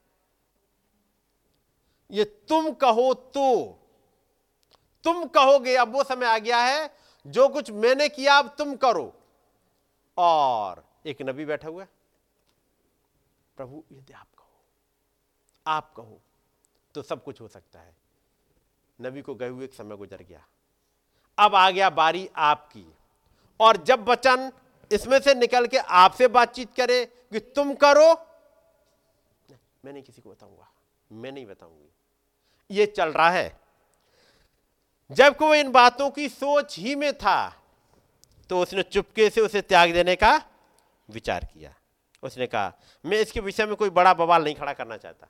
ये 2.11 2.23
तुम 2.23 2.73
कहो 2.73 3.13
तो। 3.13 3.79
तुम 5.03 5.25
कहोगे, 5.25 5.75
अब 5.75 5.93
वो 5.93 6.03
समय 6.03 6.25
आ 6.25 6.37
गया 6.37 6.57
है, 6.57 6.97
जो 7.27 7.49
कुछ 7.49 7.71
मैंने 7.71 8.09
किया, 8.09 8.39
अब 8.39 8.55
तुम 8.57 8.75
करो। 8.75 9.13
और 10.17 10.85
एक 11.05 11.21
नबी 11.21 11.45
बैठा 11.45 11.69
हुआ 11.69 11.83
है। 11.83 11.89
प्रभु, 13.57 13.83
यदि 13.91 14.13
आप 14.13 14.27
कहो 14.37 14.63
आप 15.67 15.93
कहो 15.93 16.21
तो 16.95 17.01
सब 17.01 17.23
कुछ 17.23 17.41
हो 17.41 17.47
सकता 17.47 17.79
है। 17.79 18.00
नबी 19.01 19.21
को 19.21 19.35
गए 19.35 19.47
हुए 19.47 19.65
एक 19.65 19.73
समय 19.73 19.95
गुजर 19.97 20.17
गया। 20.19 20.43
अब 21.37 21.55
आ 21.55 21.69
गया 21.71 21.89
बारी 21.91 22.29
आपकी। 22.37 22.85
और 23.59 23.77
जब 23.83 24.03
बचन 24.05 24.51
इसमें 24.91 25.19
से 25.19 25.33
निकल 25.35 25.67
के 25.67 25.77
आपसे 25.77 26.27
बातचीत 26.29 26.73
करे 26.77 27.03
कि 27.05 27.39
तुम 27.39 27.73
करो 27.75 28.13
मैं 29.85 29.93
नहीं 29.93 30.03
किसी 30.03 30.21
को 30.21 30.29
बताऊँगा, 30.29 30.67
मैं 31.09 31.31
नहीं 31.31 31.45
बताऊँगी। 31.45 31.89
ये 32.69 32.85
चल 32.87 33.11
रहा 33.11 33.29
है। 33.29 33.59
जब 35.09 35.35
को 35.35 35.53
इन 35.55 35.71
बातों 35.71 36.09
की 36.09 36.27
सोच 36.29 36.77
ही 36.79 36.95
में 36.95 37.11
था 37.13 37.53
तो 38.49 38.61
उसने 38.61 38.83
चुपके 38.83 39.29
से 39.29 39.41
उसे 39.41 39.61
त्याग 39.61 39.93
देने 39.93 40.15
का 40.15 40.41
विचार 41.09 41.45
किया। 41.45 41.73
उसने 42.23 42.47
कहा, 42.47 42.73
मैं 43.05 43.19
इसके 43.19 43.39
विषय 43.39 43.65
में 43.65 43.75
कोई 43.75 43.89
बड़ा 43.89 44.13
बवाल 44.13 44.43
नहीं 44.43 44.55
खड़ा 44.55 44.73
करना 44.73 44.97
चाहता। 44.97 45.27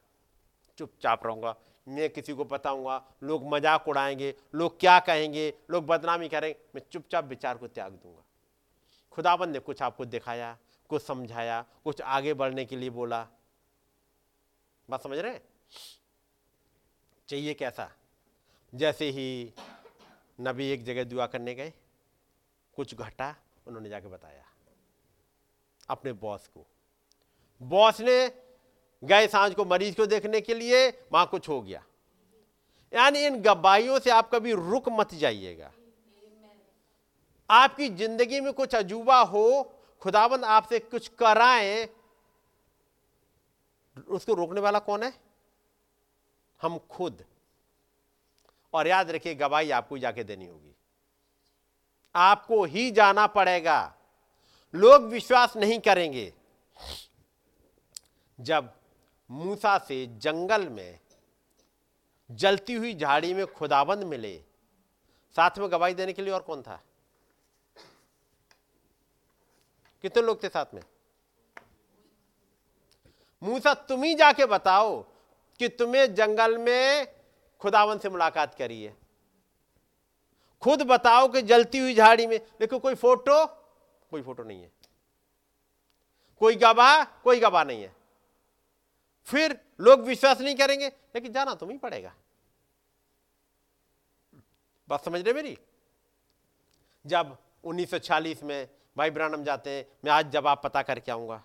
चुपचाप 0.78 1.26
रहूँगा। 1.26 1.56
मैं 1.88 2.10
किसी 2.10 2.34
को 2.34 2.46
बताऊँगा, 2.46 3.04
लोग 3.24 3.54
मज़ाक 3.54 3.88
उड़ाएँगे, 3.88 4.36
लोग 4.56 4.80
क्या 4.80 5.00
कहेंगे, 5.00 5.54
लोग 5.70 5.86
बदनामी 5.86 6.30
करेंगे, 6.30 6.60
मैं 6.76 6.82
चुपचाप 6.92 7.26
विचार 7.26 7.58
को 7.58 7.68
त्याग 7.68 7.92
दूँगा। 7.92 8.24
खुदाबंद 9.12 9.54
ने 9.54 9.60
कुछ 9.60 9.82
आपको 9.82 10.06
दिखाया, 10.06 10.58
कुछ 10.90 11.02
समझाया, 11.02 11.66
कुछ 11.84 12.02
आगे 12.02 12.34
बढ़ने 12.34 12.66
के 12.66 12.76
लिए 12.76 12.90
बोला। 12.90 13.28
बात 14.90 15.04
समझ 15.04 15.18
रहे 15.18 15.40
चाहिए 17.28 17.54
कैसा? 17.54 17.92
जैसे 18.76 19.10
ही 19.10 19.54
नबी 20.42 20.70
एक 20.70 20.84
जगह 20.84 21.04
दुआ 21.04 21.26
करने 21.28 21.56
गए, 21.56 21.74
कुछ 22.74 22.96
घटा, 22.96 23.36
उन्होंने 23.68 23.90
जाके 23.90 24.08
बताया 24.08 24.46
अपने 25.90 26.14
बॉस 26.14 26.48
को। 26.48 26.66
बॉस 27.62 28.02
ने 28.02 28.28
गए 29.04 29.28
साँझ 29.28 29.54
को 29.54 29.66
मरीज़ 29.66 29.96
को 29.96 30.06
देखने 30.06 30.42
के 30.42 30.54
लिए, 30.54 30.90
वहाँ 31.12 31.28
कुछ 31.28 31.50
हो 31.50 31.62
गया। 31.62 31.84
यानी 32.94 33.26
इन 33.26 33.42
गवाहियों 33.42 34.00
से 34.00 34.10
आप 34.10 34.30
कभी 34.32 34.54
रुक 34.54 34.90
मत 34.90 35.14
जाइएगा। 35.14 35.72
आपकी 37.50 37.90
ज़िंदगी 37.90 38.40
में 38.40 38.54
कुछ 38.54 38.76
अजूबा 38.76 39.20
हो 39.22 39.74
खुदाबंद 40.02 40.44
आपसे 40.44 40.80
कुछ 40.80 41.08
कराए, 41.08 41.90
उसको 44.10 44.34
रोकने 44.34 44.62
वाला 44.62 44.80
कौन 44.80 45.04
है? 45.04 45.14
हम 46.62 46.78
खुद। 46.78 47.24
और 48.74 48.88
याद 48.88 49.12
रखिए, 49.12 49.36
गवाही 49.36 49.72
आपको 49.72 49.98
जाके 49.98 50.24
देनी 50.24 50.46
होगी। 50.46 50.76
आपको 52.16 52.64
ही 52.64 52.92
जाना 52.92 53.28
पड़ेगा। 53.28 53.96
लोग 54.76 55.04
विश्वास 55.04 55.58
नहीं 55.58 55.80
करेंगे। 55.80 56.34
जब 58.40 58.74
मूसा 59.32 59.78
से 59.78 60.08
जंगल 60.08 60.70
में 60.70 61.00
जलती 62.32 62.74
हुई 62.74 62.94
झाड़ी 62.94 63.34
में 63.34 63.48
खुदाबंद 63.48 64.04
मिले। 64.04 64.44
साथ 65.36 65.52
में 65.58 65.72
गवाही 65.72 65.94
देने 65.94 66.14
के 66.14 66.22
लिए 66.22 66.34
और 66.34 66.42
कौन 66.42 66.62
था? 66.62 66.84
कितने 70.02 70.24
लोग 70.24 70.44
थे 70.44 70.50
साथ 70.50 70.66
में? 70.74 70.82
मूसा, 73.44 73.74
तुम 73.74 74.04
ही 74.04 74.16
जाके 74.16 74.46
बताओ 74.46 75.02
कि 75.60 75.70
तुम्हें 75.70 76.16
जंगल 76.16 76.58
में 76.58 77.08
खुदावन 77.60 77.98
से 77.98 78.10
मुलाकात 78.10 78.56
करी 78.56 78.84
है। 78.84 78.98
खुद 80.62 80.82
बताओ 80.82 81.28
कि 81.28 81.42
जलती 81.42 81.78
हुई 81.78 81.96
झाड़ी 81.96 82.28
में, 82.28 82.40
देखो 82.60 82.80
कोई 82.80 82.96
फ़ोटो? 82.96 83.46
कोई 84.12 84.22
फ़ोटो 84.22 84.44
नहीं 84.44 84.62
है। 84.62 84.72
कोई 86.40 86.56
गवाह 86.56 87.04
कोई 87.04 87.40
गवाह 87.40 87.64
नहीं 87.64 87.84
है। 87.84 88.01
फिर 89.28 89.60
लोग 89.80 90.02
विश्वास 90.02 90.42
नहीं 90.42 90.56
करेंगे, 90.56 90.88
लेकिन 90.88 91.34
जाना 91.34 91.56
तुम 91.56 91.70
ही 91.70 91.78
पड़ेगा। 91.78 92.14
बात 94.90 95.06
समझ 95.06 95.22
रहे 95.22 95.34
मेरी? 95.34 95.58
जब 97.06 97.38
1940 97.64 98.44
में 98.44 98.70
भाई 98.98 99.10
ब्रानम 99.10 99.44
जाते 99.44 99.70
हैं, 99.70 99.86
मैं 100.06 100.12
आज 100.12 100.32
जवाब 100.32 100.62
पता 100.64 100.82
करके 100.82 101.12
आऊँगा, 101.12 101.44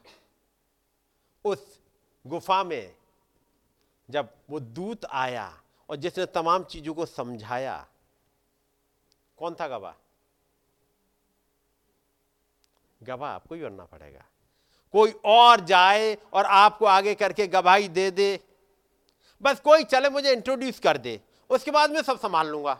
उस 1.45 1.81
गुफा 2.27 2.63
में 2.65 2.95
जब 4.11 4.35
वो 4.51 4.61
दूत 4.61 5.05
आया 5.05 5.63
और 5.89 5.97
जिसने 5.97 6.27
तमाम 6.27 6.65
चीज़ों 6.65 6.95
को 6.95 7.07
समझाया, 7.07 7.87
कौन 9.39 9.55
था 9.55 9.69
गवाह? 9.69 9.95
गवाह 13.03 13.31
आपको 13.31 13.55
ही 13.55 13.63
बनना 13.63 13.85
पड़ेगा। 13.85 14.25
कोई 14.93 15.15
और 15.25 15.61
जाए 15.61 16.15
और 16.33 16.45
आपको 16.45 16.85
आगे 16.85 17.15
करके 17.15 17.47
गवाही 17.47 17.89
दे 17.89 18.11
दे। 18.11 18.41
बस 19.43 19.61
कोई 19.61 19.85
चले 19.85 20.09
मुझे 20.09 20.33
इंट्रोड्यूस 20.33 20.79
कर 20.79 20.99
दे, 20.99 21.21
उसके 21.51 21.71
बाद 21.71 21.91
मैं 21.91 22.03
सब 22.03 22.19
संभाल 22.19 22.49
लूँगा। 22.49 22.75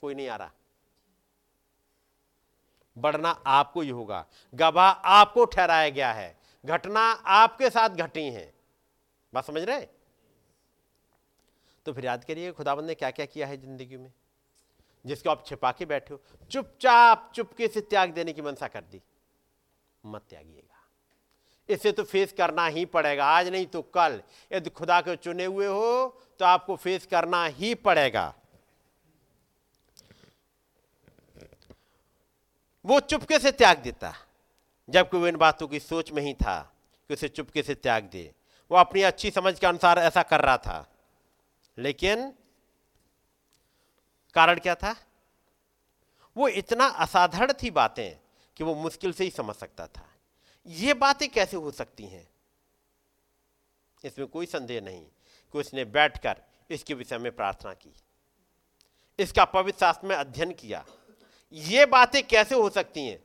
कोई 0.00 0.14
नहीं 0.14 0.28
आ 0.28 0.36
रहा। 0.36 0.50
बढ़ना 2.96 3.30
आपको 3.46 3.80
ही 3.80 3.88
होगा। 3.88 4.24
गवाह 4.54 4.90
आपको 4.90 5.44
ठहराया 5.44 5.88
गया 5.88 6.12
है। 6.12 6.38
घटना 6.64 7.00
आपके 7.10 7.70
साथ 7.70 7.88
घटी 7.88 8.24
है। 8.24 8.54
बात 9.34 9.44
समझ 9.44 9.62
रहे? 9.62 9.86
तो 11.86 11.92
फिर 11.92 12.04
याद 12.04 12.24
करिए, 12.24 12.52
खुदाबंद 12.52 12.86
ने 12.86 12.94
क्या 12.94 13.10
क्या 13.10 13.26
किया 13.26 13.46
है 13.46 13.56
ज़िंदगी 13.56 13.96
में? 13.96 14.12
जिसको 15.06 15.30
आप 15.30 15.46
छिपा 15.46 15.72
के 15.72 15.86
बैठे 15.86 16.14
हो। 16.14 16.20
चुपचाप 16.50 17.32
चुपके 17.34 17.68
से 17.68 17.80
त्याग 17.80 18.10
देने 18.10 18.32
की 18.32 18.42
मनसा 18.42 18.68
कर 18.68 18.80
दी। 18.80 19.02
मत 20.04 20.22
त्यागिएगा। 20.30 20.73
इसे 21.68 21.92
तो 21.92 22.04
फेस 22.04 22.32
करना 22.32 22.66
ही 22.66 22.84
पड़ेगा। 22.84 23.26
आज 23.26 23.48
नहीं 23.48 23.66
तो 23.66 23.82
कल। 23.82 24.22
यदि 24.52 24.70
खुदा 24.70 25.00
के 25.00 25.16
चुने 25.16 25.44
हुए 25.44 25.66
हो 25.66 26.20
तो 26.38 26.44
आपको 26.44 26.76
फेस 26.76 27.06
करना 27.06 27.44
ही 27.46 27.74
पड़ेगा। 27.74 28.34
वो 32.84 33.00
चुपके 33.00 33.38
से 33.38 33.52
त्याग 33.52 33.78
देता। 33.78 34.14
जबकि 34.88 35.16
वो 35.16 35.28
इन 35.28 35.36
बातों 35.36 35.68
की 35.68 35.80
सोच 35.80 36.12
में 36.12 36.22
ही 36.22 36.34
था 36.34 36.74
कि 37.08 37.14
उसे 37.14 37.28
चुपके 37.28 37.62
से 37.62 37.74
त्याग 37.74 38.04
दे। 38.04 38.34
वो 38.70 38.78
अपनी 38.78 39.02
अच्छी 39.02 39.30
समझ 39.30 39.58
के 39.58 39.66
अनुसार 39.66 39.98
ऐसा 39.98 40.22
कर 40.22 40.40
रहा 40.40 40.56
था। 40.56 40.94
लेकिन 41.78 42.30
कारण 44.34 44.58
क्या 44.58 44.74
था? 44.74 44.96
वो 46.36 46.48
इतना 46.48 46.86
असाधारण 46.86 47.52
थी 47.62 47.70
बातें 47.70 48.20
कि 48.56 48.64
वो 48.64 48.74
मुश्किल 48.74 49.12
से 49.12 49.24
ही 49.24 49.30
समझ 49.30 49.56
सकता 49.56 49.86
था। 49.86 50.13
ये 50.66 50.94
बातें 50.94 51.28
कैसे 51.28 51.56
हो 51.56 51.70
सकती 51.70 52.04
हैं? 52.04 52.26
इसमें 54.04 54.26
कोई 54.28 54.46
संदेह 54.46 54.80
नहीं 54.80 55.04
कि 55.54 55.58
उसने 55.58 55.84
बैठकर 55.84 56.40
इसके 56.70 56.94
विषय 56.94 57.18
में 57.18 57.30
प्रार्थना 57.32 57.72
की, 57.72 57.92
इसका 59.18 59.44
पवित्र 59.44 59.78
शास्त्र 59.78 60.06
में 60.06 60.14
अध्ययन 60.16 60.52
किया। 60.52 60.84
ये 61.52 61.86
बातें 61.86 62.22
कैसे 62.26 62.54
हो 62.54 62.68
सकती 62.70 63.06
हैं? 63.06 63.22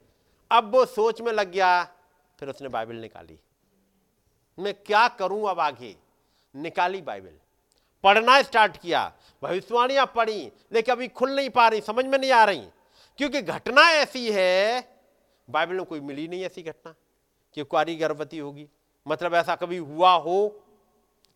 अब 0.52 0.72
वो 0.72 0.86
सोच 0.86 1.22
में 1.22 1.32
लग 1.32 1.52
गया, 1.52 1.84
फिर 2.40 2.49
उसने 2.49 2.68
बाइबल 2.68 2.95
निकाली। 2.95 3.40
मैं 4.57 4.74
क्या 4.76 5.07
करूँ 5.10 5.49
अब 5.49 5.60
आगे? 5.60 5.95
निकाली 6.56 7.02
बाइबल। 7.02 7.38
पढ़ना 8.03 8.41
स्टार्ट 8.41 8.78
किया। 8.78 9.11
भविष्यवाणियाँ 9.41 10.06
पढ़ी, 10.16 10.52
लेकिन 10.72 10.95
अभी 10.95 11.07
खुल 11.07 11.36
नहीं 11.36 11.49
पा 11.49 11.68
रही, 11.68 11.82
समझ 11.82 12.06
में 12.06 12.18
नहीं 12.20 12.32
आ 12.32 12.44
रही। 12.44 12.68
क्योंकि 13.20 13.41
घटना 13.41 13.90
ऐसी 13.91 14.32
है, 14.32 14.82
बाइबल 15.48 15.76
में 15.76 15.86
कोई 15.86 15.99
मिली 15.99 16.28
नहीं 16.28 16.44
ऐसी 16.44 16.64
घटना। 16.64 16.94
कि 17.53 17.63
कुआरी 17.63 17.95
गर्भवती 17.95 18.38
होगी। 18.38 18.69
मतलब 19.07 19.34
ऐसा 19.34 19.55
कभी 19.55 19.77
हुआ 19.77 20.13
हो? 20.13 20.63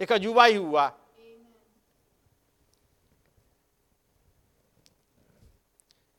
एक 0.01 0.11
अजूबा 0.11 0.45
ही 0.45 0.55
हुआ। 0.55 0.99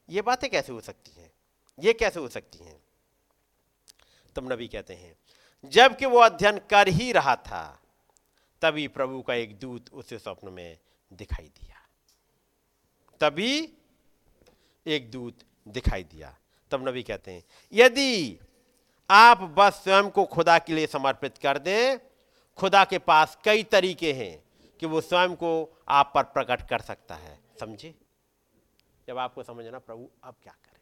ये 0.09 0.23
बातें 0.23 0.51
कैसे 0.51 0.73
हो 0.73 0.81
सकती 0.81 1.11
हैं? 1.11 1.33
ये 1.81 1.93
कैसे 1.93 2.21
हो 2.21 2.29
सकती 2.29 2.59
हैं? 2.59 2.85
तब 4.37 4.53
नबी 4.53 4.69
कहते 4.69 4.95
हैं, 4.95 5.17
जबकि 5.65 6.07
वो 6.07 6.19
अध्ययन 6.19 6.59
कर 6.59 6.89
ही 6.89 7.13
रहा 7.13 7.37
था, 7.37 7.83
तभी 8.63 8.89
प्रभु 8.89 9.23
का 9.23 9.35
एक 9.35 9.59
दूत 9.59 9.93
उसे 9.93 10.19
स्वप्न 10.19 10.49
में 10.49 10.79
दिखाई 11.13 11.47
दिया। 11.47 11.77
तभी 13.21 13.79
एक 14.87 15.11
दूत 15.11 15.39
दिखाई 15.69 16.05
दिया। 16.05 16.39
तब 16.71 16.89
नबी 16.89 17.03
कहते 17.03 17.31
हैं, 17.31 17.45
यदि 17.73 18.41
आप 19.11 19.41
बस 19.41 19.73
स्वयं 19.73 20.11
को 20.11 20.25
खुदा 20.25 20.59
के 20.59 20.75
लिए 20.75 20.87
समर्पित 20.87 21.39
कर 21.39 21.59
दें। 21.59 21.99
खुदा 22.57 22.85
के 22.85 22.99
पास 22.99 23.39
कई 23.45 23.63
तरीके 23.63 24.13
हैं 24.13 24.45
कि 24.81 24.87
वो 24.87 25.01
स्वयं 25.01 25.35
को 25.35 25.83
आप 25.89 26.13
पर 26.15 26.23
प्रकट 26.23 26.69
कर 26.69 26.79
सकता 26.79 27.15
है। 27.15 27.41
समझे? 27.61 27.95
जब 29.09 29.19
आपको 29.19 29.43
समझना 29.43 29.79
प्रभु, 29.79 30.11
अब 30.25 30.35
क्या 30.43 30.53
करें? 30.53 30.81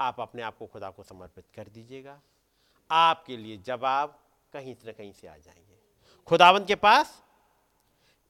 आप 0.00 0.20
अपने 0.20 0.42
आप 0.42 0.56
को 0.58 0.66
खुदा 0.66 0.90
को 0.90 1.02
समर्पित 1.02 1.44
कर 1.54 1.64
दीजिएगा। 1.64 2.20
आपके 2.90 3.36
लिए 3.36 3.56
जवाब 3.56 4.18
कहीं 4.52 4.74
से 4.84 4.92
कहीं 4.92 5.12
से 5.12 5.26
आ 5.26 5.36
जाएँगे। 5.36 5.78
खुदावंत 6.26 6.66
के 6.66 6.74
पास 6.74 7.22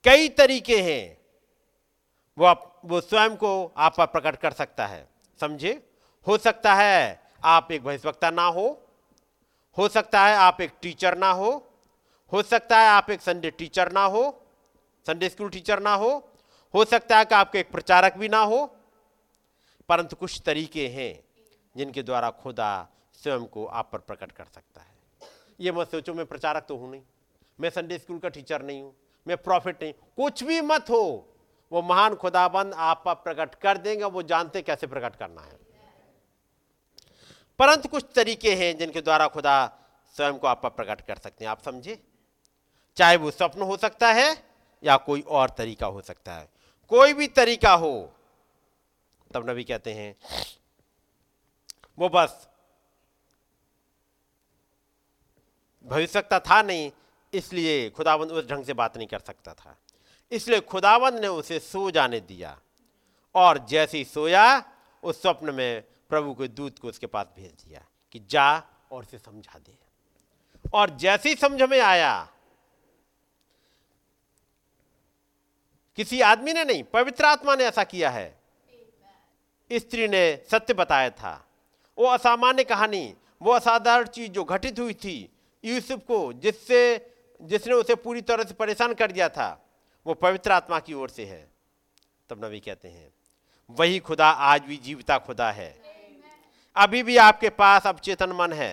कई 0.05 0.29
तरीके 0.29 0.83
हैं। 0.83 1.19
वो 2.39 2.45
आप 2.45 2.81
वो 2.85 3.01
स्वयं 3.01 3.37
को 3.37 3.73
आप 3.77 3.97
पर 3.97 4.07
प्रकट 4.07 4.37
कर 4.37 4.53
सकता 4.53 4.87
है। 4.87 5.09
समझे? 5.41 5.91
हो 6.27 6.39
सकता 6.39 6.75
है 6.75 7.20
आप 7.45 7.73
एक 7.73 7.85
भविष्यवक्ता 7.85 8.31
ना 8.31 8.45
हो। 8.45 8.87
हो 9.79 9.89
सकता 9.89 10.25
है 10.27 10.37
आप 10.37 10.61
एक 10.61 10.73
टीचर 10.83 11.19
ना 11.19 11.31
हो। 11.31 11.51
हो 12.33 12.43
सकता 12.43 12.79
है 12.79 12.89
आप 12.89 13.11
एक 13.11 13.21
संडे 13.21 13.51
टीचर 13.51 13.93
ना 13.93 14.05
हो। 14.05 14.43
संडे 15.07 15.29
स्कूल 15.29 15.51
टीचर 15.51 15.81
ना 15.81 15.95
हो। 15.95 16.11
हो 16.75 16.85
सकता 16.85 17.19
है 17.19 17.25
कि 17.25 17.35
आपके 17.35 17.59
एक 17.59 17.71
प्रचारक 17.71 18.17
भी 18.17 18.29
ना 18.29 18.39
हो। 18.39 18.67
परंतु 19.89 20.17
कुछ 20.17 20.43
तरीके 20.47 20.89
हैं 20.89 21.25
जिनके 21.77 22.03
द्वारा 22.03 22.31
खुदा 22.31 22.89
स्वयं 23.12 23.45
को 23.45 23.67
आप 23.67 23.91
पर 23.93 23.99
प्रकट 23.99 24.33
कर 24.33 24.45
सकता 24.45 24.81
है। 24.81 24.95
ये 25.61 25.73
मत 25.73 25.91
सोचो, 25.91 26.15
मैं 26.15 26.27
प्रचारक 26.27 26.67
तो 26.69 26.77
हूँ 26.77 26.91
नहीं। 26.91 27.03
मैं 27.61 27.71
संडे 27.71 27.99
स्कूल 27.99 28.19
का 28.19 28.29
टीचर 28.29 28.62
नहीं 28.62 28.83
हूँ। 28.83 28.95
मैं 29.27 29.37
प्रॉफिट 29.37 29.83
नहीं 29.83 29.93
कुछ 29.93 30.45
भी 30.45 30.61
मत 30.61 30.91
हो। 30.91 31.27
वो 31.73 31.83
महान 31.83 32.15
खुदाबंद 32.15 32.75
आप 32.75 33.03
पर 33.07 33.15
प्रकट 33.15 33.55
कर 33.55 33.79
देंगे 33.79 34.05
वो 34.05 34.23
जानते 34.23 34.62
कैसे 34.62 34.87
प्रकट 34.87 35.17
करना 35.17 35.41
है। 35.41 35.70
परंतु 37.61 37.89
कुछ 37.89 38.05
तरीके 38.15 38.55
हैं 38.55 38.77
जिनके 38.77 39.01
द्वारा 39.01 39.27
खुदा 39.28 39.55
स्वयं 40.16 40.39
को 40.39 40.47
आप 40.47 40.62
पर 40.62 40.69
प्रकट 40.70 41.01
कर 41.01 41.16
सकते 41.16 41.45
हैं। 41.45 41.51
आप 41.51 41.62
समझे 41.62 41.99
चाहे 42.97 43.16
वो 43.16 43.31
स्वप्न 43.31 43.62
हो 43.62 43.77
सकता 43.77 44.12
है 44.12 44.28
या 44.82 44.97
कोई 44.97 45.20
और 45.20 45.51
तरीका 45.51 45.87
हो 45.87 46.01
सकता 46.01 46.35
है। 46.35 46.49
कोई 46.91 47.12
भी 47.12 47.27
तरीका 47.27 47.73
हो, 47.73 47.93
तब 49.35 49.51
नबी 49.51 49.65
कहते 49.65 49.93
हैं, 49.95 50.15
वो 51.99 52.09
बस 52.09 52.49
भविष्यता 55.85 56.39
था 56.41 56.62
नहीं, 56.62 56.91
इसलिए 57.32 57.91
खुदाबंद 57.91 58.31
उस 58.31 58.49
ढंग 58.49 58.65
से 58.65 58.73
बात 58.73 58.97
नहीं 58.97 59.09
कर 59.09 59.19
सकता 59.19 59.55
था। 59.55 59.77
इसलिए 60.32 60.61
खुदाबंद 60.61 61.20
ने 61.20 61.28
उसे 61.28 61.59
सो 61.61 61.91
जाने 61.91 62.20
दिया 62.20 62.59
और 63.35 63.59
जैसे 63.66 63.99
ही 63.99 64.05
सोया, 64.05 64.62
उस 65.03 65.23
स्वप्न 65.23 65.55
में 65.55 65.85
प्रभु 66.11 66.35
के 66.35 66.49
दूत 66.49 66.78
को 66.78 66.89
उसके 66.89 67.07
पास 67.07 67.27
भेज 67.37 67.65
दिया 67.65 67.85
कि 68.12 68.20
जा 68.20 68.62
और 68.93 69.03
उसे 69.03 69.19
समझा 69.19 69.59
दे। 69.59 69.78
और 70.74 70.91
जैसे 70.91 71.28
ही 71.28 71.35
समझ 71.35 71.62
में 71.62 71.81
आया, 71.81 72.32
किसी 75.97 76.20
आदमी 76.20 76.53
ने 76.53 76.65
नहीं, 76.65 76.82
पवित्र 76.82 77.24
आत्मा 77.24 77.57
ने 77.57 77.65
ऐसा 77.65 77.85
किया 77.85 78.11
है। 78.11 78.41
स्त्री 79.73 80.09
ने 80.09 80.45
सत्य 80.51 80.74
बताया 80.74 81.11
था। 81.11 81.47
वो 81.99 82.07
असामान्य 82.07 82.65
कहानी, 82.65 83.15
वो 83.43 83.53
असाधारण 83.53 84.07
चीज़ 84.07 84.32
जो 84.32 84.45
घटित 84.45 84.78
हुई 84.78 84.95
थी 84.95 85.32
यूसुफ 85.65 86.01
को, 86.01 86.32
जिससे, 86.32 87.15
जिसने 87.43 87.74
उसे 87.74 87.95
पूरी 87.95 88.20
तरह 88.20 88.45
से 88.45 88.55
परेशान 88.55 88.95
कर 88.95 89.12
दिया 89.12 89.28
था, 89.28 89.66
वो 90.07 90.15
पवित्र 90.15 90.53
आत्मा 90.53 90.81
की 90.81 90.95
ओर 90.95 91.09
से 91.09 91.27
है। 91.27 91.51
तब 92.28 92.45
नबी 92.45 92.61
कहते 92.61 92.89
हैं, 92.89 93.15
वही 93.70 93.99
खुदा 93.99 94.31
आज 94.31 94.62
भी 94.62 94.77
जीविता 94.77 95.19
खुदा 95.19 95.53
है। 95.53 95.90
अभी 96.77 97.03
भी 97.03 97.17
आपके 97.17 97.49
पास 97.51 97.87
अब 97.87 97.99
चेतन 97.99 98.33
मन 98.33 98.53
है। 98.53 98.73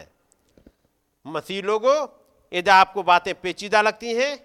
मसीह 1.25 1.61
लोगों, 1.61 1.95
यदि 2.51 2.69
आपको 2.69 3.03
बातें 3.03 3.33
पेचीदा 3.41 3.81
लगती 3.81 4.13
हैं, 4.13 4.37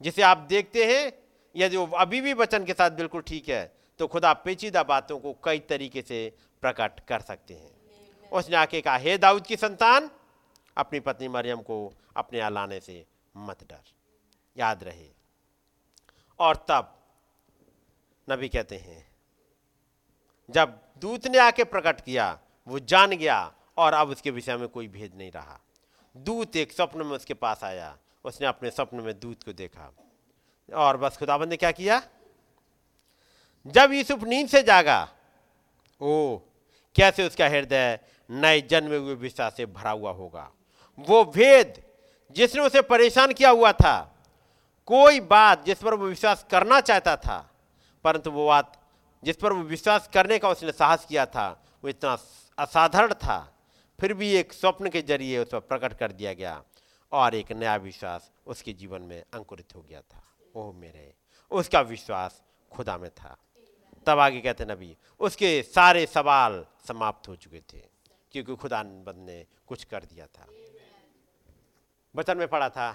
जिसे 0.00 0.22
आप 0.22 0.38
देखते 0.48 0.84
हैं, 0.86 1.12
यदि 1.54 1.76
वो 1.76 1.86
अभी 1.96 2.20
भी 2.20 2.32
वचन 2.34 2.64
के 2.64 2.72
साथ 2.72 2.90
बिल्कुल 2.90 3.22
ठीक 3.22 3.48
है 3.48 3.72
तो 4.00 4.06
खुदा 4.06 4.32
पेचीदा 4.34 4.82
बातों 4.82 5.18
को 5.18 5.32
कई 5.44 5.58
तरीके 5.68 6.02
से 6.02 6.32
प्रकट 6.62 7.00
कर 7.08 7.20
सकते 7.20 7.54
हैं। 7.54 8.30
उसने 8.32 8.56
आके 8.56 8.80
कहा, 8.80 8.96
हे 8.96 9.16
दाऊद 9.18 9.46
की 9.46 9.56
संतान, 9.56 10.10
अपनी 10.76 11.00
पत्नी 11.00 11.28
मरियम 11.28 11.60
को 11.62 11.92
अपने 12.16 12.38
यहाँ 12.38 12.50
लाने 12.50 12.80
से 12.80 13.04
मत 13.36 13.62
डर, 13.62 13.82
याद 14.56 14.84
रहे। 14.84 15.08
और 16.40 16.64
तब 16.68 16.96
नबी 18.28 18.48
कहते 18.48 18.76
हैं 18.76 19.09
जब 20.50 20.80
दूत 20.98 21.26
ने 21.26 21.38
आके 21.38 21.64
प्रकट 21.64 22.00
किया, 22.00 22.38
वो 22.68 22.78
जान 22.78 23.10
गया 23.10 23.52
और 23.78 23.92
अब 23.92 24.08
उसके 24.08 24.30
विषय 24.30 24.56
में 24.56 24.68
कोई 24.68 24.88
भेद 24.88 25.12
नहीं 25.16 25.32
रहा। 25.32 25.60
दूत 26.16 26.56
एक 26.56 26.72
स्वप्न 26.72 26.98
में 26.98 27.16
उसके 27.16 27.34
पास 27.34 27.64
आया, 27.64 27.98
उसने 28.24 28.46
अपने 28.46 28.70
स्वप्न 28.70 28.96
में 28.96 29.20
दूत 29.20 29.42
को 29.42 29.52
देखा। 29.52 29.92
और 30.74 30.96
बस 30.96 31.16
खुदाबंद 31.16 31.48
ने 31.48 31.56
क्या 31.56 31.70
किया? 31.70 32.02
जब 33.66 33.92
यूसुफ 33.92 34.22
नींद 34.22 34.48
से 34.48 34.62
जागा, 34.62 35.08
ओ, 36.00 36.38
कैसे 36.94 37.26
उसका 37.26 37.46
हृदय 37.46 37.98
नए 38.30 38.60
जन्मे 38.60 38.96
हुए 38.96 39.14
विश्वास 39.14 39.56
से 39.56 39.66
भरा 39.66 39.90
हुआ 39.90 40.10
होगा? 40.10 40.50
वो 40.98 41.24
भेद 41.24 41.82
जिसने 42.30 42.62
उसे 42.62 42.82
परेशान 42.82 43.32
किया 43.32 43.50
हुआ 43.50 43.72
था, 43.72 44.24
कोई 44.86 45.20
बात 45.20 45.64
जिस 45.64 45.82
पर 45.82 45.94
वो 45.94 46.06
विश्वास 46.06 46.46
करना 46.50 46.80
चाहता 46.80 47.16
था, 47.16 47.50
परंतु 48.04 48.30
वो 48.30 48.48
बात 48.48 48.79
जिस 49.22 49.36
पर 49.36 49.52
वो 49.52 49.62
विश्वास 49.64 50.08
करने 50.14 50.38
का 50.38 50.48
उसने 50.48 50.72
साहस 50.72 51.04
किया 51.04 51.26
था, 51.26 51.48
वो 51.82 51.88
इतना 51.88 52.16
असाधारण 52.58 53.12
था। 53.14 53.38
फिर 53.98 54.14
भी 54.14 54.30
एक 54.32 54.52
स्वप्न 54.52 54.88
के 54.90 55.02
ज़रिए 55.02 55.38
उस 55.38 55.48
पर 55.48 55.60
प्रकट 55.60 55.98
कर 55.98 56.12
दिया 56.12 56.32
गया 56.32 56.62
और 57.12 57.34
एक 57.34 57.52
नया 57.52 57.76
विश्वास 57.78 58.30
उसके 58.46 58.72
जीवन 58.72 59.02
में 59.02 59.22
अंकुरित 59.34 59.74
हो 59.74 59.82
गया 59.82 60.00
था। 60.00 60.22
ओह 60.56 60.72
मेरे, 60.74 61.14
उसका 61.50 61.80
विश्वास 61.80 62.42
खुदा 62.70 62.96
में 62.98 63.10
था। 63.10 63.36
तब 64.06 64.18
आगे 64.18 64.40
कहते 64.40 64.64
नबी, 64.64 64.96
उसके 65.20 65.62
सारे 65.64 66.06
सवाल 66.06 66.64
समाप्त 66.88 67.28
हो 67.28 67.36
चुके 67.36 67.60
थे, 67.62 67.82
क्योंकि 68.32 68.56
खुदा 68.56 68.82
ने 68.82 69.44
कुछ 69.66 69.84
कर 69.84 70.04
दिया 70.04 70.26
था। 70.26 70.46
वचन 72.14 72.36
में 72.36 72.48
पढ़ा 72.48 72.68
था, 72.68 72.88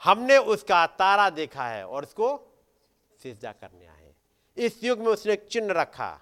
हमने 0.00 0.36
उसका 0.36 0.86
तारा 0.86 1.28
देखा 1.30 1.68
है 1.68 1.86
और 1.86 2.02
उसको 2.02 2.28
सिजदा 3.20 3.52
करने 3.52 3.86
आए 3.86 3.99
इस 4.60 4.82
युग 4.84 4.98
में 4.98 5.06
उसने 5.06 5.32
एक 5.32 5.46
चिन्ह 5.46 5.72
रखा। 5.72 6.20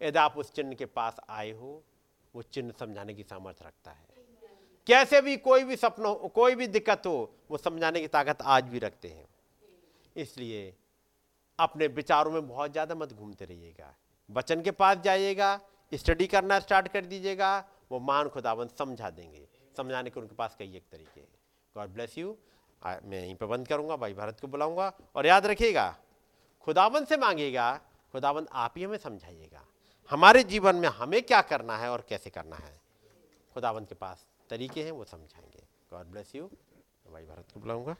यदि 0.00 0.18
आप 0.18 0.36
उस 0.38 0.52
चिन्ह 0.52 0.74
के 0.74 0.86
पास 0.86 1.16
आए 1.30 1.50
हो, 1.50 1.82
वो 2.34 2.42
चिन्ह 2.44 2.72
समझाने 2.80 3.14
की 3.14 3.22
सामर्थ्य 3.22 3.64
रखता 3.66 3.90
है। 3.90 4.06
कैसे 4.86 5.20
भी 5.20 5.36
कोई 5.38 5.64
भी 5.64 5.76
सपना 5.76 6.08
हो 6.08 6.28
कोई 6.28 6.54
भी 6.54 6.66
दिक्कत 6.68 7.02
हो, 7.06 7.34
वो 7.50 7.56
समझाने 7.58 8.00
की 8.00 8.08
ताकत 8.08 8.42
आज 8.42 8.64
भी 8.64 8.78
रखते 8.78 9.08
हैं। 9.08 9.26
इसलिए 10.16 10.74
अपने 11.58 11.86
विचारों 11.88 12.30
में 12.32 12.48
बहुत 12.48 12.72
ज़्यादा 12.72 12.94
मत 12.94 13.12
घूमते 13.12 13.44
रहिएगा। 13.44 13.94
बचन 14.28 14.62
के 14.62 14.70
पास 14.72 14.98
जाइएगा, 14.98 15.58
स्टडी 15.92 16.26
करना 16.26 16.58
स्टार्ट 16.60 16.88
कर 16.88 17.04
दीजिएगा, 17.06 17.58
वो 17.90 17.98
मान 18.00 18.28
खुदाबंद 18.28 18.70
समझा 18.70 19.10
देंगे। 19.10 19.46
समझाने 19.76 20.10
के 20.10 20.20
उनके 20.20 20.34
पास 20.34 20.56
कई 20.58 20.76
एक 20.76 20.84
तरीके 20.92 21.20
हैं। 21.20 21.28
God 21.76 21.90
bless 21.90 22.16
you. 22.18 22.36
मैं 22.82 23.20
यहीं 23.20 23.34
पर 23.34 23.46
बंद 23.46 23.68
करूँगा, 23.68 23.96
भाई 23.96 24.14
भारत 24.14 24.40
को 24.40 24.48
बुलाऊँगा। 24.48 24.92
और 25.16 25.26
याद 25.26 25.46
रखिएगा 25.46 25.94
खुदाबंद 26.64 27.06
से 27.06 27.16
मांगेगा, 27.16 27.80
खुदावन 28.12 28.46
आप 28.52 28.74
ही 28.76 28.84
हमें 28.84 28.98
समझाइएगा। 28.98 29.66
हमारे 30.10 30.42
जीवन 30.42 30.76
में 30.76 30.88
हमें 30.88 31.22
क्या 31.22 31.42
करना 31.42 31.76
है 31.76 31.90
और 31.90 32.06
कैसे 32.08 32.30
करना 32.30 32.56
है? 32.56 32.80
खुदावन 33.54 33.84
के 33.84 33.94
पास 33.94 34.26
तरीके 34.50 34.84
हैं, 34.84 34.90
वो 34.90 35.04
समझाएँगे। 35.04 35.62
गॉड 35.92 36.06
ब्लेस 36.06 36.34
यू 36.34 36.50
भाई 37.12 37.24
भारत 37.24 37.44
को 37.54 37.60
बुलाऊँगा। 37.60 37.96